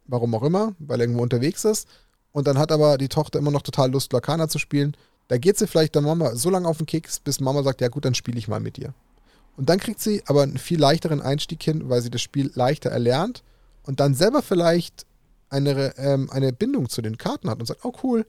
warum 0.07 0.35
auch 0.35 0.43
immer, 0.43 0.75
weil 0.79 1.01
er 1.01 1.05
irgendwo 1.05 1.23
unterwegs 1.23 1.65
ist. 1.65 1.89
Und 2.33 2.49
dann 2.49 2.59
hat 2.59 2.73
aber 2.73 2.99
die 2.99 3.09
Tochter 3.09 3.39
immer 3.39 3.53
noch 3.53 3.63
total 3.63 3.93
Lust, 3.93 4.13
Lokana 4.13 4.49
zu 4.49 4.59
spielen. 4.59 4.97
Da 5.29 5.39
geht 5.39 5.57
sie 5.57 5.69
vielleicht 5.69 5.95
der 5.95 6.03
Mama 6.03 6.35
so 6.35 6.51
lange 6.51 6.67
auf 6.67 6.79
den 6.79 6.87
Keks, 6.87 7.21
bis 7.21 7.41
Mama 7.41 7.63
sagt, 7.63 7.81
ja 7.81 7.89
gut, 7.89 8.05
dann 8.05 8.15
spiele 8.15 8.39
ich 8.39 8.49
mal 8.49 8.61
mit 8.61 8.77
dir. 8.77 8.93
Und 9.57 9.69
dann 9.69 9.79
kriegt 9.79 10.01
sie 10.01 10.23
aber 10.27 10.43
einen 10.43 10.59
viel 10.59 10.81
leichteren 10.81 11.21
Einstieg 11.21 11.63
hin, 11.63 11.89
weil 11.89 12.03
sie 12.03 12.11
das 12.11 12.23
Spiel 12.23 12.51
leichter 12.55 12.91
erlernt 12.91 13.43
und 13.85 14.01
dann 14.01 14.15
selber 14.15 14.43
vielleicht 14.43 15.07
eine, 15.49 15.97
ähm, 15.99 16.29
eine 16.31 16.53
Bindung 16.53 16.89
zu 16.89 17.03
den 17.03 17.19
Karten 17.19 17.49
hat 17.49 17.61
und 17.61 17.67
sagt, 17.67 17.85
oh 17.85 17.93
cool, 18.03 18.27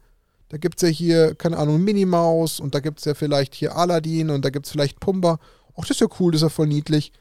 da 0.49 0.57
gibt 0.57 0.77
es 0.77 0.87
ja 0.87 0.89
hier, 0.89 1.35
keine 1.35 1.57
Ahnung, 1.57 1.83
Minimaus 1.83 2.59
und 2.59 2.75
da 2.75 2.79
gibt 2.79 2.99
es 2.99 3.05
ja 3.05 3.15
vielleicht 3.15 3.55
hier 3.55 3.75
Aladdin 3.75 4.29
und 4.29 4.45
da 4.45 4.51
gibt 4.51 4.67
es 4.67 4.71
vielleicht 4.71 4.99
Pumba. 4.99 5.39
Ach, 5.75 5.81
das 5.81 5.91
ist 5.91 6.01
ja 6.01 6.07
cool, 6.19 6.31
das 6.31 6.39
ist 6.39 6.45
ja 6.45 6.49
voll 6.49 6.67
niedlich. 6.67 7.11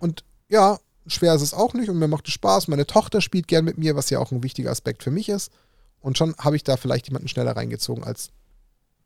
Und 0.00 0.24
ja, 0.48 0.78
schwer 1.06 1.34
ist 1.34 1.42
es 1.42 1.54
auch 1.54 1.74
nicht 1.74 1.88
und 1.88 1.98
mir 1.98 2.08
macht 2.08 2.26
es 2.26 2.34
Spaß. 2.34 2.68
Meine 2.68 2.86
Tochter 2.86 3.20
spielt 3.20 3.46
gern 3.46 3.64
mit 3.64 3.78
mir, 3.78 3.94
was 3.94 4.10
ja 4.10 4.18
auch 4.18 4.32
ein 4.32 4.42
wichtiger 4.42 4.70
Aspekt 4.70 5.04
für 5.04 5.12
mich 5.12 5.28
ist. 5.28 5.52
Und 6.00 6.18
schon 6.18 6.34
habe 6.38 6.56
ich 6.56 6.64
da 6.64 6.76
vielleicht 6.76 7.08
jemanden 7.08 7.28
schneller 7.28 7.56
reingezogen 7.56 8.02
als 8.02 8.30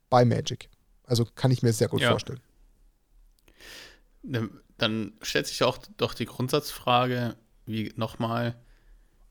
bei 0.09 0.25
Magic. 0.25 0.71
Also 1.05 1.27
kann 1.35 1.51
ich 1.51 1.63
mir 1.63 1.73
sehr 1.73 1.89
gut 1.89 2.01
ja. 2.01 2.11
vorstellen. 2.11 2.41
Ne, 4.29 4.51
dann 4.77 5.13
stellt 5.23 5.47
sich 5.47 5.63
auch 5.63 5.79
doch 5.97 6.13
die 6.13 6.27
Grundsatzfrage, 6.27 7.37
wie 7.65 7.93
nochmal, 7.97 8.57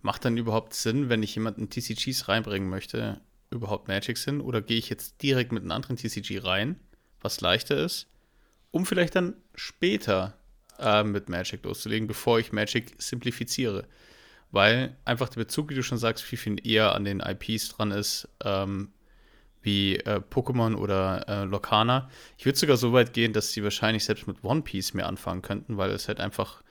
macht 0.01 0.23
dann 0.23 0.37
überhaupt 0.37 0.73
Sinn, 0.73 1.09
wenn 1.09 1.21
ich 1.21 1.35
jemanden 1.35 1.69
TCGs 1.69 2.27
reinbringen 2.29 2.69
möchte, 2.69 3.21
überhaupt 3.49 3.87
Magic 3.87 4.17
sind 4.17 4.41
oder 4.41 4.61
gehe 4.61 4.77
ich 4.77 4.89
jetzt 4.89 5.21
direkt 5.21 5.51
mit 5.51 5.63
einem 5.63 5.71
anderen 5.71 5.97
TCG 5.97 6.39
rein, 6.39 6.79
was 7.21 7.41
leichter 7.41 7.77
ist, 7.77 8.07
um 8.71 8.85
vielleicht 8.85 9.15
dann 9.15 9.35
später 9.53 10.37
äh, 10.79 11.03
mit 11.03 11.29
Magic 11.29 11.63
loszulegen, 11.63 12.07
bevor 12.07 12.39
ich 12.39 12.53
Magic 12.53 12.95
simplifiziere. 12.97 13.87
Weil 14.51 14.95
einfach 15.03 15.29
der 15.29 15.41
Bezug, 15.41 15.69
wie 15.69 15.75
du 15.75 15.83
schon 15.83 15.97
sagst, 15.97 16.23
viel, 16.23 16.37
viel 16.37 16.65
eher 16.65 16.95
an 16.95 17.03
den 17.03 17.19
IPs 17.19 17.69
dran 17.69 17.91
ist, 17.91 18.29
ähm, 18.43 18.93
wie 19.65 19.97
äh, 19.97 20.21
Pokémon 20.29 20.75
oder 20.75 21.27
äh, 21.27 21.43
Locana. 21.43 22.09
Ich 22.37 22.45
würde 22.45 22.57
sogar 22.57 22.77
so 22.77 22.93
weit 22.93 23.13
gehen, 23.13 23.33
dass 23.33 23.51
sie 23.51 23.63
wahrscheinlich 23.63 24.05
selbst 24.05 24.27
mit 24.27 24.43
One 24.43 24.61
Piece 24.61 24.93
mehr 24.93 25.07
anfangen 25.07 25.41
könnten, 25.41 25.77
weil 25.77 25.89
es 25.91 26.07
halt 26.07 26.19
einfach 26.19 26.61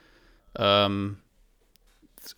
ähm, 0.57 1.19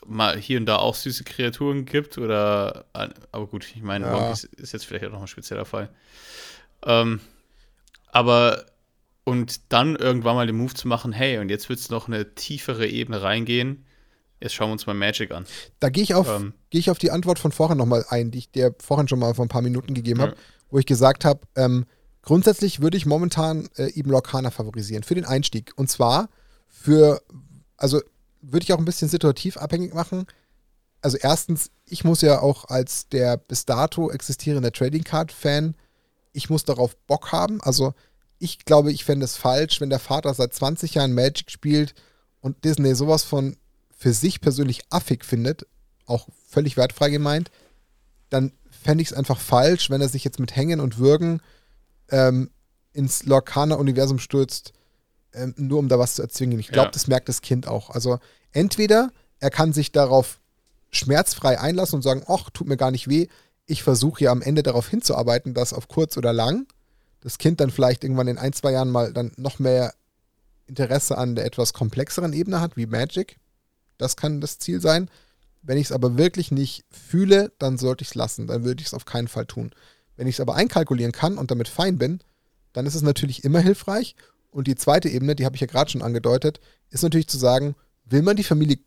mal 0.07 0.37
hier 0.39 0.59
und 0.59 0.67
da 0.67 0.77
auch 0.77 0.95
süße 0.95 1.25
Kreaturen 1.25 1.85
gibt 1.85 2.19
oder, 2.19 2.87
aber 2.93 3.47
gut, 3.47 3.67
ich 3.75 3.83
meine, 3.83 4.07
Ja. 4.07 4.33
ist, 4.33 4.45
ist 4.45 4.73
jetzt 4.73 4.87
vielleicht 4.87 5.05
auch 5.05 5.13
noch 5.13 5.21
ein 5.21 5.27
spezieller 5.29 5.65
Fall. 5.65 5.91
Ähm, 6.85 7.21
aber 8.11 8.67
und 9.25 9.73
dann 9.73 9.97
irgendwann 9.97 10.37
mal 10.37 10.47
den 10.47 10.57
Move 10.57 10.75
zu 10.75 10.87
machen, 10.89 11.13
hey, 11.13 11.39
und 11.39 11.49
jetzt 11.49 11.69
wird 11.69 11.81
es 11.81 11.91
noch 11.91 12.07
eine 12.07 12.35
tiefere 12.35 12.87
Ebene 12.87 13.23
reingehen. 13.23 13.85
Jetzt 14.41 14.55
schauen 14.55 14.69
wir 14.69 14.73
uns 14.73 14.87
mal 14.87 14.95
Magic 14.95 15.31
an. 15.33 15.47
Da 15.81 15.89
gehe 15.89 16.03
ich, 16.03 16.15
auf, 16.15 16.29
Ähm. 16.29 16.53
gehe 16.71 16.79
ich 16.79 16.91
auf 16.91 16.99
die 16.99 17.11
Antwort 17.11 17.39
von 17.39 17.53
vorhin 17.53 17.79
nochmal 17.79 18.05
ein, 18.11 18.31
die 18.31 18.39
ich 18.39 18.51
dir 18.51 18.75
vorhin 18.81 19.09
schon 19.09 19.19
mal 19.19 19.35
vor 19.35 19.45
ein 19.45 19.49
paar 19.49 19.63
Minuten 19.63 19.95
gegeben 19.95 20.21
Ja. 20.21 20.27
habe, 20.27 20.37
wo 20.71 20.79
ich 20.79 20.87
gesagt 20.87 21.25
habe, 21.25 21.41
ähm, 21.57 21.87
grundsätzlich 22.23 22.81
würde 22.81 22.97
ich 22.97 23.07
momentan 23.07 23.69
äh, 23.77 23.99
Ibn 23.99 24.11
Lorcaner 24.11 24.51
favorisieren 24.51 25.05
für 25.05 25.15
den 25.15 25.25
Einstieg. 25.25 25.73
Und 25.77 25.91
zwar 25.91 26.29
für, 26.67 27.23
also 27.77 28.01
würde 28.43 28.65
ich 28.65 28.73
auch 28.73 28.79
ein 28.79 28.85
bisschen 28.85 29.09
situativ 29.09 29.57
abhängig 29.57 29.95
machen. 29.95 30.27
Also 31.01 31.17
erstens, 31.21 31.71
ich 31.87 32.05
muss 32.05 32.21
ja 32.21 32.41
auch 32.41 32.67
als 32.67 33.09
der 33.09 33.37
bis 33.39 33.65
dato 33.65 34.11
existierende 34.11 34.71
Trading 34.73 35.05
Card 35.05 35.33
Fan, 35.33 35.75
ich 36.33 36.51
muss 36.51 36.65
darauf 36.65 36.97
Bock 37.07 37.33
haben. 37.33 37.61
Also 37.63 37.95
ich 38.39 38.65
glaube, 38.67 38.93
ich 38.93 39.05
fände 39.05 39.25
es 39.25 39.37
falsch, 39.37 39.81
wenn 39.81 39.89
der 39.89 39.99
Vater 39.99 40.35
seit 40.35 40.53
20 40.53 40.95
Jahren 40.95 41.15
Magic 41.15 41.51
spielt 41.51 41.95
und 42.41 42.65
Disney 42.65 42.95
sowas 42.95 43.25
von 43.25 43.57
für 43.97 44.13
sich 44.13 44.41
persönlich 44.41 44.83
affig 44.91 45.25
findet, 45.25 45.67
auch 46.05 46.29
völlig 46.49 46.77
wertfrei 46.77 47.11
gemeint, 47.11 47.51
dann 48.31 48.53
fände 48.71 49.03
ich 49.03 49.09
es 49.11 49.15
einfach 49.17 49.41
falsch, 49.41 49.91
wenn 49.91 50.01
er 50.01 50.09
sich 50.09 50.23
jetzt 50.25 50.39
mit 50.39 50.55
Hängen 50.55 50.81
und 50.81 50.99
Würgen 50.99 51.41
ähm, 52.11 52.51
ins 52.93 53.25
Lorcaner-Universum 53.25 54.19
stürzt, 54.19 54.73
ähm, 55.33 55.55
nur 55.57 55.79
um 55.79 55.89
da 55.89 55.99
was 55.99 56.15
zu 56.15 56.23
erzwingen. 56.23 56.59
Ich 56.59 56.69
glaube, 56.69 56.89
Ja. 56.89 56.93
das 56.93 57.07
merkt 57.09 57.29
das 57.29 57.41
Kind 57.43 57.67
auch. 57.67 57.91
Also 57.91 58.19
entweder 58.53 59.11
er 59.41 59.51
kann 59.51 59.73
sich 59.73 59.93
darauf 59.93 60.41
schmerzfrei 60.91 61.59
einlassen 61.59 61.97
und 61.97 62.03
sagen, 62.03 62.23
ach, 62.29 62.51
tut 62.51 62.69
mir 62.69 62.77
gar 62.77 62.91
nicht 62.91 63.09
weh, 63.09 63.27
ich 63.67 63.83
versuche 63.83 64.25
ja 64.25 64.31
am 64.31 64.43
Ende 64.43 64.63
darauf 64.63 64.89
hinzuarbeiten, 64.89 65.53
dass 65.53 65.73
auf 65.73 65.89
kurz 65.89 66.17
oder 66.17 66.33
lang 66.33 66.67
das 67.21 67.39
Kind 67.39 67.61
dann 67.61 67.71
vielleicht 67.71 68.05
irgendwann 68.05 68.29
in 68.29 68.39
ein, 68.39 68.53
zwei 68.53 68.73
Jahren 68.73 68.91
mal 68.91 69.13
dann 69.13 69.33
noch 69.37 69.59
mehr 69.59 69.93
Interesse 70.67 71.19
an 71.19 71.35
der 71.35 71.45
etwas 71.45 71.73
komplexeren 71.73 72.33
Ebene 72.33 72.61
hat, 72.61 72.77
wie 72.77 72.87
Magic. 72.87 73.37
Das 73.99 74.17
kann 74.17 74.41
das 74.41 74.59
Ziel 74.59 74.81
sein. 74.81 75.11
Wenn 75.63 75.79
ich 75.79 75.87
es 75.87 75.93
aber 75.93 76.17
wirklich 76.17 76.51
nicht 76.51 76.85
fühle, 76.91 77.53
dann 77.59 77.79
sollte 77.79 78.03
ich 78.03 78.09
es 78.09 78.15
lassen. 78.15 78.47
Dann 78.47 78.65
würde 78.65 78.81
ich 78.81 78.89
es 78.89 78.95
auf 78.95 79.05
keinen 79.05 79.29
Fall 79.29 79.47
tun. 79.47 79.73
Wenn 80.17 80.27
ich 80.27 80.37
es 80.37 80.41
aber 80.41 80.55
einkalkulieren 80.55 81.13
kann 81.13 81.39
und 81.39 81.51
damit 81.51 81.69
fein 81.69 81.99
bin, 81.99 82.21
dann 82.73 82.87
ist 82.87 82.95
es 82.95 83.03
natürlich 83.03 83.45
immer 83.45 83.61
hilfreich. 83.61 84.15
Und 84.51 84.67
die 84.67 84.75
zweite 84.75 85.09
Ebene, 85.09 85.35
die 85.35 85.45
habe 85.45 85.57
ich 85.57 85.61
ja 85.61 85.67
gerade 85.67 85.91
schon 85.91 86.03
angedeutet, 86.03 86.61
ist 86.91 87.03
natürlich 87.03 87.29
zu 87.29 87.37
sagen, 87.39 87.75
will 88.05 88.23
man 88.23 88.37
die 88.37 88.45
Familie 88.45 88.79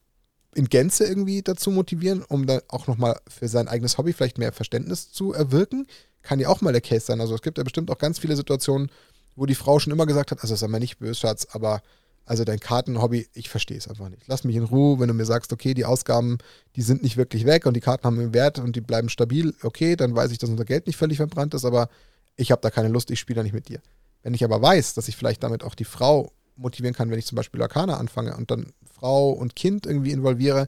in 0.56 0.66
Gänze 0.66 1.06
irgendwie 1.06 1.42
dazu 1.42 1.70
motivieren, 1.70 2.24
um 2.24 2.48
dann 2.48 2.62
auch 2.70 2.88
nochmal 2.88 3.20
für 3.28 3.48
sein 3.48 3.68
eigenes 3.68 3.98
Hobby 3.98 4.14
vielleicht 4.14 4.38
mehr 4.38 4.52
Verständnis 4.52 5.12
zu 5.12 5.34
erwirken? 5.34 5.86
Kann 6.22 6.40
ja 6.40 6.50
auch 6.50 6.62
mal 6.62 6.72
der 6.72 6.82
Case 6.82 7.06
sein. 7.06 7.22
Also 7.22 7.36
es 7.36 7.42
gibt 7.42 7.58
ja 7.58 7.64
bestimmt 7.64 7.92
auch 7.92 7.98
ganz 7.98 8.20
viele 8.20 8.36
Situationen, 8.36 8.90
wo 9.36 9.46
die 9.46 9.56
Frau 9.56 9.80
schon 9.80 9.94
immer 9.94 10.06
gesagt 10.06 10.32
hat, 10.32 10.42
also 10.42 10.56
sei 10.56 10.68
mal 10.68 10.80
nicht 10.80 10.98
böse, 10.98 11.20
Schatz, 11.20 11.48
aber 11.52 11.82
also 12.30 12.44
dein 12.44 12.60
Kartenhobby, 12.60 13.28
ich 13.34 13.50
verstehe 13.50 13.76
es 13.76 13.88
einfach 13.88 14.08
nicht. 14.08 14.22
Lass 14.28 14.44
mich 14.44 14.56
in 14.56 14.64
Ruhe, 14.64 15.00
wenn 15.00 15.08
du 15.08 15.16
mir 15.16 15.26
sagst, 15.26 15.52
okay, 15.52 15.74
die 15.74 15.84
Ausgaben, 15.84 16.38
die 16.76 16.84
sind 16.84 17.02
nicht 17.02 17.18
wirklich 17.18 17.44
weg 17.48 17.66
und 17.66 17.74
die 17.74 17.80
Karten 17.80 18.04
haben 18.04 18.20
einen 18.20 18.36
Wert 18.36 18.60
und 18.60 18.76
die 18.76 18.82
bleiben 18.82 19.10
stabil, 19.10 19.56
okay, 19.64 19.96
dann 19.96 20.16
weiß 20.16 20.30
ich, 20.32 20.38
dass 20.38 20.48
unser 20.48 20.64
Geld 20.64 20.86
nicht 20.86 20.96
völlig 20.96 21.18
verbrannt 21.18 21.56
ist, 21.56 21.66
aber 21.66 21.90
ich 22.36 22.52
habe 22.52 22.62
da 22.62 22.70
keine 22.70 22.90
Lust, 22.90 23.10
ich 23.10 23.20
spiele 23.20 23.38
da 23.38 23.44
nicht 23.44 23.54
mit 23.54 23.68
dir. 23.68 23.82
Wenn 24.22 24.36
ich 24.36 24.44
aber 24.44 24.62
weiß, 24.62 24.94
dass 24.94 25.08
ich 25.08 25.18
vielleicht 25.18 25.42
damit 25.42 25.64
auch 25.64 25.74
die 25.74 25.86
Frau 25.86 26.32
motivieren 26.56 26.94
kann, 26.94 27.10
wenn 27.10 27.18
ich 27.18 27.26
zum 27.26 27.36
Beispiel 27.36 27.64
Arcana 27.64 27.98
anfange 27.98 28.38
und 28.38 28.52
dann 28.52 28.74
Frau 28.94 29.32
und 29.32 29.56
Kind 29.56 29.88
irgendwie 29.88 30.12
involviere, 30.12 30.68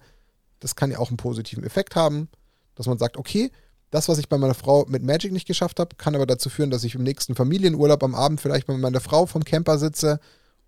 das 0.62 0.76
kann 0.76 0.90
ja 0.90 0.98
auch 0.98 1.10
einen 1.10 1.18
positiven 1.18 1.64
Effekt 1.64 1.96
haben, 1.96 2.28
dass 2.74 2.88
man 2.88 2.98
sagt, 2.98 3.18
okay, 3.18 3.52
das, 3.92 4.10
was 4.10 4.18
ich 4.18 4.30
bei 4.30 4.40
meiner 4.40 4.56
Frau 4.56 4.86
mit 4.88 5.04
Magic 5.04 5.32
nicht 5.32 5.46
geschafft 5.46 5.80
habe, 5.80 5.96
kann 5.96 6.16
aber 6.16 6.26
dazu 6.26 6.50
führen, 6.50 6.72
dass 6.72 6.84
ich 6.84 6.96
im 6.96 7.04
nächsten 7.04 7.36
Familienurlaub 7.36 8.02
am 8.04 8.16
Abend 8.16 8.42
vielleicht 8.42 8.68
mit 8.68 8.80
meiner 8.80 9.00
Frau 9.00 9.28
vom 9.28 9.44
Camper 9.44 9.78
sitze 9.78 10.20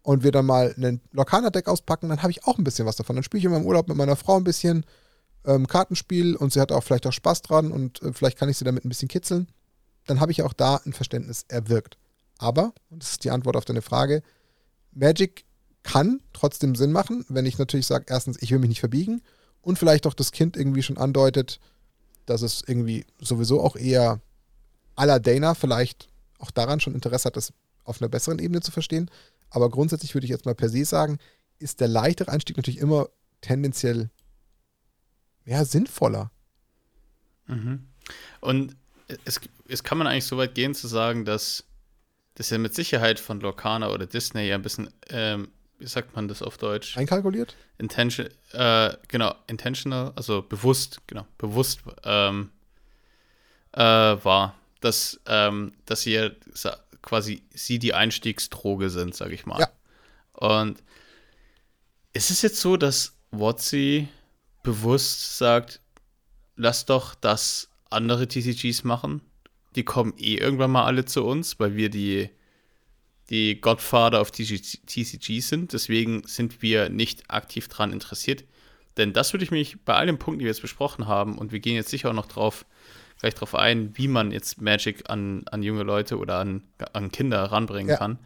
und 0.03 0.23
wir 0.23 0.31
dann 0.31 0.45
mal 0.45 0.73
einen 0.75 1.01
Lorcaner-Deck 1.11 1.67
auspacken, 1.67 2.09
dann 2.09 2.21
habe 2.21 2.31
ich 2.31 2.45
auch 2.45 2.57
ein 2.57 2.63
bisschen 2.63 2.85
was 2.85 2.97
davon. 2.97 3.15
Dann 3.15 3.23
spiele 3.23 3.39
ich 3.39 3.45
in 3.45 3.51
meinem 3.51 3.65
Urlaub 3.65 3.87
mit 3.87 3.97
meiner 3.97 4.15
Frau 4.15 4.37
ein 4.37 4.43
bisschen 4.43 4.85
ähm, 5.45 5.65
Kartenspiel 5.65 6.35
und 6.35 6.53
sie 6.53 6.61
hat 6.61 6.71
auch 6.71 6.83
vielleicht 6.83 7.07
auch 7.07 7.13
Spaß 7.13 7.41
dran 7.41 7.71
und 7.71 8.01
äh, 8.01 8.13
vielleicht 8.13 8.37
kann 8.37 8.49
ich 8.49 8.57
sie 8.57 8.65
damit 8.65 8.85
ein 8.85 8.89
bisschen 8.89 9.07
kitzeln. 9.07 9.47
Dann 10.05 10.19
habe 10.19 10.31
ich 10.31 10.43
auch 10.43 10.53
da 10.53 10.81
ein 10.85 10.93
Verständnis 10.93 11.45
erwirkt. 11.47 11.97
Aber, 12.37 12.73
und 12.89 13.01
das 13.01 13.11
ist 13.11 13.23
die 13.23 13.31
Antwort 13.31 13.55
auf 13.55 13.65
deine 13.65 13.81
Frage, 13.81 14.21
Magic 14.91 15.45
kann 15.83 16.21
trotzdem 16.33 16.75
Sinn 16.75 16.91
machen, 16.91 17.25
wenn 17.29 17.45
ich 17.45 17.57
natürlich 17.57 17.87
sage, 17.87 18.05
erstens, 18.07 18.41
ich 18.41 18.51
will 18.51 18.59
mich 18.59 18.69
nicht 18.69 18.79
verbiegen 18.79 19.21
und 19.61 19.79
vielleicht 19.79 20.07
auch 20.07 20.13
das 20.13 20.31
Kind 20.31 20.57
irgendwie 20.57 20.83
schon 20.83 20.97
andeutet, 20.97 21.59
dass 22.25 22.41
es 22.41 22.63
irgendwie 22.65 23.05
sowieso 23.19 23.61
auch 23.61 23.75
eher 23.75 24.21
la 24.97 25.19
Dana 25.19 25.55
vielleicht 25.55 26.07
auch 26.39 26.51
daran 26.51 26.79
schon 26.79 26.95
Interesse 26.95 27.25
hat, 27.25 27.37
das 27.37 27.53
auf 27.83 28.01
einer 28.01 28.09
besseren 28.09 28.39
Ebene 28.39 28.61
zu 28.61 28.71
verstehen. 28.71 29.09
Aber 29.53 29.69
grundsätzlich 29.69 30.15
würde 30.15 30.25
ich 30.25 30.31
jetzt 30.31 30.45
mal 30.45 30.55
per 30.55 30.67
se 30.67 30.83
sagen, 30.83 31.19
ist 31.59 31.79
der 31.79 31.87
leichtere 31.87 32.31
Einstieg 32.31 32.57
natürlich 32.57 32.79
immer 32.79 33.07
tendenziell 33.39 34.09
ja, 35.45 35.63
sinnvoller. 35.63 36.31
Mhm. 37.45 37.85
Und 38.41 38.75
es, 39.25 39.39
es 39.67 39.83
kann 39.83 39.99
man 39.99 40.07
eigentlich 40.07 40.25
so 40.25 40.37
weit 40.37 40.55
gehen 40.55 40.73
zu 40.73 40.87
sagen, 40.87 41.23
dass 41.23 41.65
das 42.33 42.49
ja 42.49 42.57
mit 42.57 42.73
Sicherheit 42.73 43.19
von 43.19 43.39
Lorcaner 43.41 43.93
oder 43.93 44.07
Disney 44.07 44.47
ja 44.47 44.55
ein 44.55 44.63
bisschen, 44.63 44.89
ähm, 45.09 45.49
wie 45.77 45.85
sagt 45.85 46.15
man 46.15 46.27
das 46.27 46.41
auf 46.41 46.57
Deutsch? 46.57 46.97
Einkalkuliert? 46.97 47.55
Intention, 47.77 48.27
äh, 48.53 48.97
genau, 49.07 49.35
intentional, 49.45 50.13
also 50.15 50.41
bewusst, 50.41 50.99
genau, 51.05 51.27
bewusst 51.37 51.81
ähm, 52.03 52.49
äh, 53.73 53.81
war, 53.81 54.55
dass, 54.81 55.19
ähm, 55.27 55.73
dass 55.85 56.01
sie 56.01 56.13
ja 56.13 56.31
quasi 57.03 57.43
sie 57.53 57.77
die 57.77 57.93
Einstiegsdroge 57.93 58.89
sind, 58.89 59.13
sag 59.13 59.31
ich 59.31 59.45
mal. 59.45 59.59
Ja. 59.59 59.69
Und 60.33 60.81
ist 62.13 62.31
es 62.31 62.41
jetzt 62.41 62.59
so, 62.59 62.77
dass 62.77 63.15
Watsi 63.29 64.07
bewusst 64.63 65.37
sagt, 65.37 65.81
lass 66.55 66.85
doch 66.85 67.13
das 67.13 67.69
andere 67.89 68.27
TCGs 68.27 68.83
machen? 68.83 69.21
Die 69.75 69.83
kommen 69.83 70.13
eh 70.17 70.35
irgendwann 70.35 70.71
mal 70.71 70.85
alle 70.85 71.05
zu 71.05 71.23
uns, 71.23 71.59
weil 71.59 71.75
wir 71.75 71.89
die, 71.89 72.29
die 73.29 73.59
Godfather 73.59 74.21
auf 74.21 74.31
TCG 74.31 74.79
TCGs 74.85 75.49
sind. 75.49 75.73
Deswegen 75.73 76.23
sind 76.25 76.61
wir 76.61 76.89
nicht 76.89 77.29
aktiv 77.29 77.67
dran 77.67 77.91
interessiert. 77.91 78.45
Denn 78.97 79.11
das 79.11 79.33
würde 79.33 79.43
ich 79.43 79.51
mich 79.51 79.81
bei 79.83 79.95
all 79.95 80.05
den 80.05 80.19
Punkten, 80.19 80.39
die 80.39 80.45
wir 80.45 80.51
jetzt 80.51 80.61
besprochen 80.61 81.07
haben, 81.07 81.37
und 81.37 81.51
wir 81.51 81.59
gehen 81.59 81.75
jetzt 81.75 81.89
sicher 81.89 82.09
auch 82.09 82.13
noch 82.13 82.27
drauf, 82.27 82.65
gleich 83.23 83.35
drauf 83.35 83.55
ein, 83.55 83.97
wie 83.97 84.09
man 84.09 84.31
jetzt 84.31 84.61
Magic 84.61 85.09
an, 85.09 85.43
an 85.49 85.63
junge 85.63 85.83
Leute 85.83 86.17
oder 86.17 86.39
an, 86.39 86.61
an 86.91 87.09
Kinder 87.09 87.41
ranbringen 87.41 87.91
Ja. 87.91 87.97
kann. 87.97 88.19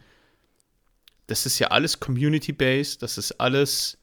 Das 1.28 1.46
ist 1.46 1.60
ja 1.60 1.68
alles 1.68 2.00
Community-based, 2.00 3.00
das 3.00 3.16
ist 3.16 3.40
alles 3.40 3.96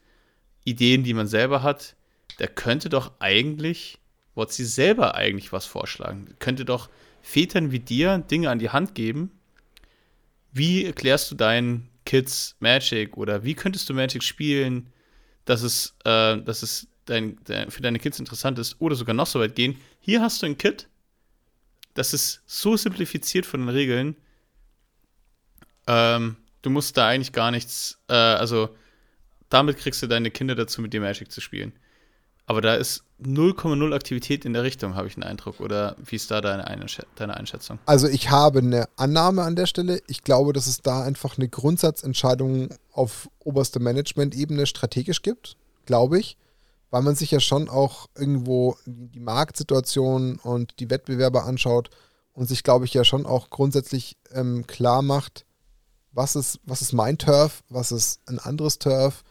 Ideen, 0.64 1.04
die 1.04 1.14
man 1.14 1.28
selber 1.28 1.64
hat. 1.64 1.98
Da 2.38 2.48
könnte 2.48 2.88
doch 2.88 3.12
eigentlich, 3.20 3.98
Wotzi 4.36 4.64
selber 4.64 5.16
eigentlich 5.16 5.52
was 5.52 5.66
vorschlagen. 5.66 6.34
Könnte 6.40 6.64
doch 6.64 6.90
Vätern 7.22 7.72
wie 7.72 7.80
dir 7.80 8.20
Dinge 8.20 8.50
an 8.50 8.60
die 8.60 8.70
Hand 8.70 8.96
geben. 8.96 9.32
Wie 10.54 10.86
erklärst 10.86 11.30
du 11.30 11.36
deinen 11.36 11.90
Kids 12.06 12.56
Magic 12.62 13.18
oder 13.18 13.44
wie 13.44 13.56
könntest 13.56 13.90
du 13.90 13.94
Magic 13.94 14.24
spielen, 14.24 14.88
dass 15.44 15.62
es, 15.62 15.94
äh, 16.06 16.38
dass 16.38 16.64
es 16.64 16.88
dein, 17.06 17.38
dein, 17.44 17.70
für 17.70 17.82
deine 17.82 18.00
Kids 18.00 18.18
interessant 18.20 18.60
ist 18.60 18.78
oder 18.80 18.96
sogar 18.96 19.14
noch 19.14 19.28
so 19.28 19.42
weit 19.42 19.56
gehen. 19.56 19.76
Hier 20.06 20.22
hast 20.22 20.44
du 20.44 20.46
ein 20.46 20.56
Kit, 20.56 20.88
das 21.96 22.14
ist 22.14 22.44
so 22.46 22.78
simplifiziert 22.78 23.44
von 23.44 23.62
den 23.62 23.70
Regeln. 23.70 24.16
Ähm, 25.88 26.36
du 26.62 26.70
musst 26.70 26.96
da 26.96 27.08
eigentlich 27.08 27.32
gar 27.32 27.50
nichts, 27.50 27.98
äh, 28.08 28.14
also 28.14 28.70
damit 29.50 29.78
kriegst 29.78 30.04
du 30.04 30.08
deine 30.08 30.30
Kinder 30.30 30.54
dazu, 30.54 30.80
mit 30.84 30.94
dir 30.94 31.02
Magic 31.02 31.32
zu 31.32 31.42
spielen. 31.42 31.74
Aber 32.46 32.62
da 32.62 32.76
ist 32.76 33.04
0,0 33.20 33.96
Aktivität 33.96 34.46
in 34.46 34.54
der 34.54 34.62
Richtung, 34.62 34.94
habe 34.94 35.08
ich 35.08 35.16
den 35.16 35.24
Eindruck. 35.24 35.60
Oder 35.60 35.96
wie 36.06 36.18
ist 36.18 36.30
da 36.30 36.40
deine, 36.40 36.86
deine 37.16 37.36
Einschätzung? 37.36 37.80
Also 37.88 38.08
ich 38.08 38.30
habe 38.30 38.60
eine 38.60 38.88
Annahme 38.98 39.42
an 39.42 39.56
der 39.56 39.66
Stelle. 39.66 40.04
Ich 40.06 40.22
glaube, 40.22 40.54
dass 40.54 40.68
es 40.68 40.84
da 40.84 41.02
einfach 41.04 41.40
eine 41.40 41.50
Grundsatzentscheidung 41.50 42.70
auf 42.92 43.28
oberster 43.40 43.80
Management-Ebene 43.80 44.68
strategisch 44.68 45.24
gibt, 45.24 45.58
glaube 45.88 46.20
ich, 46.20 46.38
weil 46.90 47.02
man 47.02 47.16
sich 47.16 47.32
ja 47.32 47.40
schon 47.40 47.70
auch 47.70 48.08
irgendwo 48.18 48.78
die 48.86 49.20
Marktsituation 49.20 50.38
und 50.38 50.80
die 50.80 50.90
Wettbewerber 50.90 51.46
anschaut 51.46 51.90
und 52.34 52.48
sich, 52.48 52.64
glaube 52.64 52.86
ich, 52.86 52.94
ja 52.94 53.04
schon 53.04 53.26
auch 53.26 53.50
grundsätzlich 53.50 54.18
ähm, 54.32 54.68
klar 54.68 55.02
macht, 55.02 55.46
was 56.12 56.36
ist, 56.36 56.60
was 56.64 56.82
ist 56.82 56.94
mein 56.94 57.18
Turf, 57.18 57.64
was 57.70 57.92
ist 57.92 58.22
ein 58.28 58.40
anderes 58.40 58.80
Turf 58.80 59.24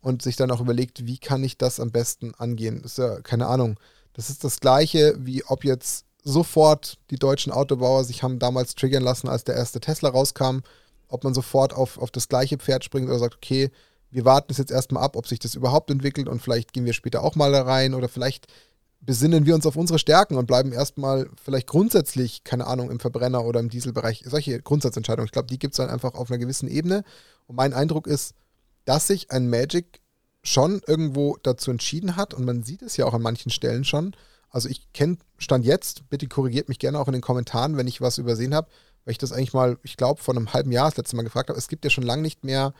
und 0.00 0.22
sich 0.22 0.36
dann 0.36 0.50
auch 0.50 0.60
überlegt, 0.60 1.06
wie 1.06 1.18
kann 1.18 1.44
ich 1.44 1.56
das 1.56 1.80
am 1.80 1.92
besten 1.92 2.34
angehen. 2.34 2.82
Das 2.82 2.92
ist 2.92 2.98
ja 2.98 3.20
keine 3.20 3.46
Ahnung. 3.46 3.78
Das 4.14 4.28
ist 4.28 4.44
das 4.44 4.60
gleiche, 4.60 5.14
wie 5.18 5.44
ob 5.44 5.64
jetzt 5.64 6.04
sofort 6.24 6.98
die 7.10 7.16
deutschen 7.16 7.52
Autobauer 7.52 8.04
sich 8.04 8.22
haben 8.22 8.38
damals 8.38 8.74
triggern 8.74 9.02
lassen, 9.02 9.28
als 9.28 9.44
der 9.44 9.54
erste 9.54 9.80
Tesla 9.80 10.10
rauskam, 10.10 10.58
ob 11.08 11.24
man 11.24 11.34
sofort 11.34 11.72
auf, 11.72 11.98
auf 11.98 12.10
das 12.10 12.28
gleiche 12.28 12.58
Pferd 12.58 12.84
springt 12.84 13.08
oder 13.08 13.18
sagt, 13.18 13.36
okay, 13.36 13.70
wir 14.12 14.24
warten 14.24 14.52
es 14.52 14.58
jetzt 14.58 14.70
erstmal 14.70 15.02
ab, 15.02 15.16
ob 15.16 15.26
sich 15.26 15.38
das 15.38 15.54
überhaupt 15.54 15.90
entwickelt 15.90 16.28
und 16.28 16.40
vielleicht 16.40 16.72
gehen 16.72 16.84
wir 16.84 16.92
später 16.92 17.22
auch 17.22 17.34
mal 17.34 17.50
da 17.50 17.62
rein 17.62 17.94
oder 17.94 18.08
vielleicht 18.08 18.46
besinnen 19.00 19.46
wir 19.46 19.54
uns 19.54 19.66
auf 19.66 19.74
unsere 19.74 19.98
Stärken 19.98 20.36
und 20.36 20.46
bleiben 20.46 20.72
erstmal 20.72 21.28
vielleicht 21.42 21.66
grundsätzlich, 21.66 22.44
keine 22.44 22.66
Ahnung, 22.66 22.90
im 22.90 23.00
Verbrenner 23.00 23.44
oder 23.44 23.58
im 23.58 23.68
Dieselbereich. 23.68 24.22
Solche 24.26 24.62
Grundsatzentscheidungen, 24.62 25.26
ich 25.26 25.32
glaube, 25.32 25.48
die 25.48 25.58
gibt 25.58 25.74
es 25.74 25.78
dann 25.78 25.90
einfach 25.90 26.14
auf 26.14 26.30
einer 26.30 26.38
gewissen 26.38 26.68
Ebene. 26.68 27.02
Und 27.46 27.56
mein 27.56 27.72
Eindruck 27.72 28.06
ist, 28.06 28.34
dass 28.84 29.08
sich 29.08 29.32
ein 29.32 29.50
Magic 29.50 30.00
schon 30.44 30.82
irgendwo 30.86 31.36
dazu 31.42 31.70
entschieden 31.70 32.16
hat 32.16 32.34
und 32.34 32.44
man 32.44 32.62
sieht 32.62 32.82
es 32.82 32.96
ja 32.96 33.06
auch 33.06 33.14
an 33.14 33.22
manchen 33.22 33.50
Stellen 33.50 33.84
schon. 33.84 34.14
Also 34.50 34.68
ich 34.68 34.92
kenne 34.92 35.18
Stand 35.38 35.64
jetzt, 35.64 36.08
bitte 36.10 36.28
korrigiert 36.28 36.68
mich 36.68 36.78
gerne 36.78 36.98
auch 36.98 37.06
in 37.08 37.12
den 37.12 37.22
Kommentaren, 37.22 37.76
wenn 37.76 37.86
ich 37.86 38.00
was 38.00 38.18
übersehen 38.18 38.54
habe, 38.54 38.68
weil 39.04 39.12
ich 39.12 39.18
das 39.18 39.32
eigentlich 39.32 39.52
mal, 39.52 39.78
ich 39.82 39.96
glaube, 39.96 40.22
vor 40.22 40.34
einem 40.34 40.52
halben 40.52 40.70
Jahr 40.70 40.88
das 40.88 40.96
letzte 40.96 41.16
Mal 41.16 41.22
gefragt 41.22 41.48
habe. 41.48 41.58
Es 41.58 41.68
gibt 41.68 41.84
ja 41.84 41.90
schon 41.90 42.04
lange 42.04 42.22
nicht 42.22 42.44
mehr 42.44 42.74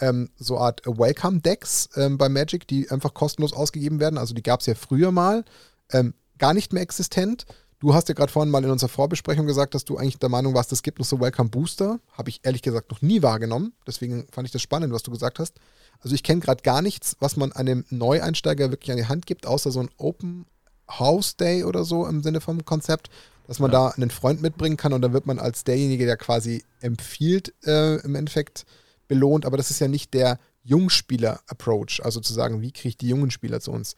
ähm, 0.00 0.30
so 0.36 0.58
Art 0.58 0.82
Welcome-Decks 0.84 1.90
ähm, 1.96 2.18
bei 2.18 2.28
Magic, 2.28 2.66
die 2.68 2.90
einfach 2.90 3.14
kostenlos 3.14 3.52
ausgegeben 3.52 4.00
werden. 4.00 4.18
Also 4.18 4.34
die 4.34 4.42
gab 4.42 4.60
es 4.60 4.66
ja 4.66 4.74
früher 4.74 5.10
mal, 5.10 5.44
ähm, 5.92 6.14
gar 6.38 6.54
nicht 6.54 6.72
mehr 6.72 6.82
existent. 6.82 7.46
Du 7.78 7.92
hast 7.92 8.08
ja 8.08 8.14
gerade 8.14 8.32
vorhin 8.32 8.50
mal 8.50 8.64
in 8.64 8.70
unserer 8.70 8.88
Vorbesprechung 8.88 9.46
gesagt, 9.46 9.74
dass 9.74 9.84
du 9.84 9.98
eigentlich 9.98 10.18
der 10.18 10.30
Meinung 10.30 10.54
warst, 10.54 10.72
es 10.72 10.82
gibt 10.82 10.98
noch 10.98 11.04
so 11.04 11.20
Welcome 11.20 11.50
Booster. 11.50 12.00
Habe 12.12 12.30
ich 12.30 12.40
ehrlich 12.42 12.62
gesagt 12.62 12.90
noch 12.90 13.02
nie 13.02 13.22
wahrgenommen. 13.22 13.74
Deswegen 13.86 14.26
fand 14.32 14.48
ich 14.48 14.52
das 14.52 14.62
spannend, 14.62 14.92
was 14.92 15.02
du 15.02 15.10
gesagt 15.10 15.38
hast. 15.38 15.60
Also 16.00 16.14
ich 16.14 16.22
kenne 16.22 16.40
gerade 16.40 16.62
gar 16.62 16.80
nichts, 16.80 17.16
was 17.20 17.36
man 17.36 17.52
einem 17.52 17.84
Neueinsteiger 17.90 18.70
wirklich 18.70 18.90
an 18.90 18.96
die 18.96 19.06
Hand 19.06 19.26
gibt, 19.26 19.46
außer 19.46 19.70
so 19.70 19.80
ein 19.80 19.90
Open 19.98 20.46
House 20.88 21.36
Day 21.36 21.64
oder 21.64 21.84
so 21.84 22.06
im 22.06 22.22
Sinne 22.22 22.40
vom 22.40 22.64
Konzept, 22.64 23.10
dass 23.46 23.58
man 23.58 23.70
ja. 23.70 23.88
da 23.88 23.94
einen 23.94 24.10
Freund 24.10 24.40
mitbringen 24.40 24.76
kann 24.76 24.92
und 24.92 25.02
dann 25.02 25.12
wird 25.12 25.26
man 25.26 25.38
als 25.38 25.64
derjenige, 25.64 26.06
der 26.06 26.16
quasi 26.16 26.64
empfiehlt, 26.80 27.54
äh, 27.64 27.96
im 28.00 28.14
Endeffekt 28.14 28.64
belohnt. 29.08 29.46
Aber 29.46 29.56
das 29.56 29.70
ist 29.70 29.80
ja 29.80 29.88
nicht 29.88 30.14
der 30.14 30.38
Jungspieler-Approach, 30.62 32.00
also 32.02 32.20
zu 32.20 32.32
sagen, 32.32 32.60
wie 32.60 32.72
kriege 32.72 32.88
ich 32.88 32.96
die 32.96 33.08
jungen 33.08 33.30
Spieler 33.30 33.60
zu 33.60 33.72
uns. 33.72 33.94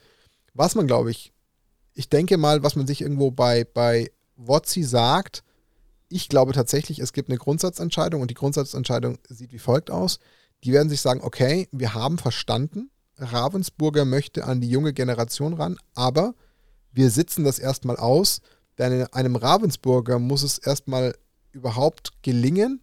Was 0.55 0.75
man, 0.75 0.87
glaube 0.87 1.11
ich, 1.11 1.33
ich 1.95 2.09
denke 2.09 2.37
mal, 2.37 2.63
was 2.63 2.77
man 2.77 2.87
sich 2.87 3.01
irgendwo 3.01 3.31
bei, 3.31 3.65
bei 3.65 4.11
Wotzi 4.37 4.83
sagt, 4.83 5.43
ich 6.09 6.29
glaube 6.29 6.53
tatsächlich, 6.53 7.01
es 7.01 7.13
gibt 7.13 7.29
eine 7.29 7.39
Grundsatzentscheidung 7.39 8.23
und 8.23 8.31
die 8.31 8.35
Grundsatzentscheidung 8.35 9.19
sieht 9.29 9.53
wie 9.53 9.59
folgt 9.59 9.91
aus. 9.91 10.19
Die 10.65 10.73
werden 10.73 10.89
sich 10.89 11.01
sagen, 11.01 11.21
okay, 11.23 11.69
wir 11.73 11.95
haben 11.95 12.19
verstanden, 12.19 12.91
Ravensburger 13.17 14.05
möchte 14.05 14.45
an 14.45 14.61
die 14.61 14.71
junge 14.71 14.93
Generation 14.93 15.55
ran, 15.55 15.77
aber 15.95 16.35
wir 16.93 17.11
sitzen 17.11 17.45
das 17.45 17.59
erstmal 17.59 17.97
aus, 17.97 18.41
denn 18.79 19.07
einem 19.13 19.37
Ravensburger 19.37 20.19
muss 20.19 20.43
es 20.43 20.59
erstmal 20.59 21.15
überhaupt 21.53 22.23
gelingen, 22.23 22.81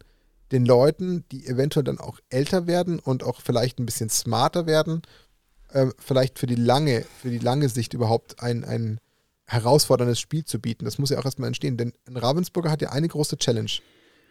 den 0.52 0.64
Leuten, 0.64 1.24
die 1.32 1.46
eventuell 1.46 1.84
dann 1.84 1.98
auch 1.98 2.20
älter 2.28 2.66
werden 2.66 2.98
und 2.98 3.24
auch 3.24 3.40
vielleicht 3.40 3.78
ein 3.78 3.86
bisschen 3.86 4.10
smarter 4.10 4.66
werden, 4.66 5.02
äh, 5.70 5.86
vielleicht 5.98 6.38
für 6.38 6.46
die 6.46 6.54
lange, 6.54 7.04
für 7.20 7.30
die 7.30 7.38
lange 7.38 7.68
Sicht 7.68 7.94
überhaupt 7.94 8.42
ein, 8.42 8.64
ein 8.64 9.00
herausforderndes 9.46 10.20
Spiel 10.20 10.44
zu 10.44 10.60
bieten. 10.60 10.84
Das 10.84 10.98
muss 10.98 11.10
ja 11.10 11.18
auch 11.18 11.24
erstmal 11.24 11.48
entstehen, 11.48 11.76
denn 11.76 11.92
ein 12.06 12.16
Ravensburger 12.16 12.70
hat 12.70 12.82
ja 12.82 12.90
eine 12.90 13.08
große 13.08 13.38
Challenge. 13.38 13.70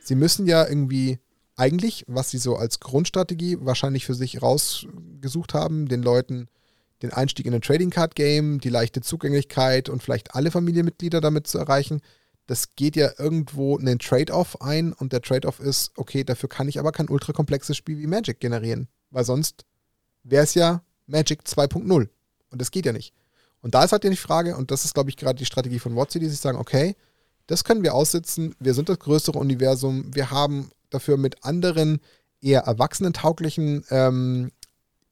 Sie 0.01 0.15
müssen 0.15 0.45
ja 0.45 0.67
irgendwie 0.67 1.19
eigentlich, 1.55 2.03
was 2.07 2.31
sie 2.31 2.37
so 2.37 2.55
als 2.55 2.79
Grundstrategie 2.79 3.57
wahrscheinlich 3.61 4.05
für 4.05 4.13
sich 4.13 4.41
rausgesucht 4.41 5.53
haben, 5.53 5.87
den 5.87 6.03
Leuten 6.03 6.47
den 7.01 7.11
Einstieg 7.11 7.45
in 7.45 7.53
ein 7.53 7.61
Trading 7.61 7.89
Card 7.89 8.15
Game, 8.15 8.59
die 8.59 8.69
leichte 8.69 9.01
Zugänglichkeit 9.01 9.89
und 9.89 10.01
vielleicht 10.01 10.33
alle 10.33 10.51
Familienmitglieder 10.51 11.21
damit 11.21 11.47
zu 11.47 11.57
erreichen. 11.57 12.01
Das 12.47 12.75
geht 12.75 12.95
ja 12.95 13.11
irgendwo 13.17 13.77
einen 13.77 13.99
Trade-off 13.99 14.61
ein 14.61 14.93
und 14.93 15.13
der 15.13 15.21
Trade-off 15.21 15.59
ist, 15.59 15.91
okay, 15.95 16.23
dafür 16.23 16.49
kann 16.49 16.67
ich 16.67 16.79
aber 16.79 16.91
kein 16.91 17.09
ultrakomplexes 17.09 17.75
Spiel 17.75 17.97
wie 17.97 18.07
Magic 18.07 18.39
generieren, 18.39 18.87
weil 19.09 19.23
sonst 19.23 19.65
wäre 20.23 20.43
es 20.43 20.53
ja 20.53 20.83
Magic 21.07 21.41
2.0 21.41 22.07
und 22.51 22.61
das 22.61 22.71
geht 22.71 22.85
ja 22.85 22.93
nicht. 22.93 23.13
Und 23.61 23.73
da 23.73 23.83
ist 23.83 23.91
halt 23.91 24.03
die 24.03 24.15
Frage, 24.15 24.55
und 24.55 24.69
das 24.69 24.85
ist, 24.85 24.93
glaube 24.93 25.09
ich, 25.09 25.17
gerade 25.17 25.39
die 25.39 25.45
Strategie 25.45 25.79
von 25.79 25.95
WotC, 25.95 26.19
die 26.19 26.29
sich 26.29 26.39
sagen, 26.39 26.59
okay, 26.59 26.95
das 27.47 27.63
können 27.63 27.83
wir 27.83 27.95
aussitzen, 27.95 28.55
wir 28.59 28.73
sind 28.75 28.89
das 28.89 28.99
größere 28.99 29.39
Universum, 29.39 30.13
wir 30.13 30.29
haben 30.29 30.69
dafür 30.91 31.17
mit 31.17 31.43
anderen 31.43 31.99
eher 32.41 32.61
erwachsenentauglichen 32.61 33.83
ähm, 33.89 34.51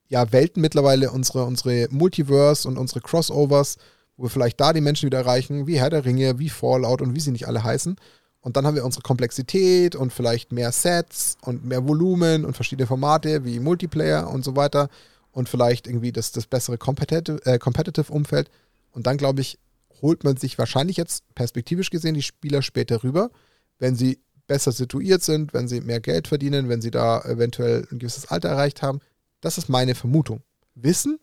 ja, 0.08 0.32
Welten 0.32 0.62
mittlerweile 0.62 1.12
unsere, 1.12 1.46
unsere 1.46 1.88
Multiverse 1.90 2.68
und 2.68 2.78
unsere 2.78 3.02
Crossovers, 3.02 3.78
wo 4.18 4.24
wir 4.24 4.30
vielleicht 4.30 4.60
da 4.60 4.74
die 4.74 4.82
Menschen 4.82 5.08
wieder 5.08 5.20
erreichen, 5.20 5.68
wie 5.68 5.80
Herr 5.80 5.90
der 5.90 6.06
Ringe, 6.06 6.40
wie 6.40 6.50
Fallout 6.50 7.02
und 7.02 7.16
wie 7.16 7.20
sie 7.20 7.32
nicht 7.32 7.48
alle 7.48 7.64
heißen. 7.64 7.96
Und 8.42 8.58
dann 8.58 8.68
haben 8.68 8.76
wir 8.76 8.86
unsere 8.86 9.04
Komplexität 9.04 9.96
und 9.96 10.12
vielleicht 10.12 10.52
mehr 10.52 10.72
Sets 10.72 11.38
und 11.42 11.66
mehr 11.66 11.88
Volumen 11.88 12.44
und 12.44 12.56
verschiedene 12.56 12.88
Formate 12.88 13.46
wie 13.46 13.60
Multiplayer 13.60 14.30
und 14.30 14.44
so 14.44 14.56
weiter 14.56 14.90
und 15.32 15.50
vielleicht 15.50 15.88
irgendwie 15.88 16.12
das, 16.12 16.32
das 16.32 16.46
bessere 16.46 16.78
Competitive, 16.78 17.40
äh. 17.46 18.46
Und 18.92 19.08
dann, 19.08 19.18
glaube 19.18 19.42
ich, 19.42 19.60
holt 20.02 20.24
man 20.24 20.38
sich 20.38 20.58
wahrscheinlich 20.58 20.98
jetzt 20.98 21.24
perspektivisch 21.34 21.90
gesehen 21.90 22.14
die 22.14 22.22
Spieler 22.22 22.62
später 22.62 23.04
rüber, 23.04 23.32
wenn 23.80 23.96
sie 23.96 24.20
besser 24.46 24.72
situiert 24.72 25.24
sind, 25.24 25.54
wenn 25.54 25.68
sie 25.68 25.82
mehr 25.82 26.02
Geld 26.02 26.28
verdienen, 26.28 26.70
wenn 26.70 26.82
sie 26.82 26.92
da 26.92 27.22
eventuell 27.22 27.88
ein 27.92 28.00
gewisses 28.00 28.28
Alter 28.28 28.50
erreicht 28.50 28.82
haben. 28.82 29.00
Das 29.42 29.58
ist 29.58 29.70
meine 29.70 29.96
Vermutung. 29.96 30.44
Wissen 30.76 31.20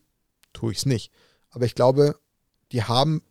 tue 0.53 0.73
ich 0.73 0.79
es 0.79 0.87
nicht. 0.87 1.12
Aber 1.51 1.67
ich 1.67 1.75
glaube, 1.75 2.17
die 2.73 2.85
haben 2.85 3.23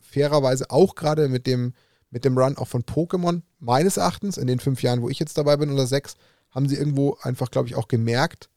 fairerweise 0.00 0.70
auch 0.70 0.94
gerade 0.94 1.28
mit 1.28 1.46
dem, 1.46 1.74
mit 2.10 2.24
dem 2.24 2.38
Run 2.38 2.56
auch 2.56 2.68
von 2.68 2.82
Pokémon, 2.82 3.42
meines 3.58 3.96
Erachtens, 3.96 4.38
in 4.38 4.46
den 4.46 4.60
fünf 4.60 4.82
Jahren, 4.82 5.02
wo 5.02 5.08
ich 5.08 5.18
jetzt 5.18 5.36
dabei 5.36 5.56
bin 5.56 5.70
oder 5.70 5.86
sechs, 5.86 6.16
haben 6.50 6.68
sie 6.68 6.76
irgendwo 6.76 7.16
einfach, 7.20 7.50
glaube 7.50 7.68
ich, 7.68 7.74
auch 7.74 7.88
gemerkt, 7.88 8.48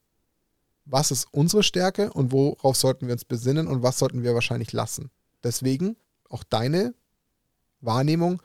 was 0.84 1.10
ist 1.10 1.26
unsere 1.32 1.62
Stärke 1.62 2.12
und 2.12 2.32
worauf 2.32 2.76
sollten 2.76 3.06
wir 3.06 3.12
uns 3.12 3.24
besinnen 3.24 3.66
und 3.66 3.82
was 3.82 3.98
sollten 3.98 4.22
wir 4.22 4.34
wahrscheinlich 4.34 4.72
lassen. 4.72 5.10
Deswegen 5.42 5.96
auch 6.28 6.44
deine 6.44 6.94
Wahrnehmung, 7.80 8.42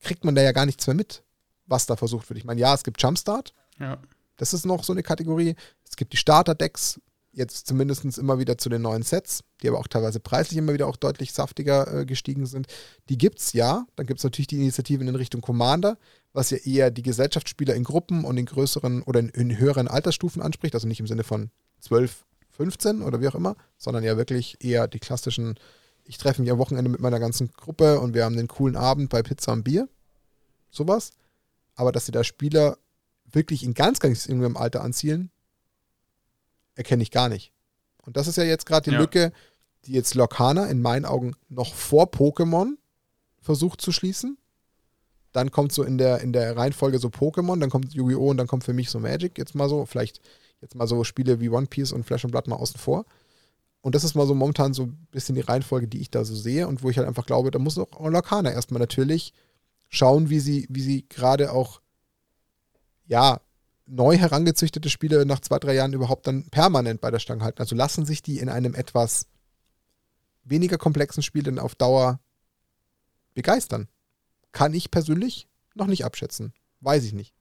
kriegt 0.00 0.24
man 0.24 0.34
da 0.34 0.42
ja 0.42 0.52
gar 0.52 0.66
nichts 0.66 0.86
mehr 0.86 0.94
mit, 0.94 1.22
was 1.66 1.86
da 1.86 1.96
versucht 1.96 2.28
wird. 2.28 2.38
Ich 2.38 2.44
meine, 2.44 2.60
ja, 2.60 2.74
es 2.74 2.84
gibt 2.84 3.02
Jumpstart. 3.02 3.52
Ja. 3.78 3.98
Das 4.36 4.52
ist 4.52 4.66
noch 4.66 4.84
so 4.84 4.92
eine 4.92 5.02
Kategorie. 5.02 5.56
Es 5.88 5.96
gibt 5.96 6.12
die 6.12 6.18
Starter-Decks, 6.18 7.00
jetzt 7.36 7.66
zumindest 7.66 8.16
immer 8.16 8.38
wieder 8.38 8.56
zu 8.56 8.70
den 8.70 8.82
neuen 8.82 9.02
Sets, 9.02 9.44
die 9.62 9.68
aber 9.68 9.78
auch 9.78 9.88
teilweise 9.88 10.20
preislich 10.20 10.56
immer 10.56 10.72
wieder 10.72 10.86
auch 10.86 10.96
deutlich 10.96 11.32
saftiger 11.34 11.92
äh, 11.92 12.06
gestiegen 12.06 12.46
sind. 12.46 12.66
Die 13.10 13.18
gibt 13.18 13.38
es 13.40 13.52
ja. 13.52 13.86
Dann 13.94 14.06
gibt 14.06 14.20
es 14.20 14.24
natürlich 14.24 14.46
die 14.46 14.56
Initiativen 14.56 15.06
in 15.06 15.14
Richtung 15.14 15.42
Commander, 15.42 15.98
was 16.32 16.50
ja 16.50 16.56
eher 16.56 16.90
die 16.90 17.02
Gesellschaftsspieler 17.02 17.74
in 17.74 17.84
Gruppen 17.84 18.24
und 18.24 18.38
in 18.38 18.46
größeren 18.46 19.02
oder 19.02 19.20
in, 19.20 19.28
in 19.28 19.58
höheren 19.58 19.86
Altersstufen 19.86 20.40
anspricht, 20.40 20.74
also 20.74 20.88
nicht 20.88 21.00
im 21.00 21.06
Sinne 21.06 21.24
von 21.24 21.50
12, 21.80 22.24
15 22.52 23.02
oder 23.02 23.20
wie 23.20 23.28
auch 23.28 23.34
immer, 23.34 23.54
sondern 23.76 24.02
ja 24.02 24.16
wirklich 24.16 24.64
eher 24.64 24.88
die 24.88 24.98
klassischen, 24.98 25.56
ich 26.04 26.16
treffe 26.16 26.40
mich 26.40 26.50
am 26.50 26.58
Wochenende 26.58 26.90
mit 26.90 27.00
meiner 27.00 27.20
ganzen 27.20 27.52
Gruppe 27.52 28.00
und 28.00 28.14
wir 28.14 28.24
haben 28.24 28.38
einen 28.38 28.48
coolen 28.48 28.76
Abend 28.76 29.10
bei 29.10 29.22
Pizza 29.22 29.52
und 29.52 29.62
Bier. 29.62 29.90
Sowas. 30.70 31.12
Aber 31.74 31.92
dass 31.92 32.06
sie 32.06 32.12
da 32.12 32.24
Spieler 32.24 32.78
wirklich 33.30 33.62
in 33.62 33.74
ganz, 33.74 34.00
ganz 34.00 34.26
jungem 34.26 34.56
Alter 34.56 34.82
anzielen, 34.82 35.30
erkenne 36.76 37.02
ich 37.02 37.10
gar 37.10 37.28
nicht. 37.28 37.52
Und 38.04 38.16
das 38.16 38.28
ist 38.28 38.36
ja 38.36 38.44
jetzt 38.44 38.66
gerade 38.66 38.90
die 38.90 38.94
ja. 38.94 39.00
Lücke, 39.00 39.32
die 39.84 39.92
jetzt 39.92 40.14
Locana 40.14 40.66
in 40.66 40.80
meinen 40.80 41.04
Augen 41.04 41.34
noch 41.48 41.74
vor 41.74 42.06
Pokémon 42.06 42.76
versucht 43.40 43.80
zu 43.80 43.90
schließen. 43.90 44.38
Dann 45.32 45.50
kommt 45.50 45.72
so 45.72 45.82
in 45.82 45.98
der, 45.98 46.20
in 46.20 46.32
der 46.32 46.56
Reihenfolge 46.56 46.98
so 46.98 47.08
Pokémon, 47.08 47.58
dann 47.60 47.70
kommt 47.70 47.92
Yu-Gi-Oh! 47.92 48.30
und 48.30 48.36
dann 48.36 48.46
kommt 48.46 48.64
für 48.64 48.72
mich 48.72 48.90
so 48.90 49.00
Magic. 49.00 49.36
Jetzt 49.36 49.54
mal 49.54 49.68
so, 49.68 49.84
vielleicht 49.84 50.20
jetzt 50.60 50.74
mal 50.74 50.86
so 50.86 51.04
Spiele 51.04 51.40
wie 51.40 51.48
One 51.48 51.66
Piece 51.66 51.92
und 51.92 52.04
Flash 52.04 52.24
and 52.24 52.32
Blood 52.32 52.46
mal 52.46 52.56
außen 52.56 52.80
vor. 52.80 53.04
Und 53.82 53.94
das 53.94 54.02
ist 54.02 54.14
mal 54.14 54.26
so 54.26 54.34
momentan 54.34 54.74
so 54.74 54.84
ein 54.84 55.06
bisschen 55.10 55.34
die 55.34 55.42
Reihenfolge, 55.42 55.86
die 55.86 56.00
ich 56.00 56.10
da 56.10 56.24
so 56.24 56.34
sehe 56.34 56.66
und 56.66 56.82
wo 56.82 56.90
ich 56.90 56.98
halt 56.98 57.06
einfach 57.06 57.26
glaube, 57.26 57.50
da 57.50 57.58
muss 57.58 57.78
auch 57.78 58.08
Locana 58.08 58.50
erstmal 58.50 58.80
natürlich 58.80 59.32
schauen, 59.88 60.30
wie 60.30 60.40
sie, 60.40 60.66
wie 60.68 60.80
sie 60.80 61.08
gerade 61.08 61.52
auch, 61.52 61.80
ja, 63.06 63.40
neu 63.86 64.16
herangezüchtete 64.16 64.90
Spiele 64.90 65.24
nach 65.26 65.40
zwei, 65.40 65.58
drei 65.58 65.74
Jahren 65.74 65.92
überhaupt 65.92 66.26
dann 66.26 66.48
permanent 66.50 67.00
bei 67.00 67.10
der 67.10 67.18
Stange 67.18 67.44
halten. 67.44 67.60
Also 67.60 67.74
lassen 67.76 68.04
sich 68.04 68.22
die 68.22 68.38
in 68.38 68.48
einem 68.48 68.74
etwas 68.74 69.26
weniger 70.44 70.78
komplexen 70.78 71.22
Spiel 71.22 71.42
denn 71.42 71.58
auf 71.58 71.74
Dauer 71.74 72.20
begeistern. 73.34 73.88
Kann 74.52 74.74
ich 74.74 74.90
persönlich 74.90 75.48
noch 75.74 75.86
nicht 75.86 76.04
abschätzen. 76.04 76.52
Weiß 76.80 77.04
ich 77.04 77.12
nicht. 77.12 77.34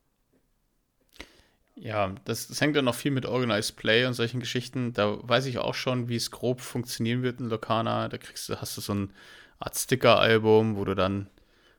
Ja, 1.75 2.15
das, 2.23 2.47
das 2.47 2.61
hängt 2.61 2.75
ja 2.75 2.81
noch 2.81 2.95
viel 2.95 3.11
mit 3.11 3.25
Organized 3.25 3.75
Play 3.75 4.05
und 4.05 4.13
solchen 4.13 4.39
Geschichten. 4.39 4.93
Da 4.93 5.17
weiß 5.21 5.45
ich 5.45 5.57
auch 5.57 5.73
schon, 5.73 6.07
wie 6.07 6.15
es 6.15 6.31
grob 6.31 6.61
funktionieren 6.61 7.21
wird 7.21 7.39
in 7.39 7.49
Lokana. 7.49 8.07
Da 8.07 8.17
kriegst 8.17 8.47
du, 8.47 8.61
hast 8.61 8.77
du 8.77 8.81
so 8.81 8.93
eine 8.93 9.09
Art 9.59 9.75
Sticker-Album, 9.75 10.77
wo 10.77 10.85
du 10.85 10.95
dann 10.95 11.27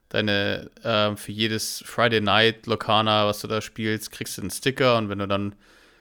deine, 0.09 0.69
äh, 0.83 1.15
für 1.15 1.31
jedes 1.31 1.83
Friday 1.85 2.21
Night 2.21 2.65
Lokana, 2.65 3.27
was 3.27 3.39
du 3.39 3.47
da 3.47 3.61
spielst, 3.61 4.11
kriegst 4.11 4.37
du 4.37 4.41
einen 4.41 4.51
Sticker 4.51 4.97
und 4.97 5.09
wenn 5.09 5.19
du 5.19 5.27
dann 5.27 5.55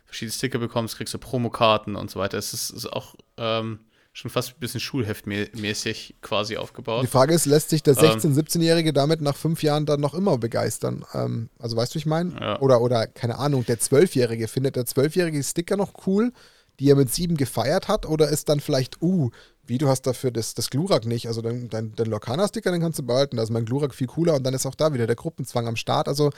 verschiedene 0.04 0.32
Sticker 0.32 0.58
bekommst, 0.58 0.96
kriegst 0.96 1.14
du 1.14 1.18
Promokarten 1.18 1.96
und 1.96 2.10
so 2.10 2.20
weiter. 2.20 2.38
Es 2.38 2.52
ist, 2.52 2.70
ist 2.70 2.92
auch 2.92 3.16
ähm, 3.36 3.80
schon 4.12 4.30
fast 4.30 4.50
ein 4.50 4.60
bisschen 4.60 4.80
schulheftmäßig 4.80 6.16
quasi 6.22 6.56
aufgebaut. 6.56 7.02
Die 7.02 7.08
Frage 7.08 7.34
ist, 7.34 7.46
lässt 7.46 7.70
sich 7.70 7.82
der 7.82 7.94
16-, 7.94 8.26
ähm, 8.26 8.32
17-Jährige 8.34 8.92
damit 8.92 9.20
nach 9.20 9.36
fünf 9.36 9.62
Jahren 9.62 9.84
dann 9.84 10.00
noch 10.00 10.14
immer 10.14 10.38
begeistern? 10.38 11.04
Ähm, 11.12 11.50
also 11.58 11.76
weißt 11.76 11.92
du, 11.92 11.96
wie 11.96 11.98
ich 11.98 12.06
meine? 12.06 12.32
Ja. 12.40 12.60
Oder, 12.60 12.80
oder, 12.80 13.06
keine 13.06 13.38
Ahnung, 13.38 13.66
der 13.66 13.78
12-Jährige, 13.78 14.48
findet 14.48 14.76
der 14.76 14.84
12-Jährige 14.84 15.38
die 15.38 15.44
Sticker 15.44 15.76
noch 15.76 16.06
cool? 16.06 16.32
die 16.80 16.90
er 16.90 16.96
mit 16.96 17.12
sieben 17.12 17.36
gefeiert 17.36 17.88
hat? 17.88 18.06
Oder 18.06 18.28
ist 18.28 18.48
dann 18.48 18.60
vielleicht, 18.60 19.00
uh, 19.02 19.30
wie 19.66 19.78
du 19.78 19.88
hast 19.88 20.02
dafür 20.02 20.30
das, 20.30 20.54
das 20.54 20.70
Glurak 20.70 21.06
nicht, 21.06 21.28
also 21.28 21.42
dein, 21.42 21.68
dein, 21.68 21.94
dein 21.94 22.06
Lokana-Sticker, 22.06 22.70
den 22.70 22.80
kannst 22.80 22.98
du 22.98 23.02
behalten, 23.02 23.36
da 23.36 23.42
ist 23.42 23.50
mein 23.50 23.64
Glurak 23.64 23.94
viel 23.94 24.06
cooler 24.06 24.34
und 24.34 24.44
dann 24.44 24.54
ist 24.54 24.66
auch 24.66 24.74
da 24.74 24.92
wieder 24.92 25.06
der 25.06 25.16
Gruppenzwang 25.16 25.66
am 25.66 25.76
Start. 25.76 26.08
Also 26.08 26.30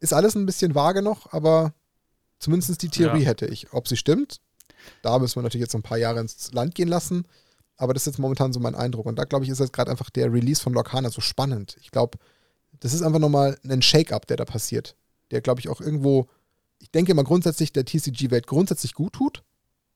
ist 0.00 0.12
alles 0.12 0.34
ein 0.34 0.46
bisschen 0.46 0.74
vage 0.74 1.02
noch, 1.02 1.32
aber 1.32 1.74
zumindest 2.38 2.82
die 2.82 2.88
Theorie 2.88 3.22
ja. 3.22 3.28
hätte 3.28 3.46
ich. 3.46 3.72
Ob 3.72 3.88
sie 3.88 3.96
stimmt, 3.96 4.40
da 5.02 5.18
müssen 5.18 5.36
wir 5.36 5.42
natürlich 5.42 5.62
jetzt 5.62 5.74
noch 5.74 5.80
ein 5.80 5.84
paar 5.84 5.98
Jahre 5.98 6.20
ins 6.20 6.52
Land 6.52 6.74
gehen 6.74 6.88
lassen. 6.88 7.26
Aber 7.76 7.94
das 7.94 8.02
ist 8.02 8.14
jetzt 8.14 8.18
momentan 8.18 8.52
so 8.52 8.60
mein 8.60 8.74
Eindruck. 8.74 9.06
Und 9.06 9.16
da, 9.16 9.24
glaube 9.24 9.44
ich, 9.44 9.50
ist 9.50 9.60
jetzt 9.60 9.72
gerade 9.72 9.90
einfach 9.90 10.10
der 10.10 10.32
Release 10.32 10.62
von 10.62 10.72
Lokana 10.72 11.10
so 11.10 11.20
spannend. 11.20 11.76
Ich 11.80 11.90
glaube, 11.90 12.18
das 12.80 12.94
ist 12.94 13.02
einfach 13.02 13.18
nochmal 13.18 13.58
ein 13.68 13.82
Shake-up, 13.82 14.26
der 14.26 14.36
da 14.36 14.44
passiert. 14.44 14.96
Der, 15.30 15.40
glaube 15.40 15.60
ich, 15.60 15.68
auch 15.68 15.80
irgendwo, 15.80 16.28
ich 16.78 16.90
denke 16.90 17.14
mal 17.14 17.24
grundsätzlich 17.24 17.72
der 17.72 17.84
TCG-Welt 17.84 18.46
grundsätzlich 18.46 18.94
gut 18.94 19.14
tut. 19.14 19.42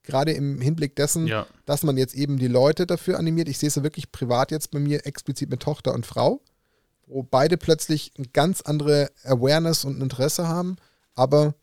Gerade 0.07 0.33
im 0.33 0.61
Hinblick 0.61 0.97
dessen, 0.97 1.27
ja. 1.27 1.47
dass 1.67 1.83
man 1.83 1.99
jetzt 1.99 2.15
eben 2.15 2.39
die 2.39 2.49
Leute 2.49 2.87
dafür 2.87 3.19
animiert. 3.19 3.49
Ich 3.49 3.59
sehe 3.59 3.69
es 3.69 3.75
ja 3.75 3.83
wirklich 3.83 4.11
privat 4.13 4.51
jetzt 4.51 4.71
bei 4.71 4.79
mir 4.79 5.05
explizit 5.05 5.51
mit 5.51 5.61
Tochter 5.61 5.93
und 5.93 6.07
Frau, 6.07 6.41
wo 7.07 7.23
beide 7.23 7.59
plötzlich 7.59 8.13
eine 8.17 8.29
ganz 8.29 8.63
andere 8.63 9.11
Awareness 9.25 9.85
und 9.85 10.01
Interesse 10.01 10.49
haben. 10.49 10.77
Aber 11.15 11.55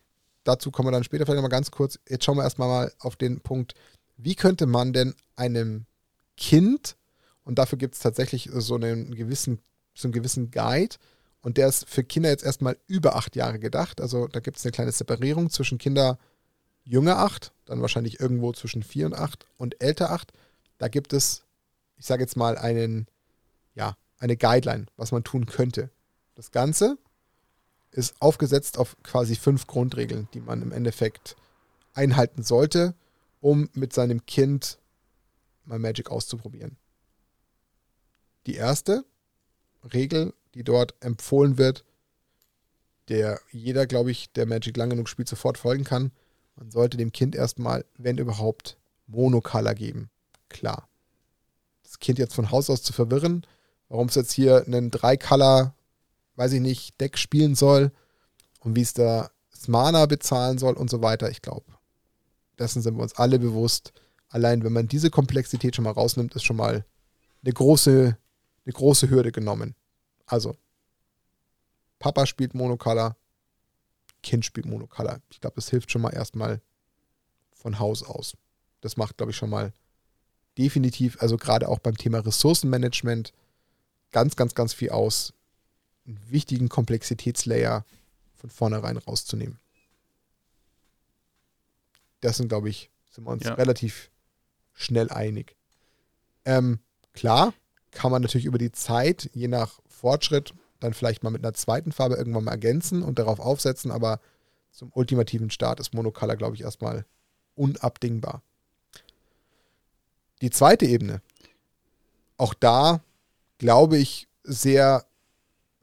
dazu 0.44 0.70
kommen 0.70 0.88
wir 0.88 0.92
dann 0.92 1.04
später 1.04 1.24
vielleicht 1.24 1.36
nochmal 1.36 1.50
ganz 1.50 1.70
kurz. 1.70 1.98
Jetzt 2.08 2.24
schauen 2.24 2.36
wir 2.36 2.44
erstmal 2.44 2.68
mal 2.68 2.92
auf 3.00 3.16
den 3.16 3.40
Punkt, 3.40 3.74
wie 4.16 4.36
könnte 4.36 4.66
man 4.66 4.92
denn 4.92 5.14
einem 5.34 5.86
Kind, 6.36 6.96
und 7.44 7.58
dafür 7.58 7.78
gibt 7.78 7.94
es 7.94 8.00
tatsächlich 8.00 8.50
so 8.52 8.76
einen 8.76 9.14
gewissen, 9.14 9.60
so 9.94 10.06
einen 10.06 10.12
gewissen 10.12 10.50
Guide, 10.50 10.96
und 11.40 11.58
der 11.58 11.68
ist 11.68 11.88
für 11.88 12.04
Kinder 12.04 12.30
jetzt 12.30 12.44
erstmal 12.44 12.78
über 12.86 13.16
acht 13.16 13.36
Jahre 13.36 13.58
gedacht. 13.58 14.00
Also 14.00 14.28
da 14.28 14.40
gibt 14.40 14.56
es 14.56 14.64
eine 14.64 14.72
kleine 14.72 14.92
Separierung 14.92 15.50
zwischen 15.50 15.76
Kinder 15.76 16.18
jünger 16.84 17.18
acht, 17.18 17.52
dann 17.64 17.80
wahrscheinlich 17.80 18.20
irgendwo 18.20 18.52
zwischen 18.52 18.82
vier 18.82 19.06
und 19.06 19.14
acht 19.14 19.46
und 19.56 19.82
älter 19.82 20.10
acht. 20.10 20.32
Da 20.78 20.88
gibt 20.88 21.12
es, 21.12 21.44
ich 21.96 22.06
sage 22.06 22.22
jetzt 22.22 22.36
mal, 22.36 22.56
einen, 22.56 23.06
ja, 23.74 23.96
eine 24.18 24.36
Guideline, 24.36 24.86
was 24.96 25.12
man 25.12 25.24
tun 25.24 25.46
könnte. 25.46 25.90
Das 26.34 26.50
Ganze 26.50 26.98
ist 27.90 28.14
aufgesetzt 28.20 28.78
auf 28.78 28.96
quasi 29.02 29.36
fünf 29.36 29.66
Grundregeln, 29.66 30.28
die 30.34 30.40
man 30.40 30.62
im 30.62 30.72
Endeffekt 30.72 31.36
einhalten 31.94 32.42
sollte, 32.42 32.94
um 33.40 33.68
mit 33.72 33.92
seinem 33.92 34.26
Kind 34.26 34.78
mal 35.64 35.78
Magic 35.78 36.10
auszuprobieren. 36.10 36.76
Die 38.46 38.54
erste 38.54 39.04
Regel, 39.92 40.34
die 40.54 40.64
dort 40.64 40.94
empfohlen 41.00 41.56
wird, 41.56 41.84
der 43.08 43.40
jeder, 43.50 43.86
glaube 43.86 44.10
ich, 44.10 44.32
der 44.32 44.46
Magic 44.46 44.76
lang 44.76 44.90
genug 44.90 45.08
spielt, 45.08 45.28
sofort 45.28 45.58
folgen 45.58 45.84
kann, 45.84 46.10
man 46.56 46.70
sollte 46.70 46.96
dem 46.96 47.12
Kind 47.12 47.34
erstmal, 47.34 47.84
wenn 47.96 48.18
überhaupt, 48.18 48.76
Monocolor 49.06 49.74
geben. 49.74 50.10
Klar. 50.48 50.88
Das 51.82 51.98
Kind 51.98 52.18
jetzt 52.18 52.34
von 52.34 52.50
Haus 52.50 52.70
aus 52.70 52.82
zu 52.82 52.92
verwirren, 52.92 53.46
warum 53.88 54.08
es 54.08 54.14
jetzt 54.14 54.32
hier 54.32 54.64
einen 54.66 54.90
Drei-Color 54.90 55.74
weiß 56.36 56.52
ich 56.52 56.60
nicht, 56.60 57.00
Deck 57.00 57.18
spielen 57.18 57.54
soll 57.54 57.92
und 58.60 58.76
wie 58.76 58.82
es 58.82 58.94
da 58.94 59.30
das 59.50 59.68
Mana 59.68 60.06
bezahlen 60.06 60.58
soll 60.58 60.74
und 60.74 60.90
so 60.90 61.02
weiter. 61.02 61.30
Ich 61.30 61.42
glaube, 61.42 61.66
dessen 62.58 62.82
sind 62.82 62.96
wir 62.96 63.02
uns 63.02 63.14
alle 63.14 63.38
bewusst. 63.38 63.92
Allein 64.28 64.64
wenn 64.64 64.72
man 64.72 64.88
diese 64.88 65.10
Komplexität 65.10 65.76
schon 65.76 65.84
mal 65.84 65.92
rausnimmt, 65.92 66.34
ist 66.34 66.44
schon 66.44 66.56
mal 66.56 66.84
eine 67.44 67.52
große, 67.52 68.16
eine 68.64 68.72
große 68.72 69.10
Hürde 69.10 69.32
genommen. 69.32 69.74
Also, 70.26 70.56
Papa 71.98 72.26
spielt 72.26 72.54
Monocolor, 72.54 73.16
Kind 74.24 74.44
spielt 74.44 74.66
Monocolor. 74.66 75.20
Ich 75.30 75.40
glaube, 75.40 75.54
das 75.56 75.70
hilft 75.70 75.92
schon 75.92 76.02
mal 76.02 76.12
erstmal 76.12 76.60
von 77.52 77.78
Haus 77.78 78.02
aus. 78.02 78.36
Das 78.80 78.96
macht, 78.96 79.16
glaube 79.16 79.30
ich, 79.30 79.36
schon 79.36 79.50
mal 79.50 79.72
definitiv, 80.58 81.20
also 81.20 81.36
gerade 81.36 81.68
auch 81.68 81.78
beim 81.78 81.96
Thema 81.96 82.18
Ressourcenmanagement, 82.18 83.32
ganz, 84.10 84.34
ganz, 84.36 84.54
ganz 84.54 84.74
viel 84.74 84.90
aus, 84.90 85.32
einen 86.06 86.20
wichtigen 86.28 86.68
Komplexitätslayer 86.68 87.84
von 88.34 88.50
vornherein 88.50 88.96
rauszunehmen. 88.96 89.58
Das 92.20 92.36
sind, 92.36 92.48
glaube 92.48 92.68
ich, 92.68 92.90
sind 93.10 93.24
wir 93.24 93.30
uns 93.30 93.44
ja. 93.44 93.54
relativ 93.54 94.10
schnell 94.72 95.10
einig. 95.10 95.56
Ähm, 96.44 96.78
klar, 97.12 97.54
kann 97.90 98.10
man 98.10 98.22
natürlich 98.22 98.46
über 98.46 98.58
die 98.58 98.72
Zeit, 98.72 99.30
je 99.34 99.48
nach 99.48 99.80
Fortschritt, 99.86 100.54
dann 100.80 100.94
vielleicht 100.94 101.22
mal 101.22 101.30
mit 101.30 101.44
einer 101.44 101.54
zweiten 101.54 101.92
Farbe 101.92 102.16
irgendwann 102.16 102.44
mal 102.44 102.52
ergänzen 102.52 103.02
und 103.02 103.18
darauf 103.18 103.40
aufsetzen, 103.40 103.90
aber 103.90 104.20
zum 104.70 104.90
ultimativen 104.92 105.50
Start 105.50 105.80
ist 105.80 105.94
Monocolor, 105.94 106.36
glaube 106.36 106.56
ich, 106.56 106.62
erstmal 106.62 107.04
unabdingbar. 107.54 108.42
Die 110.40 110.50
zweite 110.50 110.84
Ebene, 110.84 111.22
auch 112.36 112.54
da 112.54 113.02
glaube 113.58 113.96
ich 113.96 114.28
sehr 114.42 115.06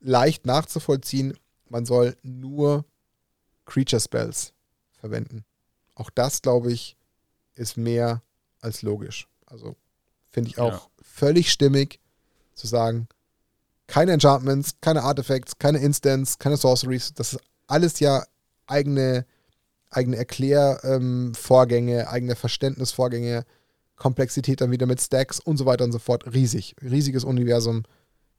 leicht 0.02 0.46
nachzuvollziehen. 0.46 1.38
Man 1.70 1.86
soll 1.86 2.18
nur 2.22 2.86
Creature 3.66 4.02
Spells 4.02 4.54
verwenden. 5.00 5.46
Auch 5.96 6.10
das, 6.10 6.42
glaube 6.42 6.72
ich, 6.72 6.98
ist 7.56 7.78
mehr 7.78 8.22
als 8.60 8.82
logisch. 8.82 9.28
Also 9.46 9.76
finde 10.30 10.50
ich 10.50 10.60
auch 10.60 10.74
ja. 10.74 10.88
völlig 11.02 11.52
stimmig 11.52 12.00
zu 12.54 12.68
sagen, 12.68 13.08
keine 13.92 14.14
Enchantments, 14.14 14.76
keine 14.80 15.04
Artifacts, 15.04 15.60
keine 15.60 15.80
Instants, 15.80 16.40
keine 16.40 16.56
Sorceries. 16.56 17.14
Das 17.14 17.34
ist 17.34 17.42
alles 17.68 18.00
ja 18.00 18.24
eigene, 18.66 19.26
eigene 19.90 20.16
Erklärvorgänge, 20.16 22.00
ähm, 22.00 22.08
eigene 22.08 22.38
Verständnisvorgänge, 22.38 23.46
Komplexität 23.98 24.62
dann 24.62 24.72
wieder 24.72 24.86
mit 24.86 25.02
Stacks 25.02 25.42
und 25.42 25.58
so 25.58 25.66
weiter 25.66 25.84
und 25.84 25.92
so 25.92 26.00
fort. 26.00 26.24
Riesig. 26.34 26.74
Riesiges 26.82 27.26
Universum 27.26 27.84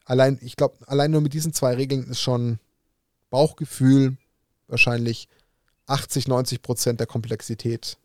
allein, 0.04 0.38
ich 0.40 0.56
glaube, 0.56 0.76
allein 0.86 1.10
nur 1.10 1.20
mit 1.20 1.34
diesen 1.34 1.52
zwei 1.52 1.74
Regeln 1.74 2.04
ist 2.04 2.20
schon 2.20 2.58
Bauchgefühl 3.30 4.16
wahrscheinlich 4.68 5.28
80, 5.86 6.28
90 6.28 6.62
Prozent 6.62 7.00
der 7.00 7.06
Komplexität 7.06 7.98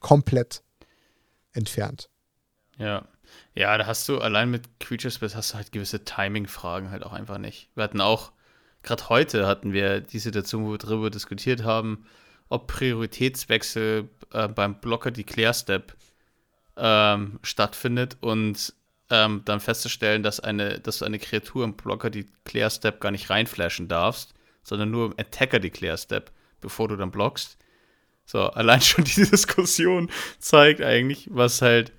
komplett 0.00 0.62
entfernt. 1.52 2.08
Ja. 2.78 3.08
Ja, 3.54 3.76
da 3.76 3.86
hast 3.86 4.08
du 4.08 4.18
allein 4.18 4.50
mit 4.50 4.80
Creature 4.80 5.10
Space 5.10 5.34
hast 5.34 5.52
du 5.52 5.56
halt 5.56 5.72
gewisse 5.72 6.04
Timing-Fragen 6.04 6.90
halt 6.90 7.04
auch 7.04 7.12
einfach 7.12 7.38
nicht. 7.38 7.68
Wir 7.74 7.84
hatten 7.84 8.00
auch, 8.00 8.32
gerade 8.82 9.08
heute 9.08 9.46
hatten 9.46 9.72
wir 9.72 10.00
die 10.00 10.18
Situation, 10.18 10.64
wo 10.64 10.72
wir 10.72 10.78
darüber 10.78 11.10
diskutiert 11.10 11.64
haben, 11.64 12.06
ob 12.48 12.66
Prioritätswechsel 12.66 14.08
äh, 14.32 14.48
beim 14.48 14.80
Blocker 14.80 15.10
Declare 15.10 15.54
Step 15.54 15.96
ähm, 16.76 17.38
stattfindet 17.42 18.16
und 18.20 18.74
ähm, 19.10 19.42
dann 19.44 19.60
festzustellen, 19.60 20.22
dass, 20.22 20.40
eine, 20.40 20.80
dass 20.80 20.98
du 20.98 21.04
eine 21.04 21.18
Kreatur 21.18 21.64
im 21.64 21.74
Blocker 21.74 22.08
die 22.08 22.26
Clear 22.44 22.70
Step 22.70 23.00
gar 23.00 23.10
nicht 23.10 23.28
reinflashen 23.28 23.88
darfst, 23.88 24.34
sondern 24.62 24.90
nur 24.90 25.06
im 25.06 25.14
Attacker 25.18 25.58
die 25.60 25.70
Clear 25.70 25.98
Step, 25.98 26.30
bevor 26.60 26.88
du 26.88 26.96
dann 26.96 27.10
blockst. 27.10 27.58
So, 28.24 28.40
allein 28.40 28.80
schon 28.80 29.04
diese 29.04 29.30
Diskussion 29.30 30.10
zeigt 30.38 30.80
eigentlich, 30.80 31.28
was 31.30 31.60
halt, 31.60 31.92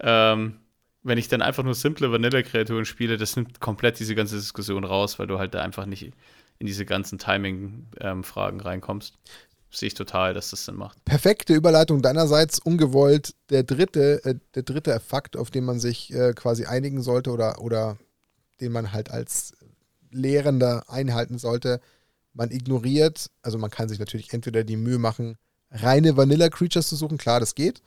ähm, 0.00 0.60
wenn 1.02 1.18
ich 1.18 1.28
dann 1.28 1.42
einfach 1.42 1.64
nur 1.64 1.74
simple 1.74 2.12
Vanilla-Kreaturen 2.12 2.84
spiele, 2.84 3.16
das 3.16 3.36
nimmt 3.36 3.60
komplett 3.60 3.98
diese 3.98 4.14
ganze 4.14 4.36
Diskussion 4.36 4.84
raus, 4.84 5.18
weil 5.18 5.26
du 5.26 5.38
halt 5.38 5.54
da 5.54 5.62
einfach 5.62 5.86
nicht 5.86 6.12
in 6.58 6.66
diese 6.66 6.84
ganzen 6.84 7.18
Timing-Fragen 7.18 8.60
ähm, 8.60 8.64
reinkommst 8.64 9.18
sehe 9.74 9.88
ich 9.88 9.94
total, 9.94 10.34
dass 10.34 10.50
das 10.50 10.64
Sinn 10.64 10.76
macht. 10.76 11.04
Perfekte 11.04 11.54
Überleitung 11.54 12.02
deinerseits, 12.02 12.58
ungewollt. 12.58 13.34
Der 13.50 13.62
dritte, 13.62 14.24
äh, 14.24 14.34
der 14.54 14.62
dritte 14.62 14.98
Fakt, 15.00 15.36
auf 15.36 15.50
den 15.50 15.64
man 15.64 15.80
sich 15.80 16.12
äh, 16.12 16.32
quasi 16.34 16.66
einigen 16.66 17.02
sollte 17.02 17.30
oder, 17.30 17.60
oder 17.60 17.96
den 18.60 18.72
man 18.72 18.92
halt 18.92 19.10
als 19.10 19.54
Lehrender 20.10 20.84
einhalten 20.88 21.38
sollte. 21.38 21.80
Man 22.34 22.50
ignoriert, 22.50 23.30
also 23.42 23.58
man 23.58 23.70
kann 23.70 23.88
sich 23.88 23.98
natürlich 23.98 24.32
entweder 24.32 24.64
die 24.64 24.76
Mühe 24.76 24.98
machen, 24.98 25.36
reine 25.70 26.16
Vanilla-Creatures 26.16 26.88
zu 26.88 26.96
suchen, 26.96 27.18
klar, 27.18 27.40
das 27.40 27.54
geht. 27.54 27.82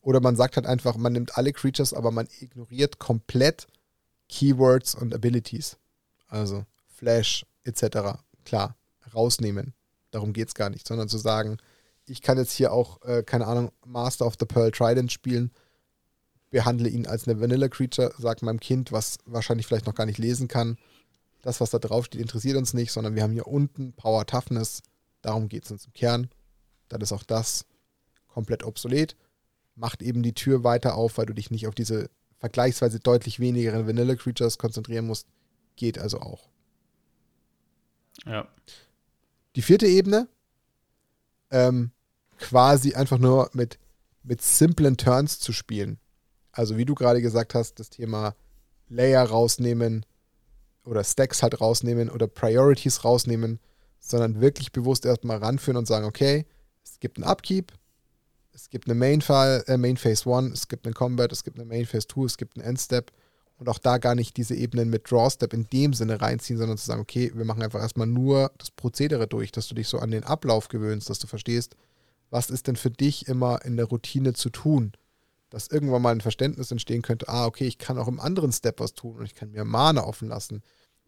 Oder 0.00 0.20
man 0.20 0.36
sagt 0.36 0.56
halt 0.56 0.66
einfach, 0.66 0.96
man 0.96 1.12
nimmt 1.12 1.36
alle 1.36 1.52
Creatures, 1.52 1.92
aber 1.92 2.10
man 2.10 2.28
ignoriert 2.40 2.98
komplett 2.98 3.66
Keywords 4.28 4.94
und 4.94 5.14
Abilities. 5.14 5.76
Also 6.28 6.64
Flash 6.86 7.44
etc. 7.64 8.18
Klar, 8.44 8.76
rausnehmen 9.14 9.74
darum 10.10 10.32
geht 10.32 10.48
es 10.48 10.54
gar 10.54 10.70
nicht, 10.70 10.86
sondern 10.86 11.08
zu 11.08 11.18
sagen, 11.18 11.58
ich 12.06 12.22
kann 12.22 12.38
jetzt 12.38 12.52
hier 12.52 12.72
auch, 12.72 13.02
äh, 13.02 13.22
keine 13.22 13.46
Ahnung, 13.46 13.70
Master 13.84 14.26
of 14.26 14.36
the 14.38 14.46
Pearl 14.46 14.70
Trident 14.70 15.12
spielen, 15.12 15.50
behandle 16.50 16.88
ihn 16.88 17.06
als 17.06 17.28
eine 17.28 17.40
Vanilla 17.40 17.68
Creature, 17.68 18.14
sag 18.18 18.42
meinem 18.42 18.60
Kind, 18.60 18.92
was 18.92 19.18
wahrscheinlich 19.26 19.66
vielleicht 19.66 19.86
noch 19.86 19.94
gar 19.94 20.06
nicht 20.06 20.18
lesen 20.18 20.48
kann, 20.48 20.78
das, 21.42 21.60
was 21.60 21.70
da 21.70 21.78
drauf 21.78 22.06
steht, 22.06 22.20
interessiert 22.20 22.56
uns 22.56 22.74
nicht, 22.74 22.92
sondern 22.92 23.14
wir 23.14 23.22
haben 23.22 23.32
hier 23.32 23.46
unten 23.46 23.92
Power 23.92 24.26
Toughness, 24.26 24.82
darum 25.22 25.48
geht 25.48 25.64
es 25.64 25.70
uns 25.70 25.84
im 25.84 25.92
Kern. 25.92 26.30
Dann 26.88 27.00
ist 27.00 27.12
auch 27.12 27.22
das 27.22 27.66
komplett 28.28 28.64
obsolet. 28.64 29.14
Macht 29.78 30.02
eben 30.02 30.22
die 30.22 30.34
Tür 30.34 30.64
weiter 30.64 30.96
auf, 30.96 31.18
weil 31.18 31.26
du 31.26 31.34
dich 31.34 31.50
nicht 31.50 31.66
auf 31.66 31.74
diese 31.74 32.10
vergleichsweise 32.38 33.00
deutlich 33.00 33.40
wenigeren 33.40 33.86
Vanilla 33.86 34.14
Creatures 34.14 34.58
konzentrieren 34.58 35.06
musst. 35.06 35.26
Geht 35.76 35.98
also 35.98 36.20
auch. 36.20 36.48
Ja. 38.26 38.48
Die 39.56 39.62
vierte 39.62 39.86
Ebene, 39.86 40.28
ähm, 41.50 41.92
quasi 42.38 42.94
einfach 42.94 43.18
nur 43.18 43.50
mit 43.52 43.78
mit 44.28 44.42
simplen 44.42 44.96
Turns 44.96 45.40
zu 45.40 45.52
spielen. 45.52 45.98
Also 46.52 46.76
wie 46.76 46.84
du 46.84 46.94
gerade 46.94 47.22
gesagt 47.22 47.54
hast, 47.54 47.80
das 47.80 47.90
Thema 47.90 48.34
Layer 48.88 49.24
rausnehmen 49.24 50.04
oder 50.84 51.02
Stacks 51.02 51.42
halt 51.42 51.60
rausnehmen 51.60 52.10
oder 52.10 52.26
Priorities 52.26 53.04
rausnehmen, 53.04 53.58
sondern 53.98 54.40
wirklich 54.40 54.72
bewusst 54.72 55.04
erstmal 55.06 55.38
ranführen 55.38 55.76
und 55.76 55.86
sagen, 55.86 56.06
okay, 56.06 56.46
es 56.84 57.00
gibt 57.00 57.16
einen 57.16 57.24
Upkeep, 57.24 57.72
es 58.58 58.70
gibt 58.70 58.88
eine 58.88 58.94
Main, 58.96 59.22
äh, 59.28 59.76
Main 59.76 59.96
Phase 59.96 60.28
1, 60.28 60.52
es 60.52 60.68
gibt 60.68 60.84
einen 60.84 60.94
Combat, 60.94 61.30
es 61.30 61.44
gibt 61.44 61.58
eine 61.58 61.64
Main 61.64 61.86
Phase 61.86 62.08
2, 62.08 62.24
es 62.24 62.36
gibt 62.36 62.56
einen 62.56 62.66
Endstep 62.66 63.12
und 63.56 63.68
auch 63.68 63.78
da 63.78 63.98
gar 63.98 64.16
nicht 64.16 64.36
diese 64.36 64.56
Ebenen 64.56 64.90
mit 64.90 65.10
Drawstep 65.10 65.52
in 65.52 65.68
dem 65.68 65.94
Sinne 65.94 66.20
reinziehen, 66.20 66.58
sondern 66.58 66.76
zu 66.76 66.86
sagen, 66.86 67.00
okay, 67.00 67.30
wir 67.34 67.44
machen 67.44 67.62
einfach 67.62 67.80
erstmal 67.80 68.08
nur 68.08 68.50
das 68.58 68.72
Prozedere 68.72 69.28
durch, 69.28 69.52
dass 69.52 69.68
du 69.68 69.76
dich 69.76 69.86
so 69.86 69.98
an 69.98 70.10
den 70.10 70.24
Ablauf 70.24 70.68
gewöhnst, 70.68 71.08
dass 71.08 71.20
du 71.20 71.28
verstehst, 71.28 71.76
was 72.30 72.50
ist 72.50 72.66
denn 72.66 72.76
für 72.76 72.90
dich 72.90 73.28
immer 73.28 73.64
in 73.64 73.76
der 73.76 73.86
Routine 73.86 74.32
zu 74.32 74.50
tun, 74.50 74.92
dass 75.50 75.68
irgendwann 75.68 76.02
mal 76.02 76.12
ein 76.12 76.20
Verständnis 76.20 76.70
entstehen 76.72 77.02
könnte, 77.02 77.28
ah, 77.28 77.46
okay, 77.46 77.66
ich 77.66 77.78
kann 77.78 77.96
auch 77.96 78.08
im 78.08 78.20
anderen 78.20 78.52
Step 78.52 78.80
was 78.80 78.92
tun 78.92 79.18
und 79.18 79.24
ich 79.24 79.34
kann 79.34 79.52
mir 79.52 79.64
Mana 79.64 80.02
offen 80.02 80.28
lassen. 80.28 80.62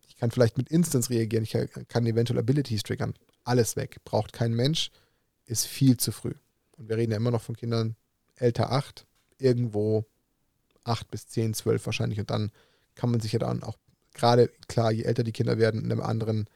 Ich 0.06 0.16
kann 0.16 0.30
vielleicht 0.30 0.56
mit 0.56 0.70
Instance 0.70 1.10
reagieren, 1.10 1.44
ich 1.44 1.56
kann 1.88 2.06
eventuell 2.06 2.38
Abilities 2.38 2.84
triggern. 2.84 3.14
Alles 3.44 3.76
weg. 3.76 3.98
Braucht 4.04 4.32
kein 4.32 4.54
Mensch, 4.54 4.90
ist 5.46 5.66
viel 5.66 5.96
zu 5.96 6.12
früh. 6.12 6.34
Und 6.80 6.88
wir 6.88 6.96
reden 6.96 7.12
ja 7.12 7.18
immer 7.18 7.30
noch 7.30 7.42
von 7.42 7.56
Kindern 7.56 7.94
älter 8.36 8.72
8, 8.72 9.06
irgendwo 9.38 10.06
8 10.84 11.10
bis 11.10 11.28
10, 11.28 11.52
12 11.52 11.84
wahrscheinlich. 11.84 12.18
Und 12.18 12.30
dann 12.30 12.50
kann 12.94 13.10
man 13.10 13.20
sich 13.20 13.32
ja 13.32 13.38
dann 13.38 13.62
auch 13.62 13.76
gerade, 14.14 14.48
klar, 14.66 14.90
je 14.90 15.02
älter 15.02 15.22
die 15.22 15.32
Kinder 15.32 15.58
werden, 15.58 15.84
einem 15.84 16.00
anderen, 16.00 16.48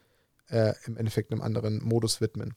äh, 0.49 0.73
im 0.87 0.97
Endeffekt 0.97 1.31
einem 1.31 1.43
anderen 1.43 1.85
Modus 1.85 2.23
widmen. 2.23 2.55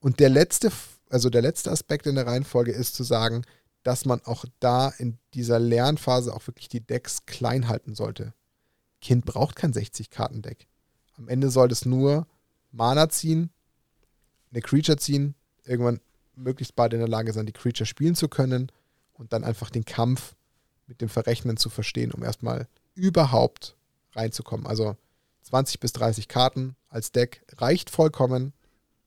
Und 0.00 0.18
der 0.18 0.30
letzte, 0.30 0.72
also 1.10 1.28
der 1.28 1.42
letzte 1.42 1.70
Aspekt 1.70 2.06
in 2.06 2.14
der 2.14 2.26
Reihenfolge 2.26 2.72
ist 2.72 2.94
zu 2.94 3.04
sagen, 3.04 3.44
dass 3.82 4.06
man 4.06 4.22
auch 4.22 4.46
da 4.58 4.88
in 4.88 5.18
dieser 5.34 5.58
Lernphase 5.58 6.34
auch 6.34 6.46
wirklich 6.46 6.68
die 6.68 6.80
Decks 6.80 7.26
klein 7.26 7.68
halten 7.68 7.94
sollte. 7.94 8.32
Kind 9.02 9.26
braucht 9.26 9.56
kein 9.56 9.74
60-Karten-Deck. 9.74 10.66
Am 11.18 11.28
Ende 11.28 11.50
soll 11.50 11.70
es 11.70 11.84
nur 11.84 12.26
Mana 12.72 13.10
ziehen, 13.10 13.50
eine 14.50 14.62
Creature 14.62 14.96
ziehen, 14.96 15.34
irgendwann 15.64 16.00
möglichst 16.36 16.76
bald 16.76 16.92
in 16.92 16.98
der 16.98 17.08
Lage 17.08 17.32
sein, 17.32 17.46
die 17.46 17.52
Creature 17.52 17.86
spielen 17.86 18.14
zu 18.14 18.28
können 18.28 18.70
und 19.12 19.32
dann 19.32 19.44
einfach 19.44 19.70
den 19.70 19.84
Kampf 19.84 20.34
mit 20.86 21.00
dem 21.00 21.08
Verrechnen 21.08 21.56
zu 21.56 21.70
verstehen, 21.70 22.12
um 22.12 22.22
erstmal 22.22 22.68
überhaupt 22.94 23.76
reinzukommen. 24.12 24.66
Also 24.66 24.96
20 25.42 25.80
bis 25.80 25.92
30 25.92 26.28
Karten 26.28 26.76
als 26.88 27.12
Deck 27.12 27.44
reicht 27.56 27.90
vollkommen, 27.90 28.52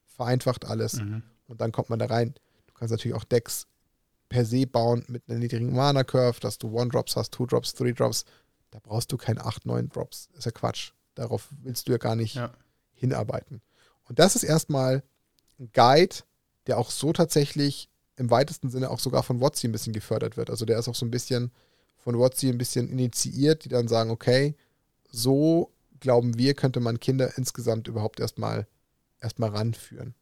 vereinfacht 0.06 0.66
alles 0.66 0.94
mhm. 0.94 1.24
und 1.48 1.62
dann 1.62 1.72
kommt 1.72 1.90
man 1.90 2.00
da 2.00 2.06
rein. 2.06 2.34
Du 2.68 2.74
kannst 2.74 2.92
natürlich 2.92 3.16
auch 3.16 3.24
Decks 3.24 3.68
per 4.30 4.46
se 4.46 4.68
bauen 4.68 5.06
mit 5.08 5.24
einer 5.28 5.40
niedrigen 5.40 5.74
Mana-Curve, 5.74 6.40
dass 6.40 6.58
du 6.58 6.70
One-Drops 6.78 7.16
hast, 7.16 7.34
Two-Drops, 7.34 7.74
Three-Drops. 7.74 8.26
Da 8.72 8.80
brauchst 8.84 9.12
du 9.12 9.18
keine 9.18 9.46
8, 9.46 9.66
9 9.66 9.90
Drops. 9.90 10.30
Ist 10.38 10.46
ja 10.46 10.52
Quatsch. 10.52 10.92
Darauf 11.16 11.48
willst 11.64 11.88
du 11.88 11.94
ja 11.94 11.98
gar 11.98 12.16
nicht 12.16 12.36
ja. 12.36 12.52
hinarbeiten. 12.94 13.62
Und 14.04 14.20
das 14.20 14.36
ist 14.36 14.44
erstmal 14.44 15.04
ein 15.60 15.72
Guide, 15.74 16.18
der 16.68 16.78
auch 16.78 16.92
so 16.92 17.14
tatsächlich 17.14 17.90
im 18.18 18.30
weitesten 18.30 18.70
Sinne 18.70 18.90
auch 18.90 19.00
sogar 19.00 19.24
von 19.24 19.40
WotC 19.40 19.66
ein 19.66 19.72
bisschen 19.72 19.94
gefördert 19.94 20.38
wird. 20.38 20.50
Also 20.50 20.66
der 20.66 20.80
ist 20.80 20.88
auch 20.88 20.96
so 20.96 21.06
ein 21.06 21.12
bisschen 21.12 21.52
von 21.98 22.18
WotC 22.18 22.44
ein 22.44 22.58
bisschen 22.58 22.90
initiiert, 22.90 23.66
die 23.66 23.70
dann 23.70 23.88
sagen, 23.88 24.10
okay, 24.10 24.56
so 25.10 25.72
glauben 26.00 26.38
wir, 26.38 26.54
könnte 26.54 26.80
man 26.80 27.00
Kinder 27.00 27.38
insgesamt 27.38 27.88
überhaupt 27.88 28.20
erstmal 28.20 28.68
erstmal 29.20 29.50
ranführen. 29.50 30.14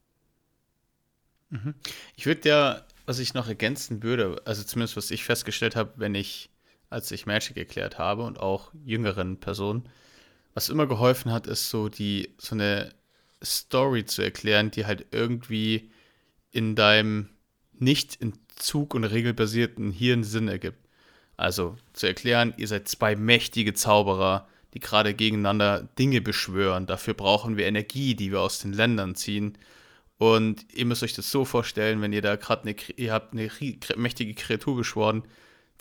Mhm. 1.50 1.76
Ich 2.16 2.26
würde 2.26 2.48
ja, 2.48 2.86
was 3.06 3.20
ich 3.20 3.34
noch 3.34 3.48
ergänzen 3.48 4.04
würde, 4.04 4.42
also 4.46 4.64
zumindest 4.64 4.98
was 4.98 5.12
ich 5.12 5.24
festgestellt 5.24 5.76
habe, 5.76 5.94
wenn 5.98 6.16
ich, 6.16 6.50
als 6.90 7.12
ich 7.12 7.26
Magic 7.26 7.58
erklärt 7.58 7.98
habe 7.98 8.24
und 8.24 8.40
auch 8.40 8.72
jüngeren 8.84 9.40
Personen, 9.40 9.88
was 10.54 10.70
immer 10.70 10.88
geholfen 10.88 11.32
hat, 11.32 11.48
ist 11.48 11.70
so 11.70 11.90
die, 11.90 12.34
so 12.38 12.56
eine 12.56 12.94
Story 13.44 14.06
zu 14.06 14.22
erklären, 14.22 14.72
die 14.72 14.86
halt 14.86 15.08
irgendwie 15.12 15.92
in 16.56 16.76
deinem 16.76 17.30
nicht 17.74 18.16
in 18.16 18.34
Zug- 18.56 18.94
und 18.94 19.04
regelbasierten 19.04 19.92
Hirn 19.92 20.24
Sinn 20.24 20.48
ergibt. 20.48 20.80
Also 21.36 21.76
zu 21.92 22.08
erklären, 22.08 22.54
ihr 22.56 22.70
seid 22.70 22.88
zwei 22.88 23.18
mächtige 23.18 23.74
Zauberer, 23.74 24.48
die 24.74 24.80
gerade 24.80 25.14
gegeneinander 25.14 25.90
Dinge 26.00 26.22
beschwören. 26.22 26.86
Dafür 26.86 27.14
brauchen 27.14 27.58
wir 27.58 27.66
Energie, 27.66 28.16
die 28.16 28.32
wir 28.32 28.40
aus 28.40 28.60
den 28.60 28.72
Ländern 28.72 29.16
ziehen. 29.16 29.58
Und 30.18 30.66
ihr 30.74 30.86
müsst 30.86 31.04
euch 31.04 31.14
das 31.14 31.30
so 31.30 31.44
vorstellen, 31.44 32.02
wenn 32.02 32.14
ihr 32.14 32.22
da 32.22 32.38
gerade 32.38 32.62
eine, 32.62 32.76
ihr 32.96 33.12
habt 33.12 33.34
eine 33.34 33.50
mächtige 33.98 34.34
Kreatur 34.34 34.78
beschworen, 34.78 35.24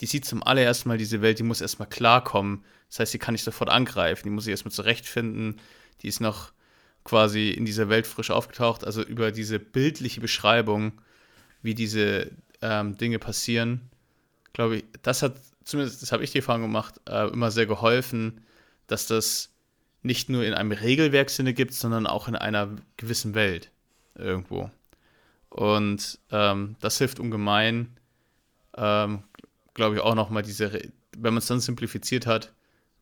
die 0.00 0.06
sieht 0.06 0.24
zum 0.24 0.42
allerersten 0.42 0.88
Mal 0.88 0.98
diese 0.98 1.22
Welt, 1.22 1.38
die 1.38 1.44
muss 1.44 1.60
erstmal 1.60 1.88
klarkommen. 1.88 2.64
Das 2.88 2.98
heißt, 2.98 3.12
sie 3.12 3.20
kann 3.20 3.34
nicht 3.34 3.44
sofort 3.44 3.70
angreifen, 3.70 4.24
die 4.24 4.30
muss 4.30 4.44
sich 4.44 4.50
erstmal 4.50 4.72
zurechtfinden. 4.72 5.60
Die 6.02 6.08
ist 6.08 6.20
noch 6.20 6.52
quasi 7.04 7.50
in 7.50 7.64
dieser 7.64 7.88
Welt 7.88 8.06
frisch 8.06 8.30
aufgetaucht. 8.30 8.84
Also 8.84 9.02
über 9.02 9.30
diese 9.30 9.58
bildliche 9.58 10.20
Beschreibung, 10.20 10.92
wie 11.62 11.74
diese 11.74 12.30
ähm, 12.62 12.96
Dinge 12.96 13.18
passieren, 13.18 13.82
glaube 14.52 14.76
ich, 14.76 14.84
das 15.02 15.22
hat, 15.22 15.36
zumindest 15.64 16.02
das 16.02 16.12
habe 16.12 16.24
ich 16.24 16.32
die 16.32 16.38
Erfahrung 16.38 16.62
gemacht, 16.62 17.00
äh, 17.08 17.28
immer 17.28 17.50
sehr 17.50 17.66
geholfen, 17.66 18.40
dass 18.86 19.06
das 19.06 19.50
nicht 20.02 20.28
nur 20.28 20.44
in 20.44 20.54
einem 20.54 20.72
Regelwerkssinne 20.72 21.54
gibt, 21.54 21.72
sondern 21.74 22.06
auch 22.06 22.28
in 22.28 22.36
einer 22.36 22.76
gewissen 22.96 23.34
Welt 23.34 23.70
irgendwo. 24.14 24.70
Und 25.48 26.18
ähm, 26.30 26.76
das 26.80 26.98
hilft 26.98 27.20
ungemein, 27.20 27.96
ähm, 28.76 29.22
glaube 29.72 29.96
ich, 29.96 30.00
auch 30.00 30.14
nochmal 30.14 30.42
diese, 30.42 30.72
wenn 31.16 31.34
man 31.34 31.38
es 31.38 31.46
dann 31.46 31.60
simplifiziert 31.60 32.26
hat, 32.26 32.52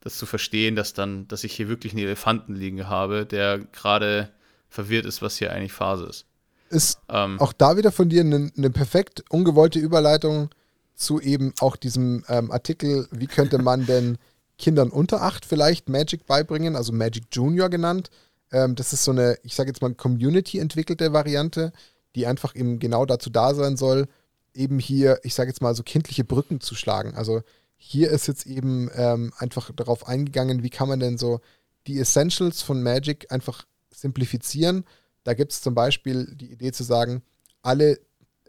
das 0.03 0.19
zu 0.19 0.27
verstehen, 0.27 0.77
dass 0.77 0.93
dann, 0.93 1.27
dass 1.29 1.45
ich 1.45 1.55
hier 1.55 1.69
wirklich 1.69 1.93
einen 1.93 2.05
Elefanten 2.05 2.55
liegen 2.55 2.89
habe, 2.89 3.25
der 3.25 3.59
gerade 3.59 4.29
verwirrt 4.69 5.07
ist, 5.07 5.23
was 5.23 5.37
hier 5.37 5.53
eigentlich 5.53 5.73
Phase 5.73 6.07
ist. 6.07 6.27
Ist 6.71 6.99
ähm, 7.09 7.39
auch 7.41 7.53
da 7.53 7.77
wieder 7.77 7.93
von 7.93 8.09
dir 8.09 8.23
eine, 8.23 8.51
eine 8.57 8.71
perfekt 8.71 9.25
ungewollte 9.31 9.79
Überleitung 9.79 10.51
zu 10.95 11.21
eben 11.21 11.55
auch 11.61 11.77
diesem 11.77 12.25
ähm, 12.29 12.51
Artikel, 12.51 13.09
wie 13.11 13.27
könnte 13.27 13.59
man 13.59 13.87
denn 13.87 14.19
Kindern 14.59 14.91
unter 14.91 15.23
acht 15.23 15.45
vielleicht 15.45 15.89
Magic 15.89 16.27
beibringen, 16.27 16.77
also 16.77 16.93
Magic 16.93 17.25
Junior 17.33 17.69
genannt. 17.69 18.11
Ähm, 18.51 18.75
das 18.75 18.93
ist 18.93 19.05
so 19.05 19.13
eine, 19.13 19.37
ich 19.43 19.55
sage 19.55 19.71
jetzt 19.71 19.83
mal, 19.83 19.95
Community 19.95 20.59
entwickelte 20.59 21.13
Variante, 21.13 21.73
die 22.15 22.27
einfach 22.27 22.55
eben 22.55 22.79
genau 22.79 23.07
dazu 23.07 23.31
da 23.31 23.55
sein 23.55 23.77
soll, 23.77 24.09
eben 24.55 24.79
hier, 24.79 25.21
ich 25.23 25.35
sage 25.35 25.51
jetzt 25.51 25.63
mal, 25.63 25.75
so 25.75 25.83
kindliche 25.83 26.25
Brücken 26.25 26.61
zu 26.61 26.75
schlagen. 26.75 27.15
Also 27.15 27.43
hier 27.85 28.11
ist 28.11 28.29
jetzt 28.29 28.47
eben 28.47 28.89
ähm, 28.95 29.33
einfach 29.39 29.73
darauf 29.75 30.07
eingegangen, 30.07 30.63
wie 30.63 30.71
kann 30.71 30.89
man 30.89 31.01
denn 31.01 31.19
so 31.19 31.41
die 31.89 31.99
Essentials 31.99 32.63
von 32.63 32.81
Magic 32.81 33.33
einfach 33.33 33.67
simplifizieren. 33.93 34.85
Da 35.25 35.35
gibt 35.35 35.51
es 35.51 35.63
zum 35.63 35.75
Beispiel 35.75 36.33
die 36.37 36.53
Idee 36.53 36.71
zu 36.71 36.85
sagen, 36.85 37.23
alle 37.61 37.99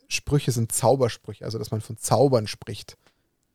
Sprüche 0.08 0.52
sind 0.52 0.72
Zaubersprüche, 0.72 1.46
also 1.46 1.58
dass 1.58 1.72
man 1.72 1.82
von 1.82 1.98
Zaubern 1.98 2.46
spricht, 2.46 2.96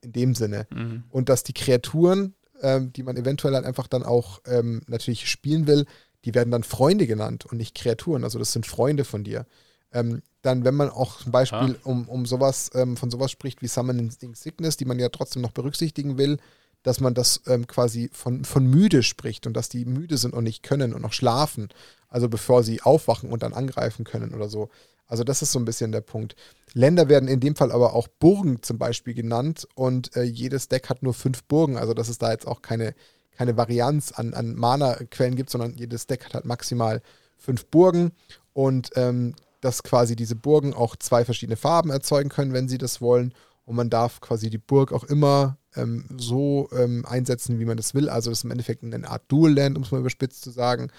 in 0.00 0.10
dem 0.10 0.34
Sinne. 0.34 0.66
Mhm. 0.70 1.04
Und 1.10 1.28
dass 1.28 1.44
die 1.44 1.54
Kreaturen, 1.54 2.34
ähm, 2.60 2.92
die 2.92 3.04
man 3.04 3.16
eventuell 3.16 3.54
halt 3.54 3.64
einfach 3.64 3.86
dann 3.86 4.02
auch 4.02 4.40
ähm, 4.46 4.82
natürlich 4.88 5.30
spielen 5.30 5.68
will, 5.68 5.86
die 6.24 6.34
werden 6.34 6.50
dann 6.50 6.64
Freunde 6.64 7.06
genannt 7.06 7.46
und 7.46 7.56
nicht 7.56 7.76
Kreaturen. 7.76 8.24
Also 8.24 8.40
das 8.40 8.52
sind 8.52 8.66
Freunde 8.66 9.04
von 9.04 9.22
dir. 9.22 9.46
Ähm, 9.92 10.22
dann, 10.42 10.64
wenn 10.64 10.74
man 10.74 10.90
auch 10.90 11.18
zum 11.18 11.32
Beispiel 11.32 11.76
ah. 11.78 11.84
um, 11.84 12.08
um 12.08 12.26
sowas, 12.26 12.70
ähm, 12.74 12.96
von 12.96 13.10
sowas 13.10 13.30
spricht 13.30 13.62
wie 13.62 13.68
Summoning 13.68 14.10
Sickness, 14.10 14.76
die 14.76 14.84
man 14.84 14.98
ja 14.98 15.08
trotzdem 15.08 15.42
noch 15.42 15.52
berücksichtigen 15.52 16.18
will, 16.18 16.38
dass 16.82 17.00
man 17.00 17.14
das 17.14 17.42
ähm, 17.46 17.66
quasi 17.66 18.08
von, 18.12 18.44
von 18.44 18.66
müde 18.66 19.02
spricht 19.02 19.46
und 19.46 19.54
dass 19.54 19.68
die 19.68 19.84
müde 19.84 20.16
sind 20.16 20.34
und 20.34 20.44
nicht 20.44 20.62
können 20.62 20.94
und 20.94 21.02
noch 21.02 21.12
schlafen. 21.12 21.68
Also 22.08 22.28
bevor 22.28 22.62
sie 22.62 22.82
aufwachen 22.82 23.30
und 23.30 23.42
dann 23.42 23.52
angreifen 23.52 24.04
können 24.04 24.34
oder 24.34 24.48
so. 24.48 24.68
Also 25.06 25.24
das 25.24 25.42
ist 25.42 25.52
so 25.52 25.58
ein 25.58 25.64
bisschen 25.64 25.90
der 25.90 26.02
Punkt. 26.02 26.36
Länder 26.74 27.08
werden 27.08 27.28
in 27.28 27.40
dem 27.40 27.56
Fall 27.56 27.72
aber 27.72 27.94
auch 27.94 28.08
Burgen 28.08 28.62
zum 28.62 28.78
Beispiel 28.78 29.14
genannt 29.14 29.66
und 29.74 30.14
äh, 30.16 30.22
jedes 30.22 30.68
Deck 30.68 30.88
hat 30.88 31.02
nur 31.02 31.14
fünf 31.14 31.44
Burgen. 31.44 31.76
Also 31.76 31.94
dass 31.94 32.08
es 32.08 32.18
da 32.18 32.30
jetzt 32.30 32.46
auch 32.46 32.62
keine, 32.62 32.94
keine 33.32 33.56
Varianz 33.56 34.12
an, 34.12 34.34
an 34.34 34.54
Mana-Quellen 34.54 35.34
gibt, 35.34 35.50
sondern 35.50 35.74
jedes 35.76 36.06
Deck 36.06 36.26
hat 36.26 36.34
halt 36.34 36.44
maximal 36.44 37.02
fünf 37.38 37.66
Burgen. 37.66 38.12
Und 38.52 38.90
ähm, 38.96 39.34
dass 39.60 39.82
quasi 39.82 40.16
diese 40.16 40.36
Burgen 40.36 40.74
auch 40.74 40.96
zwei 40.96 41.24
verschiedene 41.24 41.56
Farben 41.56 41.90
erzeugen 41.90 42.28
können, 42.28 42.52
wenn 42.52 42.68
sie 42.68 42.78
das 42.78 43.00
wollen. 43.00 43.34
Und 43.64 43.76
man 43.76 43.90
darf 43.90 44.20
quasi 44.20 44.48
die 44.50 44.58
Burg 44.58 44.92
auch 44.92 45.04
immer 45.04 45.58
ähm, 45.74 46.06
so 46.16 46.68
ähm, 46.72 47.04
einsetzen, 47.06 47.58
wie 47.58 47.64
man 47.64 47.76
das 47.76 47.94
will. 47.94 48.08
Also 48.08 48.30
das 48.30 48.40
ist 48.40 48.44
im 48.44 48.50
Endeffekt 48.50 48.82
eine 48.82 49.08
Art 49.08 49.24
Dual-Land, 49.28 49.76
um 49.76 49.82
es 49.82 49.90
mal 49.90 50.00
überspitzt 50.00 50.42
zu 50.42 50.50
sagen. 50.50 50.90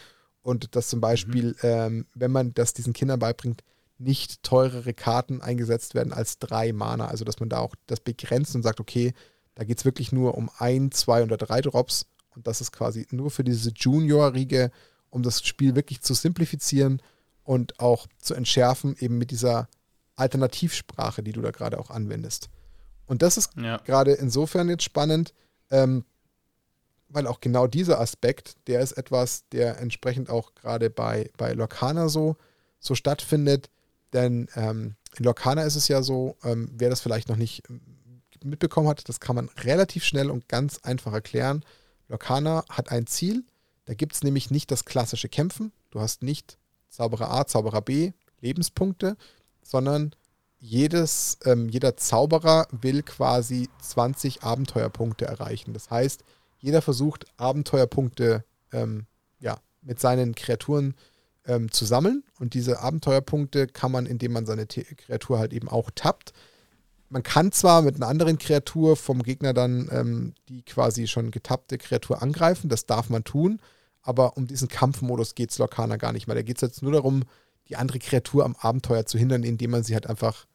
Und 0.42 0.76
dass 0.76 0.90
zum 0.90 1.02
Beispiel, 1.02 1.48
mhm. 1.48 1.56
ähm, 1.64 2.06
wenn 2.14 2.32
man 2.32 2.54
das 2.54 2.74
diesen 2.74 2.94
Kindern 2.94 3.20
beibringt, 3.20 3.64
nicht 3.98 4.44
teurere 4.44 4.94
Karten 4.94 5.42
eingesetzt 5.42 5.94
werden 5.96 6.14
als 6.14 6.40
drei 6.40 6.72
Mana. 6.72 7.08
Also 7.08 7.26
dass 7.26 7.40
man 7.40 7.50
da 7.50 7.60
auch 7.60 7.76
das 7.88 8.00
begrenzt 8.00 8.56
und 8.56 8.64
sagt, 8.64 8.80
okay, 8.80 9.14
da 9.56 9.64
geht 9.64 9.80
es 9.80 9.86
wirklich 9.86 10.12
nur 10.12 10.36
um 10.38 10.50
ein, 10.58 10.92
zwei 10.92 11.24
oder 11.24 11.38
drei 11.38 11.62
Drops. 11.62 12.06
Und 12.36 12.48
das 12.48 12.62
ist 12.62 12.72
quasi 12.72 13.08
nur 13.12 13.32
für 13.32 13.44
diese 13.44 13.72
Junior-Riege, 13.72 14.72
um 15.10 15.24
das 15.24 15.46
Spiel 15.46 15.76
wirklich 15.76 16.02
zu 16.02 16.14
simplifizieren 16.14 17.02
und 17.50 17.80
auch 17.80 18.06
zu 18.20 18.36
entschärfen, 18.36 18.96
eben 19.00 19.18
mit 19.18 19.32
dieser 19.32 19.70
Alternativsprache, 20.18 21.24
die 21.24 21.32
du 21.32 21.42
da 21.42 21.50
gerade 21.50 21.80
auch 21.80 21.90
anwendest. 21.90 22.48
Und 23.08 23.24
das 23.24 23.38
ist 23.38 23.56
Ja. 23.56 23.78
gerade 23.78 24.12
insofern 24.14 24.70
jetzt 24.70 24.84
spannend, 24.84 25.34
ähm, 25.72 26.06
weil 27.08 27.26
auch 27.26 27.40
genau 27.42 27.66
dieser 27.66 28.00
Aspekt, 28.00 28.56
der 28.68 28.82
ist 28.82 28.92
etwas, 28.92 29.46
der 29.52 29.80
entsprechend 29.80 30.30
auch 30.30 30.54
gerade 30.54 30.92
bei, 30.92 31.32
bei 31.38 31.54
Lorcaner 31.54 32.08
so, 32.08 32.36
so 32.80 32.94
stattfindet. 32.94 33.72
Denn 34.14 34.48
ähm, 34.56 34.96
in 35.18 35.26
Lorcaner 35.26 35.64
ist 35.66 35.76
es 35.76 35.88
ja 35.88 36.04
so, 36.04 36.38
ähm, 36.44 36.70
wer 36.74 36.92
das 36.92 37.02
vielleicht 37.02 37.30
noch 37.30 37.36
nicht 37.36 37.64
ähm, 37.68 37.82
mitbekommen 38.44 38.88
hat, 38.88 39.10
das 39.10 39.20
kann 39.20 39.36
man 39.36 39.50
relativ 39.64 40.04
schnell 40.04 40.30
und 40.30 40.48
ganz 40.48 40.78
einfach 40.84 41.14
erklären. 41.14 41.66
Lorcaner 42.10 42.64
hat 42.70 42.92
ein 42.92 43.08
Ziel, 43.08 43.44
da 43.86 43.96
gibt 43.96 44.14
es 44.14 44.24
nämlich 44.24 44.52
nicht 44.52 44.70
das 44.70 44.86
klassische 44.86 45.30
Kämpfen. 45.30 45.72
Du 45.90 46.00
hast 46.00 46.22
nicht 46.22 46.59
Zauberer 46.90 47.32
A, 47.32 47.46
Zauberer 47.46 47.82
B, 47.82 48.12
Lebenspunkte, 48.42 49.16
sondern 49.62 50.12
jedes, 50.60 51.38
ähm, 51.46 51.70
jeder 51.70 51.96
Zauberer 51.96 52.68
will 52.72 53.04
quasi 53.04 53.70
20 53.82 54.44
Abenteuerpunkte 54.44 55.26
erreichen. 55.26 55.74
Das 55.74 55.90
heißt, 55.90 56.24
jeder 56.60 56.82
versucht, 56.82 57.26
Abenteuerpunkte 57.38 58.44
ähm, 58.74 59.06
ja, 59.40 59.58
mit 59.82 60.00
seinen 60.00 60.36
Kreaturen 60.36 60.96
ähm, 61.46 61.72
zu 61.72 61.86
sammeln. 61.86 62.24
Und 62.40 62.54
diese 62.54 62.80
Abenteuerpunkte 62.80 63.68
kann 63.68 63.92
man, 63.92 64.06
indem 64.06 64.34
man 64.34 64.46
seine 64.46 64.68
T 64.68 64.84
Kreatur 64.84 65.40
halt 65.40 65.54
eben 65.54 65.70
auch 65.70 65.90
tappt. 65.96 66.34
Man 67.10 67.24
kann 67.24 67.52
zwar 67.52 67.82
mit 67.82 67.96
einer 67.96 68.08
anderen 68.08 68.38
Kreatur 68.38 68.96
vom 68.96 69.24
Gegner 69.24 69.54
dann 69.54 69.90
ähm, 69.92 70.34
die 70.48 70.62
quasi 70.64 71.08
schon 71.08 71.32
getappte 71.32 71.78
Kreatur 71.78 72.22
angreifen, 72.22 72.70
das 72.70 72.86
darf 72.86 73.10
man 73.10 73.24
tun, 73.24 73.60
aber 74.02 74.38
um 74.38 74.48
diesen 74.48 74.68
Kampfmodus 74.68 75.36
geht 75.36 75.52
es 75.52 75.58
Lorcaner 75.58 75.98
gar 75.98 76.14
nicht 76.14 76.28
mehr. 76.28 76.36
Da 76.36 76.42
geht 76.42 76.58
es 76.58 76.62
jetzt 76.62 76.82
nur 76.82 76.92
darum, 76.92 77.24
die 77.68 77.76
andere 77.76 78.00
Kreatur 78.00 78.46
am 78.46 78.56
Abenteuer 78.56 79.06
zu 79.06 79.18
hindern, 79.18 79.44
indem 79.44 79.72
man 79.72 79.84
sie 79.84 79.94
halt 79.94 80.08
einfach 80.08 80.46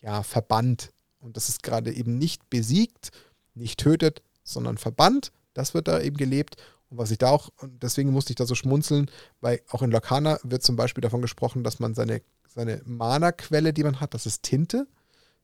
ja, 0.00 0.22
verbannt. 0.22 0.90
Und 1.20 1.36
das 1.36 1.48
ist 1.48 1.62
gerade 1.62 1.92
eben 1.92 2.18
nicht 2.18 2.48
besiegt, 2.50 3.10
nicht 3.54 3.78
tötet, 3.78 4.22
sondern 4.42 4.78
verbannt. 4.78 5.32
Das 5.54 5.74
wird 5.74 5.88
da 5.88 6.00
eben 6.00 6.16
gelebt. 6.16 6.56
Und 6.88 6.98
was 6.98 7.10
ich 7.10 7.18
da 7.18 7.30
auch, 7.30 7.50
und 7.60 7.82
deswegen 7.82 8.10
musste 8.10 8.32
ich 8.32 8.36
da 8.36 8.46
so 8.46 8.54
schmunzeln, 8.54 9.10
weil 9.40 9.60
auch 9.70 9.82
in 9.82 9.90
Lorcaner 9.90 10.40
wird 10.42 10.62
zum 10.62 10.76
Beispiel 10.76 11.02
davon 11.02 11.22
gesprochen, 11.22 11.64
dass 11.64 11.78
man 11.78 11.94
seine, 11.94 12.22
seine 12.46 12.82
Mana-Quelle, 12.84 13.72
die 13.72 13.84
man 13.84 14.00
hat, 14.00 14.14
das 14.14 14.26
ist 14.26 14.42
Tinte. 14.42 14.86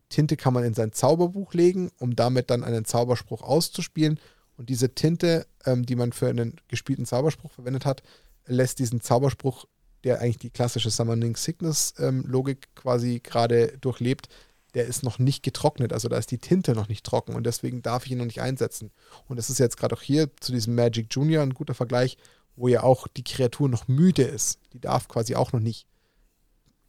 Tinte 0.08 0.36
kann 0.36 0.54
man 0.54 0.64
in 0.64 0.74
sein 0.74 0.92
Zauberbuch 0.92 1.54
legen, 1.54 1.90
um 1.98 2.16
damit 2.16 2.50
dann 2.50 2.64
einen 2.64 2.84
Zauberspruch 2.84 3.42
auszuspielen. 3.42 4.18
Und 4.58 4.68
diese 4.68 4.94
Tinte, 4.94 5.46
ähm, 5.64 5.86
die 5.86 5.96
man 5.96 6.12
für 6.12 6.28
einen 6.28 6.60
gespielten 6.66 7.06
Zauberspruch 7.06 7.52
verwendet 7.52 7.86
hat, 7.86 8.02
lässt 8.46 8.80
diesen 8.80 9.00
Zauberspruch, 9.00 9.66
der 10.04 10.20
eigentlich 10.20 10.38
die 10.38 10.50
klassische 10.50 10.90
Summoning 10.90 11.36
Sickness-Logik 11.36 12.74
quasi 12.74 13.20
gerade 13.22 13.78
durchlebt, 13.80 14.28
der 14.74 14.86
ist 14.86 15.02
noch 15.02 15.18
nicht 15.18 15.42
getrocknet. 15.42 15.92
Also 15.92 16.08
da 16.08 16.18
ist 16.18 16.30
die 16.30 16.38
Tinte 16.38 16.72
noch 16.72 16.88
nicht 16.88 17.06
trocken 17.06 17.34
und 17.34 17.44
deswegen 17.44 17.82
darf 17.82 18.04
ich 18.04 18.12
ihn 18.12 18.18
noch 18.18 18.24
nicht 18.24 18.42
einsetzen. 18.42 18.90
Und 19.28 19.36
das 19.36 19.48
ist 19.48 19.58
jetzt 19.58 19.76
gerade 19.76 19.94
auch 19.94 20.02
hier 20.02 20.28
zu 20.40 20.52
diesem 20.52 20.74
Magic 20.74 21.06
Junior 21.10 21.42
ein 21.42 21.54
guter 21.54 21.74
Vergleich, 21.74 22.18
wo 22.56 22.68
ja 22.68 22.82
auch 22.82 23.06
die 23.08 23.24
Kreatur 23.24 23.68
noch 23.68 23.86
müde 23.86 24.22
ist. 24.22 24.58
Die 24.72 24.80
darf 24.80 25.08
quasi 25.08 25.36
auch 25.36 25.52
noch 25.52 25.60
nicht 25.60 25.86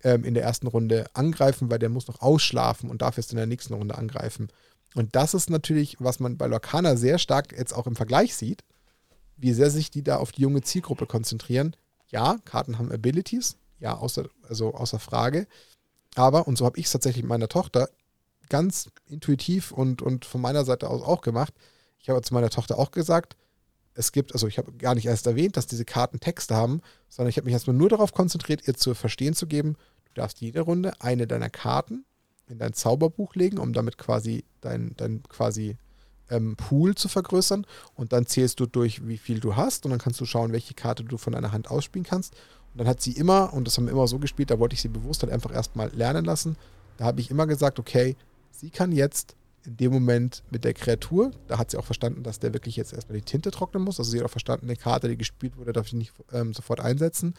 ähm, 0.04 0.24
in 0.24 0.34
der 0.34 0.44
ersten 0.44 0.68
Runde 0.68 1.06
angreifen, 1.14 1.70
weil 1.70 1.80
der 1.80 1.90
muss 1.90 2.08
noch 2.08 2.22
ausschlafen 2.22 2.90
und 2.90 3.02
darf 3.02 3.18
erst 3.18 3.32
in 3.32 3.38
der 3.38 3.46
nächsten 3.46 3.76
Runde 3.76 3.98
angreifen. 3.98 4.50
Und 4.96 5.16
das 5.16 5.34
ist 5.34 5.50
natürlich, 5.50 5.98
was 6.00 6.20
man 6.20 6.38
bei 6.38 6.48
Lorcaner 6.48 6.98
sehr 6.98 7.20
stark 7.20 7.52
jetzt 7.58 7.74
auch 7.74 7.88
im 7.88 7.96
Vergleich 7.96 8.36
sieht, 8.36 8.64
wie 9.38 9.54
sehr 9.54 9.70
sich 9.70 9.92
die 9.92 10.04
da 10.04 10.18
auf 10.18 10.32
die 10.32 10.42
junge 10.42 10.62
Zielgruppe 10.62 11.06
konzentrieren. 11.06 11.76
Ja, 12.08 12.38
Karten 12.46 12.80
haben 12.80 12.92
Abilities, 12.92 13.58
ja, 13.80 13.96
außer, 13.96 14.28
also 14.48 14.74
außer 14.74 15.00
Frage. 15.00 15.48
Aber, 16.16 16.48
und 16.48 16.58
so 16.58 16.66
habe 16.66 16.80
ich 16.80 16.88
es 16.88 16.92
tatsächlich 16.92 17.24
mit 17.24 17.30
meiner 17.30 17.48
Tochter 17.48 17.90
ganz 18.50 18.90
intuitiv 19.06 19.72
und, 19.72 20.02
und 20.02 20.26
von 20.26 20.42
meiner 20.42 20.66
Seite 20.66 20.90
aus 20.90 21.04
auch 21.04 21.22
gemacht. 21.22 21.54
Ich 22.00 22.10
habe 22.10 22.22
zu 22.22 22.34
meiner 22.34 22.50
Tochter 22.50 22.80
auch 22.80 22.92
gesagt, 22.92 23.38
es 23.94 24.12
gibt, 24.12 24.34
also 24.34 24.48
ich 24.48 24.58
habe 24.58 24.72
gar 24.74 24.96
nicht 24.96 25.06
erst 25.06 25.28
erwähnt, 25.28 25.56
dass 25.56 25.68
diese 25.68 25.86
Karten 25.86 26.20
Texte 26.20 26.56
haben, 26.56 26.82
sondern 27.10 27.30
ich 27.30 27.38
habe 27.38 27.46
mich 27.46 27.54
erstmal 27.54 27.76
nur 27.76 27.90
darauf 27.90 28.14
konzentriert, 28.14 28.68
ihr 28.68 28.74
zu 28.74 28.96
verstehen 28.96 29.34
zu 29.34 29.46
geben, 29.46 29.76
du 30.06 30.14
darfst 30.16 30.42
jede 30.42 30.62
Runde 30.62 30.94
eine 31.00 31.28
deiner 31.28 31.50
Karten 31.50 32.06
in 32.50 32.58
dein 32.58 32.74
Zauberbuch 32.74 33.36
legen, 33.36 33.58
um 33.58 33.74
damit 33.74 33.98
quasi 33.98 34.44
dein, 34.62 34.94
dein 34.98 35.24
quasi 35.24 35.78
ähm, 36.30 36.56
Pool 36.56 36.96
zu 36.96 37.08
vergrößern. 37.08 37.66
Und 37.96 38.14
dann 38.14 38.26
zählst 38.26 38.60
du 38.60 38.66
durch, 38.66 39.08
wie 39.08 39.18
viel 39.18 39.40
du 39.40 39.56
hast 39.56 39.86
und 39.86 39.92
dann 39.92 40.00
kannst 40.00 40.20
du 40.20 40.26
schauen, 40.26 40.52
welche 40.52 40.74
Karte 40.74 41.04
du 41.04 41.18
von 41.18 41.34
deiner 41.34 41.52
Hand 41.52 41.70
ausspielen 41.70 42.06
kannst. 42.06 42.34
Und 42.74 42.80
dann 42.80 42.88
hat 42.88 43.02
sie 43.02 43.12
immer, 43.12 43.54
und 43.54 43.66
das 43.66 43.78
haben 43.78 43.86
wir 43.86 43.94
immer 43.94 44.08
so 44.08 44.20
gespielt, 44.20 44.52
da 44.52 44.60
wollte 44.60 44.74
ich 44.74 44.82
sie 44.82 44.90
bewusst 44.90 45.24
halt 45.24 45.32
einfach 45.32 45.54
erstmal 45.54 45.90
lernen 45.90 46.26
lassen. 46.26 46.58
Da 46.98 47.06
habe 47.06 47.22
ich 47.22 47.32
immer 47.32 47.48
gesagt, 47.48 47.80
okay, 47.80 48.16
sie 48.52 48.70
kann 48.70 48.92
jetzt 48.92 49.36
in 49.66 49.78
dem 49.78 49.92
Moment 49.92 50.44
mit 50.52 50.64
der 50.64 50.74
Kreatur, 50.74 51.32
da 51.48 51.58
hat 51.58 51.72
sie 51.72 51.78
auch 51.78 51.86
verstanden, 51.86 52.24
dass 52.24 52.40
der 52.40 52.54
wirklich 52.54 52.76
jetzt 52.76 52.94
erstmal 52.94 53.18
die 53.18 53.26
Tinte 53.26 53.52
trocknen 53.52 53.84
muss. 53.84 54.00
Also 54.00 54.12
sie 54.12 54.20
hat 54.20 54.26
auch 54.26 54.32
verstanden, 54.32 54.66
eine 54.66 54.76
Karte, 54.76 55.08
die 55.08 55.18
gespielt 55.18 55.58
wurde, 55.58 55.74
darf 55.74 55.88
ich 55.88 55.94
nicht 55.94 56.14
ähm, 56.32 56.54
sofort 56.54 56.80
einsetzen. 56.80 57.34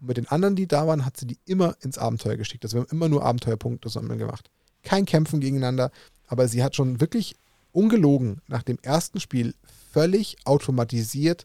Und 0.00 0.08
mit 0.08 0.16
den 0.16 0.28
anderen, 0.28 0.56
die 0.56 0.66
da 0.66 0.86
waren, 0.86 1.04
hat 1.04 1.16
sie 1.16 1.26
die 1.26 1.38
immer 1.44 1.76
ins 1.80 1.98
Abenteuer 1.98 2.36
geschickt. 2.36 2.64
Also 2.64 2.76
wir 2.76 2.82
haben 2.82 2.90
immer 2.90 3.08
nur 3.08 3.24
Abenteuerpunkte 3.24 3.88
zusammen 3.88 4.18
gemacht. 4.18 4.50
Kein 4.86 5.04
Kämpfen 5.04 5.40
gegeneinander, 5.40 5.90
aber 6.28 6.46
sie 6.46 6.62
hat 6.62 6.76
schon 6.76 7.00
wirklich 7.00 7.34
ungelogen 7.72 8.40
nach 8.46 8.62
dem 8.62 8.78
ersten 8.82 9.18
Spiel 9.18 9.52
völlig 9.92 10.36
automatisiert 10.44 11.44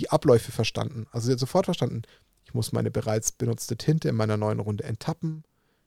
die 0.00 0.10
Abläufe 0.10 0.50
verstanden. 0.50 1.06
Also 1.12 1.26
sie 1.26 1.32
hat 1.34 1.38
sofort 1.38 1.66
verstanden, 1.66 2.02
ich 2.44 2.52
muss 2.52 2.72
meine 2.72 2.90
bereits 2.90 3.30
benutzte 3.30 3.76
Tinte 3.76 4.08
in 4.08 4.16
meiner 4.16 4.36
neuen 4.36 4.58
Runde 4.58 4.82
enttappen. 4.82 5.44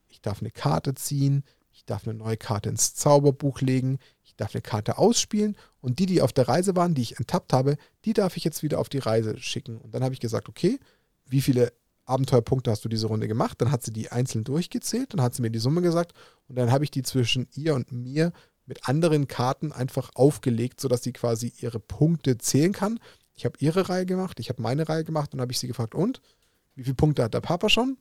Ich 0.07 0.21
darf 0.21 0.39
eine 0.39 0.49
Karte 0.49 0.95
ziehen. 0.95 1.43
Ich 1.73 1.83
darf 1.83 2.07
eine 2.07 2.17
neue 2.17 2.37
Karte 2.37 2.69
ins 2.69 2.95
Zauberbuch 2.95 3.59
legen. 3.59 3.99
Ich 4.23 4.37
darf 4.37 4.55
eine 4.55 4.61
Karte 4.61 4.97
ausspielen. 4.97 5.57
Und 5.81 5.99
die, 5.99 6.05
die 6.05 6.21
auf 6.21 6.31
der 6.31 6.47
Reise 6.47 6.77
waren, 6.77 6.93
die 6.93 7.01
ich 7.01 7.17
enttappt 7.17 7.51
habe, 7.51 7.75
die 8.05 8.13
darf 8.13 8.37
ich 8.37 8.45
jetzt 8.45 8.63
wieder 8.63 8.79
auf 8.79 8.87
die 8.87 8.99
Reise 8.99 9.37
schicken. 9.39 9.77
Und 9.77 9.93
dann 9.93 10.05
habe 10.05 10.13
ich 10.13 10.21
gesagt, 10.21 10.47
okay, 10.47 10.79
wie 11.25 11.41
viele 11.41 11.73
Abenteuerpunkte 12.05 12.71
hast 12.71 12.83
du 12.83 12.89
diese 12.89 13.07
Runde 13.07 13.27
gemacht? 13.27 13.61
Dann 13.61 13.71
hat 13.71 13.83
sie 13.83 13.91
die 13.91 14.11
einzeln 14.11 14.43
durchgezählt. 14.43 15.13
Dann 15.13 15.21
hat 15.21 15.35
sie 15.35 15.41
mir 15.41 15.51
die 15.51 15.59
Summe 15.59 15.81
gesagt. 15.81 16.13
Und 16.47 16.57
dann 16.57 16.71
habe 16.71 16.83
ich 16.83 16.91
die 16.91 17.03
zwischen 17.03 17.47
ihr 17.55 17.75
und 17.75 17.91
mir 17.91 18.33
mit 18.65 18.87
anderen 18.87 19.27
Karten 19.27 19.71
einfach 19.71 20.11
aufgelegt, 20.15 20.79
sodass 20.79 21.03
sie 21.03 21.13
quasi 21.13 21.53
ihre 21.59 21.79
Punkte 21.79 22.37
zählen 22.37 22.71
kann. 22.71 22.99
Ich 23.35 23.45
habe 23.45 23.57
ihre 23.59 23.89
Reihe 23.89 24.05
gemacht, 24.05 24.39
ich 24.39 24.49
habe 24.49 24.61
meine 24.61 24.87
Reihe 24.87 25.03
gemacht 25.03 25.33
und 25.33 25.37
dann 25.37 25.43
habe 25.43 25.51
ich 25.51 25.59
sie 25.59 25.67
gefragt, 25.67 25.95
und? 25.95 26.21
Wie 26.75 26.83
viele 26.83 26.95
Punkte 26.95 27.23
hat 27.23 27.33
der 27.33 27.41
Papa 27.41 27.69
schon? 27.69 27.97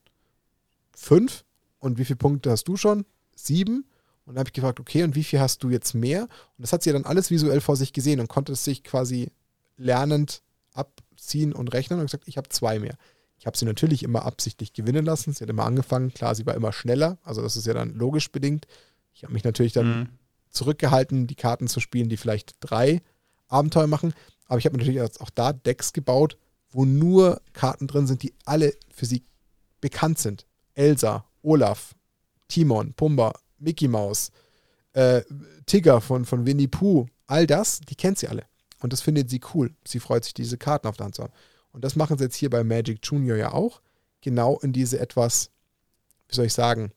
Fünf. 0.95 1.45
Und 1.79 1.99
wie 1.99 2.05
viele 2.05 2.17
Punkte 2.17 2.51
hast 2.51 2.69
du 2.69 2.77
schon? 2.77 3.05
Sieben. 3.35 3.87
Und 4.25 4.35
dann 4.35 4.41
habe 4.41 4.49
ich 4.49 4.55
gefragt, 4.55 4.79
okay, 4.79 5.03
und 5.03 5.17
wie 5.17 5.25
viel 5.25 5.41
hast 5.41 5.63
du 5.63 5.71
jetzt 5.71 5.95
mehr? 5.95 6.23
Und 6.23 6.63
das 6.63 6.73
hat 6.73 6.83
sie 6.83 6.93
dann 6.93 7.05
alles 7.05 7.31
visuell 7.31 7.61
vor 7.61 7.77
sich 7.77 7.93
gesehen 7.93 8.21
und 8.21 8.29
konnte 8.29 8.53
es 8.53 8.65
sich 8.65 8.85
quasi 8.85 9.31
lernend 9.77 10.43
abziehen 10.75 11.53
und 11.53 11.73
rechnen 11.73 11.99
und 11.99 12.07
gesagt, 12.07 12.29
ich 12.29 12.37
habe 12.37 12.49
zwei 12.49 12.79
mehr. 12.79 12.97
Ich 13.43 13.47
habe 13.47 13.59
sie 13.59 13.65
natürlich 13.65 14.05
immer 14.05 14.25
absichtlich 14.25 14.73
gewinnen 14.73 15.05
lassen. 15.05 15.33
Sie 15.33 15.43
hat 15.43 15.51
immer 15.51 15.65
angefangen. 15.65 16.15
Klar, 16.15 16.37
sie 16.37 16.47
war 16.47 16.55
immer 16.55 16.73
schneller. 16.73 17.19
Also 17.25 17.43
das 17.43 17.57
ist 17.57 17.67
ja 17.67 17.75
dann 17.75 17.93
logisch 17.93 18.31
bedingt. 18.31 18.69
Ich 19.13 19.25
habe 19.25 19.33
mich 19.33 19.43
natürlich 19.43 19.73
dann 19.73 19.99
Mhm. 20.03 20.09
zurückgehalten, 20.51 21.27
die 21.27 21.35
Karten 21.35 21.67
zu 21.67 21.81
spielen, 21.81 22.09
die 22.09 22.17
vielleicht 22.17 22.55
drei 22.61 23.03
Abenteuer 23.49 23.89
machen. 23.89 24.15
Aber 24.47 24.59
ich 24.61 24.65
habe 24.65 24.77
natürlich 24.79 25.03
auch 25.03 25.31
da 25.31 25.53
Decks 25.53 25.93
gebaut, 25.93 26.39
wo 26.71 26.85
nur 26.85 27.43
Karten 27.53 27.89
drin 27.89 28.07
sind, 28.07 28.23
die 28.23 28.33
alle 28.45 28.75
für 28.95 29.07
sie 29.07 29.25
bekannt 29.81 30.21
sind. 30.21 30.47
Elsa, 30.75 31.25
Olaf, 31.43 31.97
Timon, 32.47 32.93
Pumba, 32.95 33.33
Mickey 33.59 33.89
Mouse, 33.89 34.31
äh, 34.93 35.23
Tigger 35.67 36.01
von, 36.01 36.25
von 36.27 36.47
Winnie 36.47 36.69
Pooh, 36.69 37.07
all 37.27 37.49
das, 37.49 37.81
die 37.81 37.97
kennt 37.97 38.19
sie 38.19 38.29
alle. 38.29 38.45
Und 38.79 38.93
das 38.93 39.01
findet 39.01 39.31
sie 39.31 39.41
cool. 39.53 39.75
Sie 39.85 39.99
freut 39.99 40.23
sich, 40.23 40.33
diese 40.35 40.59
Karten 40.59 40.87
auf 40.87 40.97
der 40.97 41.07
Hand 41.07 41.17
zu 41.17 41.25
haben. 41.25 41.33
Und 41.73 41.85
das 41.85 41.97
machen 41.97 42.19
sie 42.19 42.25
jetzt 42.25 42.37
hier 42.37 42.51
bei 42.51 42.63
Magic 42.65 43.01
Junior 43.03 43.37
ja 43.37 43.53
auch. 43.53 43.81
Genau 44.21 44.59
in 44.61 44.73
diese 44.73 45.01
etwas, 45.01 45.51
wie 46.29 46.37
soll 46.37 46.47
ich 46.47 46.53
sagen, 46.53 46.93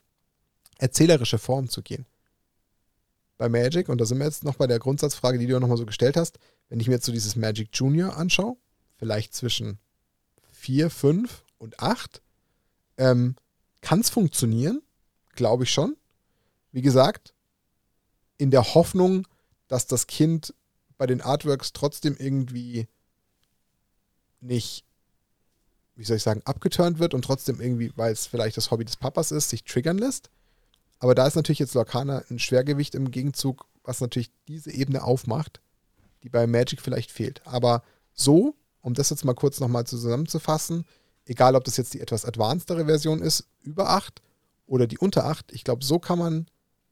erzählerische 0.78 1.38
Form 1.38 1.70
zu 1.70 1.82
gehen. 1.82 2.06
Bei 3.38 3.50
Magic, 3.50 3.90
und 3.90 4.00
da 4.00 4.06
sind 4.06 4.20
wir 4.20 4.26
jetzt 4.26 4.44
noch 4.44 4.56
bei 4.56 4.68
der 4.68 4.80
Grundsatzfrage, 4.80 5.40
die 5.40 5.48
du 5.48 5.54
ja 5.54 5.60
nochmal 5.60 5.78
so 5.78 5.86
gestellt 5.86 6.18
hast, 6.18 6.40
wenn 6.70 6.80
ich 6.80 6.88
mir 6.88 6.96
jetzt 6.96 7.06
so 7.06 7.12
dieses 7.12 7.36
Magic 7.36 7.70
Junior 7.74 8.16
anschaue, 8.16 8.58
vielleicht 8.98 9.34
zwischen 9.34 9.80
4, 10.54 10.90
5 10.90 11.44
und 11.58 11.80
8, 11.80 12.22
ähm, 12.98 13.36
kann 13.82 14.00
es 14.00 14.10
funktionieren, 14.10 14.82
glaube 15.36 15.64
ich 15.64 15.72
schon. 15.72 15.96
Wie 16.72 16.82
gesagt, 16.82 17.34
in 18.38 18.52
der 18.52 18.74
Hoffnung, 18.74 19.28
dass 19.68 19.88
das 19.88 20.08
Kind 20.08 20.54
bei 20.98 21.06
den 21.06 21.22
Artworks 21.22 21.74
trotzdem 21.74 22.16
irgendwie 22.18 22.88
nicht, 24.46 24.86
wie 25.96 26.04
soll 26.04 26.18
ich 26.18 26.24
sagen, 26.24 26.42
abgeturnt 26.46 27.00
wird 27.00 27.14
und 27.14 27.24
trotzdem 27.24 27.60
irgendwie, 27.60 27.92
weil 27.96 28.14
es 28.14 28.28
vielleicht 28.28 28.58
das 28.58 28.72
Hobby 28.72 28.86
des 28.86 28.98
Papas 28.98 29.32
ist, 29.32 29.50
sich 29.50 29.64
triggern 29.64 29.98
lässt. 29.98 30.30
Aber 31.00 31.16
da 31.16 31.28
ist 31.28 31.36
natürlich 31.36 31.60
jetzt 31.60 31.74
Lorcana 31.74 32.24
ein 32.30 32.40
Schwergewicht 32.40 32.96
im 32.96 33.12
Gegenzug, 33.12 33.66
was 33.84 34.02
natürlich 34.02 34.32
diese 34.48 34.72
Ebene 34.72 35.04
aufmacht, 35.04 35.62
die 36.24 36.30
bei 36.30 36.48
Magic 36.48 36.82
vielleicht 36.82 37.12
fehlt. 37.12 37.46
Aber 37.46 37.84
so, 38.14 38.56
um 38.82 38.94
das 38.94 39.10
jetzt 39.10 39.26
mal 39.26 39.36
kurz 39.36 39.60
nochmal 39.60 39.86
zusammenzufassen, 39.86 40.86
egal 41.26 41.56
ob 41.56 41.64
das 41.64 41.78
jetzt 41.78 41.94
die 41.94 42.02
etwas 42.02 42.26
advancedere 42.26 42.86
Version 42.86 43.22
ist, 43.22 43.48
über 43.62 43.90
8 43.90 44.22
oder 44.68 44.88
die 44.88 44.98
unter 44.98 45.26
8. 45.26 45.52
Ich 45.52 45.64
glaube, 45.64 45.84
so 45.84 46.00
kann 46.00 46.20
man 46.20 46.48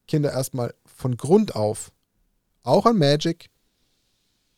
Kinder 0.07 0.31
erstmal 0.31 0.73
von 0.85 1.17
Grund 1.17 1.55
auf 1.55 1.91
auch 2.63 2.85
an 2.85 2.97
Magic 2.97 3.49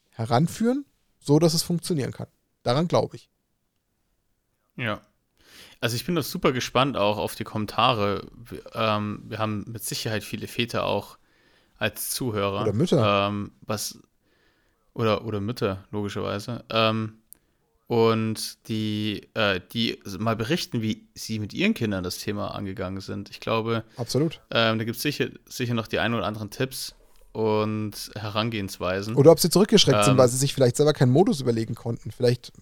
heranführen, 0.09 0.85
so 1.19 1.39
dass 1.39 1.53
es 1.53 1.63
funktionieren 1.63 2.11
kann. 2.11 2.27
Daran 2.65 2.87
glaube 2.87 3.15
ich. 3.15 3.29
Ja. 4.75 5.01
Also 5.79 5.95
ich 5.95 6.05
bin 6.05 6.15
doch 6.15 6.23
super 6.23 6.51
gespannt 6.51 6.97
auch 6.97 7.17
auf 7.17 7.35
die 7.35 7.43
Kommentare. 7.43 8.25
Wir, 8.33 8.63
ähm, 8.73 9.23
wir 9.27 9.37
haben 9.37 9.65
mit 9.67 9.83
Sicherheit 9.83 10.23
viele 10.23 10.47
Väter 10.47 10.85
auch 10.85 11.19
als 11.77 12.09
Zuhörer. 12.09 12.63
Oder 12.63 12.73
Mütter. 12.73 13.27
Ähm, 13.27 13.51
was, 13.61 13.99
oder, 14.93 15.25
oder 15.25 15.41
Mütter, 15.41 15.85
logischerweise. 15.91 16.65
Ähm, 16.71 17.19
und 17.85 18.67
die, 18.67 19.29
äh, 19.35 19.61
die 19.73 20.01
mal 20.17 20.35
berichten, 20.35 20.81
wie 20.81 21.07
sie 21.13 21.37
mit 21.37 21.53
ihren 21.53 21.75
Kindern 21.75 22.03
das 22.03 22.17
Thema 22.17 22.55
angegangen 22.55 22.99
sind. 22.99 23.29
Ich 23.29 23.39
glaube, 23.39 23.83
absolut. 23.95 24.41
Ähm, 24.49 24.79
da 24.79 24.85
gibt 24.85 24.97
es 24.97 25.03
sicher, 25.03 25.27
sicher 25.45 25.75
noch 25.75 25.85
die 25.85 25.99
ein 25.99 26.15
oder 26.15 26.25
anderen 26.25 26.49
Tipps 26.49 26.95
und 27.35 28.11
Herangehensweisen. 28.15 29.15
Oder 29.15 29.31
ob 29.31 29.41
sie 29.41 29.49
zurückgeschreckt 29.49 29.99
ähm, 29.99 30.03
sind, 30.05 30.17
weil 30.17 30.29
sie 30.29 30.37
sich 30.37 30.53
vielleicht 30.53 30.77
selber 30.77 30.93
keinen 30.93 31.11
Modus 31.11 31.41
überlegen 31.41 31.75
konnten. 31.75 32.11
Vielleicht 32.11 32.53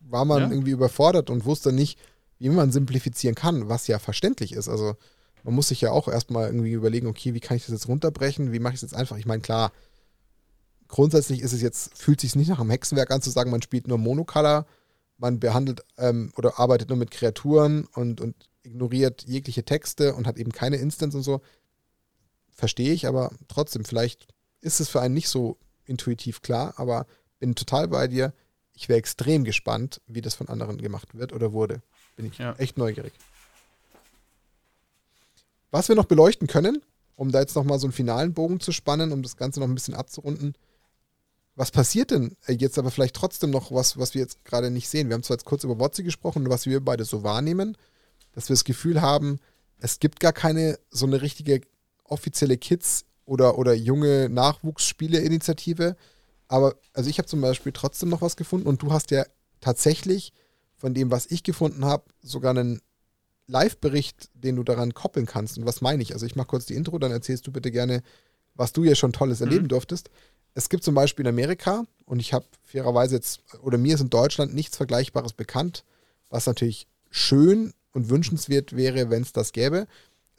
war 0.00 0.24
man 0.24 0.42
ja. 0.42 0.50
irgendwie 0.50 0.70
überfordert 0.70 1.30
und 1.30 1.44
wusste 1.44 1.72
nicht, 1.72 1.98
wie 2.38 2.48
man 2.48 2.70
simplifizieren 2.70 3.34
kann, 3.34 3.68
was 3.68 3.88
ja 3.88 3.98
verständlich 3.98 4.52
ist. 4.52 4.68
Also 4.68 4.94
man 5.42 5.54
muss 5.54 5.68
sich 5.68 5.80
ja 5.80 5.90
auch 5.90 6.06
erstmal 6.06 6.46
irgendwie 6.46 6.70
überlegen, 6.70 7.08
okay, 7.08 7.34
wie 7.34 7.40
kann 7.40 7.56
ich 7.56 7.64
das 7.64 7.72
jetzt 7.72 7.88
runterbrechen, 7.88 8.52
wie 8.52 8.60
mache 8.60 8.74
ich 8.74 8.78
es 8.78 8.82
jetzt 8.82 8.94
einfach? 8.94 9.16
Ich 9.16 9.26
meine, 9.26 9.42
klar, 9.42 9.72
grundsätzlich 10.86 11.40
ist 11.40 11.52
es 11.52 11.60
jetzt, 11.60 11.98
fühlt 11.98 12.20
sich 12.20 12.36
nicht 12.36 12.48
nach 12.48 12.60
einem 12.60 12.70
Hexenwerk 12.70 13.10
an 13.10 13.22
zu 13.22 13.30
sagen, 13.30 13.50
man 13.50 13.62
spielt 13.62 13.88
nur 13.88 13.98
Monocolor, 13.98 14.64
man 15.18 15.40
behandelt 15.40 15.84
ähm, 15.98 16.32
oder 16.36 16.60
arbeitet 16.60 16.88
nur 16.88 16.98
mit 16.98 17.10
Kreaturen 17.10 17.88
und, 17.94 18.20
und 18.20 18.36
ignoriert 18.62 19.24
jegliche 19.26 19.64
Texte 19.64 20.14
und 20.14 20.28
hat 20.28 20.38
eben 20.38 20.52
keine 20.52 20.76
Instance 20.76 21.16
und 21.16 21.24
so. 21.24 21.40
Verstehe 22.52 22.92
ich, 22.92 23.06
aber 23.06 23.32
trotzdem, 23.48 23.84
vielleicht 23.84 24.28
ist 24.60 24.80
es 24.80 24.88
für 24.88 25.00
einen 25.00 25.14
nicht 25.14 25.28
so 25.28 25.56
intuitiv 25.84 26.42
klar, 26.42 26.74
aber 26.76 27.06
bin 27.38 27.54
total 27.54 27.88
bei 27.88 28.06
dir. 28.06 28.32
Ich 28.74 28.88
wäre 28.88 28.98
extrem 28.98 29.44
gespannt, 29.44 30.00
wie 30.06 30.20
das 30.20 30.34
von 30.34 30.48
anderen 30.48 30.78
gemacht 30.78 31.14
wird 31.14 31.32
oder 31.32 31.52
wurde. 31.52 31.82
Bin 32.16 32.26
ich 32.26 32.38
ja. 32.38 32.54
echt 32.58 32.78
neugierig. 32.78 33.12
Was 35.70 35.88
wir 35.88 35.96
noch 35.96 36.06
beleuchten 36.06 36.48
können, 36.48 36.82
um 37.16 37.30
da 37.32 37.40
jetzt 37.40 37.54
nochmal 37.54 37.78
so 37.78 37.86
einen 37.86 37.92
finalen 37.92 38.34
Bogen 38.34 38.60
zu 38.60 38.72
spannen, 38.72 39.12
um 39.12 39.22
das 39.22 39.36
Ganze 39.36 39.60
noch 39.60 39.68
ein 39.68 39.74
bisschen 39.74 39.94
abzurunden, 39.94 40.54
was 41.56 41.70
passiert 41.70 42.10
denn 42.10 42.36
jetzt 42.48 42.78
aber 42.78 42.90
vielleicht 42.90 43.16
trotzdem 43.16 43.50
noch 43.50 43.70
was, 43.70 43.98
was 43.98 44.14
wir 44.14 44.22
jetzt 44.22 44.44
gerade 44.44 44.70
nicht 44.70 44.88
sehen? 44.88 45.08
Wir 45.08 45.14
haben 45.14 45.22
zwar 45.22 45.36
jetzt 45.36 45.44
kurz 45.44 45.64
über 45.64 45.78
Wotzi 45.78 46.02
gesprochen 46.02 46.44
und 46.44 46.50
was 46.50 46.64
wir 46.64 46.82
beide 46.82 47.04
so 47.04 47.22
wahrnehmen, 47.22 47.76
dass 48.32 48.48
wir 48.48 48.54
das 48.54 48.64
Gefühl 48.64 49.02
haben, 49.02 49.40
es 49.78 49.98
gibt 49.98 50.20
gar 50.20 50.32
keine 50.32 50.78
so 50.90 51.06
eine 51.06 51.20
richtige 51.20 51.60
offizielle 52.10 52.58
Kids- 52.58 53.04
oder, 53.24 53.58
oder 53.58 53.74
junge 53.74 54.28
Nachwuchsspiele-Initiative. 54.28 55.96
Aber 56.48 56.74
also 56.92 57.08
ich 57.08 57.18
habe 57.18 57.28
zum 57.28 57.40
Beispiel 57.40 57.72
trotzdem 57.72 58.08
noch 58.08 58.22
was 58.22 58.36
gefunden 58.36 58.66
und 58.66 58.82
du 58.82 58.92
hast 58.92 59.10
ja 59.10 59.24
tatsächlich 59.60 60.32
von 60.76 60.94
dem, 60.94 61.10
was 61.10 61.26
ich 61.26 61.42
gefunden 61.42 61.84
habe, 61.84 62.04
sogar 62.22 62.50
einen 62.50 62.80
Live-Bericht, 63.46 64.30
den 64.34 64.56
du 64.56 64.62
daran 64.62 64.94
koppeln 64.94 65.26
kannst. 65.26 65.58
Und 65.58 65.66
was 65.66 65.80
meine 65.80 66.02
ich? 66.02 66.12
Also 66.12 66.26
ich 66.26 66.36
mache 66.36 66.48
kurz 66.48 66.66
die 66.66 66.74
Intro, 66.74 66.98
dann 66.98 67.12
erzählst 67.12 67.46
du 67.46 67.52
bitte 67.52 67.70
gerne, 67.70 68.02
was 68.54 68.72
du 68.72 68.84
ja 68.84 68.94
schon 68.94 69.12
Tolles 69.12 69.40
mhm. 69.40 69.46
erleben 69.46 69.68
durftest 69.68 70.10
es 70.54 70.68
gibt 70.68 70.84
zum 70.84 70.94
Beispiel 70.94 71.24
in 71.24 71.30
Amerika, 71.30 71.84
und 72.04 72.20
ich 72.20 72.32
habe 72.32 72.46
fairerweise 72.64 73.16
jetzt, 73.16 73.40
oder 73.62 73.78
mir 73.78 73.94
ist 73.94 74.00
in 74.00 74.10
Deutschland 74.10 74.54
nichts 74.54 74.76
Vergleichbares 74.76 75.32
bekannt, 75.32 75.84
was 76.28 76.46
natürlich 76.46 76.88
schön 77.10 77.72
und 77.92 78.08
wünschenswert 78.08 78.74
wäre, 78.74 79.10
wenn 79.10 79.22
es 79.22 79.32
das 79.32 79.52
gäbe. 79.52 79.86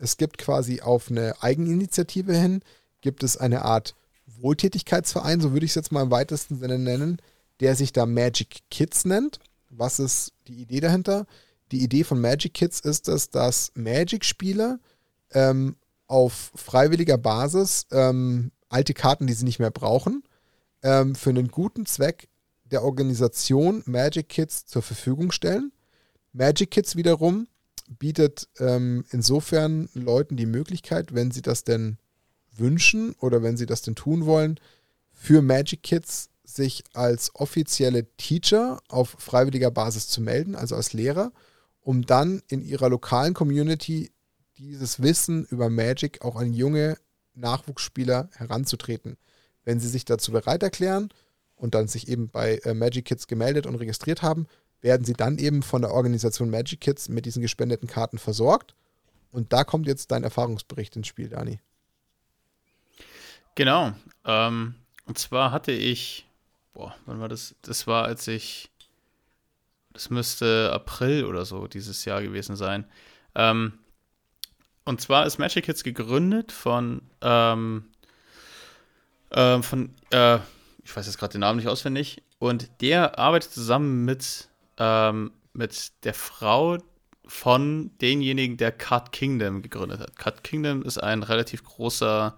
Es 0.01 0.17
gibt 0.17 0.39
quasi 0.39 0.81
auf 0.81 1.11
eine 1.11 1.43
Eigeninitiative 1.43 2.35
hin, 2.35 2.63
gibt 3.01 3.21
es 3.21 3.37
eine 3.37 3.63
Art 3.63 3.95
Wohltätigkeitsverein, 4.25 5.39
so 5.41 5.53
würde 5.53 5.65
ich 5.65 5.71
es 5.71 5.75
jetzt 5.75 5.91
mal 5.91 6.01
im 6.01 6.11
weitesten 6.11 6.57
Sinne 6.57 6.79
nennen, 6.79 7.21
der 7.59 7.75
sich 7.75 7.93
da 7.93 8.07
Magic 8.07 8.61
Kids 8.71 9.05
nennt. 9.05 9.39
Was 9.69 9.99
ist 9.99 10.33
die 10.47 10.55
Idee 10.55 10.79
dahinter? 10.79 11.27
Die 11.71 11.83
Idee 11.83 12.03
von 12.03 12.19
Magic 12.19 12.55
Kids 12.55 12.79
ist 12.79 13.07
es, 13.07 13.29
dass 13.29 13.71
Magic-Spieler 13.75 14.79
ähm, 15.33 15.75
auf 16.07 16.51
freiwilliger 16.55 17.19
Basis 17.19 17.85
ähm, 17.91 18.51
alte 18.69 18.95
Karten, 18.95 19.27
die 19.27 19.33
sie 19.33 19.45
nicht 19.45 19.59
mehr 19.59 19.71
brauchen, 19.71 20.23
ähm, 20.81 21.13
für 21.13 21.29
einen 21.29 21.49
guten 21.49 21.85
Zweck 21.85 22.27
der 22.65 22.83
Organisation 22.83 23.83
Magic 23.85 24.29
Kids 24.29 24.65
zur 24.65 24.81
Verfügung 24.81 25.31
stellen. 25.31 25.71
Magic 26.33 26.71
Kids 26.71 26.95
wiederum 26.95 27.47
bietet 27.99 28.47
ähm, 28.59 29.05
insofern 29.11 29.89
Leuten 29.93 30.37
die 30.37 30.45
Möglichkeit, 30.45 31.13
wenn 31.13 31.31
sie 31.31 31.41
das 31.41 31.63
denn 31.63 31.97
wünschen 32.55 33.13
oder 33.19 33.43
wenn 33.43 33.57
sie 33.57 33.65
das 33.65 33.81
denn 33.81 33.95
tun 33.95 34.25
wollen, 34.25 34.59
für 35.11 35.41
Magic 35.41 35.83
Kids 35.83 36.29
sich 36.43 36.83
als 36.93 37.33
offizielle 37.35 38.05
Teacher 38.17 38.81
auf 38.89 39.15
freiwilliger 39.19 39.71
Basis 39.71 40.07
zu 40.07 40.21
melden, 40.21 40.55
also 40.55 40.75
als 40.75 40.93
Lehrer, 40.93 41.31
um 41.81 42.05
dann 42.05 42.41
in 42.47 42.61
ihrer 42.61 42.89
lokalen 42.89 43.33
Community 43.33 44.11
dieses 44.57 45.01
Wissen 45.01 45.45
über 45.45 45.69
Magic 45.69 46.21
auch 46.23 46.35
an 46.35 46.53
junge 46.53 46.97
Nachwuchsspieler 47.33 48.29
heranzutreten. 48.35 49.17
Wenn 49.63 49.79
sie 49.79 49.87
sich 49.87 50.05
dazu 50.05 50.31
bereit 50.31 50.63
erklären 50.63 51.09
und 51.55 51.75
dann 51.75 51.87
sich 51.87 52.07
eben 52.07 52.29
bei 52.29 52.57
äh, 52.63 52.73
Magic 52.73 53.05
Kids 53.05 53.27
gemeldet 53.27 53.65
und 53.65 53.75
registriert 53.75 54.21
haben, 54.21 54.47
werden 54.81 55.05
sie 55.05 55.13
dann 55.13 55.37
eben 55.37 55.63
von 55.63 55.81
der 55.81 55.91
Organisation 55.91 56.49
Magic 56.49 56.81
Kids 56.81 57.09
mit 57.09 57.25
diesen 57.25 57.41
gespendeten 57.41 57.87
Karten 57.87 58.17
versorgt. 58.17 58.75
Und 59.31 59.53
da 59.53 59.63
kommt 59.63 59.87
jetzt 59.87 60.11
dein 60.11 60.23
Erfahrungsbericht 60.23 60.95
ins 60.95 61.07
Spiel, 61.07 61.29
Dani. 61.29 61.59
Genau. 63.55 63.93
Ähm, 64.25 64.75
und 65.05 65.17
zwar 65.17 65.51
hatte 65.51 65.71
ich, 65.71 66.27
boah, 66.73 66.95
wann 67.05 67.19
war 67.19 67.29
das? 67.29 67.55
Das 67.61 67.87
war, 67.87 68.05
als 68.05 68.27
ich, 68.27 68.69
das 69.93 70.09
müsste 70.09 70.71
April 70.73 71.25
oder 71.25 71.45
so 71.45 71.67
dieses 71.67 72.05
Jahr 72.05 72.21
gewesen 72.21 72.55
sein. 72.55 72.85
Ähm, 73.35 73.73
und 74.83 74.99
zwar 74.99 75.25
ist 75.25 75.37
Magic 75.37 75.65
Kids 75.65 75.83
gegründet 75.83 76.51
von, 76.51 77.01
ähm, 77.21 77.85
äh, 79.29 79.61
von, 79.61 79.93
äh, 80.09 80.39
ich 80.83 80.95
weiß 80.95 81.05
jetzt 81.05 81.17
gerade 81.17 81.33
den 81.33 81.41
Namen 81.41 81.57
nicht 81.57 81.67
auswendig, 81.67 82.23
und 82.39 82.69
der 82.81 83.19
arbeitet 83.19 83.51
zusammen 83.51 84.03
mit, 84.03 84.49
ähm, 84.81 85.31
mit 85.53 85.91
der 86.03 86.15
Frau 86.15 86.79
von 87.27 87.91
denjenigen, 87.99 88.57
der 88.57 88.71
Card 88.71 89.11
Kingdom 89.11 89.61
gegründet 89.61 89.99
hat. 89.99 90.15
Card 90.17 90.43
Kingdom 90.43 90.81
ist 90.81 90.97
ein 90.97 91.21
relativ 91.21 91.63
großer 91.63 92.35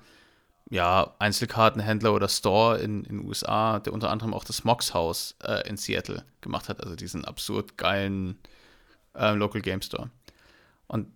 ja, 0.70 1.15
Einzelkartenhändler 1.20 2.14
oder 2.14 2.28
Store 2.28 2.80
in 2.80 3.03
den 3.03 3.26
USA, 3.26 3.80
der 3.80 3.94
unter 3.94 4.10
anderem 4.10 4.34
auch 4.34 4.44
das 4.44 4.64
Mox 4.65 4.94
House 4.94 5.36
äh, 5.44 5.68
in 5.70 5.78
Seattle 5.78 6.26
gemacht 6.41 6.68
hat, 6.68 6.84
also 6.84 6.95
diesen 6.95 7.24
absurd 7.24 7.78
geilen 7.78 8.38
äh, 9.15 9.34
Local 9.34 9.61
Game 9.61 9.82
Store. 9.82 10.10
Und 10.88 11.07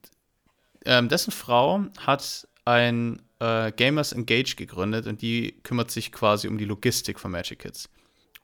ähm, 0.85 1.09
dessen 1.09 1.31
Frau 1.31 1.85
hat 1.99 2.47
ein 2.63 3.21
äh, 3.39 3.71
Gamers 3.73 4.13
Engage 4.13 4.55
gegründet 4.55 5.07
und 5.07 5.21
die 5.21 5.59
kümmert 5.63 5.91
sich 5.91 6.11
quasi 6.11 6.47
um 6.47 6.57
die 6.57 6.65
Logistik 6.65 7.19
von 7.19 7.31
Magic 7.31 7.59
Kids. 7.59 7.89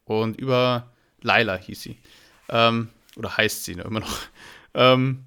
Und 0.03 0.37
über 0.37 0.91
Laila 1.21 1.55
hieß 1.55 1.81
sie. 1.81 1.97
Ähm, 2.49 2.89
oder 3.15 3.37
heißt 3.37 3.63
sie 3.65 3.75
ne, 3.75 3.83
immer 3.83 4.01
noch. 4.01 4.17
Ähm, 4.75 5.25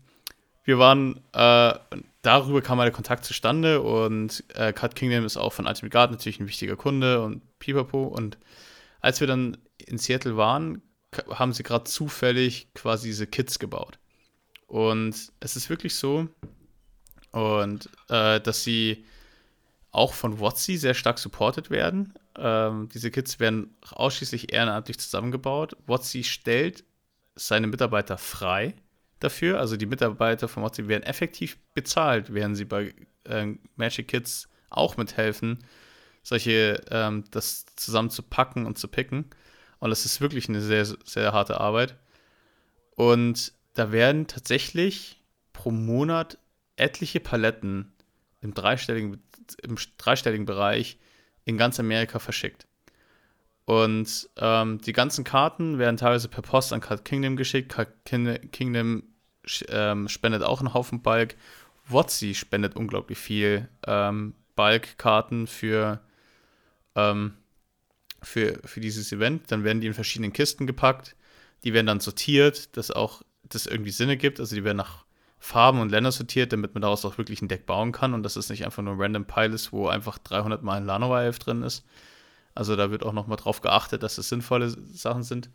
wir 0.64 0.78
waren, 0.78 1.20
äh, 1.32 1.74
darüber 2.22 2.60
kam 2.60 2.78
der 2.78 2.90
Kontakt 2.90 3.24
zustande 3.24 3.80
und 3.80 4.42
äh, 4.54 4.72
Cut 4.72 4.96
Kingdom 4.96 5.24
ist 5.24 5.36
auch 5.36 5.52
von 5.52 5.66
Ultimate 5.66 5.92
Guard 5.92 6.10
natürlich 6.10 6.40
ein 6.40 6.48
wichtiger 6.48 6.74
Kunde 6.74 7.22
und 7.22 7.42
pipapo. 7.60 8.02
Und 8.02 8.38
als 9.00 9.20
wir 9.20 9.28
dann 9.28 9.56
in 9.78 9.98
Seattle 9.98 10.36
waren, 10.36 10.82
haben 11.30 11.52
sie 11.52 11.62
gerade 11.62 11.84
zufällig 11.84 12.66
quasi 12.74 13.08
diese 13.08 13.28
Kits 13.28 13.60
gebaut. 13.60 14.00
Und 14.66 15.14
es 15.38 15.54
ist 15.54 15.70
wirklich 15.70 15.94
so, 15.94 16.28
und 17.30 17.90
äh, 18.08 18.40
dass 18.40 18.64
sie 18.64 19.04
auch 19.92 20.14
von 20.14 20.40
WotC 20.40 20.78
sehr 20.78 20.94
stark 20.94 21.18
supported 21.18 21.70
werden. 21.70 22.14
Ähm, 22.36 22.88
diese 22.92 23.10
Kits 23.10 23.38
werden 23.40 23.76
ausschließlich 23.90 24.52
ehrenamtlich 24.52 24.98
zusammengebaut. 24.98 25.76
WotC 25.86 26.24
stellt 26.24 26.84
seine 27.36 27.66
Mitarbeiter 27.66 28.18
frei 28.18 28.74
dafür. 29.20 29.60
Also 29.60 29.76
die 29.76 29.86
Mitarbeiter 29.86 30.48
von 30.48 30.62
WotC 30.62 30.88
werden 30.88 31.04
effektiv 31.04 31.58
bezahlt, 31.74 32.32
während 32.32 32.56
sie 32.56 32.64
bei 32.64 32.94
äh, 33.24 33.54
Magic 33.76 34.08
Kids 34.08 34.48
auch 34.70 34.96
mithelfen, 34.96 35.64
solche 36.22 36.80
ähm, 36.90 37.24
das 37.30 37.66
zusammen 37.76 38.10
zu 38.10 38.22
packen 38.22 38.66
und 38.66 38.78
zu 38.78 38.88
picken. 38.88 39.26
Und 39.78 39.90
das 39.90 40.04
ist 40.04 40.20
wirklich 40.20 40.48
eine 40.48 40.60
sehr, 40.60 40.84
sehr 40.84 41.32
harte 41.32 41.60
Arbeit. 41.60 41.96
Und 42.96 43.52
da 43.74 43.92
werden 43.92 44.26
tatsächlich 44.26 45.22
pro 45.52 45.70
Monat 45.70 46.38
etliche 46.76 47.20
Paletten 47.20 47.92
im 48.40 48.54
dreistelligen, 48.54 49.22
im 49.62 49.76
dreistelligen 49.98 50.46
Bereich 50.46 50.98
in 51.44 51.58
ganz 51.58 51.78
Amerika 51.78 52.18
verschickt. 52.18 52.66
Und 53.66 54.30
ähm, 54.36 54.80
die 54.80 54.92
ganzen 54.92 55.24
Karten 55.24 55.78
werden 55.78 55.96
teilweise 55.96 56.28
per 56.28 56.42
Post 56.42 56.72
an 56.72 56.80
Card 56.80 57.04
Kingdom 57.04 57.36
geschickt. 57.36 57.72
Card 57.72 57.90
Kingdom 58.04 59.02
ähm, 59.68 60.08
spendet 60.08 60.44
auch 60.44 60.60
einen 60.60 60.72
Haufen 60.72 61.02
Balk, 61.02 61.36
WotC 61.88 62.34
spendet 62.34 62.76
unglaublich 62.76 63.18
viel 63.18 63.68
ähm, 63.86 64.34
Bulk-Karten 64.54 65.48
für, 65.48 66.00
ähm, 66.94 67.34
für, 68.22 68.60
für 68.64 68.80
dieses 68.80 69.10
Event. 69.12 69.50
Dann 69.50 69.64
werden 69.64 69.80
die 69.80 69.88
in 69.88 69.94
verschiedenen 69.94 70.32
Kisten 70.32 70.66
gepackt. 70.68 71.16
Die 71.64 71.72
werden 71.72 71.86
dann 71.86 72.00
sortiert, 72.00 72.76
dass 72.76 72.92
auch 72.92 73.22
das 73.42 73.66
irgendwie 73.66 73.90
Sinne 73.90 74.16
gibt. 74.16 74.38
Also 74.38 74.54
die 74.54 74.64
werden 74.64 74.76
nach 74.78 75.04
Farben 75.38 75.80
und 75.80 75.90
Länder 75.90 76.12
sortiert, 76.12 76.52
damit 76.52 76.74
man 76.74 76.82
daraus 76.82 77.04
auch 77.04 77.18
wirklich 77.18 77.42
ein 77.42 77.48
Deck 77.48 77.66
bauen 77.66 77.90
kann 77.90 78.14
und 78.14 78.22
dass 78.22 78.36
es 78.36 78.48
nicht 78.48 78.64
einfach 78.64 78.82
nur 78.82 78.94
ein 78.94 79.00
Random 79.00 79.26
Pile 79.26 79.54
ist, 79.54 79.72
wo 79.72 79.88
einfach 79.88 80.18
300 80.18 80.62
Mal 80.62 80.78
ein 80.78 80.86
Lanoa 80.86 81.24
Elf 81.24 81.40
drin 81.40 81.62
ist. 81.62 81.84
Also 82.56 82.74
da 82.76 82.90
wird 82.90 83.04
auch 83.04 83.12
nochmal 83.12 83.36
drauf 83.36 83.60
geachtet, 83.60 84.02
dass 84.02 84.18
es 84.18 84.28
sinnvolle 84.28 84.70
Sachen 84.70 85.22
sind. 85.22 85.50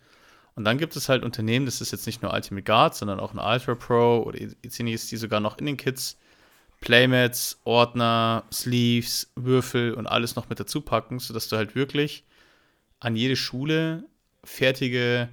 Und 0.55 0.65
dann 0.65 0.77
gibt 0.77 0.95
es 0.95 1.09
halt 1.09 1.23
Unternehmen, 1.23 1.65
das 1.65 1.81
ist 1.81 1.91
jetzt 1.91 2.05
nicht 2.05 2.21
nur 2.21 2.33
Ultimate 2.33 2.63
Guard, 2.63 2.95
sondern 2.95 3.19
auch 3.19 3.33
ein 3.33 3.39
Ultra 3.39 3.75
Pro 3.75 4.23
oder 4.23 4.39
Izinies, 4.61 5.07
die 5.07 5.17
sogar 5.17 5.39
noch 5.39 5.57
in 5.57 5.65
den 5.65 5.77
Kits 5.77 6.17
Playmats, 6.81 7.59
Ordner, 7.63 8.43
Sleeves, 8.51 9.31
Würfel 9.35 9.93
und 9.93 10.07
alles 10.07 10.35
noch 10.35 10.49
mit 10.49 10.59
dazu 10.59 10.81
packen, 10.81 11.19
sodass 11.19 11.47
du 11.47 11.55
halt 11.55 11.75
wirklich 11.75 12.25
an 12.99 13.15
jede 13.15 13.35
Schule 13.35 14.03
fertige 14.43 15.29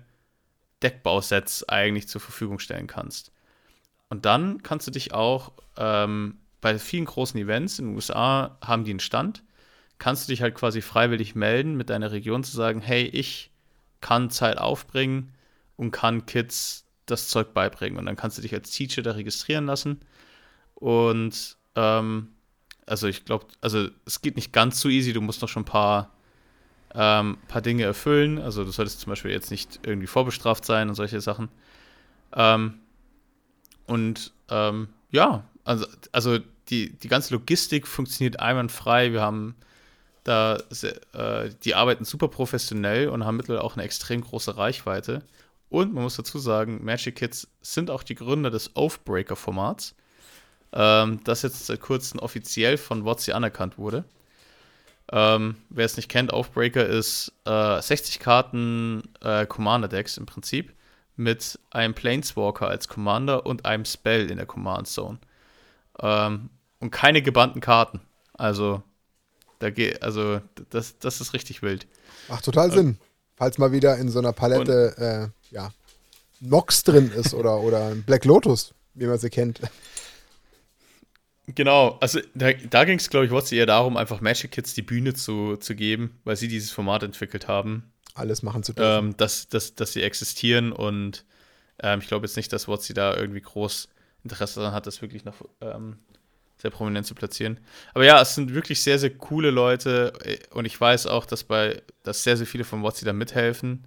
Deckbausets 0.83 1.69
eigentlich 1.69 2.07
zur 2.07 2.21
Verfügung 2.21 2.59
stellen 2.59 2.87
kannst. 2.87 3.33
Und 4.11 4.27
dann 4.27 4.63
kannst 4.63 4.87
du 4.87 4.91
dich 4.91 5.15
auch 5.15 5.53
ähm, 5.77 6.39
bei 6.61 6.79
vielen 6.79 7.07
großen 7.07 7.41
Events 7.41 7.79
in 7.79 7.87
den 7.87 7.95
USA 7.95 8.59
haben 8.63 8.85
die 8.85 8.91
einen 8.91 9.01
Stand, 9.01 9.43
kannst 9.99 10.29
du 10.29 10.33
dich 10.33 10.43
halt 10.43 10.55
quasi 10.55 10.81
freiwillig 10.81 11.35
melden 11.35 11.77
mit 11.77 11.91
deiner 11.91 12.13
Region 12.13 12.45
zu 12.45 12.57
sagen, 12.57 12.81
hey, 12.81 13.05
ich 13.05 13.51
kann 14.01 14.31
Zeit 14.31 14.59
aufbringen 14.59 15.35
und 15.77 15.91
kann 15.91 16.27
Kids 16.27 16.85
das 17.07 17.29
Zeug 17.29 17.55
beibringen. 17.55 17.99
Und 17.99 18.07
dann 18.07 18.17
kannst 18.17 18.39
du 18.39 18.43
dich 18.43 18.55
als 18.55 18.71
Teacher 18.71 19.03
da 19.03 19.13
registrieren 19.13 19.67
lassen. 19.67 20.01
Und 20.75 21.57
ähm, 21.75 22.29
also 22.87 23.07
ich 23.07 23.25
glaube, 23.25 23.47
also 23.61 23.89
es 24.07 24.23
geht 24.23 24.37
nicht 24.37 24.53
ganz 24.53 24.81
so 24.81 24.89
easy, 24.89 25.13
du 25.13 25.21
musst 25.21 25.43
noch 25.43 25.49
schon 25.49 25.63
ein 25.63 25.67
paar, 25.67 26.13
ähm, 26.95 27.39
paar 27.49 27.63
Dinge 27.63 27.85
erfüllen. 27.85 28.39
Also 28.39 28.65
du 28.65 28.71
solltest 28.71 29.01
zum 29.01 29.11
Beispiel 29.11 29.31
jetzt 29.31 29.51
nicht 29.51 29.81
irgendwie 29.85 30.07
vorbestraft 30.07 30.65
sein 30.65 30.89
und 30.89 30.95
solche 30.95 31.21
Sachen. 31.21 31.49
Ähm, 32.35 32.81
und 33.87 34.33
ähm, 34.51 34.89
ja, 35.11 35.45
also, 35.65 35.87
also 36.13 36.39
die, 36.69 36.97
die 36.99 37.09
ganze 37.09 37.35
Logistik 37.35 37.87
funktioniert 37.87 38.41
einwandfrei. 38.41 39.13
Wir 39.13 39.23
haben 39.23 39.55
da, 40.29 40.59
äh, 41.15 41.51
die 41.65 41.75
arbeiten 41.75 42.05
super 42.05 42.29
professionell 42.29 43.09
und 43.09 43.25
haben 43.25 43.39
mittlerweile 43.39 43.65
auch 43.65 43.77
eine 43.77 43.85
extrem 43.85 44.21
große 44.21 44.57
Reichweite. 44.57 45.23
Und 45.71 45.95
man 45.95 46.03
muss 46.03 46.17
dazu 46.17 46.39
sagen, 46.39 46.85
Magic 46.85 47.17
Kids 47.17 47.49
sind 47.63 47.91
auch 47.91 48.03
die 48.03 48.15
Gründer 48.15 48.51
des 48.51 48.77
Oathbreaker-Formats, 48.77 49.95
ähm, 50.73 51.21
das 51.25 51.43
jetzt 51.43 51.67
seit 51.67 51.81
kurzem 51.81 52.21
offiziell 52.21 52.77
von 52.77 53.05
WotC 53.05 53.31
anerkannt 53.31 53.79
wurde. 53.79 54.05
Ähm, 55.11 55.57
wer 55.71 55.87
es 55.87 55.97
nicht 55.97 56.11
kennt, 56.11 56.33
Oathbreaker 56.35 56.85
ist 56.85 57.33
äh, 57.47 57.81
60 57.81 58.19
Karten 58.19 59.03
äh, 59.23 59.47
Commander-Decks 59.47 60.19
im 60.19 60.27
Prinzip 60.27 60.75
mit 61.17 61.59
einem 61.71 61.95
Planeswalker 61.95 62.69
als 62.69 62.87
Commander 62.87 63.47
und 63.47 63.65
einem 63.65 63.87
Spell 63.87 64.31
in 64.31 64.37
der 64.37 64.47
Command 64.47 64.89
Zone. 64.89 65.19
Ähm, 66.01 66.51
und 66.81 66.91
keine 66.91 67.23
gebannten 67.23 67.61
Karten. 67.61 68.01
Also, 68.35 68.83
da 69.59 69.71
geht, 69.71 70.03
also 70.03 70.41
das, 70.71 70.99
das 70.99 71.21
ist 71.21 71.33
richtig 71.33 71.63
wild. 71.63 71.87
Macht 72.29 72.45
total 72.45 72.73
Sinn. 72.73 72.99
Falls 73.37 73.59
mal 73.59 73.73
wieder 73.73 73.97
in 73.99 74.09
so 74.09 74.19
einer 74.19 74.33
Palette 74.33 75.33
äh, 75.51 75.55
ja, 75.55 75.71
Nox 76.41 76.83
drin 76.83 77.11
ist 77.13 77.35
oder, 77.35 77.61
oder 77.61 77.89
ein 77.89 78.03
Black 78.03 78.25
Lotus, 78.25 78.75
wie 78.95 79.07
man 79.07 79.19
sie 79.19 79.31
kennt. 79.31 79.61
Genau, 81.55 81.97
also 82.01 82.21
da, 82.35 82.53
da 82.53 82.85
ging 82.85 82.99
es, 82.99 83.09
glaube 83.09 83.25
ich, 83.25 83.33
WotC 83.33 83.53
eher 83.53 83.65
darum, 83.65 83.97
einfach 83.97 84.21
Magic 84.21 84.51
Kids 84.51 84.75
die 84.75 84.83
Bühne 84.83 85.15
zu, 85.15 85.57
zu 85.57 85.75
geben, 85.75 86.21
weil 86.25 86.37
sie 86.37 86.49
dieses 86.49 86.71
Format 86.71 87.03
entwickelt 87.03 87.49
haben 87.49 87.91
alles 88.19 88.43
machen 88.43 88.63
zu 88.63 88.73
dürfen. 88.73 89.09
Ähm, 89.09 89.17
dass, 89.17 89.49
dass, 89.49 89.75
dass 89.75 89.93
sie 89.93 90.03
existieren 90.03 90.73
und 90.73 91.25
ähm, 91.81 92.01
ich 92.01 92.09
glaube 92.09 92.27
jetzt 92.27 92.37
nicht, 92.37 92.53
dass 92.53 92.69
WotC 92.69 92.95
da 92.95 93.17
irgendwie 93.17 93.41
groß 93.41 93.89
Interesse 94.25 94.61
daran 94.61 94.75
hat, 94.75 94.87
das 94.87 95.01
wirklich 95.01 95.25
noch 95.25 95.37
ähm, 95.61 95.99
sehr 96.61 96.71
prominent 96.71 97.07
zu 97.07 97.15
platzieren. 97.15 97.59
Aber 97.95 98.05
ja, 98.05 98.21
es 98.21 98.35
sind 98.35 98.53
wirklich 98.53 98.83
sehr, 98.83 98.99
sehr 98.99 99.11
coole 99.11 99.51
Leute 99.51 100.13
und 100.51 100.65
ich 100.65 100.79
weiß 100.81 101.07
auch, 101.07 101.25
dass 101.25 101.45
bei, 101.45 101.83
dass 102.03 102.23
sehr, 102.25 102.37
sehr 102.37 102.47
viele 102.47 102.65
von 102.65 102.83
WotC 102.83 103.05
da 103.05 103.13
mithelfen. 103.13 103.85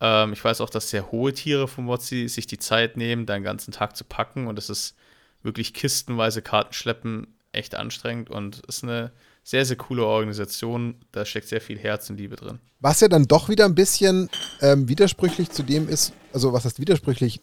Ähm, 0.00 0.32
ich 0.32 0.42
weiß 0.42 0.60
auch, 0.60 0.70
dass 0.70 0.90
sehr 0.90 1.12
hohe 1.12 1.32
Tiere 1.32 1.68
von 1.68 1.86
WotC 1.86 2.28
sich 2.28 2.46
die 2.46 2.58
Zeit 2.58 2.96
nehmen, 2.96 3.26
da 3.26 3.34
einen 3.34 3.44
ganzen 3.44 3.72
Tag 3.72 3.96
zu 3.96 4.04
packen 4.04 4.46
und 4.46 4.58
es 4.58 4.70
ist 4.70 4.94
wirklich 5.42 5.74
kistenweise 5.74 6.42
Kartenschleppen 6.42 7.26
echt 7.52 7.74
anstrengend 7.74 8.30
und 8.30 8.60
ist 8.66 8.84
eine 8.84 9.12
sehr, 9.42 9.64
sehr 9.64 9.76
coole 9.76 10.04
Organisation. 10.04 10.96
Da 11.12 11.24
steckt 11.24 11.48
sehr 11.48 11.60
viel 11.60 11.78
Herz 11.78 12.10
und 12.10 12.18
Liebe 12.18 12.36
drin. 12.36 12.58
Was 12.80 13.00
ja 13.00 13.08
dann 13.08 13.24
doch 13.24 13.48
wieder 13.48 13.64
ein 13.64 13.74
bisschen 13.74 14.28
ähm, 14.60 14.88
widersprüchlich 14.88 15.50
zu 15.50 15.62
dem 15.62 15.88
ist, 15.88 16.12
also 16.32 16.52
was 16.52 16.64
heißt 16.64 16.80
widersprüchlich? 16.80 17.40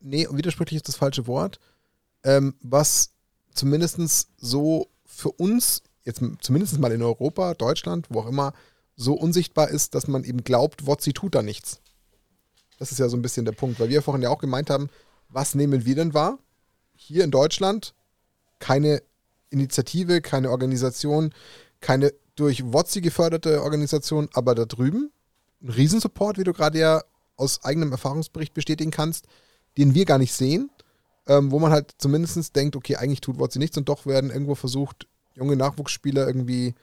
Nee, 0.00 0.26
widersprüchlich 0.30 0.76
ist 0.76 0.88
das 0.88 0.96
falsche 0.96 1.26
Wort. 1.26 1.60
Ähm, 2.24 2.54
was 2.62 3.13
zumindest 3.54 4.28
so 4.38 4.88
für 5.04 5.30
uns, 5.30 5.82
jetzt 6.04 6.22
zumindest 6.40 6.78
mal 6.78 6.92
in 6.92 7.02
Europa, 7.02 7.54
Deutschland, 7.54 8.06
wo 8.10 8.20
auch 8.20 8.26
immer, 8.26 8.52
so 8.96 9.14
unsichtbar 9.14 9.70
ist, 9.70 9.94
dass 9.94 10.06
man 10.06 10.24
eben 10.24 10.44
glaubt, 10.44 10.86
WotC 10.86 11.14
tut 11.14 11.34
da 11.34 11.42
nichts. 11.42 11.80
Das 12.78 12.92
ist 12.92 12.98
ja 12.98 13.08
so 13.08 13.16
ein 13.16 13.22
bisschen 13.22 13.44
der 13.44 13.52
Punkt, 13.52 13.80
weil 13.80 13.88
wir 13.88 14.02
vorhin 14.02 14.22
ja 14.22 14.30
auch 14.30 14.38
gemeint 14.38 14.70
haben, 14.70 14.88
was 15.28 15.54
nehmen 15.54 15.84
wir 15.84 15.94
denn 15.94 16.14
wahr? 16.14 16.38
Hier 16.94 17.24
in 17.24 17.30
Deutschland 17.30 17.94
keine 18.58 19.02
Initiative, 19.50 20.20
keine 20.20 20.50
Organisation, 20.50 21.34
keine 21.80 22.12
durch 22.36 22.72
WotC 22.72 23.02
geförderte 23.02 23.62
Organisation, 23.62 24.28
aber 24.32 24.54
da 24.54 24.64
drüben 24.64 25.12
ein 25.62 25.70
Riesensupport, 25.70 26.38
wie 26.38 26.44
du 26.44 26.52
gerade 26.52 26.78
ja 26.78 27.02
aus 27.36 27.64
eigenem 27.64 27.92
Erfahrungsbericht 27.92 28.54
bestätigen 28.54 28.90
kannst, 28.90 29.26
den 29.76 29.94
wir 29.94 30.04
gar 30.04 30.18
nicht 30.18 30.32
sehen, 30.32 30.70
ähm, 31.26 31.50
wo 31.50 31.58
man 31.58 31.72
halt 31.72 31.92
zumindest 31.98 32.54
denkt, 32.56 32.76
okay, 32.76 32.96
eigentlich 32.96 33.20
tut 33.20 33.38
WotC 33.38 33.56
nichts 33.56 33.76
und 33.76 33.88
doch 33.88 34.06
werden 34.06 34.30
irgendwo 34.30 34.54
versucht, 34.54 35.06
junge 35.34 35.56
Nachwuchsspieler 35.56 36.26
irgendwie 36.26 36.74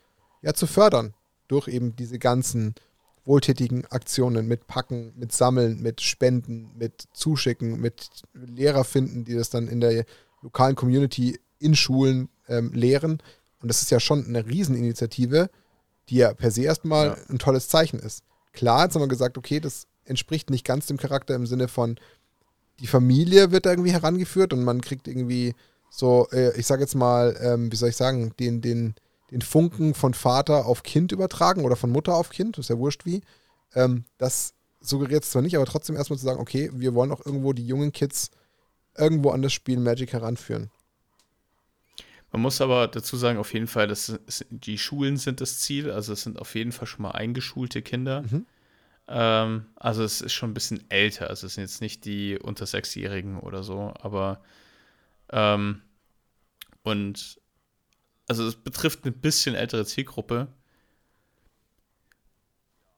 ja, 0.42 0.54
zu 0.54 0.68
fördern 0.68 1.14
durch 1.48 1.68
eben 1.68 1.96
diese 1.96 2.18
ganzen 2.18 2.76
wohltätigen 3.24 3.86
Aktionen 3.88 4.48
mit 4.48 4.68
Packen, 4.68 5.14
mit 5.16 5.32
Sammeln, 5.32 5.82
mit 5.82 6.02
Spenden, 6.02 6.72
mit 6.76 7.08
Zuschicken, 7.14 7.80
mit 7.80 8.10
Lehrer 8.34 8.84
finden, 8.84 9.26
die 9.26 9.36
das 9.36 9.50
dann 9.50 9.68
in 9.68 9.80
der 9.80 10.06
lokalen 10.42 10.76
Community 10.76 11.40
in 11.60 11.76
Schulen 11.76 12.30
ähm, 12.48 12.72
lehren. 12.74 13.22
Und 13.62 13.70
das 13.70 13.84
ist 13.84 13.92
ja 13.92 14.00
schon 14.00 14.26
eine 14.26 14.48
Rieseninitiative, 14.48 15.50
die 16.10 16.16
ja 16.16 16.34
per 16.34 16.50
se 16.50 16.64
erstmal 16.64 17.08
ja. 17.08 17.18
ein 17.30 17.38
tolles 17.38 17.68
Zeichen 17.70 18.00
ist. 18.00 18.24
Klar, 18.54 18.86
jetzt 18.86 18.96
haben 18.96 19.04
wir 19.04 19.08
gesagt, 19.08 19.38
okay, 19.38 19.60
das 19.60 19.86
entspricht 20.04 20.50
nicht 20.50 20.66
ganz 20.66 20.88
dem 20.88 20.98
Charakter 20.98 21.36
im 21.36 21.46
Sinne 21.46 21.68
von, 21.68 22.00
die 22.82 22.88
Familie 22.88 23.52
wird 23.52 23.66
da 23.66 23.70
irgendwie 23.70 23.94
herangeführt 23.94 24.54
und 24.54 24.64
man 24.64 24.82
kriegt 24.82 25.08
irgendwie 25.08 25.54
so, 25.90 26.28
äh, 26.32 26.58
ich 26.58 26.66
sage 26.66 26.82
jetzt 26.82 26.96
mal, 26.96 27.38
ähm, 27.40 27.72
wie 27.72 27.76
soll 27.76 27.90
ich 27.90 27.96
sagen, 27.96 28.34
den, 28.40 28.62
den, 28.62 28.96
den 29.30 29.42
Funken 29.42 29.94
von 29.94 30.14
Vater 30.14 30.66
auf 30.66 30.84
Kind 30.84 31.12
übertragen 31.12 31.64
oder 31.64 31.76
von 31.76 31.92
Mutter 31.92 32.16
auf 32.16 32.30
Kind, 32.30 32.58
das 32.58 32.66
ist 32.66 32.70
ja 32.70 32.78
wurscht 32.78 33.06
wie. 33.06 33.22
Ähm, 33.76 34.06
das 34.18 34.54
suggeriert 34.80 35.24
es 35.24 35.30
zwar 35.30 35.44
nicht, 35.44 35.56
aber 35.56 35.66
trotzdem 35.66 35.96
erstmal 35.96 36.18
zu 36.18 36.26
sagen, 36.26 36.40
okay, 36.40 36.72
wir 36.74 36.96
wollen 36.96 37.12
auch 37.12 37.26
irgendwo 37.26 37.54
die 37.54 37.66
jungen 37.66 37.92
Kids 37.92 38.32
irgendwo 38.98 39.30
an 39.30 39.42
das 39.42 39.54
Spiel 39.54 39.80
Magic 39.80 40.12
heranführen. 40.12 40.72
Man 42.32 42.42
muss 42.42 42.62
aber 42.62 42.88
dazu 42.88 43.18
sagen, 43.18 43.38
auf 43.38 43.54
jeden 43.54 43.68
Fall, 43.68 43.88
dass 43.88 44.18
die 44.50 44.78
Schulen 44.78 45.18
sind 45.18 45.42
das 45.42 45.60
Ziel. 45.60 45.92
Also 45.92 46.14
es 46.14 46.24
sind 46.24 46.40
auf 46.40 46.56
jeden 46.56 46.72
Fall 46.72 46.88
schon 46.88 47.04
mal 47.04 47.12
eingeschulte 47.12 47.82
Kinder. 47.82 48.24
Mhm. 48.24 48.46
Ähm, 49.12 49.66
also 49.76 50.04
es 50.04 50.22
ist 50.22 50.34
schon 50.34 50.52
ein 50.52 50.54
bisschen 50.54 50.90
älter. 50.90 51.30
Also 51.30 51.48
es 51.48 51.56
sind 51.56 51.64
jetzt 51.64 51.82
nicht 51.82 52.06
die 52.06 52.40
unter 52.40 52.66
Sechsjährigen 52.66 53.40
oder 53.40 53.64
so. 53.64 53.94
Aber 54.02 54.42
ähm, 55.32 55.82
und 56.84 57.40
also 58.28 58.48
es 58.48 58.56
betrifft 58.56 59.04
eine 59.04 59.12
bisschen 59.12 59.56
ältere 59.56 59.86
Zielgruppe. 59.86 60.48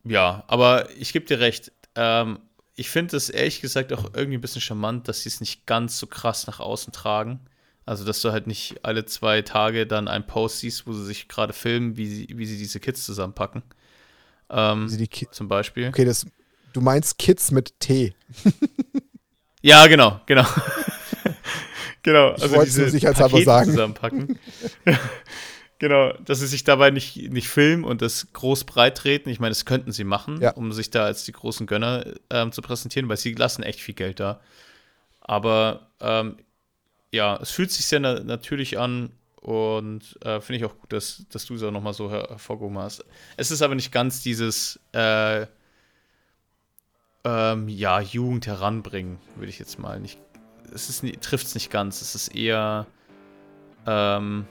Ja, 0.03 0.43
aber 0.47 0.89
ich 0.97 1.13
gebe 1.13 1.25
dir 1.25 1.39
recht. 1.39 1.71
Ähm, 1.95 2.39
ich 2.75 2.89
finde 2.89 3.17
es 3.17 3.29
ehrlich 3.29 3.61
gesagt 3.61 3.93
auch 3.93 4.13
irgendwie 4.13 4.37
ein 4.37 4.41
bisschen 4.41 4.61
charmant, 4.61 5.07
dass 5.07 5.23
sie 5.23 5.29
es 5.29 5.39
nicht 5.39 5.65
ganz 5.65 5.97
so 5.99 6.07
krass 6.07 6.47
nach 6.47 6.59
außen 6.59 6.93
tragen. 6.93 7.39
Also, 7.85 8.05
dass 8.05 8.21
du 8.21 8.31
halt 8.31 8.47
nicht 8.47 8.85
alle 8.85 9.05
zwei 9.05 9.41
Tage 9.41 9.85
dann 9.87 10.07
einen 10.07 10.25
Post 10.25 10.59
siehst, 10.59 10.87
wo 10.87 10.93
sie 10.93 11.05
sich 11.05 11.27
gerade 11.27 11.53
filmen, 11.53 11.97
wie 11.97 12.07
sie, 12.07 12.27
wie 12.37 12.45
sie 12.45 12.57
diese 12.57 12.79
Kids 12.79 13.05
zusammenpacken. 13.05 13.63
Ähm, 14.49 14.87
die 14.89 15.07
Ki 15.07 15.27
zum 15.31 15.47
Beispiel. 15.47 15.87
Okay, 15.87 16.05
das, 16.05 16.25
du 16.73 16.81
meinst 16.81 17.17
Kids 17.17 17.51
mit 17.51 17.79
T. 17.79 18.13
ja, 19.61 19.87
genau, 19.87 20.19
genau. 20.25 20.45
genau, 22.03 22.35
ich 22.35 22.43
also 22.43 22.63
diese 22.63 22.99
Pakete 22.99 23.43
sagen. 23.43 23.71
zusammenpacken. 23.71 24.39
genau, 25.79 26.13
dass 26.25 26.39
sie 26.39 26.47
sich 26.47 26.63
dabei 26.63 26.91
nicht, 26.91 27.17
nicht 27.31 27.47
filmen 27.47 27.83
und 27.83 28.01
das 28.01 28.27
groß 28.33 28.65
breit 28.65 28.97
treten. 28.97 29.29
Ich 29.29 29.39
meine, 29.39 29.51
das 29.51 29.65
könnten 29.65 29.91
sie 29.91 30.03
machen, 30.03 30.41
ja. 30.41 30.51
um 30.51 30.71
sich 30.71 30.89
da 30.89 31.05
als 31.05 31.23
die 31.23 31.31
großen 31.31 31.67
Gönner 31.67 32.05
ähm, 32.29 32.51
zu 32.51 32.61
präsentieren, 32.61 33.09
weil 33.09 33.17
sie 33.17 33.33
lassen 33.33 33.63
echt 33.63 33.79
viel 33.79 33.95
Geld 33.95 34.19
da. 34.19 34.39
Aber 35.21 35.87
ähm, 36.01 36.37
ja, 37.11 37.37
es 37.41 37.51
fühlt 37.51 37.71
sich 37.71 37.85
sehr 37.85 37.99
na 37.99 38.19
natürlich 38.19 38.77
an 38.79 39.11
und 39.43 40.17
äh, 40.23 40.39
finde 40.39 40.57
ich 40.57 40.65
auch 40.65 40.77
gut, 40.77 40.93
dass, 40.93 41.25
dass 41.29 41.45
du 41.45 41.55
es 41.55 41.63
auch 41.63 41.71
nochmal 41.71 41.93
so 41.93 42.09
her 42.09 42.27
hervorgehoben 42.29 42.79
hast. 42.79 43.03
Es 43.35 43.51
ist 43.51 43.61
aber 43.61 43.75
nicht 43.75 43.91
ganz 43.91 44.21
dieses, 44.21 44.79
äh, 44.93 45.45
ähm, 47.25 47.67
ja, 47.67 47.99
Jugend 47.99 48.47
heranbringen, 48.47 49.19
würde 49.35 49.49
ich 49.49 49.59
jetzt 49.59 49.79
mal 49.79 49.99
nicht. 49.99 50.17
Es 50.73 51.01
trifft 51.19 51.47
es 51.47 51.55
nicht 51.55 51.69
ganz. 51.71 52.01
Es 52.01 52.15
ist 52.15 52.29
eher, 52.29 52.87
ähm, 53.85 54.45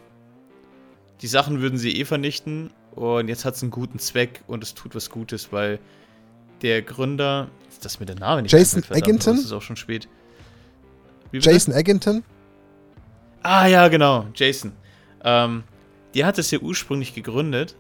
die 1.23 1.27
Sachen 1.27 1.63
würden 1.63 1.79
sie 1.79 1.99
eh 1.99 2.05
vernichten 2.05 2.71
und 2.95 3.29
jetzt 3.29 3.47
hat 3.47 3.55
es 3.55 3.63
einen 3.63 3.71
guten 3.71 3.99
Zweck 3.99 4.43
und 4.47 4.63
es 4.63 4.75
tut 4.75 4.95
was 4.95 5.09
Gutes, 5.09 5.53
weil 5.53 5.79
der 6.61 6.83
Gründer, 6.83 7.49
das 7.83 7.99
mit 7.99 8.11
der 8.11 8.17
Name 8.17 8.43
nicht 8.43 8.53
Jason 8.53 8.85
Egginton? 8.91 9.37
Das 9.37 9.47
ist 9.47 9.53
auch 9.53 9.63
schon 9.63 9.77
spät. 9.77 10.07
Jason 11.33 11.73
Egginton? 11.73 12.23
Ah 13.43 13.67
ja, 13.67 13.89
genau, 13.89 14.27
Jason. 14.35 14.73
Ähm, 15.25 15.65
der 16.15 16.27
hat 16.27 16.39
es 16.39 16.51
ja 16.51 16.59
ursprünglich 16.59 17.15
gegründet, 17.15 17.75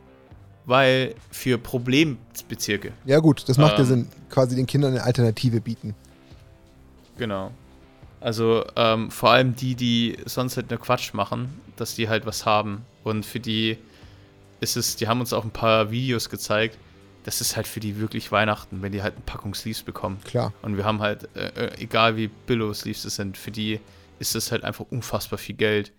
weil 0.65 1.15
für 1.31 1.59
Problembezirke. 1.59 2.93
Ja 3.05 3.19
gut, 3.19 3.49
das 3.49 3.59
macht 3.59 3.75
ähm, 3.75 3.79
ja 3.79 3.85
Sinn, 3.85 4.09
quasi 4.31 4.57
den 4.57 4.67
Kindern 4.67 4.93
eine 4.93 5.03
Alternative 5.03 5.61
bieten. 5.61 5.95
Genau. 7.19 7.51
Also 8.21 8.65
ähm, 8.77 9.11
vor 9.11 9.33
allem 9.33 9.57
die, 9.57 9.75
die 9.75 10.17
sonst 10.25 10.57
halt 10.57 10.71
nur 10.71 10.79
Quatsch 10.79 11.13
machen, 11.13 11.61
dass 11.77 11.97
die 11.97 12.09
halt 12.09 12.25
was 12.25 12.47
haben. 12.47 12.85
Und 13.03 13.27
für 13.27 13.41
die 13.41 13.79
ist 14.61 14.77
es, 14.77 14.97
die 14.97 15.09
haben 15.09 15.21
uns 15.21 15.33
auch 15.33 15.45
ein 15.45 15.51
paar 15.51 15.91
Videos 15.91 16.31
gezeigt, 16.31 16.79
das 17.25 17.41
ist 17.41 17.57
halt 17.57 17.67
für 17.67 17.81
die 17.81 17.99
wirklich 17.99 18.33
Weihnachten, 18.33 18.83
wenn 18.83 18.93
die 18.93 19.03
halt 19.03 19.15
eine 19.15 19.23
Packung 19.25 19.55
Sleeves 19.55 19.83
bekommen. 19.83 20.19
Klar. 20.25 20.53
Und 20.63 20.77
wir 20.77 20.85
haben 20.85 21.01
halt, 21.01 21.29
äh, 21.37 21.67
äh 21.67 21.81
egal 21.81 22.17
wie 22.17 22.29
Billow 22.29 22.73
Sleeves 22.73 23.05
es 23.05 23.17
sind, 23.17 23.37
für 23.37 23.51
die 23.51 23.81
ist 24.19 24.35
es 24.35 24.53
halt 24.53 24.65
einfach 24.65 24.87
unfassbar 24.91 25.39
viel 25.39 25.57
Geld 25.57 25.93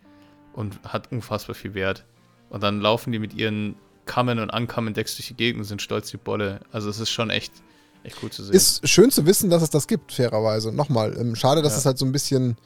und 0.54 0.80
hat 0.84 1.12
unfassbar 1.12 1.56
viel 1.56 1.74
Wert. 1.74 2.06
Und 2.50 2.64
dann 2.64 2.80
laufen 2.80 3.12
die 3.12 3.20
mit 3.20 3.34
ihren 3.34 3.76
Kamen 4.06 4.40
und 4.40 4.50
Ankamen 4.50 4.94
Decks 4.94 5.16
durch 5.16 5.28
die 5.28 5.34
Gegend 5.36 5.62
und 5.62 5.66
sind 5.66 5.82
stolz 5.82 6.12
wie 6.14 6.18
Bolle. 6.18 6.60
Also 6.72 6.90
es 6.90 7.00
ist 7.00 7.10
schon 7.10 7.30
echt, 7.30 7.54
echt 8.04 8.18
cool 8.22 8.30
zu 8.30 8.44
sehen. 8.44 8.54
Ist 8.54 8.88
schön 8.88 9.12
zu 9.12 9.26
wissen, 9.26 9.50
dass 9.50 9.64
es 9.64 9.70
das 9.70 9.88
gibt, 9.88 10.12
fairerweise. 10.12 10.72
Nochmal, 10.72 11.18
ähm, 11.18 11.36
schade, 11.36 11.62
dass 11.62 11.74
ja. 11.74 11.80
es 11.80 11.86
halt 11.86 11.98
so 11.98 12.06
ein 12.06 12.12
bisschen, 12.12 12.58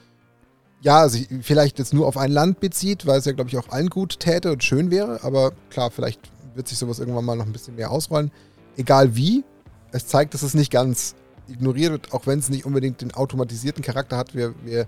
ja, 0.81 1.07
sich 1.09 1.27
vielleicht 1.41 1.79
jetzt 1.79 1.93
nur 1.93 2.07
auf 2.07 2.17
ein 2.17 2.31
Land 2.31 2.59
bezieht, 2.59 3.05
weil 3.05 3.19
es 3.19 3.25
ja, 3.25 3.31
glaube 3.31 3.49
ich, 3.49 3.57
auch 3.57 3.69
allen 3.69 3.89
gut 3.89 4.19
täte 4.19 4.51
und 4.51 4.63
schön 4.63 4.91
wäre. 4.91 5.23
Aber 5.23 5.53
klar, 5.69 5.91
vielleicht 5.91 6.21
wird 6.55 6.67
sich 6.67 6.77
sowas 6.77 6.99
irgendwann 6.99 7.25
mal 7.25 7.35
noch 7.35 7.45
ein 7.45 7.53
bisschen 7.53 7.75
mehr 7.75 7.91
ausrollen. 7.91 8.31
Egal 8.75 9.15
wie, 9.15 9.43
es 9.91 10.07
zeigt, 10.07 10.33
dass 10.33 10.41
es 10.41 10.53
nicht 10.53 10.71
ganz 10.71 11.15
ignoriert 11.47 11.91
wird, 11.91 12.13
auch 12.13 12.27
wenn 12.27 12.39
es 12.39 12.49
nicht 12.49 12.65
unbedingt 12.65 13.01
den 13.01 13.13
automatisierten 13.13 13.83
Charakter 13.83 14.17
hat. 14.17 14.35
Wir, 14.35 14.53
wir 14.65 14.87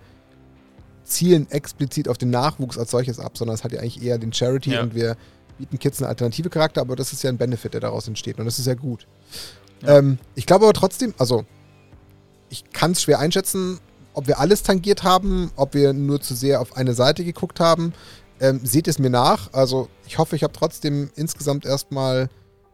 zielen 1.10 1.49
explizit 1.52 2.07
auf 2.07 2.18
den 2.18 2.30
Nachwuchs 2.30 2.77
als 2.77 2.91
solches 2.91 3.19
ab, 3.19 3.38
sondern 3.38 3.56
es 3.56 3.64
hat 3.64 3.72
ja 3.72 3.80
eigentlich 3.80 4.02
eher 4.02 4.18
den 4.18 4.34
Charity 4.34 4.72
ja. 4.72 4.81
und 4.81 4.95
wir 4.95 5.18
bieten 5.57 5.80
Kids 5.80 6.02
eine 6.02 6.07
alternative 6.10 6.49
Charakter, 6.49 6.81
aber 6.81 6.95
das 6.95 7.11
ist 7.11 7.23
ja 7.23 7.30
ein 7.30 7.38
Benefit, 7.38 7.73
der 7.73 7.81
daraus 7.81 8.07
entsteht 8.07 8.40
und 8.40 8.45
das 8.45 8.60
ist 8.60 8.68
ja 8.68 8.76
gut. 8.76 9.07
Ja. 9.81 9.98
Ähm, 9.98 10.18
ich 10.36 10.45
glaube 10.45 10.65
aber 10.65 10.73
trotzdem, 10.73 11.14
also 11.18 11.45
ich 12.49 12.69
kann 12.72 12.91
es 12.91 13.02
schwer 13.02 13.19
einschätzen, 13.19 13.80
ob 14.14 14.27
wir 14.27 14.40
alles 14.40 14.64
tangiert 14.64 15.03
haben, 15.03 15.52
ob 15.56 15.73
wir 15.73 15.94
nur 15.94 16.22
zu 16.22 16.36
sehr 16.36 16.61
auf 16.61 16.76
eine 16.76 16.94
Seite 16.94 17.23
geguckt 17.23 17.60
haben. 17.60 17.94
Ähm, 18.41 18.61
seht 18.64 18.88
es 18.88 18.99
mir 18.99 19.10
nach. 19.10 19.53
Also 19.53 19.90
ich 20.07 20.18
hoffe, 20.18 20.36
ich 20.36 20.44
habe 20.44 20.53
trotzdem 20.53 21.10
insgesamt 21.15 21.65
erstmal 21.65 22.30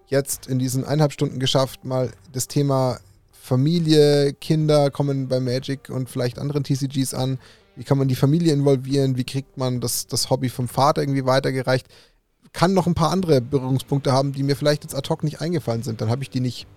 jetzt 0.07 0.47
in 0.47 0.59
diesen 0.59 0.83
eineinhalb 0.83 1.11
Stunden 1.11 1.39
geschafft, 1.39 1.83
mal 1.83 2.11
das 2.31 2.47
Thema 2.47 2.99
Familie, 3.31 4.33
Kinder 4.33 4.89
kommen 4.89 5.27
bei 5.27 5.39
Magic 5.39 5.89
und 5.89 6.09
vielleicht 6.09 6.39
anderen 6.39 6.63
TCGs 6.63 7.13
an. 7.13 7.39
Wie 7.75 7.83
kann 7.83 7.97
man 7.97 8.07
die 8.07 8.15
Familie 8.15 8.53
involvieren? 8.53 9.17
Wie 9.17 9.23
kriegt 9.23 9.57
man 9.57 9.81
das, 9.81 10.07
das 10.07 10.29
Hobby 10.29 10.49
vom 10.49 10.67
Vater 10.67 11.01
irgendwie 11.01 11.25
weitergereicht? 11.25 11.87
Kann 12.53 12.73
noch 12.73 12.87
ein 12.87 12.95
paar 12.95 13.11
andere 13.11 13.41
Berührungspunkte 13.41 14.13
haben, 14.13 14.31
die 14.31 14.43
mir 14.43 14.55
vielleicht 14.55 14.83
jetzt 14.83 14.95
ad 14.95 15.09
hoc 15.09 15.23
nicht 15.23 15.41
eingefallen 15.41 15.83
sind. 15.83 15.99
Dann 15.99 16.09
habe 16.09 16.23
ich 16.23 16.29
die 16.29 16.39
nicht, 16.39 16.67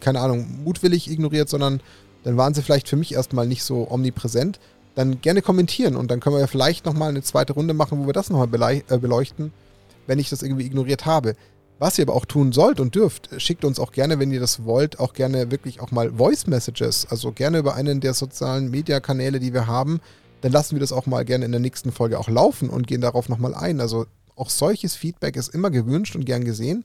keine 0.00 0.20
Ahnung, 0.20 0.64
mutwillig 0.64 1.10
ignoriert, 1.10 1.48
sondern 1.48 1.80
dann 2.24 2.36
waren 2.36 2.54
sie 2.54 2.62
vielleicht 2.62 2.88
für 2.88 2.96
mich 2.96 3.12
erstmal 3.12 3.46
nicht 3.46 3.62
so 3.62 3.90
omnipräsent. 3.90 4.58
Dann 4.94 5.20
gerne 5.20 5.42
kommentieren 5.42 5.96
und 5.96 6.10
dann 6.10 6.20
können 6.20 6.36
wir 6.36 6.40
ja 6.40 6.46
vielleicht 6.46 6.86
nochmal 6.86 7.10
eine 7.10 7.22
zweite 7.22 7.52
Runde 7.52 7.74
machen, 7.74 7.98
wo 7.98 8.06
wir 8.06 8.14
das 8.14 8.30
nochmal 8.30 8.82
äh, 8.88 8.98
beleuchten, 8.98 9.52
wenn 10.06 10.18
ich 10.18 10.30
das 10.30 10.42
irgendwie 10.42 10.64
ignoriert 10.64 11.04
habe. 11.04 11.34
Was 11.78 11.98
ihr 11.98 12.04
aber 12.04 12.14
auch 12.14 12.24
tun 12.24 12.52
sollt 12.52 12.80
und 12.80 12.94
dürft, 12.94 13.28
schickt 13.36 13.64
uns 13.64 13.78
auch 13.78 13.92
gerne, 13.92 14.18
wenn 14.18 14.30
ihr 14.30 14.40
das 14.40 14.64
wollt, 14.64 14.98
auch 14.98 15.12
gerne 15.12 15.50
wirklich 15.50 15.80
auch 15.80 15.90
mal 15.90 16.10
Voice 16.14 16.46
Messages, 16.46 17.06
also 17.10 17.32
gerne 17.32 17.58
über 17.58 17.74
einen 17.74 18.00
der 18.00 18.14
sozialen 18.14 18.70
Media-Kanäle, 18.70 19.40
die 19.40 19.52
wir 19.52 19.66
haben. 19.66 20.00
Dann 20.40 20.52
lassen 20.52 20.74
wir 20.74 20.80
das 20.80 20.92
auch 20.92 21.04
mal 21.04 21.26
gerne 21.26 21.44
in 21.44 21.52
der 21.52 21.60
nächsten 21.60 21.92
Folge 21.92 22.18
auch 22.18 22.30
laufen 22.30 22.70
und 22.70 22.86
gehen 22.86 23.02
darauf 23.02 23.28
nochmal 23.28 23.54
ein. 23.54 23.80
Also 23.80 24.06
auch 24.36 24.48
solches 24.48 24.94
Feedback 24.94 25.36
ist 25.36 25.54
immer 25.54 25.70
gewünscht 25.70 26.16
und 26.16 26.24
gern 26.24 26.44
gesehen. 26.44 26.84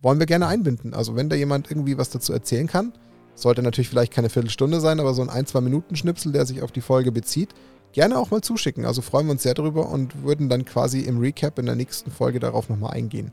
Wollen 0.00 0.18
wir 0.18 0.26
gerne 0.26 0.48
einbinden. 0.48 0.92
Also 0.92 1.14
wenn 1.14 1.28
da 1.28 1.36
jemand 1.36 1.70
irgendwie 1.70 1.96
was 1.96 2.10
dazu 2.10 2.32
erzählen 2.32 2.66
kann, 2.66 2.92
sollte 3.36 3.62
natürlich 3.62 3.88
vielleicht 3.88 4.12
keine 4.12 4.28
Viertelstunde 4.28 4.80
sein, 4.80 4.98
aber 4.98 5.14
so 5.14 5.22
ein 5.22 5.30
ein, 5.30 5.46
zwei 5.46 5.60
Minuten 5.60 5.94
Schnipsel, 5.94 6.32
der 6.32 6.46
sich 6.46 6.62
auf 6.62 6.72
die 6.72 6.80
Folge 6.80 7.12
bezieht, 7.12 7.50
gerne 7.92 8.18
auch 8.18 8.32
mal 8.32 8.42
zuschicken. 8.42 8.86
Also 8.86 9.02
freuen 9.02 9.26
wir 9.26 9.32
uns 9.32 9.44
sehr 9.44 9.54
darüber 9.54 9.88
und 9.88 10.24
würden 10.24 10.48
dann 10.48 10.64
quasi 10.64 11.00
im 11.00 11.18
Recap 11.18 11.60
in 11.60 11.66
der 11.66 11.76
nächsten 11.76 12.10
Folge 12.10 12.40
darauf 12.40 12.68
nochmal 12.68 12.92
eingehen. 12.92 13.30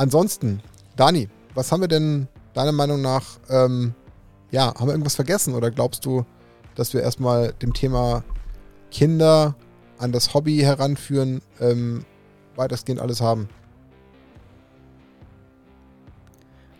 Ansonsten, 0.00 0.62
Dani, 0.96 1.28
was 1.54 1.70
haben 1.70 1.82
wir 1.82 1.88
denn 1.88 2.26
deiner 2.54 2.72
Meinung 2.72 3.02
nach, 3.02 3.22
ähm, 3.50 3.92
ja, 4.50 4.68
haben 4.68 4.86
wir 4.86 4.92
irgendwas 4.92 5.14
vergessen 5.14 5.52
oder 5.54 5.70
glaubst 5.70 6.06
du, 6.06 6.24
dass 6.74 6.94
wir 6.94 7.02
erstmal 7.02 7.52
dem 7.60 7.74
Thema 7.74 8.24
Kinder 8.90 9.54
an 9.98 10.10
das 10.10 10.32
Hobby 10.32 10.56
heranführen, 10.56 11.42
ähm, 11.60 12.06
weitestgehend 12.56 12.98
alles 12.98 13.20
haben? 13.20 13.50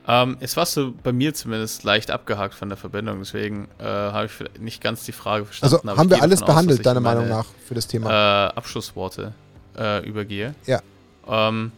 Ähm, 0.09 0.39
jetzt 0.41 0.57
warst 0.57 0.79
du 0.79 0.95
bei 0.95 1.13
mir 1.13 1.35
zumindest 1.35 1.85
leicht 1.85 2.11
abgehakt 2.11 2.55
von 2.55 2.71
der 2.71 2.79
Verbindung, 2.79 3.19
deswegen 3.19 3.69
äh, 3.79 3.85
habe 3.85 4.29
ich 4.29 4.59
nicht 4.59 4.83
ganz 4.83 5.05
die 5.05 5.13
Frage 5.13 5.45
verstanden. 5.45 5.91
Also 5.91 6.01
haben 6.01 6.09
wir 6.09 6.23
alles 6.23 6.41
behandelt, 6.41 6.79
aus, 6.81 6.85
deiner 6.85 7.01
Meinung 7.01 7.29
nach, 7.29 7.45
für 7.67 7.75
das 7.75 7.87
Thema? 7.87 8.47
Äh, 8.47 8.55
Abschlussworte 8.55 9.35
äh, 9.77 10.09
übergehe. 10.09 10.55
Ja. 10.65 10.81
Ähm, 11.29 11.73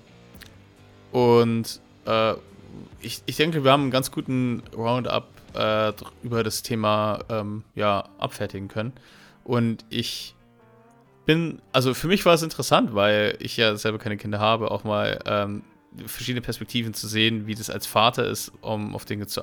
und 1.12 1.80
äh, 2.06 2.34
ich, 3.00 3.22
ich 3.26 3.36
denke, 3.36 3.64
wir 3.64 3.70
haben 3.70 3.82
einen 3.82 3.90
ganz 3.90 4.10
guten 4.10 4.62
Roundup 4.76 5.28
äh, 5.54 5.92
über 6.22 6.42
das 6.42 6.62
Thema 6.62 7.20
ähm, 7.28 7.64
ja, 7.74 8.08
abfertigen 8.18 8.68
können. 8.68 8.92
Und 9.44 9.84
ich 9.90 10.34
bin, 11.26 11.60
also 11.72 11.94
für 11.94 12.08
mich 12.08 12.24
war 12.24 12.34
es 12.34 12.42
interessant, 12.42 12.94
weil 12.94 13.36
ich 13.40 13.56
ja 13.56 13.76
selber 13.76 13.98
keine 13.98 14.16
Kinder 14.16 14.40
habe, 14.40 14.70
auch 14.70 14.84
mal 14.84 15.18
ähm, 15.26 15.62
verschiedene 16.06 16.40
Perspektiven 16.40 16.94
zu 16.94 17.06
sehen, 17.06 17.46
wie 17.46 17.54
das 17.54 17.70
als 17.70 17.86
Vater 17.86 18.24
ist, 18.24 18.52
um 18.60 18.94
auf 18.94 19.04
Dinge 19.04 19.26
zu, 19.26 19.42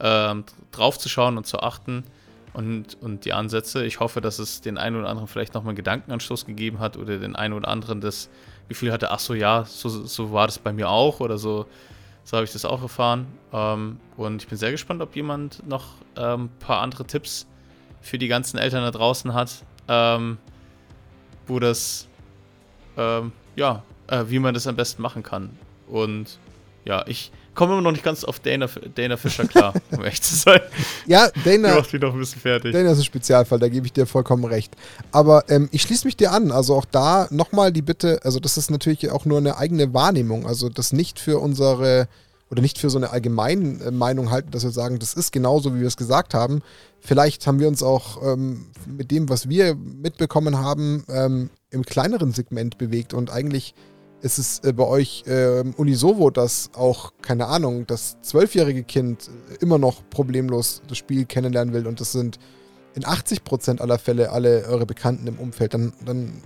ähm, 0.00 0.44
draufzuschauen 0.72 1.36
und 1.36 1.46
zu 1.46 1.60
achten 1.60 2.04
und, 2.54 2.96
und 3.00 3.24
die 3.24 3.32
Ansätze. 3.32 3.84
Ich 3.84 4.00
hoffe, 4.00 4.20
dass 4.20 4.38
es 4.38 4.62
den 4.62 4.78
einen 4.78 4.96
oder 4.96 5.08
anderen 5.08 5.28
vielleicht 5.28 5.54
nochmal 5.54 5.70
einen 5.70 5.76
Gedankenanstoß 5.76 6.46
gegeben 6.46 6.78
hat 6.78 6.96
oder 6.96 7.18
den 7.18 7.36
einen 7.36 7.54
oder 7.54 7.68
anderen 7.68 8.00
das 8.00 8.30
Gefühl 8.68 8.92
hatte, 8.92 9.10
ach 9.10 9.18
so, 9.18 9.34
ja, 9.34 9.64
so, 9.64 9.88
so 9.88 10.32
war 10.32 10.46
das 10.46 10.58
bei 10.58 10.72
mir 10.72 10.88
auch 10.88 11.20
oder 11.20 11.38
so, 11.38 11.66
so 12.24 12.36
habe 12.36 12.44
ich 12.44 12.52
das 12.52 12.64
auch 12.64 12.82
erfahren. 12.82 13.26
Ähm, 13.52 14.00
und 14.16 14.42
ich 14.42 14.48
bin 14.48 14.58
sehr 14.58 14.70
gespannt, 14.70 15.00
ob 15.02 15.14
jemand 15.14 15.66
noch 15.66 15.94
ein 16.16 16.40
ähm, 16.40 16.50
paar 16.58 16.80
andere 16.82 17.04
Tipps 17.04 17.46
für 18.00 18.18
die 18.18 18.28
ganzen 18.28 18.58
Eltern 18.58 18.82
da 18.82 18.90
draußen 18.90 19.34
hat, 19.34 19.64
ähm, 19.88 20.38
wo 21.46 21.60
das, 21.60 22.08
ähm, 22.96 23.32
ja, 23.54 23.82
äh, 24.08 24.24
wie 24.28 24.38
man 24.38 24.54
das 24.54 24.66
am 24.66 24.76
besten 24.76 25.02
machen 25.02 25.22
kann. 25.22 25.56
Und 25.88 26.38
ja, 26.84 27.04
ich 27.06 27.30
komme 27.56 27.72
immer 27.72 27.82
noch 27.82 27.92
nicht 27.92 28.04
ganz 28.04 28.22
auf 28.22 28.38
Dana, 28.38 28.68
Dana 28.94 29.16
Fischer 29.16 29.46
klar, 29.46 29.74
um 29.90 30.04
echt 30.04 30.24
zu 30.24 30.36
sein. 30.36 30.60
Ja, 31.06 31.28
Dana. 31.44 31.74
macht 31.74 31.92
mich 31.92 32.00
noch 32.00 32.12
ein 32.12 32.20
bisschen 32.20 32.40
fertig. 32.40 32.72
Dana 32.72 32.92
ist 32.92 32.98
ein 32.98 33.04
Spezialfall, 33.04 33.58
da 33.58 33.68
gebe 33.68 33.86
ich 33.86 33.92
dir 33.92 34.06
vollkommen 34.06 34.44
recht. 34.44 34.76
Aber 35.10 35.44
ähm, 35.48 35.68
ich 35.72 35.82
schließe 35.82 36.06
mich 36.06 36.16
dir 36.16 36.30
an. 36.30 36.52
Also 36.52 36.76
auch 36.76 36.84
da 36.84 37.26
nochmal 37.30 37.72
die 37.72 37.82
Bitte, 37.82 38.20
also 38.22 38.38
das 38.38 38.56
ist 38.56 38.70
natürlich 38.70 39.10
auch 39.10 39.24
nur 39.24 39.38
eine 39.38 39.56
eigene 39.56 39.92
Wahrnehmung. 39.92 40.46
Also 40.46 40.68
das 40.68 40.92
nicht 40.92 41.18
für 41.18 41.40
unsere 41.40 42.08
oder 42.50 42.62
nicht 42.62 42.78
für 42.78 42.90
so 42.90 42.98
eine 42.98 43.10
allgemeine 43.10 43.82
äh, 43.84 43.90
Meinung 43.90 44.30
halten, 44.30 44.50
dass 44.52 44.62
wir 44.62 44.70
sagen, 44.70 44.98
das 44.98 45.14
ist 45.14 45.32
genauso, 45.32 45.74
wie 45.74 45.80
wir 45.80 45.88
es 45.88 45.96
gesagt 45.96 46.34
haben. 46.34 46.62
Vielleicht 47.00 47.46
haben 47.46 47.58
wir 47.58 47.68
uns 47.68 47.82
auch 47.82 48.22
ähm, 48.22 48.66
mit 48.86 49.10
dem, 49.10 49.28
was 49.28 49.48
wir 49.48 49.74
mitbekommen 49.74 50.58
haben, 50.58 51.04
ähm, 51.08 51.50
im 51.70 51.84
kleineren 51.84 52.32
Segment 52.32 52.78
bewegt 52.78 53.14
und 53.14 53.30
eigentlich 53.30 53.74
ist 54.22 54.38
es 54.38 54.60
äh, 54.60 54.72
bei 54.72 54.84
euch 54.84 55.24
äh, 55.26 55.62
unisovo, 55.76 56.30
dass 56.30 56.70
auch, 56.74 57.12
keine 57.22 57.46
Ahnung, 57.46 57.86
das 57.86 58.16
zwölfjährige 58.22 58.82
Kind 58.82 59.30
immer 59.60 59.78
noch 59.78 60.02
problemlos 60.10 60.82
das 60.88 60.98
Spiel 60.98 61.24
kennenlernen 61.26 61.74
will 61.74 61.86
und 61.86 62.00
das 62.00 62.12
sind 62.12 62.38
in 62.94 63.04
80% 63.04 63.80
aller 63.80 63.98
Fälle 63.98 64.30
alle 64.32 64.64
eure 64.66 64.86
Bekannten 64.86 65.26
im 65.26 65.38
Umfeld, 65.38 65.74
dann, 65.74 65.92
dann 66.04 66.42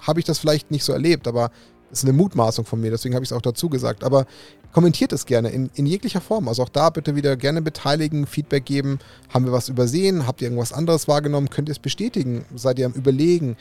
habe 0.00 0.18
ich 0.18 0.26
das 0.26 0.38
vielleicht 0.38 0.70
nicht 0.70 0.84
so 0.84 0.92
erlebt, 0.92 1.28
aber 1.28 1.50
Das 1.90 1.98
ist 1.98 2.04
eine 2.08 2.14
Mutmaßung 2.14 2.64
von 2.64 2.80
mir, 2.80 2.90
deswegen 2.90 3.14
habe 3.14 3.22
ich 3.22 3.30
es 3.30 3.36
auch 3.36 3.42
dazu 3.42 3.68
gesagt. 3.68 4.02
Aber 4.02 4.24
kommentiert 4.72 5.12
es 5.12 5.26
gerne 5.26 5.50
in, 5.50 5.70
in 5.74 5.84
jeglicher 5.84 6.22
Form. 6.22 6.48
Also 6.48 6.62
auch 6.62 6.70
da 6.70 6.88
bitte 6.88 7.14
wieder 7.16 7.36
gerne 7.36 7.60
beteiligen, 7.60 8.26
Feedback 8.26 8.64
geben. 8.64 8.98
Haben 9.28 9.44
wir 9.44 9.52
was 9.52 9.68
übersehen? 9.68 10.26
Habt 10.26 10.40
ihr 10.40 10.46
irgendwas 10.46 10.72
anderes 10.72 11.06
wahrgenommen? 11.06 11.50
Könnt 11.50 11.68
ihr 11.68 11.72
es 11.72 11.78
bestätigen? 11.78 12.46
Seid 12.54 12.78
ihr 12.78 12.86
am 12.86 12.94
Überlegen? 12.94 13.58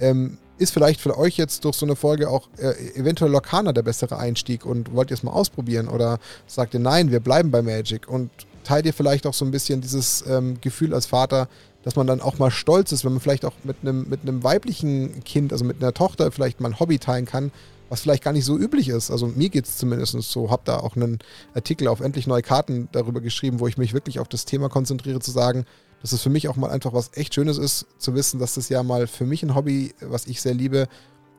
Ähm, 0.00 0.38
ist 0.58 0.72
vielleicht 0.72 1.00
für 1.00 1.18
euch 1.18 1.36
jetzt 1.36 1.64
durch 1.64 1.76
so 1.76 1.86
eine 1.86 1.96
Folge 1.96 2.28
auch 2.28 2.48
äh, 2.58 2.72
eventuell 2.94 3.30
Lokana 3.30 3.72
der 3.72 3.82
bessere 3.82 4.18
Einstieg 4.18 4.64
und 4.66 4.94
wollt 4.94 5.10
ihr 5.10 5.14
es 5.14 5.22
mal 5.22 5.32
ausprobieren? 5.32 5.88
Oder 5.88 6.18
sagt 6.46 6.74
ihr, 6.74 6.80
nein, 6.80 7.10
wir 7.10 7.20
bleiben 7.20 7.50
bei 7.50 7.62
Magic? 7.62 8.08
Und 8.08 8.30
teilt 8.64 8.86
ihr 8.86 8.94
vielleicht 8.94 9.26
auch 9.26 9.34
so 9.34 9.44
ein 9.44 9.50
bisschen 9.50 9.80
dieses 9.80 10.24
ähm, 10.28 10.60
Gefühl 10.60 10.94
als 10.94 11.06
Vater, 11.06 11.48
dass 11.82 11.96
man 11.96 12.06
dann 12.06 12.20
auch 12.20 12.38
mal 12.38 12.50
stolz 12.50 12.92
ist, 12.92 13.04
wenn 13.04 13.12
man 13.12 13.20
vielleicht 13.20 13.44
auch 13.44 13.54
mit 13.64 13.78
einem, 13.82 14.08
mit 14.08 14.22
einem 14.22 14.44
weiblichen 14.44 15.24
Kind, 15.24 15.52
also 15.52 15.64
mit 15.64 15.82
einer 15.82 15.92
Tochter, 15.92 16.30
vielleicht 16.30 16.60
mal 16.60 16.68
ein 16.68 16.80
Hobby 16.80 16.98
teilen 16.98 17.26
kann, 17.26 17.50
was 17.88 18.00
vielleicht 18.00 18.22
gar 18.22 18.32
nicht 18.32 18.44
so 18.44 18.56
üblich 18.56 18.88
ist. 18.88 19.10
Also 19.10 19.26
mir 19.26 19.48
geht 19.48 19.66
es 19.66 19.76
zumindest 19.76 20.16
so. 20.22 20.50
Habe 20.50 20.62
da 20.64 20.78
auch 20.78 20.96
einen 20.96 21.18
Artikel 21.54 21.88
auf 21.88 22.00
Endlich 22.00 22.26
Neue 22.26 22.42
Karten 22.42 22.88
darüber 22.92 23.20
geschrieben, 23.20 23.60
wo 23.60 23.66
ich 23.66 23.78
mich 23.78 23.92
wirklich 23.92 24.20
auf 24.20 24.28
das 24.28 24.44
Thema 24.44 24.68
konzentriere, 24.68 25.20
zu 25.20 25.30
sagen, 25.30 25.66
dass 26.02 26.12
es 26.12 26.22
für 26.22 26.30
mich 26.30 26.48
auch 26.48 26.56
mal 26.56 26.70
einfach 26.70 26.92
was 26.92 27.12
echt 27.14 27.34
Schönes 27.34 27.58
ist, 27.58 27.86
zu 27.98 28.14
wissen, 28.14 28.38
dass 28.38 28.54
das 28.54 28.68
ja 28.68 28.82
mal 28.82 29.06
für 29.06 29.24
mich 29.24 29.42
ein 29.42 29.54
Hobby, 29.54 29.94
was 30.00 30.26
ich 30.26 30.42
sehr 30.42 30.54
liebe, 30.54 30.88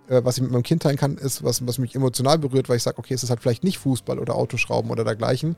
äh, 0.08 0.22
was 0.24 0.38
ich 0.38 0.44
mit 0.44 0.52
meinem 0.52 0.64
Kind 0.64 0.84
teilen 0.84 0.98
kann, 0.98 1.18
ist, 1.18 1.44
was, 1.44 1.66
was 1.68 1.78
mich 1.78 1.96
emotional 1.96 2.40
berührt, 2.40 2.70
weil 2.70 2.78
ich 2.78 2.84
sage, 2.84 2.98
okay, 2.98 3.14
es 3.14 3.24
ist 3.24 3.30
halt 3.30 3.42
vielleicht 3.42 3.64
nicht 3.64 3.78
Fußball 3.78 4.20
oder 4.20 4.36
Autoschrauben 4.36 4.90
oder 4.90 5.04
dergleichen. 5.04 5.56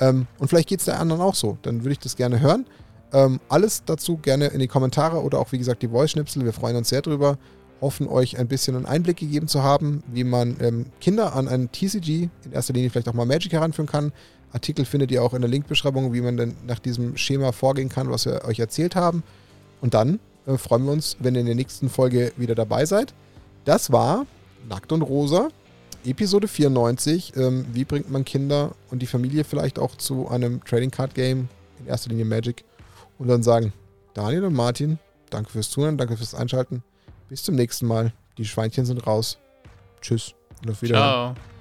Ähm, 0.00 0.26
und 0.38 0.48
vielleicht 0.48 0.68
geht 0.68 0.80
es 0.80 0.86
der 0.86 0.98
anderen 0.98 1.22
auch 1.22 1.34
so. 1.34 1.58
Dann 1.62 1.84
würde 1.84 1.92
ich 1.92 1.98
das 1.98 2.16
gerne 2.16 2.40
hören. 2.40 2.66
Ähm, 3.12 3.40
alles 3.48 3.84
dazu 3.84 4.16
gerne 4.16 4.46
in 4.48 4.58
die 4.58 4.68
Kommentare 4.68 5.22
oder 5.22 5.38
auch, 5.38 5.52
wie 5.52 5.58
gesagt, 5.58 5.82
die 5.82 5.88
Voice-Schnipsel. 5.88 6.44
Wir 6.44 6.52
freuen 6.52 6.76
uns 6.76 6.88
sehr 6.88 7.02
drüber 7.02 7.38
hoffen 7.80 8.08
euch 8.08 8.38
ein 8.38 8.48
bisschen 8.48 8.76
einen 8.76 8.86
Einblick 8.86 9.18
gegeben 9.18 9.48
zu 9.48 9.62
haben, 9.62 10.02
wie 10.06 10.24
man 10.24 10.56
ähm, 10.60 10.86
Kinder 11.00 11.34
an 11.34 11.48
ein 11.48 11.70
TCG, 11.70 12.28
in 12.44 12.52
erster 12.52 12.72
Linie 12.72 12.90
vielleicht 12.90 13.08
auch 13.08 13.14
mal 13.14 13.26
Magic 13.26 13.52
heranführen 13.52 13.88
kann. 13.88 14.12
Artikel 14.56 14.86
findet 14.86 15.10
ihr 15.10 15.22
auch 15.22 15.34
in 15.34 15.42
der 15.42 15.50
Linkbeschreibung, 15.50 16.14
wie 16.14 16.22
man 16.22 16.38
denn 16.38 16.56
nach 16.66 16.78
diesem 16.78 17.16
Schema 17.18 17.52
vorgehen 17.52 17.90
kann, 17.90 18.10
was 18.10 18.24
wir 18.24 18.44
euch 18.46 18.58
erzählt 18.58 18.96
haben. 18.96 19.22
Und 19.82 19.92
dann 19.92 20.18
äh, 20.46 20.56
freuen 20.56 20.84
wir 20.86 20.92
uns, 20.92 21.16
wenn 21.20 21.34
ihr 21.34 21.40
in 21.40 21.46
der 21.46 21.54
nächsten 21.54 21.90
Folge 21.90 22.32
wieder 22.36 22.54
dabei 22.54 22.86
seid. 22.86 23.12
Das 23.66 23.92
war 23.92 24.26
Nackt 24.68 24.92
und 24.92 25.02
Rosa, 25.02 25.50
Episode 26.04 26.48
94. 26.48 27.36
Ähm, 27.36 27.66
wie 27.72 27.84
bringt 27.84 28.10
man 28.10 28.24
Kinder 28.24 28.74
und 28.90 29.00
die 29.02 29.06
Familie 29.06 29.44
vielleicht 29.44 29.78
auch 29.78 29.94
zu 29.96 30.28
einem 30.28 30.64
Trading 30.64 30.90
Card 30.90 31.14
Game, 31.14 31.48
in 31.78 31.86
erster 31.86 32.08
Linie 32.08 32.24
Magic? 32.24 32.64
Und 33.18 33.28
dann 33.28 33.42
sagen 33.42 33.74
Daniel 34.14 34.44
und 34.44 34.54
Martin, 34.54 34.98
danke 35.28 35.50
fürs 35.50 35.70
Zuhören, 35.70 35.98
danke 35.98 36.16
fürs 36.16 36.34
Einschalten. 36.34 36.82
Bis 37.28 37.42
zum 37.42 37.56
nächsten 37.56 37.86
Mal. 37.86 38.12
Die 38.38 38.46
Schweinchen 38.46 38.86
sind 38.86 39.06
raus. 39.06 39.38
Tschüss 40.00 40.34
und 40.62 40.70
auf 40.70 40.80
Wiedersehen. 40.80 41.34
Ciao. 41.34 41.55